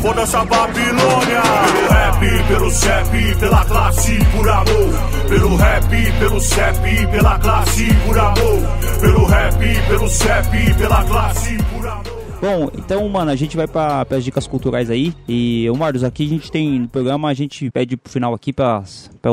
Foda-se 0.00 0.36
a 0.36 0.44
Babilônia 0.44 1.42
Pelo 1.42 1.88
rap, 1.88 2.44
pelo 2.48 2.70
CEP, 2.70 3.36
pela 3.38 3.64
classe, 3.66 4.18
por 4.32 4.48
amor. 4.48 5.28
Pelo 5.28 5.56
rap, 5.56 6.12
pelo 6.18 6.40
CEP, 6.40 7.06
pela 7.10 7.38
classe, 7.38 7.94
por 8.06 8.18
amor. 8.18 8.62
Pelo 9.00 9.24
rap, 9.26 9.58
pelo 9.88 10.08
CEP, 10.08 10.74
pela 10.74 11.04
classe, 11.04 11.56
por 11.56 11.76
amor 11.76 11.79
Bom, 12.40 12.70
então, 12.74 13.06
mano, 13.06 13.30
a 13.30 13.36
gente 13.36 13.54
vai 13.54 13.68
para 13.68 14.06
as 14.10 14.24
dicas 14.24 14.46
culturais 14.46 14.88
aí. 14.88 15.12
E, 15.28 15.68
o 15.68 15.76
Marcos, 15.76 16.02
aqui 16.02 16.24
a 16.24 16.28
gente 16.28 16.50
tem 16.50 16.80
no 16.80 16.88
programa, 16.88 17.28
a 17.28 17.34
gente 17.34 17.70
pede 17.70 17.98
pro 17.98 18.10
final 18.10 18.32
aqui 18.32 18.50
para 18.50 18.82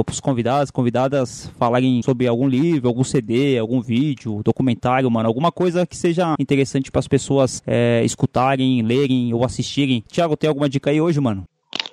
os 0.09 0.19
convidados, 0.19 0.69
convidadas 0.69 1.49
falarem 1.57 2.01
sobre 2.03 2.27
algum 2.27 2.49
livro, 2.49 2.89
algum 2.89 3.05
CD, 3.05 3.57
algum 3.57 3.79
vídeo, 3.79 4.41
documentário, 4.43 5.09
mano, 5.09 5.25
alguma 5.29 5.53
coisa 5.53 5.87
que 5.87 5.95
seja 5.95 6.35
interessante 6.37 6.91
para 6.91 6.99
as 6.99 7.07
pessoas 7.07 7.63
é, 7.65 8.01
escutarem, 8.03 8.81
lerem 8.81 9.33
ou 9.33 9.45
assistirem. 9.45 10.03
Tiago, 10.11 10.35
tem 10.35 10.49
alguma 10.49 10.67
dica 10.67 10.89
aí 10.89 10.99
hoje, 10.99 11.21
mano? 11.21 11.45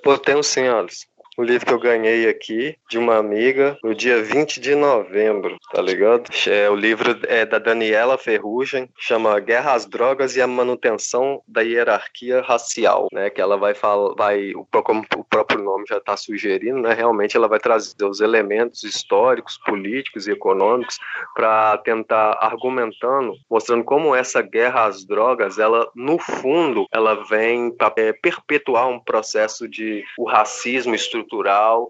Pô, 0.03 0.17
tenho 0.17 0.43
sim, 0.43 0.67
Alisson. 0.67 1.14
Um 1.37 1.43
livro 1.43 1.65
que 1.65 1.73
eu 1.73 1.79
ganhei 1.79 2.27
aqui 2.29 2.77
de 2.89 2.97
uma 2.97 3.17
amiga 3.17 3.77
no 3.83 3.93
dia 3.93 4.21
20 4.23 4.59
de 4.59 4.75
novembro, 4.75 5.57
tá 5.71 5.81
ligado? 5.81 6.29
É, 6.47 6.69
o 6.69 6.75
livro 6.75 7.17
é 7.27 7.45
da 7.45 7.59
Daniela 7.59 8.17
Ferrugem, 8.17 8.89
chama 8.97 9.39
Guerra 9.39 9.73
às 9.73 9.85
Drogas 9.85 10.35
e 10.35 10.41
a 10.41 10.47
Manutenção 10.47 11.41
da 11.47 11.61
Hierarquia 11.61 12.41
Racial, 12.41 13.07
né? 13.11 13.29
Que 13.29 13.41
ela 13.41 13.57
vai 13.57 13.73
falar, 13.73 14.13
vai, 14.15 14.53
como 14.83 15.05
o 15.15 15.23
próprio 15.23 15.61
nome 15.61 15.85
já 15.87 15.97
está 15.97 16.15
sugerindo, 16.15 16.81
né? 16.81 16.93
Realmente 16.93 17.35
ela 17.35 17.47
vai 17.47 17.59
trazer 17.59 18.05
os 18.05 18.21
elementos 18.21 18.83
históricos, 18.83 19.57
políticos 19.57 20.27
e 20.27 20.31
econômicos 20.31 20.97
para 21.33 21.77
tentar 21.79 22.37
argumentando, 22.39 23.33
mostrando 23.49 23.83
como 23.83 24.15
essa 24.15 24.41
guerra 24.41 24.85
às 24.85 25.05
drogas, 25.05 25.59
ela 25.59 25.89
no 25.95 26.17
fundo, 26.17 26.85
ela 26.91 27.15
vem 27.25 27.71
para 27.71 27.93
é, 27.97 28.13
perpetuar 28.13 28.87
um 28.87 28.99
processo 28.99 29.67
de 29.67 30.03
o 30.17 30.25
racismo 30.25 30.95
estrutural, 30.95 31.24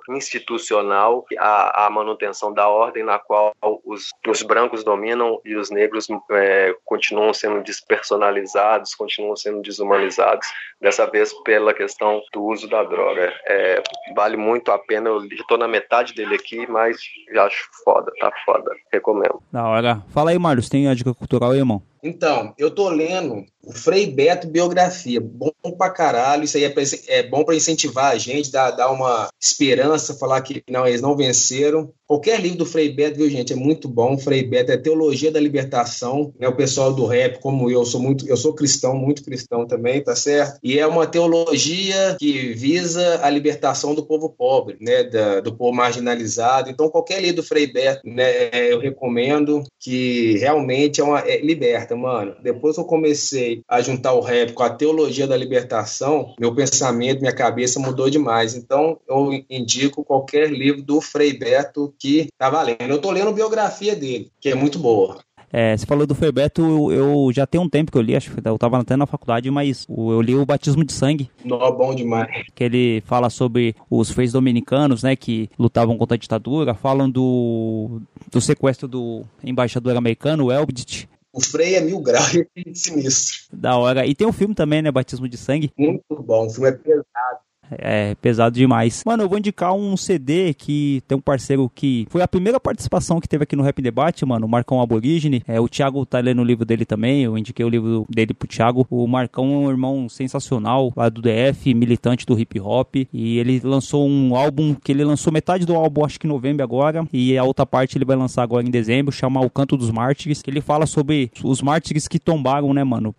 institucional, 0.09 1.25
a, 1.37 1.85
a 1.85 1.89
manutenção 1.89 2.53
da 2.53 2.67
ordem 2.67 3.03
na 3.03 3.19
qual 3.19 3.53
os, 3.85 4.09
os 4.27 4.41
brancos 4.43 4.83
dominam 4.83 5.39
e 5.45 5.55
os 5.55 5.69
negros 5.69 6.07
é, 6.31 6.75
continuam 6.85 7.33
sendo 7.33 7.63
despersonalizados, 7.63 8.95
continuam 8.95 9.35
sendo 9.35 9.61
desumanizados, 9.61 10.47
dessa 10.81 11.05
vez 11.05 11.33
pela 11.43 11.73
questão 11.73 12.21
do 12.33 12.43
uso 12.43 12.69
da 12.69 12.83
droga. 12.83 13.33
É, 13.47 13.81
vale 14.15 14.37
muito 14.37 14.71
a 14.71 14.79
pena, 14.79 15.09
eu 15.09 15.25
estou 15.25 15.57
na 15.57 15.67
metade 15.67 16.13
dele 16.13 16.35
aqui, 16.35 16.69
mas 16.69 16.97
já 17.33 17.45
acho 17.45 17.67
foda, 17.83 18.11
tá 18.19 18.31
foda, 18.45 18.71
recomendo. 18.91 19.41
Da 19.51 19.67
hora. 19.67 20.03
Fala 20.09 20.31
aí, 20.31 20.39
Marlos, 20.39 20.69
tem 20.69 20.87
a 20.87 20.93
dica 20.93 21.13
cultural 21.13 21.51
aí, 21.51 21.59
irmão? 21.59 21.81
Então, 22.03 22.53
eu 22.55 22.69
tô 22.69 22.87
lendo 22.87 23.43
o 23.65 23.73
Frei 23.73 24.07
Beto 24.07 24.47
Biografia. 24.47 25.19
Bom 25.19 25.51
pra 25.77 25.89
caralho. 25.89 26.43
Isso 26.43 26.57
aí 26.57 26.63
é, 26.63 26.69
pra, 26.69 26.83
é 27.07 27.23
bom 27.23 27.43
para 27.43 27.55
incentivar 27.55 28.11
a 28.11 28.17
gente, 28.17 28.51
dar, 28.51 28.71
dar 28.71 28.91
uma 28.91 29.29
esperança, 29.41 30.13
falar 30.13 30.41
que 30.41 30.63
não, 30.69 30.87
eles 30.87 31.01
não 31.01 31.15
venceram. 31.15 31.91
Qualquer 32.07 32.39
livro 32.39 32.59
do 32.59 32.65
Frei 32.67 32.93
Beto, 32.93 33.17
viu, 33.17 33.29
gente, 33.29 33.53
é 33.53 33.55
muito 33.55 33.87
bom. 33.87 34.17
Frei 34.17 34.43
Beto 34.43 34.71
é 34.71 34.77
teologia 34.77 35.31
da 35.31 35.39
libertação, 35.39 36.31
né? 36.39 36.47
O 36.47 36.55
pessoal 36.55 36.93
do 36.93 37.05
rap, 37.05 37.39
como 37.39 37.69
eu, 37.71 37.83
sou 37.83 37.99
muito, 37.99 38.27
eu 38.27 38.37
sou 38.37 38.53
cristão, 38.53 38.95
muito 38.95 39.23
cristão 39.23 39.65
também, 39.65 40.03
tá 40.03 40.15
certo? 40.15 40.59
E 40.63 40.77
é 40.77 40.85
uma 40.85 41.07
teologia 41.07 42.15
que 42.19 42.53
visa 42.53 43.19
a 43.23 43.29
libertação 43.29 43.95
do 43.95 44.05
povo 44.05 44.29
pobre, 44.29 44.77
né? 44.79 45.03
Da, 45.03 45.39
do 45.39 45.55
povo 45.55 45.75
marginalizado. 45.75 46.69
Então, 46.69 46.89
qualquer 46.89 47.19
livro 47.21 47.37
do 47.37 47.43
Frei 47.43 47.65
Beto, 47.65 48.01
né? 48.05 48.49
Eu 48.71 48.79
recomendo 48.79 49.63
que 49.79 50.37
realmente 50.37 51.01
é 51.01 51.03
uma 51.03 51.19
é, 51.21 51.41
liberta, 51.41 51.95
mano. 51.95 52.35
Depois 52.43 52.75
que 52.75 52.81
eu 52.81 52.85
comecei 52.85 53.54
a 53.67 53.81
juntar 53.81 54.13
o 54.13 54.21
rap 54.21 54.53
com 54.53 54.63
a 54.63 54.69
teologia 54.69 55.27
da 55.27 55.37
libertação, 55.37 56.33
meu 56.39 56.53
pensamento, 56.53 57.21
minha 57.21 57.33
cabeça 57.33 57.79
mudou 57.79 58.09
demais. 58.09 58.55
Então, 58.55 58.99
eu 59.07 59.31
indico 59.49 60.03
qualquer 60.03 60.49
livro 60.51 60.81
do 60.81 61.01
Frei 61.01 61.37
Beto 61.37 61.93
que 61.99 62.27
tá 62.37 62.49
valendo. 62.49 62.89
Eu 62.89 63.01
tô 63.01 63.11
lendo 63.11 63.29
a 63.29 63.33
biografia 63.33 63.95
dele, 63.95 64.31
que 64.39 64.49
é 64.49 64.55
muito 64.55 64.79
boa. 64.79 65.17
É, 65.57 65.77
você 65.77 65.85
falou 65.85 66.05
do 66.05 66.13
Frei 66.13 66.33
Beto, 66.33 66.61
eu, 66.61 66.91
eu, 66.91 67.31
já 67.31 67.47
tem 67.47 67.61
um 67.61 67.69
tempo 67.69 67.89
que 67.89 67.97
eu 67.97 68.01
li, 68.01 68.13
acho 68.13 68.29
que 68.29 68.45
eu 68.45 68.57
tava 68.57 68.77
até 68.77 68.97
na 68.97 69.05
faculdade, 69.05 69.49
mas 69.49 69.85
eu 69.89 70.21
li 70.21 70.35
o 70.35 70.45
Batismo 70.45 70.83
de 70.83 70.91
Sangue. 70.91 71.29
Nó, 71.45 71.71
bom 71.71 71.95
demais. 71.95 72.29
Que 72.53 72.65
ele 72.65 73.01
fala 73.05 73.29
sobre 73.29 73.73
os 73.89 74.11
freis 74.11 74.33
dominicanos, 74.33 75.03
né, 75.03 75.15
que 75.15 75.49
lutavam 75.57 75.97
contra 75.97 76.15
a 76.15 76.17
ditadura, 76.17 76.73
falam 76.73 77.09
do, 77.09 78.01
do 78.29 78.41
sequestro 78.41 78.85
do 78.85 79.23
embaixador 79.43 79.95
americano, 79.95 80.51
Elbit, 80.51 81.07
o 81.35 81.41
Frei 81.41 81.75
é 81.75 81.81
mil 81.81 81.99
graus 81.99 82.33
e 82.33 82.47
é 82.55 82.73
sinistro. 82.73 83.43
Da 83.51 83.77
hora. 83.77 84.05
E 84.05 84.15
tem 84.15 84.25
um 84.25 84.31
filme 84.31 84.55
também, 84.55 84.81
né? 84.81 84.89
Batismo 84.89 85.27
de 85.27 85.37
Sangue. 85.37 85.71
Muito 85.77 86.03
bom. 86.09 86.47
O 86.47 86.49
filme 86.49 86.69
é 86.69 86.71
pesado. 86.71 87.44
É 87.71 88.15
pesado 88.15 88.55
demais. 88.55 89.03
Mano, 89.05 89.23
eu 89.23 89.29
vou 89.29 89.37
indicar 89.37 89.73
um 89.73 89.97
CD 89.97 90.53
que 90.53 91.01
tem 91.07 91.17
um 91.17 91.21
parceiro 91.21 91.69
que 91.73 92.07
foi 92.09 92.21
a 92.21 92.27
primeira 92.27 92.59
participação 92.59 93.19
que 93.19 93.27
teve 93.27 93.43
aqui 93.43 93.55
no 93.55 93.63
Rap 93.63 93.81
Debate, 93.81 94.25
mano, 94.25 94.45
o 94.45 94.49
Marcão 94.49 94.81
Aborígene. 94.81 95.43
É, 95.47 95.59
o 95.59 95.67
Thiago 95.67 96.05
tá 96.05 96.19
lendo 96.19 96.41
o 96.41 96.45
livro 96.45 96.65
dele 96.65 96.85
também, 96.85 97.23
eu 97.23 97.37
indiquei 97.37 97.65
o 97.65 97.69
livro 97.69 98.05
dele 98.09 98.33
pro 98.33 98.47
Thiago. 98.47 98.85
O 98.89 99.07
Marcão 99.07 99.45
é 99.45 99.57
um 99.57 99.69
irmão 99.69 100.09
sensacional 100.09 100.91
lá 100.95 101.09
do 101.09 101.21
DF, 101.21 101.73
militante 101.73 102.25
do 102.25 102.39
hip 102.39 102.59
hop, 102.59 102.95
e 103.11 103.37
ele 103.37 103.59
lançou 103.63 104.07
um 104.07 104.35
álbum 104.35 104.75
que 104.75 104.91
ele 104.91 105.03
lançou 105.03 105.31
metade 105.33 105.65
do 105.65 105.75
álbum, 105.75 106.05
acho 106.05 106.19
que 106.19 106.27
em 106.27 106.29
novembro 106.29 106.63
agora, 106.63 107.07
e 107.11 107.37
a 107.37 107.43
outra 107.43 107.65
parte 107.65 107.97
ele 107.97 108.05
vai 108.05 108.15
lançar 108.15 108.43
agora 108.43 108.65
em 108.65 108.71
dezembro, 108.71 109.11
chama 109.11 109.41
O 109.41 109.49
Canto 109.49 109.77
dos 109.77 109.91
Mártires, 109.91 110.41
que 110.41 110.49
ele 110.49 110.61
fala 110.61 110.85
sobre 110.85 111.31
os 111.43 111.61
mártires 111.61 112.07
que 112.07 112.19
tombaram, 112.19 112.73
né, 112.73 112.83
mano, 112.83 113.13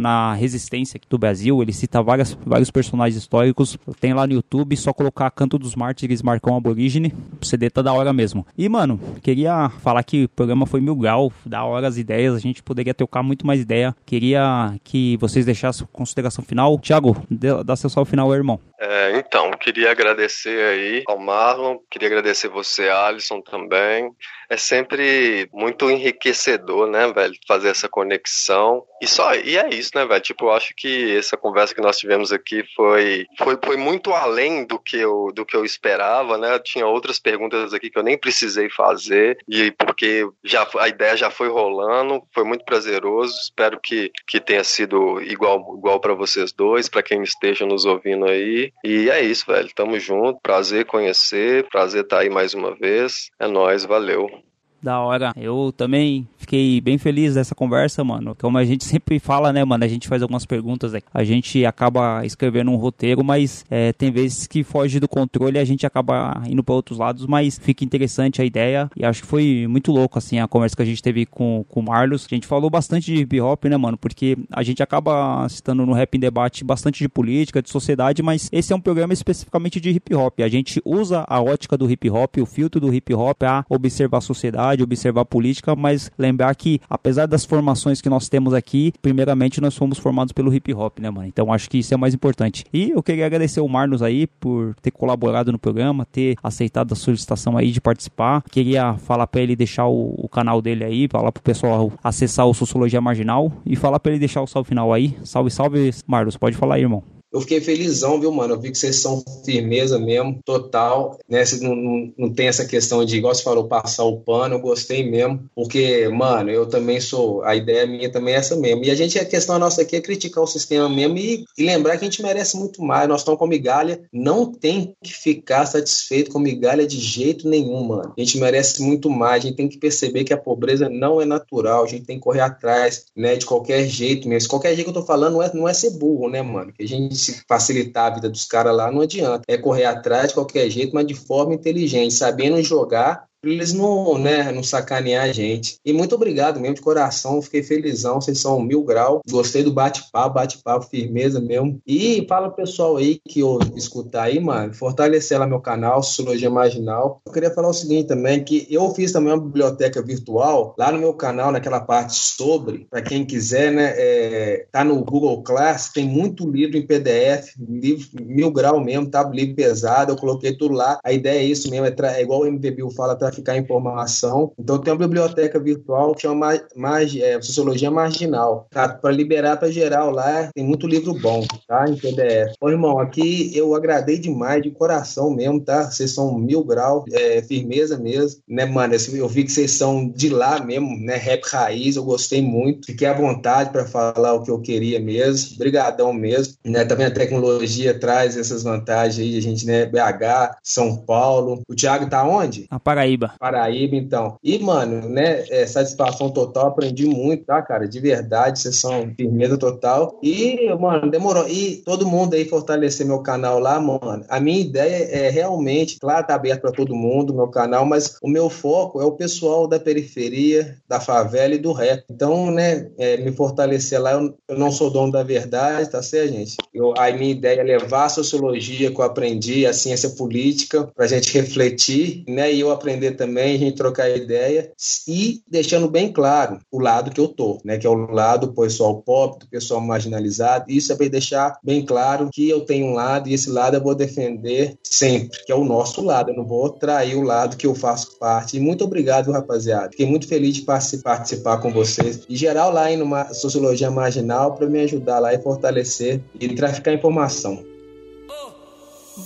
na 0.00 0.34
resistência 0.34 1.00
do 1.08 1.18
Brasil. 1.18 1.62
Ele 1.62 1.72
cita 1.72 2.02
várias, 2.02 2.36
vários 2.44 2.70
personagens 2.70 3.16
históricos 3.16 3.78
tem 3.94 4.14
lá 4.14 4.26
no 4.26 4.34
YouTube, 4.34 4.76
só 4.76 4.92
colocar 4.92 5.30
Canto 5.30 5.58
dos 5.58 5.74
Mártires 5.74 6.22
Marcão 6.22 6.56
Aborígene. 6.56 7.14
O 7.40 7.44
CD 7.44 7.70
tá 7.70 7.82
da 7.82 7.92
hora 7.92 8.12
mesmo. 8.12 8.46
E, 8.56 8.68
mano, 8.68 9.00
queria 9.22 9.68
falar 9.82 10.02
que 10.02 10.24
o 10.24 10.28
programa 10.28 10.66
foi 10.66 10.80
mil 10.80 10.96
grau, 10.96 11.32
da 11.44 11.64
hora 11.64 11.88
as 11.88 11.96
ideias, 11.96 12.34
a 12.34 12.38
gente 12.38 12.62
poderia 12.62 12.94
trocar 12.94 13.22
muito 13.22 13.46
mais 13.46 13.60
ideia. 13.60 13.94
Queria 14.06 14.74
que 14.84 15.16
vocês 15.18 15.44
deixassem 15.44 15.86
consideração 15.92 16.44
final. 16.44 16.78
Thiago, 16.78 17.16
dá 17.64 17.76
seu 17.76 17.90
salve 17.90 18.10
final, 18.10 18.32
irmão. 18.34 18.60
É, 18.78 19.18
então, 19.18 19.50
queria 19.52 19.90
agradecer 19.90 20.62
aí 20.64 21.02
ao 21.06 21.18
Marlon, 21.18 21.76
queria 21.90 22.08
agradecer 22.08 22.48
você, 22.48 22.88
Alisson, 22.88 23.40
também. 23.42 24.10
É 24.50 24.56
sempre 24.56 25.48
muito 25.52 25.88
enriquecedor, 25.88 26.88
né, 26.88 27.12
velho, 27.12 27.34
fazer 27.46 27.68
essa 27.68 27.88
conexão. 27.88 28.84
E 29.00 29.06
só 29.06 29.32
e 29.34 29.56
é 29.56 29.68
isso, 29.72 29.92
né, 29.94 30.04
velho? 30.04 30.20
Tipo, 30.20 30.46
eu 30.46 30.52
acho 30.52 30.74
que 30.76 31.16
essa 31.16 31.36
conversa 31.36 31.74
que 31.74 31.80
nós 31.80 31.96
tivemos 31.98 32.32
aqui 32.32 32.64
foi, 32.74 33.26
foi, 33.38 33.56
foi 33.64 33.76
muito 33.76 34.12
além 34.12 34.66
do 34.66 34.78
que, 34.78 34.96
eu, 34.96 35.30
do 35.32 35.46
que 35.46 35.56
eu 35.56 35.64
esperava, 35.64 36.36
né? 36.36 36.54
Eu 36.54 36.62
tinha 36.62 36.86
outras 36.86 37.20
perguntas 37.20 37.72
aqui 37.72 37.90
que 37.90 37.98
eu 37.98 38.02
nem 38.02 38.18
precisei 38.18 38.68
fazer, 38.68 39.38
e 39.48 39.70
porque 39.70 40.28
já, 40.44 40.66
a 40.78 40.88
ideia 40.88 41.16
já 41.16 41.30
foi 41.30 41.48
rolando, 41.48 42.22
foi 42.34 42.42
muito 42.42 42.64
prazeroso. 42.64 43.38
Espero 43.40 43.78
que, 43.80 44.10
que 44.26 44.40
tenha 44.40 44.64
sido 44.64 45.20
igual, 45.22 45.76
igual 45.78 46.00
para 46.00 46.14
vocês 46.14 46.52
dois, 46.52 46.88
para 46.88 47.02
quem 47.02 47.22
esteja 47.22 47.64
nos 47.64 47.84
ouvindo 47.84 48.26
aí. 48.26 48.72
E 48.84 49.08
é 49.10 49.20
isso, 49.20 49.46
velho. 49.46 49.70
Tamo 49.74 49.98
junto. 50.00 50.40
Prazer 50.42 50.86
conhecer. 50.86 51.68
Prazer 51.68 52.02
estar 52.02 52.16
tá 52.16 52.22
aí 52.22 52.30
mais 52.30 52.54
uma 52.54 52.74
vez. 52.74 53.30
É 53.38 53.46
nóis, 53.46 53.84
valeu. 53.84 54.39
Da 54.82 55.00
hora. 55.00 55.32
Eu 55.36 55.72
também 55.76 56.26
fiquei 56.38 56.80
bem 56.80 56.96
feliz 56.96 57.34
dessa 57.34 57.54
conversa, 57.54 58.02
mano. 58.02 58.34
Como 58.40 58.56
a 58.56 58.64
gente 58.64 58.84
sempre 58.84 59.18
fala, 59.18 59.52
né, 59.52 59.64
mano? 59.64 59.84
A 59.84 59.88
gente 59.88 60.08
faz 60.08 60.22
algumas 60.22 60.46
perguntas 60.46 60.94
aqui. 60.94 61.06
A 61.12 61.22
gente 61.22 61.64
acaba 61.66 62.24
escrevendo 62.24 62.70
um 62.70 62.76
roteiro, 62.76 63.22
mas 63.22 63.64
é, 63.70 63.92
tem 63.92 64.10
vezes 64.10 64.46
que 64.46 64.64
foge 64.64 64.98
do 64.98 65.06
controle 65.06 65.58
e 65.58 65.60
a 65.60 65.64
gente 65.64 65.86
acaba 65.86 66.42
indo 66.48 66.64
para 66.64 66.74
outros 66.74 66.98
lados, 66.98 67.26
mas 67.26 67.58
fica 67.58 67.84
interessante 67.84 68.40
a 68.40 68.44
ideia. 68.44 68.90
E 68.96 69.04
acho 69.04 69.22
que 69.22 69.28
foi 69.28 69.66
muito 69.68 69.92
louco, 69.92 70.18
assim, 70.18 70.38
a 70.38 70.48
conversa 70.48 70.76
que 70.76 70.82
a 70.82 70.86
gente 70.86 71.02
teve 71.02 71.26
com, 71.26 71.64
com 71.68 71.80
o 71.80 71.82
Marlos. 71.82 72.26
A 72.30 72.34
gente 72.34 72.46
falou 72.46 72.70
bastante 72.70 73.12
de 73.12 73.20
hip 73.20 73.40
hop, 73.40 73.66
né, 73.66 73.76
mano? 73.76 73.98
Porque 73.98 74.38
a 74.50 74.62
gente 74.62 74.82
acaba 74.82 75.46
citando 75.48 75.84
no 75.84 75.92
Rap 75.92 76.14
em 76.14 76.20
Debate 76.20 76.64
bastante 76.64 77.00
de 77.00 77.08
política, 77.08 77.62
de 77.62 77.68
sociedade, 77.68 78.22
mas 78.22 78.48
esse 78.50 78.72
é 78.72 78.76
um 78.76 78.80
programa 78.80 79.12
especificamente 79.12 79.78
de 79.78 79.90
hip 79.90 80.14
hop. 80.14 80.40
A 80.40 80.48
gente 80.48 80.80
usa 80.84 81.24
a 81.28 81.40
ótica 81.40 81.76
do 81.76 81.90
hip 81.90 82.08
hop, 82.08 82.38
o 82.38 82.46
filtro 82.46 82.80
do 82.80 82.92
hip 82.92 83.12
hop 83.12 83.42
a 83.42 83.64
observar 83.68 84.18
a 84.18 84.22
sociedade 84.22 84.69
sociedade, 84.70 84.82
observar 84.82 85.22
a 85.22 85.24
política, 85.24 85.74
mas 85.74 86.10
lembrar 86.18 86.54
que, 86.54 86.80
apesar 86.88 87.26
das 87.26 87.44
formações 87.44 88.00
que 88.00 88.08
nós 88.08 88.28
temos 88.28 88.54
aqui, 88.54 88.92
primeiramente 89.02 89.60
nós 89.60 89.76
fomos 89.76 89.98
formados 89.98 90.32
pelo 90.32 90.52
hip 90.52 90.72
hop, 90.74 90.98
né, 90.98 91.10
mano? 91.10 91.26
Então 91.26 91.52
acho 91.52 91.68
que 91.68 91.78
isso 91.78 91.92
é 91.92 91.96
mais 91.96 92.14
importante. 92.14 92.64
E 92.72 92.90
eu 92.90 93.02
queria 93.02 93.26
agradecer 93.26 93.60
o 93.60 93.68
Marlos 93.68 94.02
aí 94.02 94.26
por 94.26 94.74
ter 94.76 94.90
colaborado 94.90 95.52
no 95.52 95.58
programa, 95.58 96.06
ter 96.06 96.36
aceitado 96.42 96.92
a 96.92 96.96
solicitação 96.96 97.56
aí 97.56 97.70
de 97.70 97.80
participar. 97.80 98.42
Queria 98.50 98.94
falar 98.98 99.26
para 99.26 99.40
ele 99.40 99.56
deixar 99.56 99.86
o, 99.86 100.14
o, 100.16 100.28
canal 100.28 100.62
dele 100.62 100.84
aí, 100.84 101.08
falar 101.10 101.32
pro 101.32 101.42
pessoal 101.42 101.92
acessar 102.02 102.46
o 102.46 102.54
Sociologia 102.54 103.00
Marginal 103.00 103.52
e 103.66 103.76
falar 103.76 104.00
para 104.00 104.12
ele 104.12 104.18
deixar 104.18 104.42
o 104.42 104.46
salve 104.46 104.68
final 104.68 104.92
aí. 104.92 105.16
Salve, 105.24 105.50
salve, 105.50 105.90
Marlos. 106.06 106.36
Pode 106.36 106.56
falar 106.56 106.76
aí, 106.76 106.82
irmão. 106.82 107.19
Eu 107.32 107.40
fiquei 107.40 107.60
felizão, 107.60 108.20
viu, 108.20 108.32
mano? 108.32 108.54
Eu 108.54 108.60
vi 108.60 108.70
que 108.70 108.78
vocês 108.78 108.96
são 108.96 109.22
firmeza 109.44 109.98
mesmo, 109.98 110.40
total, 110.44 111.18
né? 111.28 111.44
Vocês 111.44 111.60
não, 111.60 111.74
não, 111.76 112.12
não 112.18 112.32
tem 112.32 112.48
essa 112.48 112.64
questão 112.64 113.04
de, 113.04 113.16
igual 113.16 113.34
você 113.34 113.42
falou, 113.42 113.68
passar 113.68 114.04
o 114.04 114.20
pano. 114.20 114.56
Eu 114.56 114.60
gostei 114.60 115.08
mesmo, 115.08 115.48
porque, 115.54 116.08
mano, 116.08 116.50
eu 116.50 116.66
também 116.66 117.00
sou, 117.00 117.42
a 117.44 117.54
ideia 117.54 117.86
minha 117.86 118.10
também 118.10 118.34
é 118.34 118.38
essa 118.38 118.56
mesmo. 118.56 118.84
E 118.84 118.90
a 118.90 118.94
gente, 118.94 119.18
a 119.18 119.24
questão 119.24 119.58
nossa 119.58 119.82
aqui 119.82 119.96
é 119.96 120.00
criticar 120.00 120.42
o 120.42 120.46
sistema 120.46 120.88
mesmo 120.88 121.18
e, 121.18 121.44
e 121.56 121.64
lembrar 121.64 121.96
que 121.96 122.04
a 122.04 122.08
gente 122.08 122.22
merece 122.22 122.56
muito 122.56 122.82
mais. 122.82 123.08
Nós 123.08 123.20
estamos 123.20 123.38
com 123.38 123.46
migalha, 123.46 124.02
não 124.12 124.50
tem 124.50 124.96
que 125.02 125.12
ficar 125.12 125.66
satisfeito 125.66 126.32
com 126.32 126.38
migalha 126.38 126.86
de 126.86 126.98
jeito 126.98 127.48
nenhum, 127.48 127.84
mano. 127.84 128.12
A 128.16 128.20
gente 128.20 128.38
merece 128.38 128.82
muito 128.82 129.08
mais, 129.08 129.44
a 129.44 129.46
gente 129.46 129.56
tem 129.56 129.68
que 129.68 129.78
perceber 129.78 130.24
que 130.24 130.32
a 130.32 130.38
pobreza 130.38 130.88
não 130.88 131.20
é 131.20 131.24
natural, 131.24 131.84
a 131.84 131.86
gente 131.86 132.06
tem 132.06 132.16
que 132.16 132.22
correr 132.22 132.40
atrás, 132.40 133.06
né, 133.16 133.36
de 133.36 133.46
qualquer 133.46 133.86
jeito 133.86 134.28
mesmo. 134.28 134.48
Qualquer 134.48 134.74
jeito 134.74 134.90
que 134.90 134.90
eu 134.90 135.00
tô 135.00 135.06
falando 135.06 135.34
não 135.34 135.42
é, 135.42 135.50
não 135.54 135.68
é 135.68 135.74
ser 135.74 135.90
burro, 135.90 136.28
né, 136.28 136.42
mano? 136.42 136.72
Que 136.72 136.82
a 136.82 136.88
gente 136.88 137.19
se 137.20 137.44
facilitar 137.48 138.10
a 138.10 138.14
vida 138.14 138.28
dos 138.28 138.44
caras 138.44 138.74
lá, 138.74 138.90
não 138.90 139.02
adianta. 139.02 139.44
É 139.46 139.56
correr 139.56 139.84
atrás 139.84 140.28
de 140.28 140.34
qualquer 140.34 140.68
jeito, 140.70 140.94
mas 140.94 141.06
de 141.06 141.14
forma 141.14 141.54
inteligente, 141.54 142.14
sabendo 142.14 142.62
jogar 142.62 143.29
eles 143.42 143.72
não, 143.72 144.18
né, 144.18 144.50
não 144.52 144.62
sacanear 144.62 145.24
a 145.24 145.32
gente. 145.32 145.78
E 145.84 145.92
muito 145.92 146.14
obrigado 146.14 146.60
mesmo, 146.60 146.76
de 146.76 146.82
coração, 146.82 147.40
fiquei 147.40 147.62
felizão, 147.62 148.20
vocês 148.20 148.38
são 148.38 148.60
mil 148.60 148.82
grau, 148.82 149.20
gostei 149.28 149.62
do 149.62 149.72
bate-papo, 149.72 150.34
bate-papo, 150.34 150.86
firmeza 150.86 151.40
mesmo. 151.40 151.80
E 151.86 152.26
fala 152.28 152.50
pessoal 152.50 152.96
aí 152.96 153.20
que 153.28 153.40
eu 153.40 153.58
escutar 153.76 154.24
aí, 154.24 154.38
mano, 154.40 154.74
fortalecer 154.74 155.38
lá 155.38 155.46
meu 155.46 155.60
canal, 155.60 156.02
Sociologia 156.02 156.50
Marginal. 156.50 157.20
Eu 157.26 157.32
queria 157.32 157.50
falar 157.50 157.68
o 157.68 157.74
seguinte 157.74 158.08
também, 158.08 158.44
que 158.44 158.66
eu 158.70 158.94
fiz 158.94 159.12
também 159.12 159.32
uma 159.32 159.40
biblioteca 159.40 160.02
virtual, 160.02 160.74
lá 160.78 160.92
no 160.92 160.98
meu 160.98 161.14
canal, 161.14 161.50
naquela 161.50 161.80
parte 161.80 162.14
sobre, 162.14 162.86
para 162.90 163.02
quem 163.02 163.24
quiser, 163.24 163.72
né, 163.72 163.94
é, 163.96 164.66
tá 164.70 164.84
no 164.84 165.02
Google 165.04 165.42
Class, 165.42 165.90
tem 165.92 166.06
muito 166.06 166.48
livro 166.48 166.76
em 166.76 166.86
PDF, 166.86 167.54
livro 167.58 168.08
mil 168.20 168.50
grau 168.50 168.80
mesmo, 168.80 169.08
tá? 169.08 169.22
Livro 169.22 169.54
pesado, 169.54 170.12
eu 170.12 170.16
coloquei 170.16 170.56
tudo 170.56 170.74
lá. 170.74 170.98
A 171.04 171.12
ideia 171.12 171.40
é 171.40 171.44
isso 171.44 171.70
mesmo, 171.70 171.86
é, 171.86 171.94
é 172.00 172.22
igual 172.22 172.40
o 172.40 172.46
MPBio 172.46 172.90
fala, 172.90 173.16
traficar 173.30 173.56
informação. 173.56 174.52
Então 174.58 174.78
tem 174.78 174.92
uma 174.92 174.98
biblioteca 174.98 175.58
virtual 175.58 176.14
que 176.14 176.22
chama 176.22 176.54
é, 176.54 177.40
Sociologia 177.40 177.90
Marginal, 177.90 178.66
tá? 178.70 178.88
Para 178.88 179.10
liberar 179.12 179.56
para 179.56 179.70
geral 179.70 180.10
lá, 180.10 180.50
tem 180.52 180.64
muito 180.64 180.86
livro 180.86 181.14
bom, 181.14 181.46
tá? 181.66 181.88
Em 181.88 181.96
PDF. 181.96 182.54
Ô, 182.60 182.68
irmão, 182.68 182.98
aqui 182.98 183.56
eu 183.56 183.74
agradei 183.74 184.18
demais, 184.18 184.62
de 184.62 184.70
coração 184.70 185.30
mesmo, 185.30 185.60
tá? 185.60 185.90
Vocês 185.90 186.12
são 186.12 186.36
mil 186.36 186.64
grau, 186.64 187.04
é, 187.12 187.40
firmeza 187.42 187.96
mesmo, 187.96 188.40
né, 188.48 188.66
mano? 188.66 188.94
Eu 189.12 189.28
vi 189.28 189.44
que 189.44 189.52
vocês 189.52 189.70
são 189.70 190.08
de 190.08 190.28
lá 190.28 190.62
mesmo, 190.62 190.96
né? 190.98 191.16
Rap 191.16 191.42
raiz, 191.44 191.96
eu 191.96 192.04
gostei 192.04 192.42
muito. 192.42 192.86
Fiquei 192.86 193.06
à 193.06 193.12
vontade 193.14 193.70
para 193.70 193.86
falar 193.86 194.34
o 194.34 194.42
que 194.42 194.50
eu 194.50 194.60
queria 194.60 194.98
mesmo. 195.00 195.56
Brigadão 195.58 196.12
mesmo, 196.12 196.54
né? 196.64 196.84
Também 196.84 197.06
a 197.06 197.10
tecnologia 197.10 197.98
traz 197.98 198.36
essas 198.36 198.62
vantagens 198.62 199.18
aí, 199.18 199.38
a 199.38 199.42
gente, 199.42 199.66
né? 199.66 199.86
BH, 199.86 200.56
São 200.62 200.96
Paulo. 200.96 201.62
O 201.68 201.74
Thiago 201.74 202.08
tá 202.08 202.26
onde? 202.26 202.66
Na 202.70 202.80
Paraíba. 202.80 203.19
Paraíba, 203.38 203.96
então. 203.96 204.36
E, 204.42 204.58
mano, 204.58 205.08
né? 205.08 205.44
É, 205.50 205.66
satisfação 205.66 206.30
total, 206.30 206.68
aprendi 206.68 207.06
muito, 207.06 207.44
tá, 207.44 207.60
cara? 207.62 207.88
De 207.88 208.00
verdade, 208.00 208.60
vocês 208.60 208.76
são 208.76 209.12
firmeza 209.16 209.56
total. 209.58 210.18
E, 210.22 210.72
mano, 210.74 211.10
demorou. 211.10 211.48
E 211.48 211.82
todo 211.84 212.06
mundo 212.06 212.34
aí 212.34 212.44
fortalecer 212.44 213.06
meu 213.06 213.20
canal 213.20 213.58
lá, 213.58 213.80
mano. 213.80 214.24
A 214.28 214.40
minha 214.40 214.60
ideia 214.60 215.04
é 215.10 215.30
realmente, 215.30 215.98
claro, 215.98 216.26
tá 216.26 216.34
aberto 216.34 216.62
para 216.62 216.72
todo 216.72 216.94
mundo, 216.94 217.34
meu 217.34 217.48
canal, 217.48 217.84
mas 217.84 218.16
o 218.22 218.28
meu 218.28 218.48
foco 218.48 219.00
é 219.00 219.04
o 219.04 219.12
pessoal 219.12 219.66
da 219.66 219.78
periferia, 219.78 220.76
da 220.88 221.00
favela 221.00 221.54
e 221.54 221.58
do 221.58 221.72
rap. 221.72 222.04
Então, 222.10 222.50
né, 222.50 222.90
é, 222.98 223.16
me 223.18 223.32
fortalecer 223.32 224.00
lá, 224.00 224.12
eu, 224.12 224.34
eu, 224.48 224.58
não 224.58 224.70
sou 224.70 224.90
dono 224.90 225.12
da 225.12 225.22
verdade, 225.22 225.90
tá 225.90 226.02
certo, 226.02 226.32
gente? 226.32 226.56
Eu, 226.72 226.94
a 226.96 227.10
minha 227.12 227.30
ideia 227.30 227.60
é 227.60 227.64
levar 227.64 228.04
a 228.04 228.08
sociologia 228.08 228.90
que 228.90 229.00
eu 229.00 229.04
aprendi, 229.04 229.66
a 229.66 229.72
ciência 229.72 230.10
política, 230.10 230.90
pra 230.94 231.06
gente 231.06 231.32
refletir, 231.32 232.24
né, 232.28 232.52
e 232.52 232.60
eu 232.60 232.70
aprender 232.70 233.09
também, 233.12 233.54
a 233.54 233.58
gente 233.58 233.76
trocar 233.76 234.08
ideia 234.08 234.72
e 235.06 235.42
deixando 235.48 235.88
bem 235.88 236.12
claro 236.12 236.58
o 236.70 236.78
lado 236.78 237.10
que 237.10 237.20
eu 237.20 237.28
tô, 237.28 237.60
né, 237.64 237.78
que 237.78 237.86
é 237.86 237.90
o 237.90 238.10
lado 238.10 238.46
do 238.46 238.54
pessoal 238.54 239.02
pobre, 239.02 239.40
do 239.40 239.48
pessoal 239.48 239.80
marginalizado. 239.80 240.66
Isso 240.68 240.92
é 240.92 240.96
para 240.96 241.08
deixar 241.08 241.58
bem 241.62 241.84
claro 241.84 242.28
que 242.32 242.48
eu 242.48 242.60
tenho 242.60 242.86
um 242.86 242.94
lado 242.94 243.28
e 243.28 243.34
esse 243.34 243.50
lado 243.50 243.76
eu 243.76 243.82
vou 243.82 243.94
defender 243.94 244.76
sempre, 244.82 245.44
que 245.44 245.52
é 245.52 245.54
o 245.54 245.64
nosso 245.64 246.02
lado. 246.02 246.30
Eu 246.30 246.36
não 246.36 246.46
vou 246.46 246.70
trair 246.70 247.16
o 247.16 247.22
lado 247.22 247.56
que 247.56 247.66
eu 247.66 247.74
faço 247.74 248.18
parte. 248.18 248.56
E 248.56 248.60
muito 248.60 248.84
obrigado, 248.84 249.32
rapaziada. 249.32 249.90
Fiquei 249.90 250.06
muito 250.06 250.28
feliz 250.28 250.56
de 250.56 250.62
participar 250.62 251.58
com 251.58 251.72
vocês. 251.72 252.22
E 252.28 252.36
geral 252.36 252.72
lá 252.72 252.90
em 252.90 252.96
numa 252.96 253.32
Sociologia 253.32 253.90
Marginal 253.90 254.54
para 254.54 254.68
me 254.68 254.80
ajudar 254.80 255.18
lá 255.18 255.34
e 255.34 255.42
fortalecer 255.42 256.20
e 256.38 256.54
traficar 256.54 256.92
informação. 256.92 257.64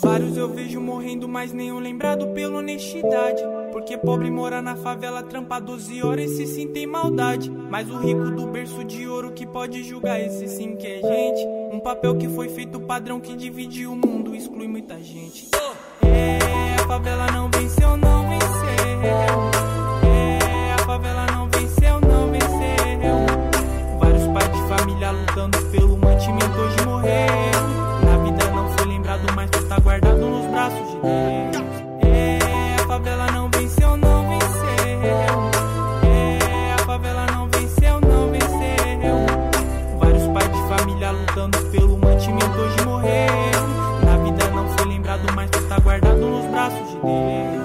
Vários 0.01 0.36
eu 0.36 0.48
vejo 0.48 0.81
morrendo, 0.81 1.28
mas 1.28 1.52
nenhum 1.52 1.78
lembrado 1.78 2.28
pela 2.28 2.59
honestidade. 2.59 3.43
Porque 3.74 3.98
pobre 3.98 4.30
mora 4.30 4.62
na 4.62 4.76
favela, 4.76 5.20
trampa 5.20 5.59
12 5.59 6.01
horas 6.01 6.30
e 6.30 6.36
se 6.36 6.46
sim 6.46 6.68
tem 6.68 6.86
maldade. 6.86 7.51
Mas 7.51 7.90
o 7.90 7.98
rico 7.98 8.30
do 8.30 8.46
berço 8.46 8.84
de 8.84 9.09
ouro 9.09 9.32
que 9.32 9.44
pode 9.44 9.82
julgar 9.82 10.20
esse 10.20 10.46
sim 10.46 10.76
que 10.76 10.86
é 10.86 11.01
gente. 11.02 11.44
Um 11.72 11.80
papel 11.80 12.16
que 12.16 12.28
foi 12.28 12.48
feito 12.48 12.78
padrão 12.78 13.18
que 13.18 13.34
divide 13.34 13.84
o 13.84 13.96
mundo, 13.96 14.32
exclui 14.32 14.68
muita 14.68 15.02
gente. 15.02 15.48
É, 16.02 16.80
a 16.80 16.86
favela 16.86 17.26
não 17.32 17.51
venceu, 17.51 17.96
não 17.96 18.28
venceu. 18.28 19.09
É, 20.09 20.72
a 20.72 20.78
favela 20.86 21.26
não 21.32 21.48
venceu, 21.48 22.01
não 22.01 22.30
venceu. 22.30 23.98
Vários 23.98 24.26
pais 24.28 24.52
de 24.52 24.68
família 24.68 25.10
lutando 25.10 25.59
pelo 25.72 25.98
mantimento 25.98 26.60
hoje 26.60 26.86
morreram 26.86 27.53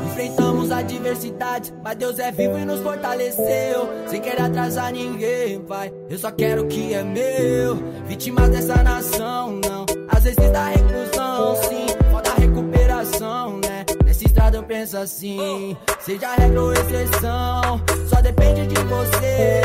Enfrentamos 0.06 0.72
adversidades, 0.72 1.74
mas 1.84 1.96
Deus 1.96 2.20
é 2.20 2.32
vivo 2.32 2.58
e 2.58 2.66
nos 2.66 2.82
fortaleceu. 2.82 3.90
Sem 4.08 4.22
querer 4.22 4.42
atrasar 4.42 4.92
ninguém, 4.92 5.60
pai. 5.62 5.94
Eu 6.10 6.18
só 6.18 6.32
quero 6.32 6.64
o 6.64 6.68
que 6.68 6.94
é 6.94 7.04
meu. 7.04 7.76
Vítimas 8.06 8.50
dessa 8.50 8.84
nação, 8.84 9.60
não. 9.64 9.86
Às 10.10 10.24
vezes 10.24 10.52
dá 10.52 10.66
reclusão, 10.68 11.56
sim. 11.64 11.86
Falta 12.12 12.34
recuperação, 12.34 13.58
né? 13.64 13.86
Nessa 14.06 14.26
estrada 14.26 14.58
eu 14.58 14.64
penso 14.64 14.98
assim. 14.98 15.78
Seja 16.02 16.34
regra 16.36 16.62
ou 16.62 16.74
exceção, 16.74 17.82
só 18.08 18.22
depende 18.22 18.68
de 18.68 18.76
você. 18.84 19.62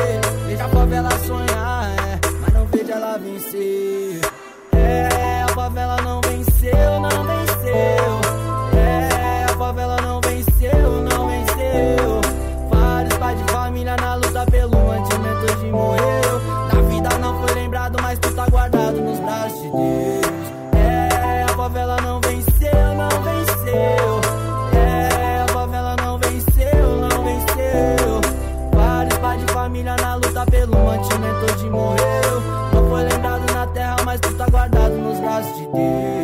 Veja 0.46 0.64
a 0.64 0.68
favela 0.68 1.10
sonhar, 1.18 1.90
é. 1.90 2.20
Mas 2.40 2.54
não 2.54 2.66
veja 2.66 2.92
ela 2.92 3.18
vencer. 3.18 4.20
É, 4.72 5.42
a 5.42 5.48
favela 5.48 5.96
não 6.02 6.20
venceu, 6.20 7.00
não 7.00 7.24
venceu. 7.24 8.23
you. 35.74 36.23